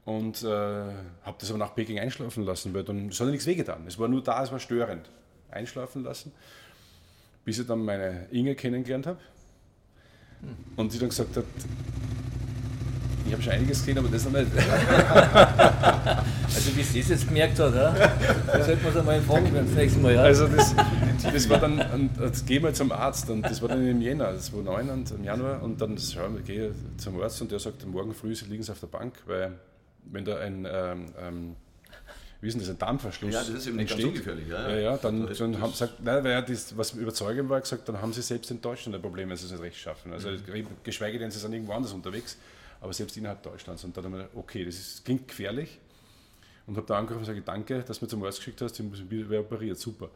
Und 0.05 0.43
äh, 0.43 0.47
habe 0.47 1.37
das 1.39 1.51
aber 1.51 1.59
nach 1.59 1.75
Peking 1.75 1.99
einschlafen 1.99 2.45
lassen, 2.45 2.75
weil 2.75 2.85
dann 2.85 3.09
es 3.09 3.19
hat 3.19 3.27
ja 3.27 3.31
nichts 3.33 3.47
wehgetan. 3.47 3.87
Es 3.87 3.99
war 3.99 4.07
nur 4.07 4.23
da, 4.23 4.43
es 4.43 4.53
war 4.53 4.61
störend. 4.61 5.11
Einschlafen 5.51 6.05
lassen 6.05 6.33
bis 7.45 7.59
ich 7.59 7.67
dann 7.67 7.85
meine 7.85 8.27
Inge 8.31 8.55
kennengelernt 8.55 9.07
habe. 9.07 9.19
Und 10.77 10.93
sie 10.93 10.99
dann 10.99 11.09
gesagt 11.09 11.37
hat, 11.37 11.45
habe 13.35 13.43
schon 13.43 13.53
einiges 13.53 13.78
gesehen, 13.80 13.99
aber 13.99 14.09
das 14.09 14.24
noch 14.24 14.32
nicht. 14.32 14.47
also 16.45 16.76
wie 16.76 16.82
sie 16.82 17.01
es 17.01 17.09
jetzt 17.09 17.26
gemerkt 17.28 17.59
hat, 17.59 17.74
ja? 17.74 17.93
das 18.47 18.68
hätten 18.68 18.82
wir 18.82 18.91
es 18.91 18.97
einmal 18.97 19.20
fragen 19.22 19.45
können 19.53 19.66
das 19.66 19.76
nächste 19.76 20.01
Mal. 20.01 20.14
Ja? 20.14 20.22
Also 20.22 20.49
das, 20.49 20.74
das 21.22 21.49
war 21.49 21.59
dann, 21.59 21.80
und 21.93 22.11
jetzt 22.20 22.47
gehen 22.47 22.62
wir 22.62 22.72
zum 22.72 22.93
Arzt 22.93 23.28
und 23.30 23.43
das 23.43 23.61
war 23.61 23.68
dann 23.68 23.87
im 23.87 24.01
Jänner, 24.01 24.32
das 24.32 24.53
war 24.53 24.62
9 24.62 24.91
und 24.91 25.11
im 25.11 25.24
Januar 25.24 25.62
und 25.62 25.80
dann 25.80 25.97
wir, 25.99 26.43
gehe 26.45 26.72
zum 26.97 27.20
Arzt 27.20 27.41
und 27.43 27.51
der 27.51 27.59
sagt, 27.59 27.87
morgen 27.87 28.14
früh 28.14 28.35
liegen 28.49 28.62
sie 28.62 28.72
auf 28.72 28.80
der 28.80 28.87
Bank, 28.87 29.14
weil 29.26 29.53
wenn 30.05 30.24
da 30.24 30.39
ein 30.39 30.66
ähm, 30.70 31.07
ähm, 31.20 31.57
wie 32.45 32.49
ist 32.49 32.55
denn 32.55 32.61
das, 32.61 32.70
ein 32.70 32.78
Darmverschluss 32.78 33.32
Ja, 33.32 33.41
das 33.41 33.49
ist 33.49 33.66
eben 33.66 33.76
nicht 33.76 33.89
ganz 33.89 34.05
ungefährlich. 34.05 34.47
Ja, 34.49 34.68
ja, 34.68 34.76
ja 34.76 34.97
dann, 34.99 35.26
also 35.26 35.47
dann 35.47 35.62
haben 35.62 35.72
sie 35.72 35.87
gesagt, 35.87 36.05
nein, 36.05 36.22
weil 36.24 36.43
das, 36.43 36.76
was 36.76 36.93
überzeugend 36.93 37.49
war, 37.49 37.59
gesagt, 37.59 37.89
dann 37.89 38.03
haben 38.03 38.12
sie 38.12 38.20
selbst 38.20 38.51
in 38.51 38.61
Deutschland 38.61 38.95
ein 38.95 39.01
Problem, 39.01 39.30
wenn 39.30 39.37
sie 39.39 39.47
es 39.47 39.53
nicht 39.53 39.62
recht 39.62 39.78
schaffen. 39.78 40.12
Also 40.12 40.28
mhm. 40.28 40.66
geschweige 40.82 41.18
denn, 41.18 41.30
sie 41.30 41.39
sind 41.39 41.55
irgendwo 41.55 41.72
anders 41.72 41.95
unterwegs, 41.95 42.37
aber 42.85 42.93
selbst 42.93 43.16
innerhalb 43.16 43.43
Deutschlands. 43.43 43.82
Und 43.82 43.97
dann 43.97 44.05
haben 44.05 44.14
wir 44.14 44.28
okay, 44.35 44.64
das 44.64 44.74
ist, 44.74 45.05
klingt 45.05 45.26
gefährlich. 45.26 45.80
Und 46.66 46.76
habe 46.76 46.87
da 46.87 46.99
angerufen 46.99 47.20
und 47.20 47.24
sage, 47.24 47.41
danke, 47.41 47.82
dass 47.82 47.99
du 47.99 48.05
mir 48.05 48.09
zum 48.11 48.22
Arzt 48.24 48.39
geschickt 48.39 48.61
hast, 48.61 48.78
ich 48.78 48.85
muss 48.85 49.11
wieder 49.11 49.41
operiert, 49.41 49.78
super. 49.78 50.11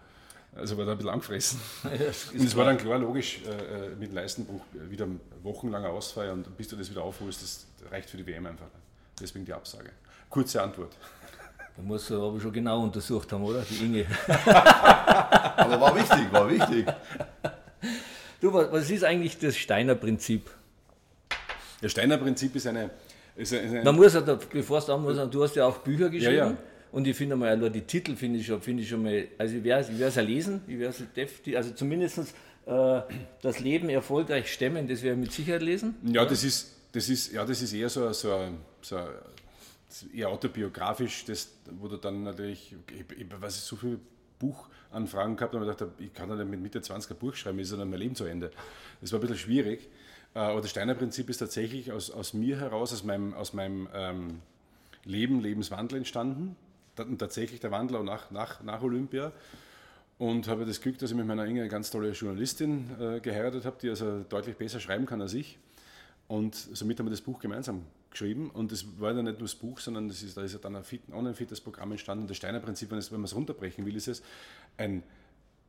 Also 0.55 0.77
war 0.77 0.85
da 0.85 0.93
ein 0.93 0.99
bisschen 0.99 1.13
angefressen. 1.13 1.61
Ja, 1.85 1.91
und 2.33 2.47
es 2.47 2.57
war 2.57 2.65
dann 2.65 2.79
klar, 2.79 2.99
logisch, 2.99 3.41
äh, 3.47 3.87
äh 3.87 3.97
mit 3.97 4.13
Leistenbruch 4.13 4.63
wieder 4.73 5.07
wochenlanger 5.43 5.91
Ausfall 5.91 6.31
und 6.31 6.57
bis 6.57 6.69
du 6.69 6.77
das 6.77 6.91
wieder 6.91 7.03
aufholst, 7.03 7.43
das 7.43 7.67
reicht 7.91 8.09
für 8.09 8.17
die 8.17 8.27
WM 8.27 8.47
einfach. 8.47 8.67
Deswegen 9.21 9.45
die 9.45 9.53
Absage. 9.53 9.91
Kurze 10.31 10.63
Antwort. 10.63 10.95
Da 11.77 11.83
muss 11.83 12.11
er 12.11 12.19
aber 12.19 12.41
schon 12.41 12.53
genau 12.53 12.83
untersucht 12.83 13.33
haben, 13.33 13.45
oder? 13.45 13.63
Die 13.63 13.85
Inge. 13.85 14.07
aber 14.47 15.81
war 15.81 15.97
wichtig, 15.97 16.33
war 16.33 16.51
wichtig. 16.51 16.87
Du, 18.41 18.53
was 18.53 18.91
ist 18.91 19.05
eigentlich 19.05 19.39
das 19.39 19.57
Steiner 19.57 19.95
Prinzip? 19.95 20.51
Das 21.81 21.93
Steiner 21.93 22.19
Prinzip 22.19 22.55
ist 22.57 22.67
eine. 22.67 22.91
Ist 23.37 23.55
eine 23.55 23.83
Man 23.83 23.95
muss 23.95 24.15
ja, 24.15 24.21
bevor 24.21 24.79
es 24.79 24.89
muss, 24.89 25.31
du 25.31 25.43
hast 25.43 25.57
ja 25.57 25.67
auch 25.67 25.79
Bücher 25.79 26.11
geschrieben. 26.11 26.37
Ja, 26.37 26.51
ja. 26.51 26.57
Und 26.91 27.07
ich 27.07 27.17
finde 27.17 27.37
mal, 27.37 27.57
nur 27.57 27.71
die 27.71 27.83
Titel 27.83 28.17
finde 28.17 28.39
ich, 28.39 28.47
schon, 28.47 28.61
find 28.63 28.81
ich 28.81 28.89
schon 28.89 29.03
mal, 29.03 29.29
also 29.37 29.57
ich 29.57 29.65
werde 29.65 29.93
es 29.93 30.15
ja 30.15 30.23
lesen, 30.23 30.63
ich 30.67 30.79
werde 30.79 30.95
es 31.15 31.57
also 31.57 31.71
zumindest 31.73 32.19
äh, 32.67 33.01
das 33.43 33.61
Leben 33.61 33.91
erfolgreich 33.91 34.53
stemmen, 34.53 34.89
das 34.89 35.03
werde 35.03 35.21
ich 35.21 35.27
mit 35.27 35.33
Sicherheit 35.33 35.63
lesen. 35.63 35.97
Ja, 36.03 36.25
das 36.25 36.45
ist, 36.45 36.77
das 36.93 37.09
ist, 37.09 37.33
ja, 37.33 37.45
das 37.45 37.61
ist 37.61 37.75
eher 37.75 37.91
so, 37.91 38.11
so, 38.13 38.49
so 38.81 38.97
eher 40.15 40.31
autobiografisch, 40.31 41.25
das, 41.27 41.51
wo 41.79 41.89
du 41.89 41.99
dann 41.99 42.23
natürlich, 42.23 42.75
ich, 42.89 43.19
ich, 43.19 43.27
was 43.39 43.57
ich 43.57 43.63
so 43.63 43.77
viele 43.77 43.99
Buchanfragen 44.39 45.37
gehabt 45.37 45.55
habe, 45.55 45.65
und 45.65 45.71
ich 45.71 45.77
dachte, 45.77 45.93
ich 45.99 46.13
kann 46.13 46.29
dann 46.31 46.49
mit 46.49 46.61
Mitte 46.61 46.81
20 46.81 47.11
ein 47.11 47.17
Buch 47.19 47.35
schreiben, 47.35 47.59
ist 47.59 47.73
dann 47.73 47.89
mein 47.89 47.99
Leben 47.99 48.15
zu 48.15 48.25
Ende. 48.25 48.51
Das 49.01 49.13
war 49.13 49.19
ein 49.19 49.21
bisschen 49.21 49.39
schwierig. 49.39 49.89
Äh, 50.39 50.61
das 50.61 50.71
Steiner 50.71 50.95
Prinzip 50.95 51.29
ist 51.31 51.39
tatsächlich 51.39 51.91
aus, 51.91 52.11
aus 52.11 52.33
mir 52.33 52.61
heraus, 52.61 52.93
aus 52.93 53.03
meinem, 53.03 53.35
aus 53.35 53.53
meinem 53.53 53.89
ähm, 53.93 54.41
Leben, 55.05 55.41
Lebenswandel 55.41 55.99
entstanden. 55.99 56.57
Und 56.97 57.19
tatsächlich 57.19 57.61
der 57.61 57.71
Wandel 57.71 57.97
auch 57.97 58.03
nach, 58.03 58.31
nach, 58.31 58.63
nach 58.63 58.83
Olympia. 58.83 59.33
Und 60.19 60.49
habe 60.49 60.65
das 60.65 60.81
Glück, 60.81 60.99
dass 60.99 61.11
ich 61.11 61.17
mit 61.17 61.27
meiner 61.27 61.47
Inge 61.47 61.61
eine 61.61 61.71
ganz 61.71 61.91
tolle 61.91 62.11
Journalistin 62.11 62.91
äh, 63.01 63.21
geheiratet 63.21 63.65
habe, 63.65 63.77
die 63.81 63.89
also 63.89 64.25
deutlich 64.29 64.57
besser 64.57 64.81
schreiben 64.81 65.07
kann 65.07 65.23
als 65.23 65.35
ich. 65.35 65.59
Und 66.27 66.55
somit 66.55 66.99
haben 66.99 67.07
wir 67.07 67.13
das 67.13 67.21
Buch 67.21 67.39
gemeinsam 67.39 67.85
geschrieben. 68.11 68.51
Und 68.51 68.73
es 68.73 68.85
war 69.01 69.15
dann 69.15 69.27
nicht 69.27 69.39
nur 69.39 69.47
das 69.47 69.55
Buch, 69.55 69.79
sondern 69.79 70.09
das 70.09 70.23
ist, 70.23 70.37
da 70.37 70.43
ist 70.43 70.59
dann 70.65 70.75
ein, 70.75 70.83
Fit, 70.83 71.09
ein 71.09 71.15
Online-Fitness-Programm 71.15 71.93
entstanden. 71.93 72.23
Und 72.23 72.31
das 72.31 72.37
Steiner 72.37 72.59
Prinzip, 72.59 72.91
wenn, 72.91 72.99
wenn 72.99 73.21
man 73.21 73.25
es 73.25 73.35
runterbrechen 73.35 73.87
will, 73.87 73.95
ist 73.95 74.09
es 74.09 74.23
ein, 74.77 75.05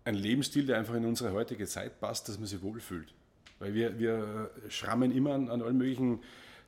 ein 0.03 0.15
Lebensstil, 0.15 0.65
der 0.65 0.79
einfach 0.79 0.95
in 0.95 1.05
unsere 1.05 1.31
heutige 1.31 1.67
Zeit 1.67 1.99
passt, 1.99 2.27
dass 2.27 2.39
man 2.39 2.47
sich 2.47 2.61
wohlfühlt. 2.61 3.13
Weil 3.59 3.73
wir, 3.73 3.99
wir 3.99 4.51
schrammen 4.69 5.11
immer 5.15 5.33
an, 5.33 5.49
an 5.49 5.61
allen 5.61 5.77
möglichen 5.77 6.19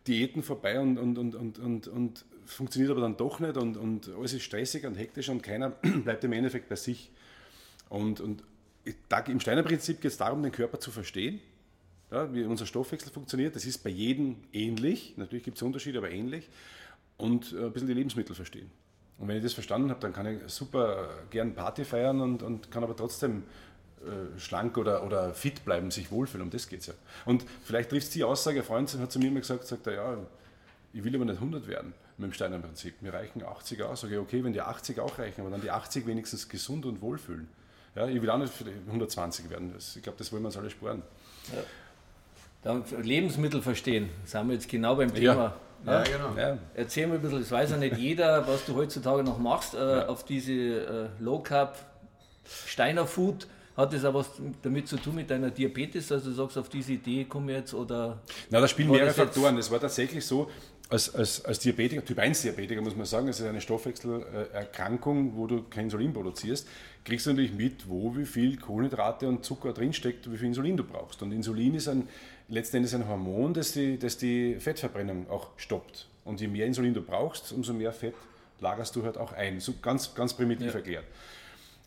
Diäten 0.07 0.43
vorbei 0.43 0.79
und, 0.79 0.97
und, 0.97 1.17
und, 1.17 1.35
und, 1.35 1.59
und, 1.59 1.87
und 1.87 2.25
funktioniert 2.45 2.91
aber 2.91 3.01
dann 3.01 3.17
doch 3.17 3.39
nicht 3.39 3.57
und, 3.57 3.77
und 3.77 4.09
alles 4.09 4.33
ist 4.33 4.43
stressig 4.43 4.85
und 4.85 4.95
hektisch 4.95 5.29
und 5.29 5.41
keiner 5.41 5.69
bleibt 6.03 6.23
im 6.23 6.33
Endeffekt 6.33 6.69
bei 6.69 6.75
sich. 6.75 7.11
Und, 7.89 8.19
und 8.19 8.43
im 9.27 9.39
Steiner 9.39 9.63
Prinzip 9.63 10.01
geht 10.01 10.11
es 10.11 10.17
darum, 10.17 10.41
den 10.41 10.51
Körper 10.51 10.79
zu 10.79 10.91
verstehen, 10.91 11.39
ja, 12.09 12.33
wie 12.33 12.43
unser 12.43 12.65
Stoffwechsel 12.65 13.11
funktioniert. 13.11 13.55
Das 13.55 13.65
ist 13.65 13.79
bei 13.83 13.89
jedem 13.89 14.37
ähnlich, 14.53 15.13
natürlich 15.17 15.43
gibt 15.43 15.57
es 15.57 15.63
Unterschiede, 15.63 15.99
aber 15.99 16.11
ähnlich. 16.11 16.49
Und 17.17 17.53
äh, 17.53 17.65
ein 17.65 17.71
bisschen 17.71 17.87
die 17.87 17.93
Lebensmittel 17.93 18.35
verstehen. 18.35 18.71
Und 19.19 19.27
wenn 19.27 19.37
ich 19.37 19.43
das 19.43 19.53
verstanden 19.53 19.91
habe, 19.91 19.99
dann 19.99 20.13
kann 20.13 20.25
ich 20.25 20.39
super 20.47 21.09
gern 21.29 21.53
Party 21.53 21.85
feiern 21.85 22.21
und, 22.21 22.41
und 22.41 22.71
kann 22.71 22.83
aber 22.83 22.95
trotzdem 22.95 23.43
äh, 24.06 24.39
schlank 24.39 24.78
oder, 24.78 25.06
oder 25.06 25.34
fit 25.34 25.64
bleiben, 25.66 25.91
sich 25.91 26.12
wohlfühlen. 26.12 26.43
Um 26.43 26.49
das 26.49 26.68
geht 26.68 26.82
es 26.82 26.88
ja. 26.88 26.93
Und 27.26 27.45
vielleicht 27.64 27.89
trifft 27.89 28.08
es 28.08 28.14
die 28.14 28.24
Aussage, 28.24 28.60
ein 28.60 28.66
Freund 28.66 28.93
hat 28.97 29.12
zu 29.12 29.20
mir 29.20 29.28
immer 29.28 29.39
gesagt, 29.39 29.66
sagt 29.66 29.88
er, 29.88 29.93
ja, 29.93 30.18
ich 30.93 31.04
will 31.04 31.16
aber 31.16 31.26
nicht 31.26 31.38
100 31.38 31.68
werden 31.68 31.93
mit 32.18 32.32
dem 32.32 32.34
Steiner 32.34 32.60
Prinzip. 32.60 33.02
Mir 33.02 33.14
reichen 33.14 33.43
80 33.43 33.82
aus. 33.84 34.02
Sage 34.02 34.16
ich, 34.16 34.20
okay, 34.20 34.43
wenn 34.43 34.54
die 34.54 34.62
80 34.62 34.99
auch 34.99 35.18
reichen, 35.20 35.41
aber 35.41 35.49
dann 35.49 35.62
die 35.62 35.72
80 35.72 36.06
wenigstens 36.08 36.49
gesund 36.49 36.86
und 36.86 37.02
wohlfühlen. 37.02 37.47
Ja, 37.95 38.08
ich 38.08 38.22
will 38.22 38.30
auch 38.30 38.38
nicht 38.38 38.54
120 38.88 39.49
werden. 39.49 39.74
Das, 39.74 39.95
ich 39.95 40.04
glaube, 40.04 40.18
das 40.18 40.32
wollen 40.32 40.43
wir 40.43 40.47
uns 40.47 40.58
alle 40.58 40.70
sparen. 40.70 41.02
Ja. 41.54 41.64
Dann 42.64 42.84
Lebensmittel 43.02 43.62
verstehen, 43.62 44.10
sind 44.24 44.47
wir 44.47 44.54
jetzt 44.54 44.70
genau 44.70 44.95
beim 44.95 45.14
Thema. 45.14 45.56
Ja, 45.86 46.04
ja 46.04 46.04
genau. 46.04 46.38
Ja. 46.38 46.58
Erzähl 46.76 47.08
mir 47.08 47.16
ein 47.16 47.22
bisschen, 47.22 47.39
das 47.39 47.52
weiß 47.52 47.72
ja 47.72 47.78
nicht 47.78 47.97
jeder, 47.97 48.47
was 48.47 48.66
du 48.66 48.76
heutzutage 48.76 49.24
noch 49.24 49.39
machst, 49.39 49.74
äh, 49.74 50.04
auf 50.08 50.24
diese 50.24 50.54
äh, 50.54 51.10
Low 51.20 51.39
Carb 51.39 51.78
Steiner 52.66 53.08
Food. 53.08 53.47
Hat 53.76 53.93
das 53.93 54.03
auch 54.03 54.13
was 54.13 54.30
damit 54.61 54.88
zu 54.88 54.97
tun 54.97 55.15
mit 55.15 55.30
deiner 55.30 55.49
Diabetes? 55.49 56.11
Also 56.11 56.30
du 56.30 56.36
sagst, 56.36 56.57
auf 56.57 56.69
diese 56.69 56.93
Idee 56.93 57.24
komme 57.26 57.53
jetzt 57.53 57.74
oder. 57.74 58.22
Na, 58.49 58.59
da 58.59 58.67
spielen 58.67 58.91
mehrere 58.91 59.11
Faktoren. 59.11 59.57
Es 59.57 59.72
war 59.72 59.80
tatsächlich 59.80 60.26
so, 60.26 60.49
als, 60.91 61.15
als, 61.15 61.45
als 61.45 61.59
Diabetiker, 61.59 62.03
Typ 62.03 62.19
1 62.19 62.41
Diabetiker 62.41 62.82
muss 62.82 62.97
man 62.97 63.05
sagen, 63.05 63.30
es 63.30 63.39
ist 63.39 63.45
eine 63.45 63.61
Stoffwechselerkrankung, 63.61 65.38
wo 65.38 65.47
du 65.47 65.63
kein 65.63 65.86
Insulin 65.86 66.11
produzierst, 66.11 66.67
kriegst 67.05 67.26
du 67.26 67.30
natürlich 67.30 67.53
mit, 67.53 67.88
wo 67.88 68.15
wie 68.15 68.26
viel 68.26 68.57
Kohlenhydrate 68.57 69.28
und 69.28 69.45
Zucker 69.45 69.72
drinsteckt, 69.72 70.30
wie 70.30 70.38
viel 70.38 70.47
Insulin 70.47 70.76
du 70.76 70.84
brauchst. 70.84 71.22
Und 71.22 71.32
Insulin 71.32 71.76
ist 71.76 71.88
ein, 71.88 72.09
letztendlich 72.49 72.93
ein 72.93 73.07
Hormon, 73.07 73.53
das 73.53 73.72
die, 73.72 73.97
das 73.97 74.17
die 74.17 74.55
Fettverbrennung 74.59 75.30
auch 75.30 75.51
stoppt. 75.55 76.07
Und 76.26 76.41
je 76.41 76.47
mehr 76.47 76.67
Insulin 76.67 76.93
du 76.93 77.01
brauchst, 77.01 77.53
umso 77.53 77.74
mehr 77.74 77.93
Fett 77.93 78.13
lagerst 78.59 78.95
du 78.95 79.03
halt 79.03 79.17
auch 79.17 79.32
ein. 79.32 79.61
So 79.61 79.76
ganz, 79.82 80.13
ganz 80.13 80.34
primitiv 80.34 80.67
ja. 80.67 80.74
erklärt. 80.74 81.05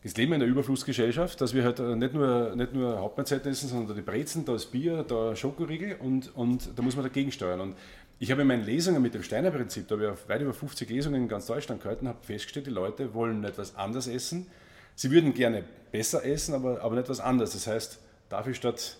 Jetzt 0.05 0.19
leben 0.19 0.33
in 0.33 0.43
einer 0.43 0.51
Überflussgesellschaft, 0.51 1.41
dass 1.41 1.55
wir 1.55 1.63
halt 1.63 1.79
äh, 1.79 1.95
nicht 1.95 2.13
nur, 2.13 2.55
nicht 2.55 2.75
nur 2.75 2.99
Hauptmahlzeiten 2.99 3.51
essen, 3.51 3.69
sondern 3.69 3.87
da 3.87 3.93
die 3.95 4.03
Brezen, 4.03 4.45
da 4.45 4.53
das 4.53 4.67
Bier, 4.67 5.01
da 5.01 5.35
Schokoriegel 5.35 5.95
und, 5.95 6.35
und 6.35 6.77
da 6.77 6.83
muss 6.83 6.95
man 6.95 7.05
dagegen 7.05 7.31
steuern. 7.31 7.59
Und 7.59 7.75
ich 8.19 8.29
habe 8.29 8.43
in 8.43 8.47
meinen 8.47 8.63
Lesungen 8.63 9.01
mit 9.01 9.15
dem 9.15 9.23
Steiner 9.23 9.49
Prinzip, 9.49 9.87
da 9.87 9.95
habe 9.95 10.13
ich 10.13 10.29
weit 10.29 10.41
über 10.41 10.53
50 10.53 10.87
Lesungen 10.91 11.23
in 11.23 11.27
ganz 11.27 11.47
Deutschland 11.47 11.81
gehalten, 11.81 12.07
habe 12.07 12.19
festgestellt, 12.21 12.67
die 12.67 12.71
Leute 12.71 13.15
wollen 13.15 13.43
etwas 13.45 13.75
anders 13.77 14.05
essen. 14.05 14.45
Sie 14.93 15.09
würden 15.09 15.33
gerne 15.33 15.63
besser 15.91 16.23
essen, 16.23 16.53
aber, 16.53 16.81
aber 16.83 16.97
nicht 16.97 17.09
was 17.09 17.19
anderes. 17.19 17.53
Das 17.53 17.65
heißt, 17.65 17.97
darf 18.29 18.45
ich 18.45 18.57
statt 18.57 18.97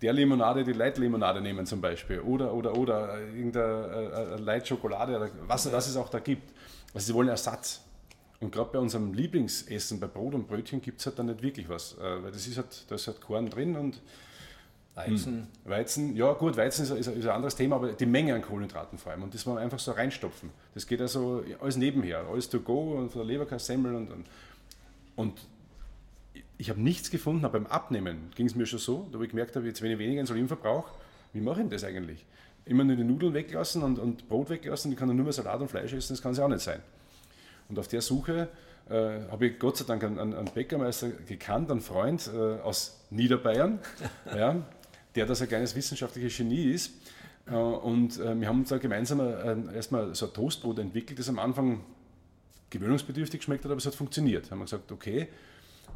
der 0.00 0.14
Limonade 0.14 0.64
die 0.64 0.72
Light-Limonade 0.72 1.42
nehmen 1.42 1.66
zum 1.66 1.82
Beispiel 1.82 2.20
oder, 2.20 2.54
oder, 2.54 2.78
oder 2.78 3.20
irgendeine 3.20 4.36
äh, 4.38 4.40
Light-Schokolade 4.40 5.16
oder 5.16 5.28
was, 5.46 5.70
was 5.70 5.86
es 5.86 5.96
auch 5.96 6.08
da 6.08 6.18
gibt. 6.18 6.50
Also 6.94 7.08
sie 7.08 7.14
wollen 7.14 7.28
Ersatz. 7.28 7.82
Und 8.40 8.52
gerade 8.52 8.70
bei 8.72 8.78
unserem 8.78 9.12
Lieblingsessen, 9.12 10.00
bei 10.00 10.06
Brot 10.06 10.34
und 10.34 10.48
Brötchen, 10.48 10.80
gibt 10.80 11.00
es 11.00 11.06
halt 11.06 11.18
dann 11.18 11.26
nicht 11.26 11.42
wirklich 11.42 11.68
was. 11.68 11.96
Äh, 11.98 12.22
weil 12.22 12.32
das 12.32 12.46
ist 12.46 12.56
halt, 12.56 12.84
da 12.88 12.94
ist 12.94 13.06
halt 13.06 13.20
Korn 13.20 13.50
drin 13.50 13.76
und 13.76 14.00
Weizen. 14.94 15.48
Hm, 15.64 15.70
Weizen, 15.70 16.16
ja 16.16 16.32
gut, 16.32 16.56
Weizen 16.56 16.82
ist, 16.84 16.90
ist, 16.90 17.06
ist, 17.06 17.24
ein 17.24 17.30
anderes 17.30 17.54
Thema, 17.54 17.76
aber 17.76 17.92
die 17.92 18.06
Menge 18.06 18.34
an 18.34 18.42
Kohlenhydraten 18.42 18.98
vor 18.98 19.12
allem. 19.12 19.22
Und 19.22 19.34
das 19.34 19.46
wir 19.46 19.56
einfach 19.58 19.78
so 19.78 19.92
reinstopfen. 19.92 20.50
Das 20.74 20.86
geht 20.86 21.00
also 21.00 21.44
alles 21.60 21.76
nebenher, 21.76 22.26
alles 22.30 22.48
to 22.48 22.60
go 22.60 22.98
und 22.98 23.12
von 23.12 23.20
der 23.20 23.26
Leberkassemmel 23.26 23.94
und, 23.94 24.10
und, 24.10 24.26
und 25.16 25.40
ich 26.58 26.70
habe 26.70 26.80
nichts 26.80 27.10
gefunden, 27.10 27.44
aber 27.44 27.58
beim 27.58 27.66
Abnehmen 27.66 28.30
ging 28.34 28.46
es 28.46 28.54
mir 28.54 28.66
schon 28.66 28.78
so, 28.78 29.06
da 29.10 29.14
habe 29.14 29.24
ich 29.24 29.30
gemerkt, 29.30 29.56
habe, 29.56 29.66
jetzt 29.66 29.80
wenn 29.80 29.90
ich 29.90 29.98
weniger 29.98 30.20
Insulin 30.20 30.48
verbrauche, 30.48 30.90
wie 31.32 31.40
mache 31.40 31.60
ich 31.60 31.62
denn 31.62 31.70
das 31.70 31.84
eigentlich? 31.84 32.26
Immer 32.66 32.84
nur 32.84 32.96
die 32.96 33.04
Nudeln 33.04 33.32
weglassen 33.32 33.82
und, 33.82 33.98
und 33.98 34.28
Brot 34.28 34.50
weglassen, 34.50 34.92
ich 34.92 34.98
kann 34.98 35.08
dann 35.08 35.16
nur 35.16 35.24
mehr 35.24 35.32
Salat 35.32 35.60
und 35.60 35.68
Fleisch 35.68 35.92
essen, 35.92 36.12
das 36.12 36.22
kann 36.22 36.32
es 36.32 36.38
ja 36.38 36.44
auch 36.44 36.48
nicht 36.48 36.60
sein. 36.60 36.80
Und 37.70 37.78
auf 37.78 37.88
der 37.88 38.02
Suche 38.02 38.48
äh, 38.88 39.20
habe 39.30 39.46
ich 39.46 39.58
Gott 39.58 39.76
sei 39.76 39.84
Dank 39.84 40.02
einen, 40.04 40.18
einen 40.18 40.50
Bäckermeister 40.52 41.10
gekannt, 41.10 41.70
einen 41.70 41.80
Freund 41.80 42.28
äh, 42.34 42.60
aus 42.60 43.00
Niederbayern, 43.10 43.78
ja, 44.36 44.56
der 45.14 45.26
das 45.26 45.40
ein 45.40 45.48
kleines 45.48 45.74
wissenschaftliches 45.74 46.36
Genie 46.36 46.72
ist. 46.72 46.92
Äh, 47.46 47.54
und 47.54 48.18
äh, 48.18 48.38
wir 48.38 48.48
haben 48.48 48.60
uns 48.60 48.68
da 48.70 48.78
gemeinsam 48.78 49.20
äh, 49.20 49.74
erstmal 49.74 50.14
so 50.14 50.26
ein 50.26 50.32
Toastbrot 50.32 50.80
entwickelt, 50.80 51.18
das 51.18 51.28
am 51.28 51.38
Anfang 51.38 51.84
gewöhnungsbedürftig 52.70 53.40
geschmeckt 53.40 53.64
hat, 53.64 53.70
aber 53.70 53.78
es 53.78 53.86
hat 53.86 53.94
funktioniert. 53.94 54.46
Da 54.46 54.50
haben 54.52 54.58
wir 54.58 54.64
gesagt, 54.64 54.90
okay, 54.92 55.28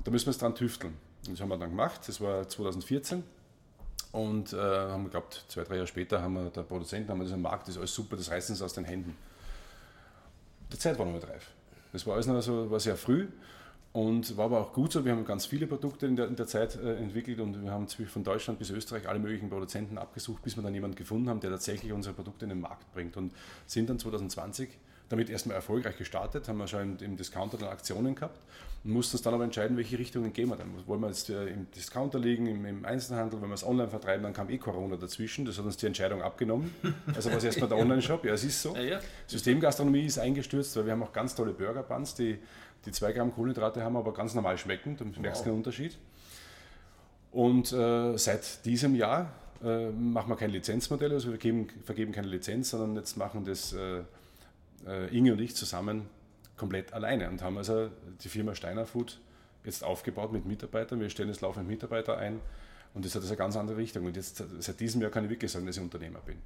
da 0.05 0.11
müssen 0.11 0.27
wir 0.27 0.31
es 0.31 0.39
dran 0.39 0.55
tüfteln. 0.55 0.95
Und 1.27 1.33
das 1.33 1.41
haben 1.41 1.49
wir 1.49 1.59
dann 1.59 1.71
gemacht, 1.71 2.01
das 2.07 2.21
war 2.21 2.49
2014. 2.49 3.23
Und 4.13 4.53
äh, 4.53 4.57
haben 4.57 5.05
geglaubt, 5.05 5.45
zwei, 5.49 5.65
drei 5.65 5.75
Jahre 5.75 5.89
später 5.89 6.23
haben 6.23 6.35
wir 6.35 6.51
der 6.51 6.63
Produzenten, 6.63 7.11
haben 7.11 7.19
wir 7.19 7.25
das 7.25 7.33
am 7.33 7.43
Markt, 7.43 7.63
das 7.63 7.75
ist 7.75 7.79
alles 7.79 7.95
super, 7.95 8.17
das 8.17 8.31
reißt 8.31 8.51
uns 8.51 8.63
aus 8.63 8.73
den 8.73 8.85
Händen. 8.85 9.17
Die 10.73 10.79
Zeit 10.79 10.99
war 10.99 11.07
noch 11.07 11.15
nicht 11.15 11.29
reif. 11.29 11.51
Das 11.95 12.09
war 12.09 12.15
alles 12.15 12.27
noch 12.27 12.41
so, 12.43 12.73
war 12.73 12.81
sehr 12.81 12.97
früh 12.97 13.29
und 13.93 14.37
war 14.37 14.47
aber 14.47 14.61
auch 14.61 14.73
gut 14.73 14.91
so. 14.91 15.05
Wir 15.05 15.13
haben 15.13 15.25
ganz 15.25 15.47
viele 15.47 15.69
Produkte 15.69 16.07
in 16.07 16.17
der, 16.17 16.27
in 16.27 16.35
der 16.35 16.49
Zeit 16.49 16.75
äh, 16.75 16.97
entwickelt 16.97 17.39
und 17.39 17.63
wir 17.63 17.71
haben 17.71 17.87
von 17.87 18.25
Deutschland 18.25 18.59
bis 18.59 18.71
Österreich 18.71 19.09
alle 19.09 19.21
möglichen 19.21 19.49
Produzenten 19.49 19.97
abgesucht, 19.97 20.43
bis 20.43 20.57
wir 20.57 20.65
dann 20.65 20.75
jemanden 20.75 20.97
gefunden 20.97 21.29
haben, 21.29 21.39
der 21.39 21.51
tatsächlich 21.51 21.93
unsere 21.93 22.13
Produkte 22.13 22.47
in 22.47 22.49
den 22.49 22.61
Markt 22.61 22.93
bringt. 22.93 23.17
Und 23.17 23.33
sind 23.69 23.89
dann 23.89 24.01
2020 24.01 24.71
damit 25.09 25.31
erstmal 25.31 25.57
erfolgreich 25.57 25.97
gestartet, 25.97 26.49
haben 26.49 26.59
wir 26.59 26.67
schon 26.67 26.99
im 26.99 27.17
Discounter 27.17 27.57
dann 27.59 27.69
Aktionen 27.69 28.15
gehabt 28.15 28.41
und 28.85 28.93
mussten 28.93 29.17
uns 29.17 29.23
dann 29.23 29.35
aber 29.35 29.45
entscheiden, 29.45 29.77
welche 29.77 29.99
Richtungen 29.99 30.33
gehen 30.33 30.49
wir 30.49 30.57
dann. 30.57 30.71
Wollen 30.87 31.01
wir 31.01 31.09
jetzt 31.09 31.31
äh, 31.31 31.47
im 31.47 31.71
Discounter 31.71 32.19
liegen, 32.19 32.47
im, 32.47 32.65
im 32.65 32.85
Einzelhandel, 32.85 33.41
wenn 33.41 33.49
wir 33.49 33.55
es 33.55 33.65
online 33.65 33.89
vertreiben, 33.89 34.23
dann 34.23 34.33
kam 34.33 34.51
eh 34.51 34.59
Corona 34.59 34.97
dazwischen, 34.97 35.45
das 35.45 35.59
hat 35.59 35.65
uns 35.65 35.77
die 35.77 35.87
Entscheidung 35.87 36.23
abgenommen. 36.23 36.75
Also 37.15 37.31
war 37.31 37.39
es 37.39 37.45
erstmal 37.45 37.69
der 37.69 37.79
Online-Shop, 37.81 38.25
ja 38.25 38.35
es 38.35 38.45
ist 38.45 38.61
so. 38.61 38.75
Ja, 38.75 38.83
ja. 38.83 39.01
Systemgastronomie 39.27 40.05
ist 40.05 40.19
eingestürzt, 40.19 40.77
weil 40.77 40.87
wir 40.87 40.93
haben 40.93 41.03
auch 41.03 41.13
ganz 41.13 41.35
tolle 41.35 41.53
Burger-Buns, 41.53 42.15
die, 42.15 42.39
die 42.87 42.93
2 42.93 43.13
Gramm 43.13 43.35
Kohlenhydrate 43.35 43.83
haben, 43.83 43.97
aber 43.97 44.13
ganz 44.13 44.35
normal 44.35 44.59
schmecken, 44.59 44.97
du 44.97 45.05
merkst 45.21 45.41
wow. 45.41 45.45
keinen 45.45 45.57
Unterschied. 45.57 45.97
Und 47.33 47.73
äh, 47.73 48.17
seit 48.17 48.65
diesem 48.65 48.95
Jahr 48.95 49.33
äh, 49.65 49.91
machen 49.91 50.29
wir 50.29 50.37
kein 50.37 50.51
Lizenzmodell, 50.51 51.13
also 51.13 51.31
wir 51.31 51.39
geben, 51.39 51.69
vergeben 51.85 52.13
keine 52.13 52.29
Lizenz, 52.29 52.71
sondern 52.71 52.97
jetzt 52.97 53.17
machen 53.17 53.45
das 53.45 53.73
äh, 53.73 54.03
äh, 54.87 55.17
Inge 55.17 55.33
und 55.33 55.41
ich 55.41 55.55
zusammen 55.55 56.09
komplett 56.57 56.93
alleine 56.93 57.29
und 57.29 57.43
haben 57.43 57.59
also 57.59 57.91
die 58.23 58.29
Firma 58.29 58.55
Steiner 58.55 58.87
Food 58.87 59.21
jetzt 59.65 59.83
aufgebaut 59.83 60.33
mit 60.33 60.47
Mitarbeitern. 60.47 61.01
Wir 61.01 61.11
stellen 61.11 61.29
jetzt 61.29 61.41
laufend 61.41 61.67
Mitarbeiter 61.67 62.19
ein 62.19 62.41
und 62.93 63.05
das 63.05 63.15
hat 63.15 63.23
also 63.23 63.33
eine 63.33 63.39
ganz 63.39 63.57
andere 63.57 63.77
Richtung. 63.77 64.07
Und 64.07 64.17
jetzt 64.17 64.43
seit 64.61 64.81
diesem 64.81 65.01
Jahr 65.03 65.11
kann 65.11 65.25
ich 65.25 65.31
wirklich 65.31 65.51
sagen, 65.51 65.67
dass 65.67 65.77
ich 65.77 65.83
Unternehmer 65.83 66.21
bin. 66.21 66.39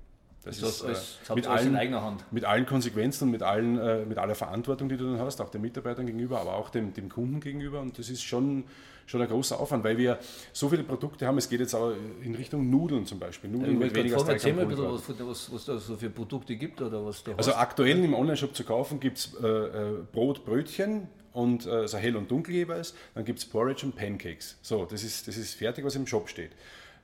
Das, 0.44 0.60
das 0.60 0.68
ist 0.70 0.84
das 0.84 1.30
äh, 1.30 1.34
mit, 1.34 1.46
allen, 1.46 1.76
eigener 1.76 2.02
Hand. 2.02 2.24
mit 2.30 2.44
allen 2.44 2.64
Konsequenzen 2.64 3.24
und 3.24 3.30
mit, 3.32 3.42
allen, 3.42 3.78
äh, 3.78 4.04
mit 4.04 4.18
aller 4.18 4.34
Verantwortung, 4.34 4.88
die 4.88 4.96
du 4.96 5.04
dann 5.04 5.20
hast, 5.20 5.40
auch 5.40 5.50
den 5.50 5.60
Mitarbeitern 5.60 6.06
gegenüber, 6.06 6.40
aber 6.40 6.54
auch 6.54 6.70
dem, 6.70 6.94
dem 6.94 7.08
Kunden 7.08 7.40
gegenüber. 7.40 7.80
Und 7.80 7.98
das 7.98 8.08
ist 8.08 8.22
schon, 8.22 8.64
schon 9.06 9.20
ein 9.20 9.28
großer 9.28 9.58
Aufwand, 9.58 9.84
weil 9.84 9.98
wir 9.98 10.18
so 10.52 10.68
viele 10.68 10.84
Produkte 10.84 11.26
haben. 11.26 11.38
Es 11.38 11.48
geht 11.48 11.60
jetzt 11.60 11.74
auch 11.74 11.92
in 12.22 12.34
Richtung 12.34 12.70
Nudeln 12.70 13.04
zum 13.04 13.18
Beispiel. 13.18 13.50
Nudeln 13.50 13.72
ja, 13.72 13.78
mit 13.78 13.94
weniger 13.94 14.18
als 14.18 14.28
Erzähl 14.28 14.54
mal 14.54 14.66
bitte, 14.66 14.90
was, 14.90 15.08
was, 15.08 15.52
was 15.52 15.64
da 15.64 15.78
so 15.78 15.96
für 15.96 16.10
Produkte 16.10 16.56
gibt 16.56 16.80
oder 16.80 17.04
was 17.04 17.24
da 17.24 17.32
Also 17.36 17.50
hast. 17.50 17.58
aktuell 17.58 18.02
im 18.02 18.14
Onlineshop 18.14 18.54
zu 18.54 18.64
kaufen 18.64 19.00
gibt 19.00 19.18
es 19.18 19.34
äh, 19.42 19.46
äh, 19.46 19.92
Brot, 20.12 20.44
Brötchen, 20.44 21.08
und 21.32 21.66
äh, 21.66 21.86
so 21.86 21.98
hell 21.98 22.16
und 22.16 22.30
dunkel 22.30 22.54
jeweils. 22.54 22.94
Dann 23.14 23.24
gibt 23.24 23.38
es 23.38 23.44
Porridge 23.44 23.86
und 23.86 23.94
Pancakes. 23.94 24.56
So, 24.62 24.86
das 24.86 25.04
ist, 25.04 25.28
das 25.28 25.36
ist 25.36 25.54
fertig, 25.54 25.84
was 25.84 25.94
im 25.94 26.06
Shop 26.06 26.28
steht. 26.28 26.50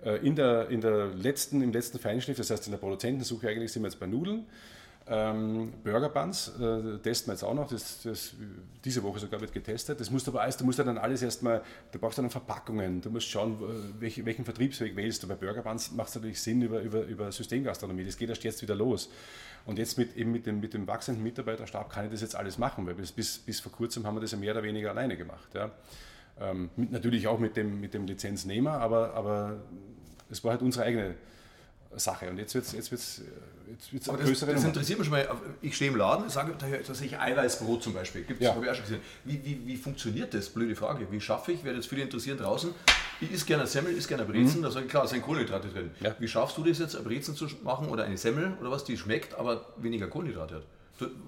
Äh, 0.04 0.16
in 0.16 0.36
der, 0.36 0.68
in 0.68 0.80
der 0.80 1.06
letzten, 1.06 1.62
Im 1.62 1.72
letzten 1.72 1.98
Feinschliff, 1.98 2.36
das 2.36 2.50
heißt 2.50 2.66
in 2.66 2.72
der 2.72 2.78
Produzentensuche 2.78 3.48
eigentlich 3.48 3.72
sind 3.72 3.82
wir 3.82 3.88
jetzt 3.88 4.00
bei 4.00 4.06
Nudeln. 4.06 4.46
Ähm, 5.06 5.70
Burger 5.82 6.08
Buns 6.08 6.48
äh, 6.58 6.98
testen 6.98 7.28
wir 7.28 7.34
jetzt 7.34 7.42
auch 7.42 7.52
noch, 7.52 7.68
das, 7.68 8.02
das, 8.04 8.32
diese 8.84 9.02
Woche 9.02 9.18
sogar 9.18 9.38
wird 9.40 9.52
getestet. 9.52 10.00
Das 10.00 10.10
musst 10.10 10.26
du 10.26 10.30
aber 10.30 10.40
alles, 10.40 10.56
du 10.56 10.64
musst 10.64 10.78
dann 10.78 10.96
alles 10.96 11.20
erstmal, 11.20 11.62
du 11.92 11.98
brauchst 11.98 12.16
dann 12.16 12.30
Verpackungen, 12.30 13.02
du 13.02 13.10
musst 13.10 13.28
schauen, 13.28 13.58
welch, 13.98 14.24
welchen 14.24 14.46
Vertriebsweg 14.46 14.96
wählst 14.96 15.22
du. 15.22 15.28
Bei 15.28 15.34
Burger 15.34 15.62
Buns 15.62 15.92
macht 15.92 16.08
es 16.08 16.14
natürlich 16.14 16.40
Sinn 16.40 16.62
über, 16.62 16.80
über, 16.80 17.02
über 17.02 17.30
Systemgastronomie, 17.30 18.04
das 18.04 18.16
geht 18.16 18.30
erst 18.30 18.44
jetzt 18.44 18.62
wieder 18.62 18.74
los. 18.74 19.10
Und 19.66 19.78
jetzt 19.78 19.98
mit, 19.98 20.16
eben 20.16 20.32
mit, 20.32 20.46
dem, 20.46 20.60
mit 20.60 20.72
dem 20.72 20.86
wachsenden 20.86 21.22
Mitarbeiterstab 21.22 21.90
kann 21.90 22.06
ich 22.06 22.10
das 22.10 22.22
jetzt 22.22 22.34
alles 22.34 22.56
machen, 22.56 22.86
weil 22.86 22.94
bis, 22.94 23.12
bis, 23.12 23.38
bis 23.38 23.60
vor 23.60 23.72
kurzem 23.72 24.06
haben 24.06 24.16
wir 24.16 24.22
das 24.22 24.32
ja 24.32 24.38
mehr 24.38 24.52
oder 24.52 24.62
weniger 24.62 24.90
alleine 24.90 25.18
gemacht. 25.18 25.48
Ja. 25.54 25.70
Ähm, 26.40 26.70
mit, 26.76 26.90
natürlich 26.90 27.28
auch 27.28 27.38
mit 27.38 27.56
dem, 27.56 27.80
mit 27.80 27.94
dem 27.94 28.06
Lizenznehmer, 28.06 28.72
aber, 28.80 29.14
aber 29.14 29.56
es 30.30 30.42
war 30.42 30.52
halt 30.52 30.62
unsere 30.62 30.84
eigene 30.84 31.14
Sache. 31.94 32.28
Und 32.28 32.38
jetzt 32.38 32.54
wird 32.54 32.64
es 32.64 32.72
jetzt 32.72 32.90
wird's, 32.90 33.22
jetzt 33.70 33.92
wird's 33.92 34.08
Aber 34.08 34.18
eine 34.18 34.22
das, 34.28 34.30
größere 34.32 34.50
das 34.52 34.62
Nummer. 34.62 34.68
interessiert 34.74 34.98
mich 34.98 35.06
schon 35.08 35.16
mal. 35.16 35.28
Ich 35.62 35.76
stehe 35.76 35.92
im 35.92 35.96
Laden, 35.96 36.28
sage, 36.28 36.54
da 36.58 36.94
sehe 36.94 37.06
ich 37.06 37.16
Eiweißbrot 37.16 37.84
zum 37.84 37.94
Beispiel. 37.94 38.22
Gibt's, 38.24 38.42
Ja. 38.42 38.52
habe 38.52 38.64
ich 38.64 38.70
auch 38.72 38.74
schon 38.74 38.84
gesehen. 38.84 39.00
Wie, 39.24 39.44
wie, 39.44 39.64
wie 39.64 39.76
funktioniert 39.76 40.34
das? 40.34 40.48
Blöde 40.48 40.74
Frage. 40.74 41.06
Wie 41.12 41.20
schaffe 41.20 41.52
ich, 41.52 41.62
werde 41.62 41.76
jetzt 41.78 41.86
viele 41.88 42.02
interessieren 42.02 42.36
draußen, 42.36 42.70
ich 43.20 43.30
isst 43.30 43.46
gerne 43.46 43.64
Semmel, 43.68 43.92
isst 43.94 44.08
gerne 44.08 44.24
Brezen, 44.24 44.60
da 44.60 44.72
sage 44.72 44.86
ich, 44.86 44.90
klar, 44.90 45.06
sind 45.06 45.22
Kohlenhydrate 45.22 45.68
drin. 45.68 45.90
Mhm. 46.00 46.04
Ja. 46.06 46.16
Wie 46.18 46.26
schaffst 46.26 46.58
du 46.58 46.64
das 46.64 46.80
jetzt, 46.80 46.96
eine 46.96 47.04
Brezen 47.04 47.36
zu 47.36 47.46
machen 47.62 47.88
oder 47.90 48.02
eine 48.04 48.18
Semmel 48.18 48.54
oder 48.60 48.72
was, 48.72 48.82
die 48.82 48.96
schmeckt, 48.98 49.34
aber 49.38 49.72
weniger 49.76 50.08
Kohlenhydrate 50.08 50.56
hat? 50.56 50.62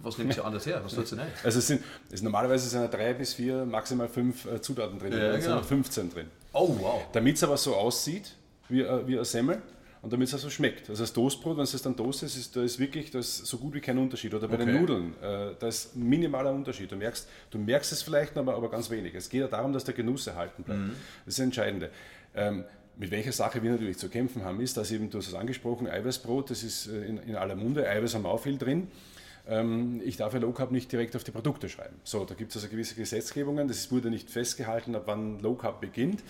Was 0.02 0.18
nimmst 0.18 0.38
du 0.38 0.42
anders 0.44 0.66
her? 0.66 0.80
Was 0.84 0.92
sollst 0.92 1.12
du 1.12 1.16
denn 1.16 1.26
Also 1.42 1.58
es 1.58 1.66
sind, 1.66 1.82
es 2.10 2.22
normalerweise 2.22 2.68
sind 2.68 2.82
ja 2.82 2.88
drei 2.88 3.14
bis 3.14 3.34
vier, 3.34 3.64
maximal 3.64 4.08
fünf 4.08 4.46
äh, 4.46 4.60
Zutaten 4.60 4.98
drin. 4.98 5.12
Ja, 5.12 5.32
sind 5.32 5.42
genau. 5.42 5.56
noch 5.56 5.64
15 5.64 6.10
drin. 6.10 6.26
Oh, 6.52 6.76
wow. 6.80 7.02
Damit 7.12 7.36
es 7.36 7.42
aber 7.42 7.56
so 7.56 7.74
aussieht 7.74 8.34
wie, 8.68 8.82
äh, 8.82 9.06
wie 9.06 9.16
eine 9.16 9.24
Semmel 9.24 9.60
und 10.02 10.12
damit 10.12 10.28
es 10.28 10.34
auch 10.34 10.38
so 10.38 10.50
schmeckt. 10.50 10.88
Also 10.88 11.02
das 11.02 11.12
Toastbrot, 11.12 11.56
wenn 11.56 11.64
es 11.64 11.82
dann 11.82 11.96
toastest, 11.96 12.36
ist, 12.36 12.54
da 12.54 12.62
ist 12.62 12.78
wirklich 12.78 13.10
da 13.10 13.18
ist 13.18 13.44
so 13.44 13.58
gut 13.58 13.74
wie 13.74 13.80
kein 13.80 13.98
Unterschied. 13.98 14.32
Oder 14.34 14.46
bei 14.46 14.56
den 14.56 14.68
Okay. 14.68 14.78
Nudeln, 14.78 15.14
äh, 15.20 15.54
da 15.58 15.66
ist 15.66 15.96
ein 15.96 16.08
minimaler 16.08 16.52
Unterschied. 16.52 16.90
Du 16.92 16.96
merkst, 16.96 17.28
du 17.50 17.58
merkst 17.58 17.92
es 17.92 18.02
vielleicht, 18.02 18.36
aber, 18.36 18.54
aber 18.54 18.70
ganz 18.70 18.88
wenig. 18.88 19.14
Es 19.14 19.28
geht 19.28 19.40
ja 19.40 19.48
darum, 19.48 19.72
dass 19.72 19.84
der 19.84 19.94
Genuss 19.94 20.26
erhalten 20.26 20.62
bleibt. 20.62 20.80
Mhm. 20.80 20.90
Das 21.24 21.34
ist 21.34 21.38
das 21.38 21.44
Entscheidende. 21.44 21.90
Ähm, 22.34 22.64
mit 22.98 23.10
welcher 23.10 23.32
Sache 23.32 23.62
wir 23.62 23.70
natürlich 23.70 23.98
zu 23.98 24.08
kämpfen 24.08 24.44
haben, 24.44 24.60
ist, 24.60 24.76
dass 24.76 24.90
eben, 24.90 25.10
du 25.10 25.18
hast 25.18 25.28
es 25.28 25.34
angesprochen, 25.34 25.86
Eiweißbrot, 25.86 26.50
das 26.50 26.62
ist 26.62 26.86
äh, 26.86 27.04
in, 27.04 27.18
in 27.18 27.36
aller 27.36 27.56
Munde, 27.56 27.88
Eiweiß 27.88 28.14
haben 28.14 28.22
wir 28.22 28.30
auch 28.30 28.40
viel 28.40 28.58
drin. 28.58 28.88
Ähm, 29.48 30.00
ich 30.04 30.16
darf 30.16 30.34
ja 30.34 30.40
Low 30.40 30.52
Carb 30.52 30.72
nicht 30.72 30.90
direkt 30.90 31.14
auf 31.14 31.24
die 31.24 31.30
Produkte 31.30 31.68
schreiben. 31.68 31.96
So, 32.04 32.24
da 32.24 32.34
gibt 32.34 32.50
es 32.50 32.56
also 32.56 32.68
gewisse 32.68 32.94
Gesetzgebungen, 32.94 33.68
das 33.68 33.90
wurde 33.92 34.10
nicht 34.10 34.28
festgehalten, 34.30 34.94
ab 34.94 35.04
wann 35.06 35.38
Low 35.40 35.54
Carb 35.54 35.80
beginnt. 35.80 36.22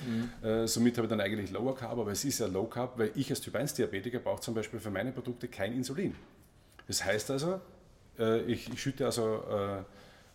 Äh, 0.42 0.66
somit 0.66 0.96
habe 0.98 1.06
ich 1.06 1.10
dann 1.10 1.20
eigentlich 1.20 1.50
Lower 1.50 1.74
Carb, 1.74 1.98
aber 1.98 2.12
es 2.12 2.24
ist 2.24 2.40
ja 2.40 2.46
Low 2.46 2.64
Carb, 2.64 2.98
weil 2.98 3.10
ich 3.14 3.30
als 3.30 3.40
Typ 3.40 3.54
1 3.54 3.74
Diabetiker 3.74 4.18
brauche 4.18 4.40
zum 4.40 4.54
Beispiel 4.54 4.80
für 4.80 4.90
meine 4.90 5.12
Produkte 5.12 5.48
kein 5.48 5.72
Insulin. 5.72 6.14
Das 6.86 7.04
heißt 7.04 7.30
also, 7.30 7.60
äh, 8.18 8.42
ich, 8.42 8.70
ich 8.72 8.80
schütte 8.80 9.06
also 9.06 9.42
äh, 9.50 9.82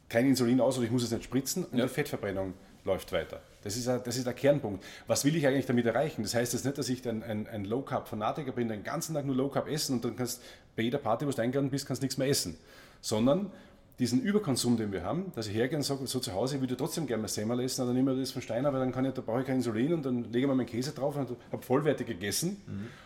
kein 0.09 0.27
Insulin 0.27 0.59
aus 0.59 0.77
oder 0.77 0.86
ich 0.86 0.91
muss 0.91 1.03
es 1.03 1.11
nicht 1.11 1.23
spritzen 1.23 1.65
und 1.65 1.77
die 1.77 1.88
Fettverbrennung 1.88 2.53
läuft 2.84 3.11
weiter. 3.11 3.41
Das 3.63 3.77
ist, 3.77 3.88
ein- 3.88 4.01
das 4.03 4.17
ist 4.17 4.25
der 4.25 4.34
Kernpunkt. 4.34 4.84
Was 5.07 5.23
will 5.25 5.36
ich 5.36 5.45
eigentlich 5.45 5.65
damit 5.67 5.86
erreichen? 5.86 6.23
Das 6.23 6.34
heißt 6.34 6.53
jetzt 6.53 6.65
nicht, 6.65 6.77
dass 6.77 6.89
ich 6.89 7.07
ein, 7.07 7.21
ein, 7.23 7.47
ein 7.47 7.65
Low 7.65 7.82
Carb 7.82 8.07
Fanatiker 8.07 8.51
bin, 8.53 8.69
den 8.69 8.84
ganzen 8.84 9.13
Tag 9.13 9.25
nur 9.25 9.36
Low 9.36 9.49
Carb 9.49 9.67
essen 9.67 9.93
und 9.95 10.05
dann 10.05 10.15
kannst 10.15 10.41
bei 10.75 10.84
jeder 10.84 10.97
Party, 10.97 11.27
wo 11.27 11.32
du 11.32 11.41
eingeladen 11.41 11.69
bist, 11.69 11.86
kannst 11.86 12.01
nichts 12.01 12.17
mehr 12.17 12.27
essen. 12.27 12.57
Sondern 13.01 13.51
diesen 13.99 14.19
Überkonsum, 14.21 14.77
den 14.77 14.91
wir 14.91 15.03
haben, 15.03 15.32
dass 15.36 15.45
ich 15.45 15.53
hergehe 15.53 15.77
und 15.77 15.84
sage, 15.84 16.07
so 16.07 16.19
zu 16.19 16.34
Hause, 16.34 16.55
ich 16.55 16.61
würde 16.61 16.75
trotzdem 16.75 17.05
gerne 17.05 17.21
mal 17.21 17.27
Semmel 17.27 17.59
essen, 17.59 17.86
dann 17.86 17.93
nehme 17.93 18.13
ich 18.13 18.19
das 18.21 18.32
von 18.32 18.41
Steiner, 18.41 18.73
weil 18.73 18.79
dann 18.79 18.91
kann 18.91 19.05
ich, 19.05 19.13
da 19.13 19.21
brauche 19.21 19.41
ich 19.41 19.45
kein 19.45 19.57
Insulin 19.57 19.93
und 19.93 20.03
dann 20.03 20.23
lege 20.23 20.39
ich 20.39 20.47
mir 20.47 20.55
meinen 20.55 20.65
Käse 20.65 20.91
drauf 20.91 21.15
und 21.17 21.29
habe 21.51 21.61
vollwertig 21.61 22.07
gegessen, 22.07 22.57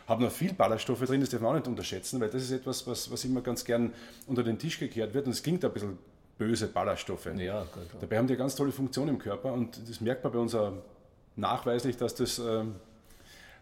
habe 0.07 0.23
noch 0.23 0.31
viel 0.31 0.53
Ballaststoffe 0.53 1.01
drin, 1.03 1.19
das 1.19 1.31
darf 1.31 1.41
man 1.41 1.51
auch 1.51 1.55
nicht 1.55 1.67
unterschätzen, 1.67 2.21
weil 2.21 2.29
das 2.29 2.43
ist 2.43 2.51
etwas, 2.51 2.87
was, 2.87 3.11
was 3.11 3.25
immer 3.25 3.41
ganz 3.41 3.65
gern 3.65 3.91
unter 4.27 4.41
den 4.43 4.57
Tisch 4.57 4.79
gekehrt 4.79 5.13
wird 5.13 5.25
und 5.25 5.33
es 5.33 5.43
klingt 5.43 5.65
ein 5.65 5.73
bisschen 5.73 5.97
böse 6.37 6.67
Ballaststoffe. 6.67 7.29
Ja. 7.37 7.65
Dabei 7.99 8.17
haben 8.17 8.27
die 8.27 8.33
eine 8.33 8.39
ganz 8.39 8.55
tolle 8.55 8.71
Funktion 8.71 9.07
im 9.07 9.19
Körper 9.19 9.53
und 9.53 9.79
das 9.89 10.01
merkt 10.01 10.23
man 10.23 10.33
bei 10.33 10.39
uns 10.39 10.55
auch 10.55 10.73
nachweislich, 11.35 11.97
dass 11.97 12.15
das 12.15 12.39
ähm, 12.39 12.75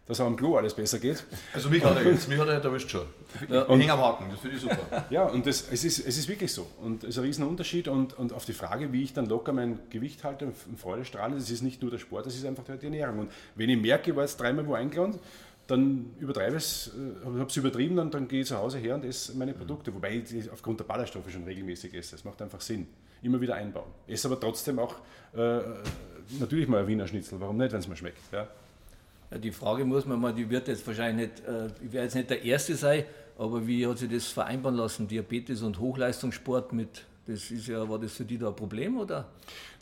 dass 0.06 0.20
auch 0.20 0.26
am 0.26 0.36
Klo 0.36 0.56
alles 0.56 0.74
besser 0.74 0.98
geht. 0.98 1.24
Also 1.54 1.70
mich 1.70 1.82
hat 1.82 1.96
er 1.96 2.04
jetzt, 2.04 2.28
mich 2.28 2.38
hat 2.38 2.48
er 2.48 2.62
erwischt 2.62 2.90
schon. 2.90 3.06
Ich 3.40 3.48
häng 3.48 3.90
am 3.90 4.00
Haken, 4.00 4.26
das 4.30 4.40
finde 4.40 4.56
ich 4.56 4.62
super. 4.62 5.06
Ja, 5.08 5.24
und 5.24 5.46
das, 5.46 5.66
es, 5.70 5.82
ist, 5.82 6.06
es 6.06 6.18
ist 6.18 6.28
wirklich 6.28 6.52
so. 6.52 6.66
Und 6.82 7.04
es 7.04 7.10
ist 7.10 7.18
ein 7.18 7.24
riesen 7.24 7.44
Unterschied. 7.44 7.88
Und, 7.88 8.12
und 8.18 8.32
auf 8.34 8.44
die 8.44 8.52
Frage, 8.52 8.92
wie 8.92 9.02
ich 9.02 9.14
dann 9.14 9.26
locker 9.26 9.54
mein 9.54 9.78
Gewicht 9.88 10.22
halte 10.22 10.46
und 10.46 10.78
Freude 10.78 11.06
strahle, 11.06 11.36
das 11.36 11.50
ist 11.50 11.62
nicht 11.62 11.80
nur 11.80 11.90
der 11.90 11.98
Sport, 11.98 12.26
das 12.26 12.34
ist 12.34 12.44
einfach 12.44 12.64
die 12.64 12.84
Ernährung. 12.84 13.20
Und 13.20 13.32
wenn 13.54 13.70
ich 13.70 13.80
merke, 13.80 14.10
ich 14.10 14.16
war 14.16 14.24
jetzt 14.24 14.38
dreimal 14.38 14.66
wo 14.66 14.74
eingeladen, 14.74 15.18
dann 15.66 16.14
übertreibe 16.18 16.56
ich 16.56 16.62
es, 16.62 16.88
äh, 16.88 17.24
habe 17.24 17.46
es 17.48 17.56
übertrieben, 17.56 17.96
dann, 17.96 18.10
dann 18.10 18.28
gehe 18.28 18.42
ich 18.42 18.46
zu 18.46 18.56
Hause 18.56 18.78
her 18.78 18.94
und 18.96 19.04
esse 19.04 19.36
meine 19.36 19.54
Produkte. 19.54 19.94
Wobei 19.94 20.16
ich 20.16 20.50
aufgrund 20.50 20.80
der 20.80 20.84
Ballaststoffe 20.84 21.30
schon 21.30 21.44
regelmäßig 21.44 21.94
esse. 21.94 22.12
Das 22.12 22.24
macht 22.24 22.40
einfach 22.42 22.60
Sinn. 22.60 22.86
Immer 23.22 23.40
wieder 23.40 23.54
einbauen. 23.54 23.90
Esse 24.06 24.28
aber 24.28 24.38
trotzdem 24.38 24.78
auch 24.78 24.96
äh, 25.34 25.60
natürlich 26.38 26.68
mal 26.68 26.82
ein 26.82 26.86
Wiener 26.86 27.06
Schnitzel. 27.06 27.40
Warum 27.40 27.56
nicht, 27.56 27.72
wenn 27.72 27.80
es 27.80 27.88
mir 27.88 27.96
schmeckt? 27.96 28.18
Ja? 28.32 28.48
Ja, 29.30 29.38
die 29.38 29.52
Frage 29.52 29.84
muss 29.84 30.04
man 30.04 30.20
mal, 30.20 30.34
die 30.34 30.48
wird 30.48 30.68
jetzt 30.68 30.86
wahrscheinlich 30.86 31.28
nicht, 31.28 31.48
äh, 31.48 31.66
ich 31.82 31.92
werde 31.92 32.04
jetzt 32.04 32.14
nicht 32.14 32.30
der 32.30 32.44
Erste 32.44 32.74
sein, 32.74 33.04
aber 33.38 33.66
wie 33.66 33.86
hat 33.86 33.98
sich 33.98 34.10
das 34.10 34.26
vereinbaren 34.26 34.76
lassen, 34.76 35.08
Diabetes 35.08 35.62
und 35.62 35.78
Hochleistungssport 35.78 36.72
mit, 36.72 37.04
das 37.26 37.50
ist 37.50 37.66
ja, 37.68 37.88
war 37.88 37.98
das 37.98 38.12
für 38.12 38.24
die 38.24 38.36
da 38.38 38.48
ein 38.48 38.56
Problem 38.56 38.98
oder? 38.98 39.28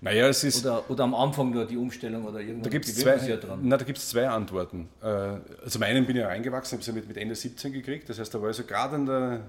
Naja, 0.00 0.28
es 0.28 0.44
ist. 0.44 0.64
Oder, 0.64 0.88
oder 0.90 1.04
am 1.04 1.14
Anfang 1.14 1.50
nur 1.50 1.64
die 1.66 1.76
Umstellung 1.76 2.24
oder 2.24 2.40
irgendwann 2.40 2.62
Da 2.64 2.70
gibt 2.70 2.84
es 2.86 2.96
zwei, 2.96 3.16
ja 3.16 3.36
dran. 3.36 3.60
na, 3.62 3.76
da 3.76 3.84
gibt's 3.84 4.08
zwei 4.08 4.28
Antworten. 4.28 4.88
Äh, 5.00 5.06
Also 5.06 5.40
zum 5.70 5.82
einen 5.82 6.06
bin 6.06 6.16
ich 6.16 6.22
ja 6.22 6.28
reingewachsen, 6.28 6.76
habe 6.76 6.80
es 6.80 6.86
ja 6.86 6.92
mit, 6.92 7.08
mit 7.08 7.16
Ende 7.16 7.34
17 7.34 7.72
gekriegt. 7.72 8.08
Das 8.08 8.18
heißt, 8.18 8.32
da 8.34 8.40
war 8.40 8.50
ich 8.50 8.56
so 8.56 8.64
gerade 8.64 8.94
an 8.96 9.06
der 9.06 9.40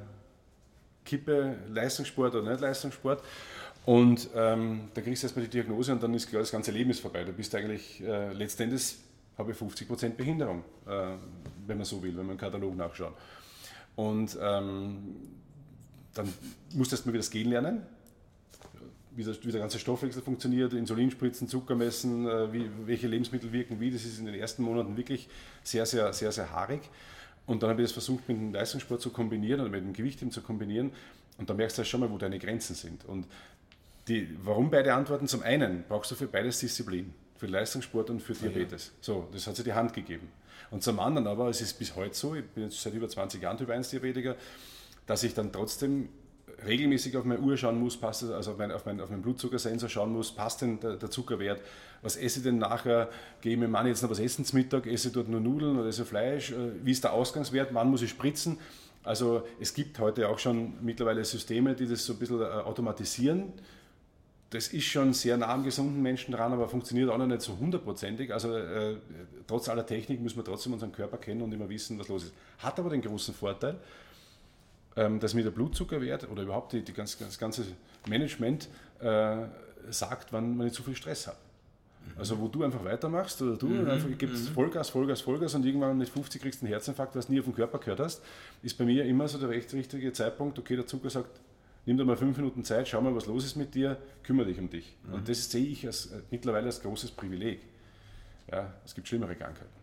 Kippe 1.05 1.57
Leistungssport 1.73 2.35
oder 2.35 2.49
nicht 2.51 2.61
Leistungssport. 2.61 3.21
Und 3.85 4.29
ähm, 4.35 4.85
da 4.93 5.01
kriegst 5.01 5.23
du 5.23 5.27
erstmal 5.27 5.43
die 5.45 5.51
Diagnose 5.51 5.91
und 5.91 6.01
dann 6.01 6.13
ist 6.13 6.29
klar, 6.29 6.41
das 6.41 6.51
ganze 6.51 6.71
Leben 6.71 6.89
ist 6.91 7.01
vorbei. 7.01 7.23
Du 7.25 7.33
bist 7.33 7.53
eigentlich, 7.53 8.01
äh, 8.01 8.31
letztendlich 8.31 8.95
habe 9.37 9.51
ich 9.51 9.57
50% 9.57 10.11
Behinderung, 10.11 10.63
äh, 10.87 11.15
wenn 11.67 11.77
man 11.77 11.85
so 11.85 12.01
will, 12.01 12.11
wenn 12.15 12.25
man 12.25 12.35
im 12.35 12.37
Katalog 12.39 12.75
nachschaut. 12.77 13.13
Und 13.95 14.37
ähm, 14.41 15.15
dann 16.13 16.31
musst 16.73 16.91
du 16.91 16.95
erstmal 16.95 17.13
wieder 17.13 17.21
das 17.21 17.31
Gehen 17.31 17.49
lernen, 17.49 17.83
wie, 19.15 19.23
das, 19.23 19.43
wie 19.45 19.51
der 19.51 19.61
ganze 19.61 19.79
Stoffwechsel 19.79 20.21
funktioniert, 20.21 20.73
Insulinspritzen, 20.73 21.47
Zucker 21.47 21.75
messen, 21.75 22.27
äh, 22.27 22.51
wie, 22.51 22.69
welche 22.85 23.07
Lebensmittel 23.07 23.51
wirken 23.51 23.79
wie. 23.79 23.91
Das 23.91 24.05
ist 24.05 24.19
in 24.19 24.25
den 24.25 24.35
ersten 24.35 24.63
Monaten 24.63 24.97
wirklich 24.97 25.27
sehr, 25.63 25.85
sehr, 25.85 26.11
sehr, 26.13 26.31
sehr 26.31 26.51
haarig. 26.51 26.81
Und 27.45 27.61
dann 27.61 27.69
habe 27.69 27.81
ich 27.81 27.87
das 27.87 27.93
versucht, 27.93 28.27
mit 28.27 28.37
dem 28.37 28.53
Leistungssport 28.53 29.01
zu 29.01 29.09
kombinieren 29.09 29.61
oder 29.61 29.69
mit 29.69 29.81
dem 29.81 29.93
Gewicht 29.93 30.21
eben 30.21 30.31
zu 30.31 30.41
kombinieren. 30.41 30.91
Und 31.37 31.49
da 31.49 31.53
merkst 31.53 31.77
du 31.77 31.79
halt 31.79 31.87
schon 31.87 31.99
mal, 31.99 32.09
wo 32.09 32.17
deine 32.17 32.39
Grenzen 32.39 32.75
sind. 32.75 33.05
Und 33.05 33.27
die, 34.07 34.29
warum 34.43 34.69
beide 34.69 34.93
Antworten? 34.93 35.27
Zum 35.27 35.43
einen 35.43 35.83
brauchst 35.87 36.11
du 36.11 36.15
für 36.15 36.27
beides 36.27 36.59
Disziplin, 36.59 37.13
für 37.37 37.47
Leistungssport 37.47 38.09
und 38.09 38.21
für 38.21 38.33
Diabetes. 38.33 38.91
So, 39.01 39.27
das 39.31 39.47
hat 39.47 39.55
sich 39.55 39.65
die 39.65 39.73
Hand 39.73 39.93
gegeben. 39.93 40.29
Und 40.71 40.83
zum 40.83 40.99
anderen 40.99 41.27
aber, 41.27 41.49
es 41.49 41.61
ist 41.61 41.77
bis 41.77 41.95
heute 41.95 42.15
so, 42.15 42.35
ich 42.35 42.45
bin 42.45 42.63
jetzt 42.63 42.81
seit 42.81 42.93
über 42.93 43.07
20 43.07 43.41
Jahren 43.41 43.57
Typ 43.57 43.69
1 43.69 43.89
Diabetiker, 43.89 44.35
dass 45.05 45.23
ich 45.23 45.33
dann 45.33 45.51
trotzdem 45.51 46.09
regelmäßig 46.65 47.17
auf 47.17 47.25
meine 47.25 47.41
Uhr 47.41 47.57
schauen 47.57 47.79
muss, 47.79 47.97
passt 47.97 48.23
also 48.23 48.51
auf, 48.51 48.57
mein, 48.57 48.71
auf, 48.71 48.85
mein, 48.85 48.99
auf 49.01 49.09
meinen 49.09 49.21
Blutzuckersensor 49.21 49.89
schauen 49.89 50.13
muss, 50.13 50.31
passt 50.31 50.61
denn 50.61 50.79
der, 50.79 50.95
der 50.95 51.09
Zuckerwert, 51.09 51.61
was 52.01 52.15
esse 52.15 52.39
ich 52.39 52.43
denn 52.43 52.57
nachher, 52.57 53.09
gehe 53.41 53.53
ich 53.53 53.59
mit 53.59 53.69
Mann 53.69 53.87
jetzt 53.87 54.01
noch 54.01 54.09
was 54.09 54.19
essen 54.19 54.45
zum 54.45 54.59
Mittag, 54.59 54.87
esse 54.87 55.09
ich 55.09 55.13
dort 55.13 55.29
nur 55.29 55.39
Nudeln 55.39 55.77
oder 55.77 55.89
esse 55.89 56.05
Fleisch, 56.05 56.51
äh, 56.51 56.55
wie 56.83 56.91
ist 56.91 57.03
der 57.03 57.13
Ausgangswert, 57.13 57.73
wann 57.73 57.89
muss 57.89 58.01
ich 58.01 58.09
spritzen. 58.09 58.57
Also 59.03 59.45
es 59.59 59.73
gibt 59.73 59.99
heute 59.99 60.29
auch 60.29 60.39
schon 60.39 60.73
mittlerweile 60.81 61.25
Systeme, 61.25 61.75
die 61.75 61.87
das 61.87 62.05
so 62.05 62.13
ein 62.13 62.19
bisschen 62.19 62.41
äh, 62.41 62.45
automatisieren. 62.45 63.51
Das 64.49 64.67
ist 64.67 64.85
schon 64.85 65.13
sehr 65.13 65.35
nah 65.35 65.47
am 65.47 65.63
gesunden 65.63 66.01
Menschen 66.01 66.33
dran, 66.33 66.53
aber 66.53 66.69
funktioniert 66.69 67.09
auch 67.09 67.17
noch 67.17 67.25
nicht 67.25 67.41
so 67.41 67.57
hundertprozentig. 67.57 68.31
Also 68.31 68.55
äh, 68.55 68.97
trotz 69.47 69.67
aller 69.67 69.85
Technik 69.85 70.21
müssen 70.21 70.37
wir 70.37 70.45
trotzdem 70.45 70.73
unseren 70.73 70.91
Körper 70.91 71.17
kennen 71.17 71.41
und 71.41 71.51
immer 71.51 71.67
wissen, 71.67 71.99
was 71.99 72.07
los 72.07 72.25
ist. 72.25 72.33
Hat 72.59 72.79
aber 72.79 72.91
den 72.91 73.01
großen 73.01 73.33
Vorteil, 73.33 73.77
dass 74.95 75.33
mir 75.33 75.43
der 75.43 75.51
Blutzuckerwert 75.51 76.29
oder 76.29 76.43
überhaupt 76.43 76.73
die, 76.73 76.83
die 76.83 76.93
ganz, 76.93 77.17
das 77.17 77.39
ganze 77.39 77.65
Management 78.07 78.69
äh, 78.99 79.37
sagt, 79.89 80.31
wann 80.31 80.55
man 80.57 80.65
nicht 80.65 80.75
zu 80.75 80.83
viel 80.83 80.95
Stress 80.95 81.27
hat. 81.27 81.37
Also 82.17 82.39
wo 82.39 82.47
du 82.47 82.63
einfach 82.63 82.83
weitermachst 82.83 83.41
oder 83.41 83.55
du 83.55 83.67
und 83.67 83.89
einfach 83.89 84.09
gibst 84.17 84.49
Vollgas, 84.49 84.89
Vollgas, 84.89 85.21
Vollgas 85.21 85.55
und 85.55 85.65
irgendwann 85.65 85.97
mit 85.97 86.09
50 86.09 86.41
kriegst 86.41 86.61
du 86.61 86.65
einen 86.65 86.73
Herzinfarkt, 86.73 87.15
was 87.15 87.29
nie 87.29 87.39
auf 87.39 87.45
den 87.45 87.55
Körper 87.55 87.79
gehört 87.79 88.01
hast, 88.01 88.21
ist 88.61 88.77
bei 88.77 88.85
mir 88.85 89.05
immer 89.05 89.27
so 89.27 89.39
der 89.39 89.49
recht 89.49 89.73
richtige 89.73 90.11
Zeitpunkt, 90.13 90.59
okay, 90.59 90.75
der 90.75 90.85
Zucker 90.85 91.09
sagt, 91.09 91.39
nimm 91.85 91.97
dir 91.97 92.05
mal 92.05 92.17
fünf 92.17 92.37
Minuten 92.37 92.63
Zeit, 92.63 92.87
schau 92.87 93.01
mal, 93.01 93.15
was 93.15 93.25
los 93.25 93.45
ist 93.45 93.55
mit 93.55 93.73
dir, 93.73 93.97
kümmere 94.21 94.47
dich 94.47 94.59
um 94.59 94.69
dich. 94.69 94.95
Und 95.11 95.27
das 95.27 95.49
sehe 95.49 95.65
ich 95.65 95.85
als, 95.87 96.07
äh, 96.07 96.21
mittlerweile 96.29 96.67
als 96.67 96.81
großes 96.81 97.11
Privileg. 97.11 97.61
Ja, 98.51 98.73
es 98.85 98.93
gibt 98.93 99.07
schlimmere 99.07 99.35
Krankheiten. 99.35 99.73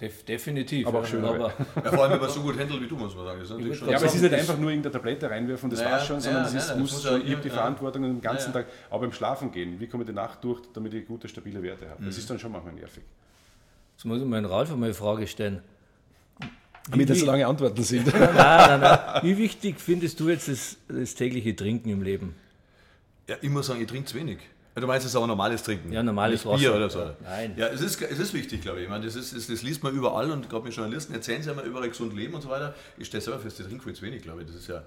Def 0.00 0.24
definitiv. 0.24 0.86
Aber 0.88 0.98
auch 0.98 1.02
ja. 1.04 1.08
schönere. 1.08 1.34
Aber, 1.34 1.52
Ja, 1.84 1.92
vor 1.92 2.02
allem, 2.02 2.12
wenn 2.14 2.20
man 2.20 2.30
so 2.30 2.40
gut 2.40 2.58
handelt 2.58 2.80
wie 2.82 2.88
du, 2.88 2.96
muss 2.96 3.14
man 3.14 3.26
sagen. 3.26 3.38
Das 3.40 3.48
ist 3.48 3.56
natürlich 3.56 3.78
schon 3.78 3.88
Ja, 3.90 3.96
aber 3.96 4.06
es 4.06 4.14
ist 4.16 4.20
nicht 4.22 4.32
das- 4.32 4.40
einfach 4.40 4.58
nur 4.58 4.70
irgendeine 4.70 4.92
Tablette 4.92 5.30
reinwerfen 5.30 5.66
und 5.66 5.70
das 5.72 5.80
Naja, 5.80 5.92
war's 5.96 6.06
schon, 6.06 6.20
sondern 6.20 6.42
ja, 6.42 6.50
das 6.50 6.54
ist, 6.54 6.68
nein, 6.68 6.76
nein, 6.78 6.80
muss, 6.80 7.02
schon, 7.02 7.20
ja- 7.20 7.26
ich 7.26 7.32
habe 7.32 7.42
die 7.42 7.48
ja. 7.48 7.54
Verantwortung 7.54 8.02
den 8.02 8.20
ganzen 8.20 8.52
Ja, 8.52 8.60
ja. 8.60 8.64
Tag, 8.66 8.72
auch 8.90 9.00
beim 9.00 9.12
Schlafen 9.12 9.52
gehen. 9.52 9.78
Wie 9.78 9.86
komme 9.86 10.02
ich 10.02 10.08
die 10.08 10.14
Nacht 10.14 10.42
durch, 10.42 10.60
damit 10.72 10.94
ich 10.94 11.06
gute, 11.06 11.28
stabile 11.28 11.62
Werte 11.62 11.88
habe? 11.88 12.02
Mhm. 12.02 12.06
Das 12.06 12.18
ist 12.18 12.28
dann 12.28 12.38
schon 12.40 12.50
manchmal 12.50 12.74
nervig. 12.74 13.04
Jetzt 13.94 14.04
muss 14.04 14.20
ich 14.20 14.26
meinen 14.26 14.46
Ralf 14.46 14.72
einmal 14.72 14.88
eine 14.88 14.94
Frage 14.94 15.28
stellen. 15.28 15.62
Damit 16.90 17.08
das 17.08 17.20
so 17.20 17.26
lange 17.26 17.46
Antworten 17.46 17.82
sind. 17.84 18.06
Nein, 18.12 18.34
nein, 18.34 18.80
nein. 18.80 18.98
Wie 19.22 19.38
wichtig 19.38 19.80
findest 19.80 20.18
du 20.20 20.28
jetzt 20.28 20.48
das, 20.48 20.76
das 20.88 21.14
tägliche 21.14 21.54
Trinken 21.56 21.88
im 21.88 22.02
Leben? 22.02 22.34
Ja, 23.28 23.36
ich 23.40 23.48
muss 23.48 23.68
sagen, 23.68 23.80
ich 23.80 23.86
trinke 23.86 24.06
zu 24.06 24.16
wenig. 24.18 24.38
Ja, 24.74 24.80
Du 24.80 24.86
meinst 24.86 25.04
jetzt 25.06 25.14
aber 25.14 25.26
normales 25.26 25.62
Trinken? 25.62 25.92
Ja, 25.92 26.02
normales 26.02 26.44
Nicht 26.44 26.56
Bier 26.58 26.70
Wasser. 26.72 26.76
oder 26.76 26.90
so? 26.90 26.98
Ja, 27.00 27.16
nein. 27.22 27.54
Ja, 27.56 27.66
es 27.68 27.80
ist, 27.80 28.00
es 28.02 28.18
ist 28.18 28.34
wichtig, 28.34 28.60
glaube 28.62 28.78
ich. 28.78 28.84
ich 28.84 28.90
meine, 28.90 29.04
das, 29.04 29.14
ist, 29.14 29.34
das, 29.34 29.46
das 29.46 29.62
liest 29.62 29.82
man 29.82 29.94
überall 29.94 30.30
und 30.30 30.48
gerade 30.50 30.64
mit 30.64 30.74
Journalisten 30.74 31.14
erzählen 31.14 31.42
sie 31.42 31.50
immer 31.50 31.62
überall 31.62 31.88
gesund 31.88 32.12
leben 32.14 32.34
und 32.34 32.40
so 32.42 32.48
weiter. 32.48 32.74
Ich 32.98 33.06
stelle 33.06 33.20
selber 33.22 33.38
fest, 33.40 33.60
ich 33.60 33.66
trinke 33.66 33.84
viel 33.84 33.92
zu 33.94 34.02
wenig, 34.02 34.22
glaube 34.22 34.42
ich. 34.42 34.46
Das 34.48 34.56
ist 34.56 34.66
ja. 34.68 34.82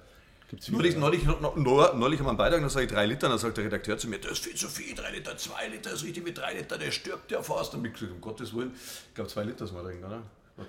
Gibt's 0.50 0.70
neulich, 0.70 0.96
neulich, 0.98 1.26
noch- 1.26 1.56
neulich 1.58 2.20
haben 2.20 2.26
wir 2.26 2.30
einen 2.30 2.38
Beitrag, 2.38 2.62
da 2.62 2.70
sage 2.70 2.86
ich 2.86 2.92
drei 2.92 3.06
Liter, 3.06 3.28
dann 3.28 3.38
sagt 3.38 3.58
der 3.58 3.66
Redakteur 3.66 3.98
zu 3.98 4.08
mir, 4.08 4.18
das 4.18 4.32
ist 4.34 4.46
viel 4.46 4.56
zu 4.56 4.70
viel, 4.70 4.96
drei 4.96 5.12
Liter, 5.12 5.36
zwei 5.36 5.68
Liter 5.68 5.92
ist 5.92 6.04
richtig 6.06 6.24
mit 6.24 6.38
drei 6.38 6.54
Liter, 6.54 6.78
der 6.78 6.92
stirbt 6.92 7.32
ja 7.32 7.42
fast. 7.42 7.74
Und 7.76 7.86
ich 7.86 7.92
gesagt, 7.94 8.12
um 8.14 8.22
Gottes 8.22 8.54
Willen, 8.56 8.72
ich 9.10 9.14
glaube 9.14 9.30
zwei 9.30 9.44
Liter 9.44 9.66
ist 9.66 9.74
mal 9.74 9.84
trinken, 9.84 10.06
oder? 10.06 10.22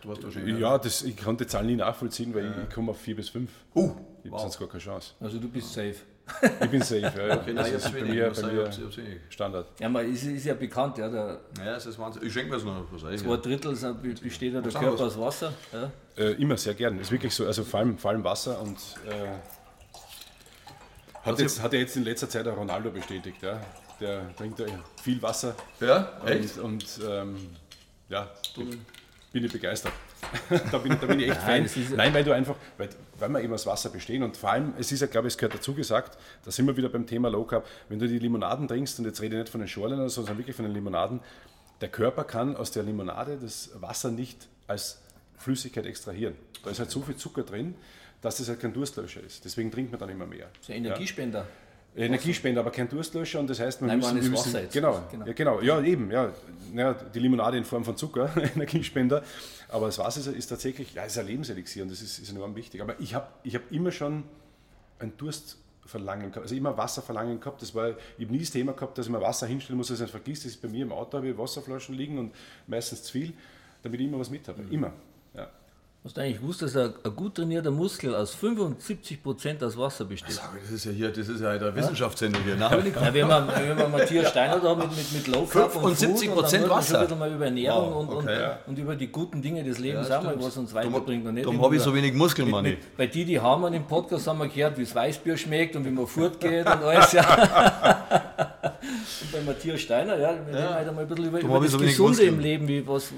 Du 0.02 0.08
warst 0.08 0.22
wahrscheinlich. 0.22 0.58
Ja, 0.58 0.76
das, 0.78 1.02
ich 1.02 1.16
konnte 1.16 1.44
die 1.44 1.50
Zahl 1.50 1.64
nie 1.64 1.76
nachvollziehen, 1.76 2.34
weil 2.34 2.44
ich, 2.46 2.68
ich 2.68 2.74
komme 2.74 2.90
auf 2.90 3.00
4 3.00 3.16
bis 3.16 3.28
5. 3.30 3.50
Uh, 3.74 3.94
Ich 4.24 4.30
habe 4.30 4.42
sonst 4.42 4.58
gar 4.58 4.68
keine 4.68 4.82
Chance. 4.82 5.12
Also 5.20 5.38
du 5.38 5.48
bist 5.48 5.72
safe. 5.72 5.94
Ich 6.60 6.70
bin 6.70 6.82
safe, 6.82 7.00
ja. 7.00 7.36
Okay, 7.36 7.54
das 7.54 7.66
nein, 7.66 7.74
ist 7.74 7.92
bei 7.92 8.02
mir, 8.02 8.30
bei 8.30 8.42
mir. 8.52 8.70
Standard. 9.30 9.66
Ja, 9.80 9.88
man 9.88 10.12
ist, 10.12 10.22
ist 10.24 10.44
ja 10.44 10.54
bekannt, 10.54 10.98
ja, 10.98 11.08
der 11.08 11.40
Ja, 11.58 11.64
das 11.74 11.86
ist 11.86 11.98
Wahnsinn. 11.98 12.22
Ich 12.24 12.32
schenke 12.32 12.50
mir 12.50 12.56
es 12.56 12.64
noch. 12.64 12.84
Was 12.90 13.20
zwei 13.20 13.36
Drittel 13.36 13.74
sind- 13.74 14.02
besteht 14.22 14.52
ja 14.54 14.60
der 14.60 14.72
Körper 14.72 14.92
was. 14.94 15.00
aus 15.00 15.18
Wasser. 15.18 15.52
Ja. 15.72 15.90
Äh, 16.16 16.32
immer 16.32 16.56
sehr 16.56 16.74
gern. 16.74 16.98
Ist 17.00 17.10
wirklich 17.10 17.34
so. 17.34 17.46
Also 17.46 17.64
vor 17.64 17.80
allem, 17.80 17.96
vor 17.98 18.10
allem 18.10 18.22
Wasser 18.24 18.60
und 18.60 18.76
äh, 19.06 19.38
hat, 21.24 21.38
jetzt, 21.40 21.62
hat 21.62 21.72
ja 21.72 21.80
jetzt 21.80 21.96
in 21.96 22.04
letzter 22.04 22.28
Zeit 22.28 22.46
auch 22.46 22.56
Ronaldo 22.56 22.90
bestätigt. 22.90 23.42
Ja? 23.42 23.60
Der 24.00 24.34
trinkt 24.36 24.58
ja 24.60 24.66
viel 25.02 25.20
Wasser 25.22 25.54
Ja, 25.80 26.12
echt? 26.24 26.58
und, 26.58 26.64
und 26.64 27.00
ähm, 27.08 27.36
ja, 28.08 28.28
bin 29.32 29.44
ich 29.44 29.52
begeistert. 29.52 29.92
da, 30.72 30.78
bin, 30.78 30.96
da 31.00 31.06
bin 31.06 31.20
ich 31.20 31.30
echt 31.30 31.40
Fan. 31.40 31.62
das 31.64 31.76
ist- 31.76 31.90
Nein, 31.96 32.12
weil 32.14 32.24
du 32.24 32.32
einfach, 32.32 32.54
weil, 32.76 32.88
weil 33.18 33.28
wir 33.30 33.42
eben 33.42 33.52
aus 33.52 33.66
Wasser 33.66 33.90
bestehen 33.90 34.22
und 34.22 34.36
vor 34.36 34.50
allem, 34.50 34.74
es 34.78 34.92
ist 34.92 35.00
ja, 35.00 35.06
glaube 35.06 35.28
ich, 35.28 35.34
es 35.34 35.38
gehört 35.38 35.54
dazu 35.54 35.74
gesagt, 35.74 36.18
da 36.44 36.50
sind 36.50 36.66
wir 36.66 36.76
wieder 36.76 36.88
beim 36.88 37.06
Thema 37.06 37.28
Low 37.28 37.44
Carb, 37.44 37.66
wenn 37.88 37.98
du 37.98 38.08
die 38.08 38.18
Limonaden 38.18 38.68
trinkst, 38.68 38.98
und 38.98 39.04
jetzt 39.04 39.20
rede 39.20 39.36
ich 39.36 39.40
nicht 39.42 39.50
von 39.50 39.60
den 39.60 39.68
so, 39.68 40.08
sondern 40.08 40.38
wirklich 40.38 40.56
von 40.56 40.64
den 40.64 40.74
Limonaden, 40.74 41.20
der 41.80 41.88
Körper 41.88 42.24
kann 42.24 42.56
aus 42.56 42.70
der 42.70 42.82
Limonade 42.82 43.38
das 43.40 43.70
Wasser 43.74 44.10
nicht 44.10 44.48
als 44.66 45.00
Flüssigkeit 45.36 45.86
extrahieren. 45.86 46.34
Da 46.64 46.70
ist 46.70 46.80
halt 46.80 46.90
so 46.90 47.00
viel 47.02 47.16
Zucker 47.16 47.44
drin, 47.44 47.74
dass 48.20 48.38
das 48.38 48.48
halt 48.48 48.60
kein 48.60 48.72
Durstlöscher 48.72 49.22
ist. 49.22 49.44
Deswegen 49.44 49.70
trinkt 49.70 49.92
man 49.92 50.00
dann 50.00 50.08
immer 50.08 50.26
mehr. 50.26 50.48
So 50.60 50.72
ein 50.72 50.78
Energiespender. 50.78 51.46
Energiespender, 52.04 52.60
aber 52.60 52.70
kein 52.70 52.88
Durstlöscher 52.88 53.40
und 53.40 53.50
das 53.50 53.60
heißt, 53.60 53.80
man 53.80 53.88
Nein, 53.88 53.98
müssen, 53.98 54.32
wir 54.32 54.38
Wasser 54.38 54.62
jetzt. 54.62 54.72
genau, 54.72 55.02
Genau. 55.10 55.26
Ja, 55.26 55.32
genau, 55.32 55.60
ja 55.60 55.80
eben, 55.82 56.10
ja, 56.10 56.32
ja, 56.74 56.94
die 56.94 57.18
Limonade 57.18 57.56
in 57.56 57.64
Form 57.64 57.84
von 57.84 57.96
Zucker, 57.96 58.30
Energiespender, 58.54 59.22
aber 59.68 59.86
das 59.86 59.98
Wasser 59.98 60.20
ist, 60.20 60.26
ist 60.28 60.46
tatsächlich, 60.46 60.94
ja, 60.94 61.04
ist 61.04 61.18
ein 61.18 61.26
Lebenselixier 61.26 61.82
und 61.82 61.90
das 61.90 62.00
ist, 62.00 62.18
ist 62.18 62.30
enorm 62.30 62.54
wichtig. 62.56 62.80
Aber 62.80 62.98
ich 63.00 63.14
habe 63.14 63.28
ich 63.42 63.54
hab 63.54 63.70
immer 63.70 63.92
schon 63.92 64.24
ein 64.98 65.12
Durstverlangen 65.16 66.30
gehabt, 66.30 66.44
also 66.44 66.54
immer 66.54 66.76
Wasserverlangen 66.76 67.40
gehabt. 67.40 67.62
Das 67.62 67.74
war, 67.74 67.90
ich 67.90 68.24
habe 68.24 68.32
nie 68.32 68.40
das 68.40 68.50
Thema 68.50 68.72
gehabt, 68.72 68.96
dass 68.96 69.06
ich 69.06 69.12
mir 69.12 69.20
Wasser 69.20 69.46
hinstellen 69.46 69.76
muss, 69.76 69.88
dass 69.88 70.00
ich 70.00 70.04
es 70.04 70.10
vergisst. 70.10 70.44
Das 70.44 70.52
ist 70.52 70.62
bei 70.62 70.68
mir 70.68 70.84
im 70.84 70.92
Auto, 70.92 71.18
habe 71.18 71.28
ich 71.28 71.36
Wasserflaschen 71.36 71.94
liegen 71.94 72.18
und 72.18 72.34
meistens 72.66 73.02
zu 73.04 73.12
viel, 73.12 73.32
damit 73.82 74.00
ich 74.00 74.06
immer 74.06 74.18
was 74.18 74.30
mit 74.30 74.46
habe. 74.48 74.62
Immer. 74.70 74.92
Ja. 75.98 76.04
Hast 76.04 76.16
du 76.16 76.20
eigentlich 76.20 76.40
gewusst, 76.40 76.62
dass 76.62 76.76
ein, 76.76 76.94
ein 77.04 77.16
gut 77.16 77.34
trainierter 77.34 77.70
Muskel 77.70 78.14
aus 78.14 78.36
75% 78.36 79.64
aus 79.64 79.76
Wasser 79.76 80.04
besteht? 80.04 80.32
Sag, 80.32 80.50
Das 80.62 80.70
ist 80.70 80.84
ja 80.84 80.92
hier, 80.92 81.10
das 81.10 81.28
ist 81.28 81.40
ja 81.40 81.50
eine 81.50 81.74
Wissenschaftssendung 81.74 82.42
hier. 82.44 82.54
Ne? 82.56 82.92
Ja, 82.94 83.12
wenn, 83.12 83.26
man, 83.26 83.48
wenn 83.48 83.76
man 83.76 83.90
Matthias 83.90 84.30
Steiner 84.30 84.58
da 84.60 84.74
mit, 84.74 84.90
mit, 84.96 85.12
mit 85.12 85.26
Low 85.26 85.44
Carb 85.44 85.74
und 85.76 85.96
75% 85.96 86.06
Food 86.06 86.36
und 86.36 86.52
dann 86.52 86.52
wird 86.52 86.68
man 86.68 86.70
Wasser. 86.78 87.08
schon 87.08 87.18
mal 87.18 87.32
über 87.32 87.44
Ernährung 87.46 87.94
Wow, 87.94 88.00
und, 88.00 88.08
okay, 88.10 88.34
und, 88.34 88.40
ja. 88.40 88.58
und 88.66 88.78
über 88.78 88.96
die 88.96 89.08
guten 89.08 89.42
Dinge 89.42 89.64
des 89.64 89.78
Lebens 89.78 90.10
auch 90.10 90.22
mal, 90.22 90.36
was 90.40 90.56
uns 90.56 90.72
weiterbringt. 90.72 91.26
Und 91.26 91.34
nicht 91.34 91.44
Darum 91.44 91.56
immer 91.56 91.64
habe 91.64 91.76
ich 91.76 91.82
so 91.82 91.94
wenig 91.94 92.14
Muskeln, 92.14 92.48
Manni. 92.48 92.70
Mit, 92.70 92.96
bei 92.96 93.06
die, 93.06 93.24
die 93.24 93.40
haben 93.40 93.72
im 93.74 93.84
Podcast 93.84 94.26
haben 94.28 94.38
wir 94.38 94.48
gehört, 94.48 94.78
wie 94.78 94.84
das 94.84 94.94
Weißbier 94.94 95.36
schmeckt 95.36 95.76
und 95.76 95.84
wie 95.84 95.90
man 95.90 96.06
fortgeht 96.06 96.64
und 96.64 96.82
alles. 96.84 97.12
Ja. 97.12 98.46
und 99.22 99.32
bei 99.32 99.40
Matthias 99.42 99.80
Steiner, 99.80 100.18
ja, 100.18 100.34
wir 100.46 100.54
reden 100.54 100.68
halt 100.74 100.88
einmal 100.88 101.04
ein 101.04 101.08
bisschen 101.08 101.24
über, 101.26 101.40
über 101.40 101.60
das 101.60 101.72
so 101.72 101.78
Gesunde 101.78 102.22
im 102.22 102.38
Leben. 102.40 102.68
Wie, 102.68 102.86
was, 102.86 103.10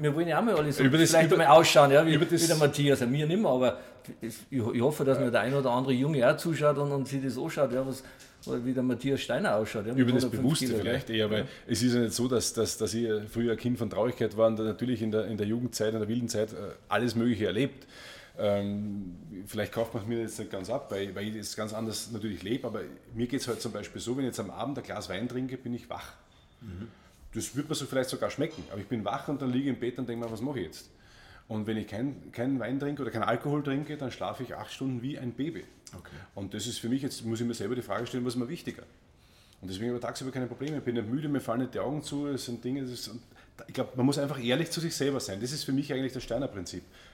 wir 0.00 0.14
wollen 0.14 0.28
ja 0.28 0.38
auch 0.38 0.42
mal 0.44 0.54
alle 0.56 0.72
so 0.72 0.82
Über 0.82 0.98
das- 0.98 1.10
vielleicht 1.10 1.30
über- 1.32 1.42
einmal 1.42 1.58
ausschauen, 1.58 1.90
ja, 1.90 2.04
wie, 2.06 2.14
über 2.14 2.24
das- 2.24 2.42
wie 2.42 2.46
der 2.46 2.56
Matthias. 2.56 3.00
Ja, 3.00 3.06
mir 3.06 3.26
nicht 3.26 3.40
mehr, 3.40 3.50
aber 3.50 3.78
ich, 4.20 4.34
ich 4.50 4.80
hoffe, 4.80 5.04
dass 5.04 5.18
mir 5.18 5.30
der 5.30 5.40
ein 5.40 5.54
oder 5.54 5.70
andere 5.70 5.92
Junge 5.92 6.28
auch 6.30 6.36
zuschaut 6.36 6.78
und, 6.78 6.90
und 6.92 7.06
sich 7.08 7.22
das 7.22 7.38
anschaut, 7.38 7.72
ja, 7.72 7.86
was, 7.86 8.02
wie 8.64 8.72
der 8.72 8.82
Matthias 8.82 9.20
Steiner 9.20 9.56
ausschaut. 9.56 9.86
Ja, 9.86 9.92
Über 9.92 10.12
das 10.12 10.24
105 10.24 10.42
Bewusste 10.42 10.66
Kilo, 10.66 10.78
vielleicht 10.80 11.10
eher, 11.10 11.30
weil 11.30 11.44
es 11.66 11.82
ist 11.82 11.92
ja 11.94 12.00
nicht 12.00 12.14
so, 12.14 12.26
dass, 12.26 12.52
dass, 12.54 12.78
dass 12.78 12.94
ich 12.94 13.06
früher 13.30 13.52
ein 13.52 13.58
Kind 13.58 13.78
von 13.78 13.90
Traurigkeit 13.90 14.36
war 14.36 14.46
und 14.48 14.58
natürlich 14.58 15.02
in 15.02 15.10
der, 15.10 15.26
in 15.26 15.36
der 15.36 15.46
Jugendzeit, 15.46 15.92
in 15.92 16.00
der 16.00 16.08
wilden 16.08 16.28
Zeit 16.28 16.52
äh, 16.52 16.56
alles 16.88 17.14
Mögliche 17.14 17.46
erlebt. 17.46 17.86
Ähm, 18.42 19.16
vielleicht 19.46 19.72
kauft 19.72 19.92
man 19.92 20.02
es 20.02 20.08
mir 20.08 20.20
jetzt 20.20 20.38
nicht 20.38 20.50
ganz 20.50 20.70
ab, 20.70 20.90
weil, 20.90 21.14
weil 21.14 21.28
ich 21.28 21.36
das 21.36 21.54
ganz 21.54 21.74
anders 21.74 22.10
natürlich 22.10 22.42
lebe, 22.42 22.66
aber 22.66 22.80
mir 23.14 23.26
geht 23.26 23.42
es 23.42 23.48
halt 23.48 23.60
zum 23.60 23.72
Beispiel 23.72 24.00
so, 24.00 24.16
wenn 24.16 24.24
ich 24.24 24.28
jetzt 24.28 24.40
am 24.40 24.50
Abend 24.50 24.78
ein 24.78 24.84
Glas 24.84 25.10
Wein 25.10 25.28
trinke, 25.28 25.58
bin 25.58 25.74
ich 25.74 25.90
wach. 25.90 26.14
Das 27.34 27.54
wird 27.54 27.68
mir 27.68 27.74
so 27.74 27.84
vielleicht 27.84 28.08
sogar 28.08 28.30
schmecken, 28.30 28.64
aber 28.70 28.80
ich 28.80 28.86
bin 28.86 29.04
wach 29.04 29.28
und 29.28 29.42
dann 29.42 29.50
liege 29.52 29.64
ich 29.64 29.74
im 29.74 29.80
Bett 29.80 29.98
und 29.98 30.08
denke 30.08 30.24
mir, 30.24 30.32
was 30.32 30.40
mache 30.40 30.58
ich 30.60 30.66
jetzt? 30.66 30.88
Und 31.48 31.66
wenn 31.66 31.76
ich 31.76 31.86
keinen 31.86 32.32
keinen 32.32 32.58
Wein 32.60 32.80
trinke 32.80 33.02
oder 33.02 33.10
keinen 33.10 33.24
Alkohol 33.24 33.62
trinke, 33.62 33.96
dann 33.96 34.10
schlafe 34.10 34.42
ich 34.42 34.54
acht 34.54 34.72
Stunden 34.72 35.02
wie 35.02 35.18
ein 35.18 35.32
Baby. 35.32 35.64
Und 36.34 36.54
das 36.54 36.66
ist 36.66 36.78
für 36.78 36.88
mich, 36.88 37.02
jetzt 37.02 37.24
muss 37.24 37.40
ich 37.40 37.46
mir 37.46 37.54
selber 37.54 37.74
die 37.74 37.82
Frage 37.82 38.06
stellen, 38.06 38.24
was 38.24 38.34
ist 38.34 38.38
mir 38.40 38.48
wichtiger? 38.48 38.84
Und 39.60 39.68
deswegen 39.68 39.88
habe 39.88 39.98
ich 39.98 40.02
tagsüber 40.04 40.30
keine 40.30 40.46
Probleme. 40.46 40.78
Ich 40.78 40.82
bin 40.82 40.94
nicht 40.94 41.08
müde, 41.08 41.28
mir 41.28 41.40
fallen 41.40 41.60
nicht 41.60 41.74
die 41.74 41.80
Augen 41.80 42.02
zu. 42.02 42.28
Es 42.28 42.46
sind 42.46 42.64
Dinge, 42.64 42.82
das 42.82 42.92
ist, 42.92 43.10
ich 43.66 43.74
glaube, 43.74 43.90
man 43.96 44.06
muss 44.06 44.18
einfach 44.18 44.42
ehrlich 44.42 44.70
zu 44.70 44.80
sich 44.80 44.94
selber 44.94 45.20
sein. 45.20 45.40
Das 45.40 45.52
ist 45.52 45.64
für 45.64 45.72
mich 45.72 45.92
eigentlich 45.92 46.12
das 46.12 46.22
Steiner 46.22 46.48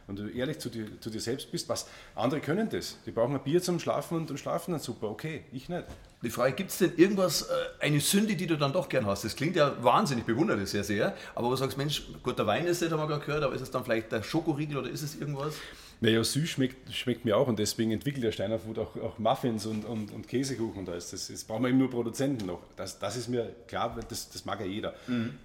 Wenn 0.07 0.17
du 0.17 0.29
ehrlich 0.29 0.61
zu 0.61 0.69
dir, 0.69 1.01
zu 1.01 1.11
dir 1.11 1.21
selbst 1.21 1.51
bist, 1.51 1.69
was 1.69 1.89
andere 2.15 2.41
können 2.41 2.69
das. 2.69 2.97
Die 3.07 3.11
brauchen 3.11 3.35
ein 3.35 3.43
Bier 3.43 3.61
zum 3.61 3.81
Schlafen 3.81 4.19
und, 4.19 4.31
und 4.31 4.39
schlafen 4.39 4.71
dann 4.71 4.81
super. 4.81 5.11
Okay, 5.11 5.45
ich 5.53 5.69
nicht. 5.69 5.85
Die 6.23 6.31
Frage, 6.31 6.53
gibt 6.55 6.71
es 6.71 6.79
denn 6.79 6.93
irgendwas, 6.97 7.43
äh, 7.43 7.55
eine 7.81 8.01
Sünde, 8.01 8.37
die 8.37 8.47
du 8.47 8.57
dann 8.57 8.73
doch 8.73 8.89
gern 8.89 9.07
hast? 9.07 9.25
Das 9.25 9.35
klingt 9.35 9.57
ja 9.57 9.83
wahnsinnig, 9.83 10.23
ich 10.23 10.27
bewundere 10.27 10.61
das 10.61 10.71
sehr, 10.71 10.85
sehr. 10.85 11.15
Aber 11.35 11.47
wo 11.47 11.51
du 11.51 11.57
sagst, 11.57 11.77
Mensch, 11.77 12.05
gut, 12.23 12.39
der 12.39 12.47
Wein 12.47 12.67
ist 12.67 12.81
nicht, 12.81 12.93
haben 12.93 13.01
wir 13.01 13.07
gerade 13.09 13.25
gehört, 13.25 13.43
aber 13.43 13.55
ist 13.55 13.63
es 13.63 13.71
dann 13.71 13.85
vielleicht 13.85 14.13
der 14.13 14.23
Schokoriegel 14.23 14.79
oder 14.79 14.91
ist 14.91 15.03
es 15.03 15.17
irgendwas? 15.17 15.55
Naja, 16.01 16.23
süß 16.23 16.49
schmeckt, 16.49 16.93
schmeckt 16.95 17.25
mir 17.25 17.39
auch 17.39 17.49
und 17.49 17.59
deswegen 17.59 17.91
entwickelt 17.91 18.23
der 18.23 18.33
Steiner 18.33 18.59
Food 18.59 18.79
auch, 18.79 18.97
auch 18.97 19.19
Muffins 19.19 19.65
und, 19.65 19.87
und, 19.87 20.13
und 20.13 20.29
Käsekuchen 20.29 20.81
und 20.81 20.89
alles. 20.91 21.11
Das, 21.11 21.29
jetzt 21.29 21.49
brauchen 21.49 21.63
wir 21.63 21.71
eben 21.71 21.79
nur 21.79 21.91
Produzenten 21.91 22.45
noch. 22.45 22.61
Das, 22.77 22.99
das 22.99 23.17
ist 23.17 23.29
mir 23.29 23.51
klar, 23.67 23.97
das, 24.07 24.29
das 24.29 24.45
mag 24.45 24.61
ja 24.61 24.67
jeder. 24.67 24.95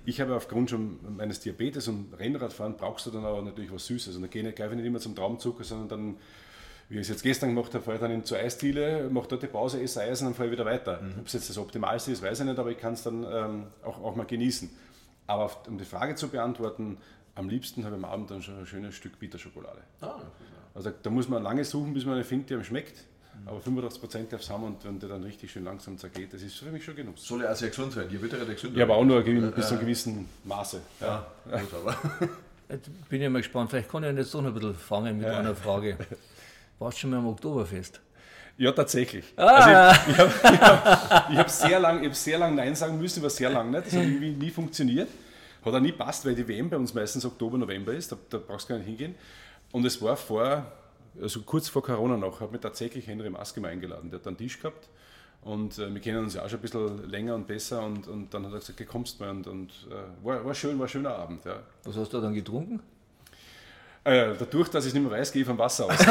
Ich 0.06 0.20
habe 0.20 0.36
aufgrund 0.36 0.70
schon 0.70 1.00
meines 1.16 1.40
Diabetes 1.40 1.88
und 1.88 2.14
Rennradfahren 2.20 2.76
brauchst 2.76 3.06
du 3.06 3.12
dann 3.12 3.24
aber 3.24 3.42
natürlich 3.42 3.72
was 3.72 3.86
Süßes. 3.86 4.16
Und 4.18 4.24
dann 4.24 4.30
gehe 4.30 4.48
ich 4.48 4.56
greife 4.56 4.72
ich 4.72 4.78
nicht 4.78 4.88
immer 4.88 5.00
zum 5.00 5.16
Traumzucker, 5.16 5.64
sondern 5.64 5.88
dann, 5.88 6.16
wie 6.90 6.96
ich 6.96 7.02
es 7.02 7.10
jetzt 7.10 7.24
gestern 7.24 7.56
gemacht 7.56 7.74
habe, 7.74 7.84
fahre 7.86 7.96
ich 7.96 8.02
dann 8.02 8.12
in 8.12 8.26
zur 8.26 8.38
Eisdiele, 8.38 9.10
mache 9.10 9.30
dort 9.30 9.44
die 9.44 9.48
Pause, 9.48 9.82
esse 9.82 10.02
Eis 10.02 10.20
und 10.20 10.28
dann 10.28 10.34
fahre 10.34 10.50
ich 10.50 10.52
wieder 10.52 10.66
weiter. 10.66 11.00
Ob 11.18 11.28
es 11.28 11.34
jetzt 11.34 11.50
das 11.50 11.58
Optimalste 11.58 12.12
ist, 12.12 12.22
weiß 12.22 12.42
ich 12.42 12.46
nicht, 12.46 12.60
aber 12.60 12.72
ich 12.72 12.78
kann 12.78 12.94
es 12.94 13.04
dann 13.04 13.24
ähm, 13.24 13.68
auch, 13.84 14.04
auch 14.04 14.16
mal 14.18 14.26
genießen. 14.26 14.70
Aber 15.28 15.50
um 15.68 15.78
die 15.78 15.86
Frage 15.86 16.16
zu 16.16 16.28
beantworten, 16.28 16.98
am 17.36 17.50
liebsten 17.50 17.84
habe 17.86 17.96
ich 17.98 18.04
am 18.04 18.10
Abend 18.10 18.32
dann 18.32 18.42
schon 18.42 18.60
ein 18.60 18.66
schönes 18.66 18.96
Stück 18.96 19.18
Bitterschokolade. 19.20 19.82
Also 20.74 20.90
da, 20.90 20.96
da 21.02 21.10
muss 21.10 21.28
man 21.28 21.44
lange 21.44 21.64
suchen, 21.66 21.94
bis 21.94 22.06
man 22.06 22.16
eine 22.16 22.24
findet, 22.24 22.50
die 22.50 22.54
einem 22.56 22.64
schmeckt. 22.64 23.06
Aber 23.46 23.60
85% 23.60 24.28
darf 24.30 24.42
es 24.42 24.50
haben 24.50 24.64
und 24.66 24.84
wenn 24.86 25.00
der 25.00 25.10
dann 25.10 25.24
richtig 25.24 25.52
schön 25.52 25.64
langsam 25.64 25.98
zergeht, 25.98 26.34
das 26.34 26.42
ist 26.44 26.56
für 26.58 26.70
mich 26.72 26.84
schon 26.84 26.96
Genuss. 26.96 27.26
Soll 27.26 27.42
ja 27.42 27.52
auch 27.52 27.56
sehr 27.56 27.70
gesund 27.70 27.94
sein, 27.94 28.06
je 28.10 28.18
bitterer, 28.18 28.46
der 28.46 28.54
gesünder. 28.56 28.78
Ja, 28.78 28.86
aber 28.86 28.96
auch 28.98 29.04
nur 29.06 29.18
ein- 29.26 29.52
bis 29.54 29.68
zu 29.68 29.74
einem 29.74 29.82
gewissen 29.82 30.30
Maße. 30.44 30.80
Ja. 31.00 31.26
Ja, 31.50 31.58
gut, 31.60 31.74
aber. 31.74 31.96
Jetzt 32.70 32.90
bin 33.10 33.22
ich 33.22 33.30
mal 33.30 33.40
gespannt, 33.40 33.70
vielleicht 33.70 33.90
kann 33.90 34.04
ich 34.04 34.16
jetzt 34.16 34.34
doch 34.34 34.42
noch 34.42 34.48
ein 34.50 34.54
bisschen 34.54 34.76
fangen 34.76 35.18
mit 35.18 35.28
einer 35.28 35.56
Frage. 35.56 35.98
Warst 36.80 36.98
du 36.98 37.02
schon 37.02 37.10
mal 37.10 37.18
am 37.18 37.28
Oktoberfest? 37.28 38.00
Ja, 38.58 38.72
tatsächlich. 38.72 39.26
Also 39.36 39.70
ich, 40.10 40.14
ich 40.14 40.18
habe 40.18 40.32
hab, 40.62 41.32
ich 41.32 41.38
hab 41.38 41.50
sehr 41.50 41.80
lange 41.80 42.08
lang 42.38 42.56
Nein 42.56 42.76
sagen 42.76 42.98
müssen, 42.98 43.20
aber 43.20 43.30
sehr 43.30 43.50
lange 43.50 43.72
nicht. 43.72 43.88
Das 43.88 43.94
hat 43.94 44.04
irgendwie 44.04 44.30
nie 44.32 44.52
funktioniert. 44.52 45.10
Hat 45.64 45.74
auch 45.74 45.80
nie 45.80 45.92
passt, 45.92 46.26
weil 46.26 46.36
die 46.36 46.48
WM 46.48 46.70
bei 46.70 46.78
uns 46.78 46.94
meistens 46.94 47.26
Oktober, 47.26 47.58
November 47.58 47.94
ist. 47.94 48.12
Da, 48.12 48.18
da 48.30 48.38
brauchst 48.40 48.68
du 48.68 48.74
gar 48.74 48.78
nicht 48.80 48.88
hingehen. 48.88 49.16
Und 49.72 49.86
es 49.86 50.02
war 50.02 50.18
vor, 50.18 50.66
also 51.22 51.42
kurz 51.42 51.70
vor 51.70 51.84
Corona 51.84 52.18
noch, 52.18 52.42
hat 52.42 52.52
mich 52.52 52.62
tatsächlich 52.62 53.08
Henry 53.08 53.30
Maske 53.30 53.62
mal 53.62 53.70
eingeladen. 53.70 54.10
Der 54.10 54.20
hat 54.20 54.28
einen 54.28 54.38
Tisch 54.38 54.60
gehabt. 54.60 54.90
Und 55.44 55.78
äh, 55.80 55.94
wir 55.94 56.02
kennen 56.02 56.20
uns 56.20 56.34
ja 56.36 56.44
auch 56.44 56.50
schon 56.50 56.60
ein 56.60 56.62
bisschen 56.62 57.10
länger 57.10 57.36
und 57.36 57.48
besser. 57.48 57.84
Und, 57.84 58.08
und 58.08 58.34
dann 58.34 58.46
hat 58.46 58.54
er 58.54 58.60
gesagt, 58.60 58.80
du 58.80 58.86
kommst 58.86 59.20
mal. 59.20 59.30
Und, 59.30 59.48
und 59.48 59.70
äh, 59.90 60.26
war, 60.26 60.46
war 60.46 60.54
schön, 60.56 60.78
war 60.80 60.86
ein 60.86 60.90
schöner 60.90 61.16
Abend. 61.16 61.46
Ja. 61.46 61.60
Was 61.84 61.96
hast 61.96 62.14
du 62.14 62.22
dann 62.22 62.34
getrunken? 62.34 62.82
Äh, 64.04 64.34
dadurch, 64.38 64.70
dass 64.70 64.86
ich 64.86 64.90
es 64.90 64.94
nicht 64.96 65.04
mehr 65.04 65.12
weiß, 65.12 65.32
gehe 65.32 65.44
ich 65.44 65.48
vom 65.48 65.60
Wasser 65.60 65.86
aus. 65.86 66.00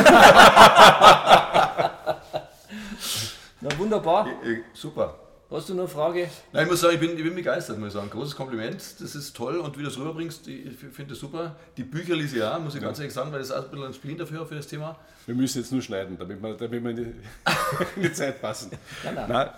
Na 3.61 3.79
wunderbar. 3.79 4.29
Super. 4.73 5.19
Hast 5.51 5.69
du 5.69 5.75
noch 5.75 5.81
eine 5.81 5.89
Frage? 5.89 6.31
Nein, 6.53 6.65
ich 6.65 6.71
muss 6.71 6.81
sagen, 6.81 6.95
ich 6.95 7.01
bin, 7.01 7.17
ich 7.17 7.25
bin 7.25 7.35
begeistert, 7.35 7.77
muss 7.79 7.89
ich 7.89 7.95
sagen. 7.95 8.09
Großes 8.09 8.37
Kompliment, 8.37 8.77
das 8.77 9.15
ist 9.17 9.35
toll 9.35 9.59
und 9.59 9.77
wie 9.77 9.83
du 9.83 9.89
es 9.89 9.99
rüberbringst, 9.99 10.47
ich 10.47 10.77
finde 10.77 11.11
das 11.11 11.19
super. 11.19 11.57
Die 11.77 11.83
Bücher 11.83 12.15
lese 12.15 12.37
ich 12.37 12.43
auch, 12.45 12.61
muss 12.61 12.77
ich 12.77 12.81
ganz 12.81 13.01
ehrlich 13.01 13.13
sagen, 13.13 13.33
weil 13.33 13.41
das 13.41 13.49
ist 13.49 13.57
auch 13.57 13.65
ein 13.65 13.71
bisschen 13.71 13.87
ein 13.87 13.95
Spiel 13.95 14.17
dafür, 14.17 14.47
für 14.47 14.55
das 14.55 14.69
Thema. 14.69 14.97
Wir 15.27 15.35
müssen 15.35 15.59
jetzt 15.59 15.73
nur 15.73 15.83
schneiden, 15.83 16.17
damit 16.17 16.41
wir, 16.41 16.55
damit 16.55 16.85
wir 16.85 16.91
in, 16.91 16.97
die, 16.97 17.03
in 17.97 18.03
die 18.03 18.13
Zeit 18.13 18.41
passen. 18.41 18.71
Ja, 19.05 19.11
nein. 19.11 19.29
Nein. 19.29 19.49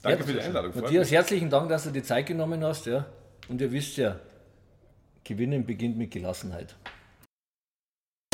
Danke 0.00 0.24
für 0.24 0.32
die 0.32 0.40
Einladung. 0.40 0.72
Matthias, 0.74 1.10
herzlichen 1.10 1.50
Dank, 1.50 1.68
dass 1.68 1.84
du 1.84 1.90
die 1.90 2.02
Zeit 2.02 2.24
genommen 2.24 2.64
hast. 2.64 2.86
Ja. 2.86 3.04
Und 3.48 3.60
ihr 3.60 3.70
wisst 3.70 3.98
ja, 3.98 4.18
Gewinnen 5.22 5.66
beginnt 5.66 5.98
mit 5.98 6.10
Gelassenheit. 6.12 6.74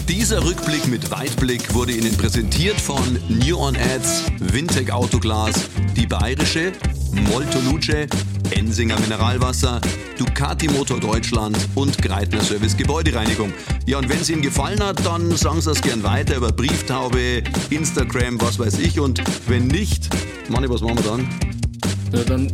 Dieser 0.09 0.45
Rückblick 0.45 0.87
mit 0.89 1.11
Weitblick 1.11 1.75
wurde 1.75 1.93
Ihnen 1.93 2.17
präsentiert 2.17 2.81
von 2.81 3.19
New 3.29 3.59
On 3.59 3.77
Ads, 3.77 4.25
Wintec 4.41 4.91
Autoglas, 4.91 5.55
die 5.97 6.07
Bayerische, 6.07 6.73
Molto 7.31 7.59
Luce, 7.61 8.07
Ensinger 8.51 8.99
Mineralwasser, 9.01 9.81
Ducati 10.19 10.69
Motor 10.69 11.01
Deutschland 11.01 11.57
und 11.75 11.97
Greitner 11.99 12.43
Service 12.43 12.77
Gebäudereinigung. 12.77 13.53
Ja, 13.87 13.99
und 13.99 14.09
wenn 14.09 14.21
es 14.21 14.29
Ihnen 14.29 14.43
gefallen 14.43 14.83
hat, 14.83 15.05
dann 15.07 15.35
sagen 15.37 15.61
Sie 15.61 15.71
das 15.71 15.81
gern 15.81 16.03
weiter 16.03 16.37
über 16.37 16.53
Brieftaube, 16.53 17.43
Instagram, 17.71 18.41
was 18.41 18.59
weiß 18.59 18.79
ich. 18.79 19.01
Und 19.01 19.23
wenn 19.49 19.69
nicht, 19.69 20.11
Manni, 20.49 20.69
was 20.69 20.83
machen 20.83 20.99
wir 20.99 21.11
dann? 21.11 21.29
Ja, 22.13 22.25
dann 22.25 22.53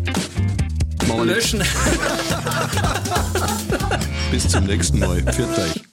Machen 1.10 1.26
wir 1.26 1.34
löschen. 1.34 1.60
Bis 4.30 4.48
zum 4.48 4.64
nächsten 4.64 5.00
Mal. 5.00 5.20
Pfiat 5.22 5.58
euch. 5.58 5.89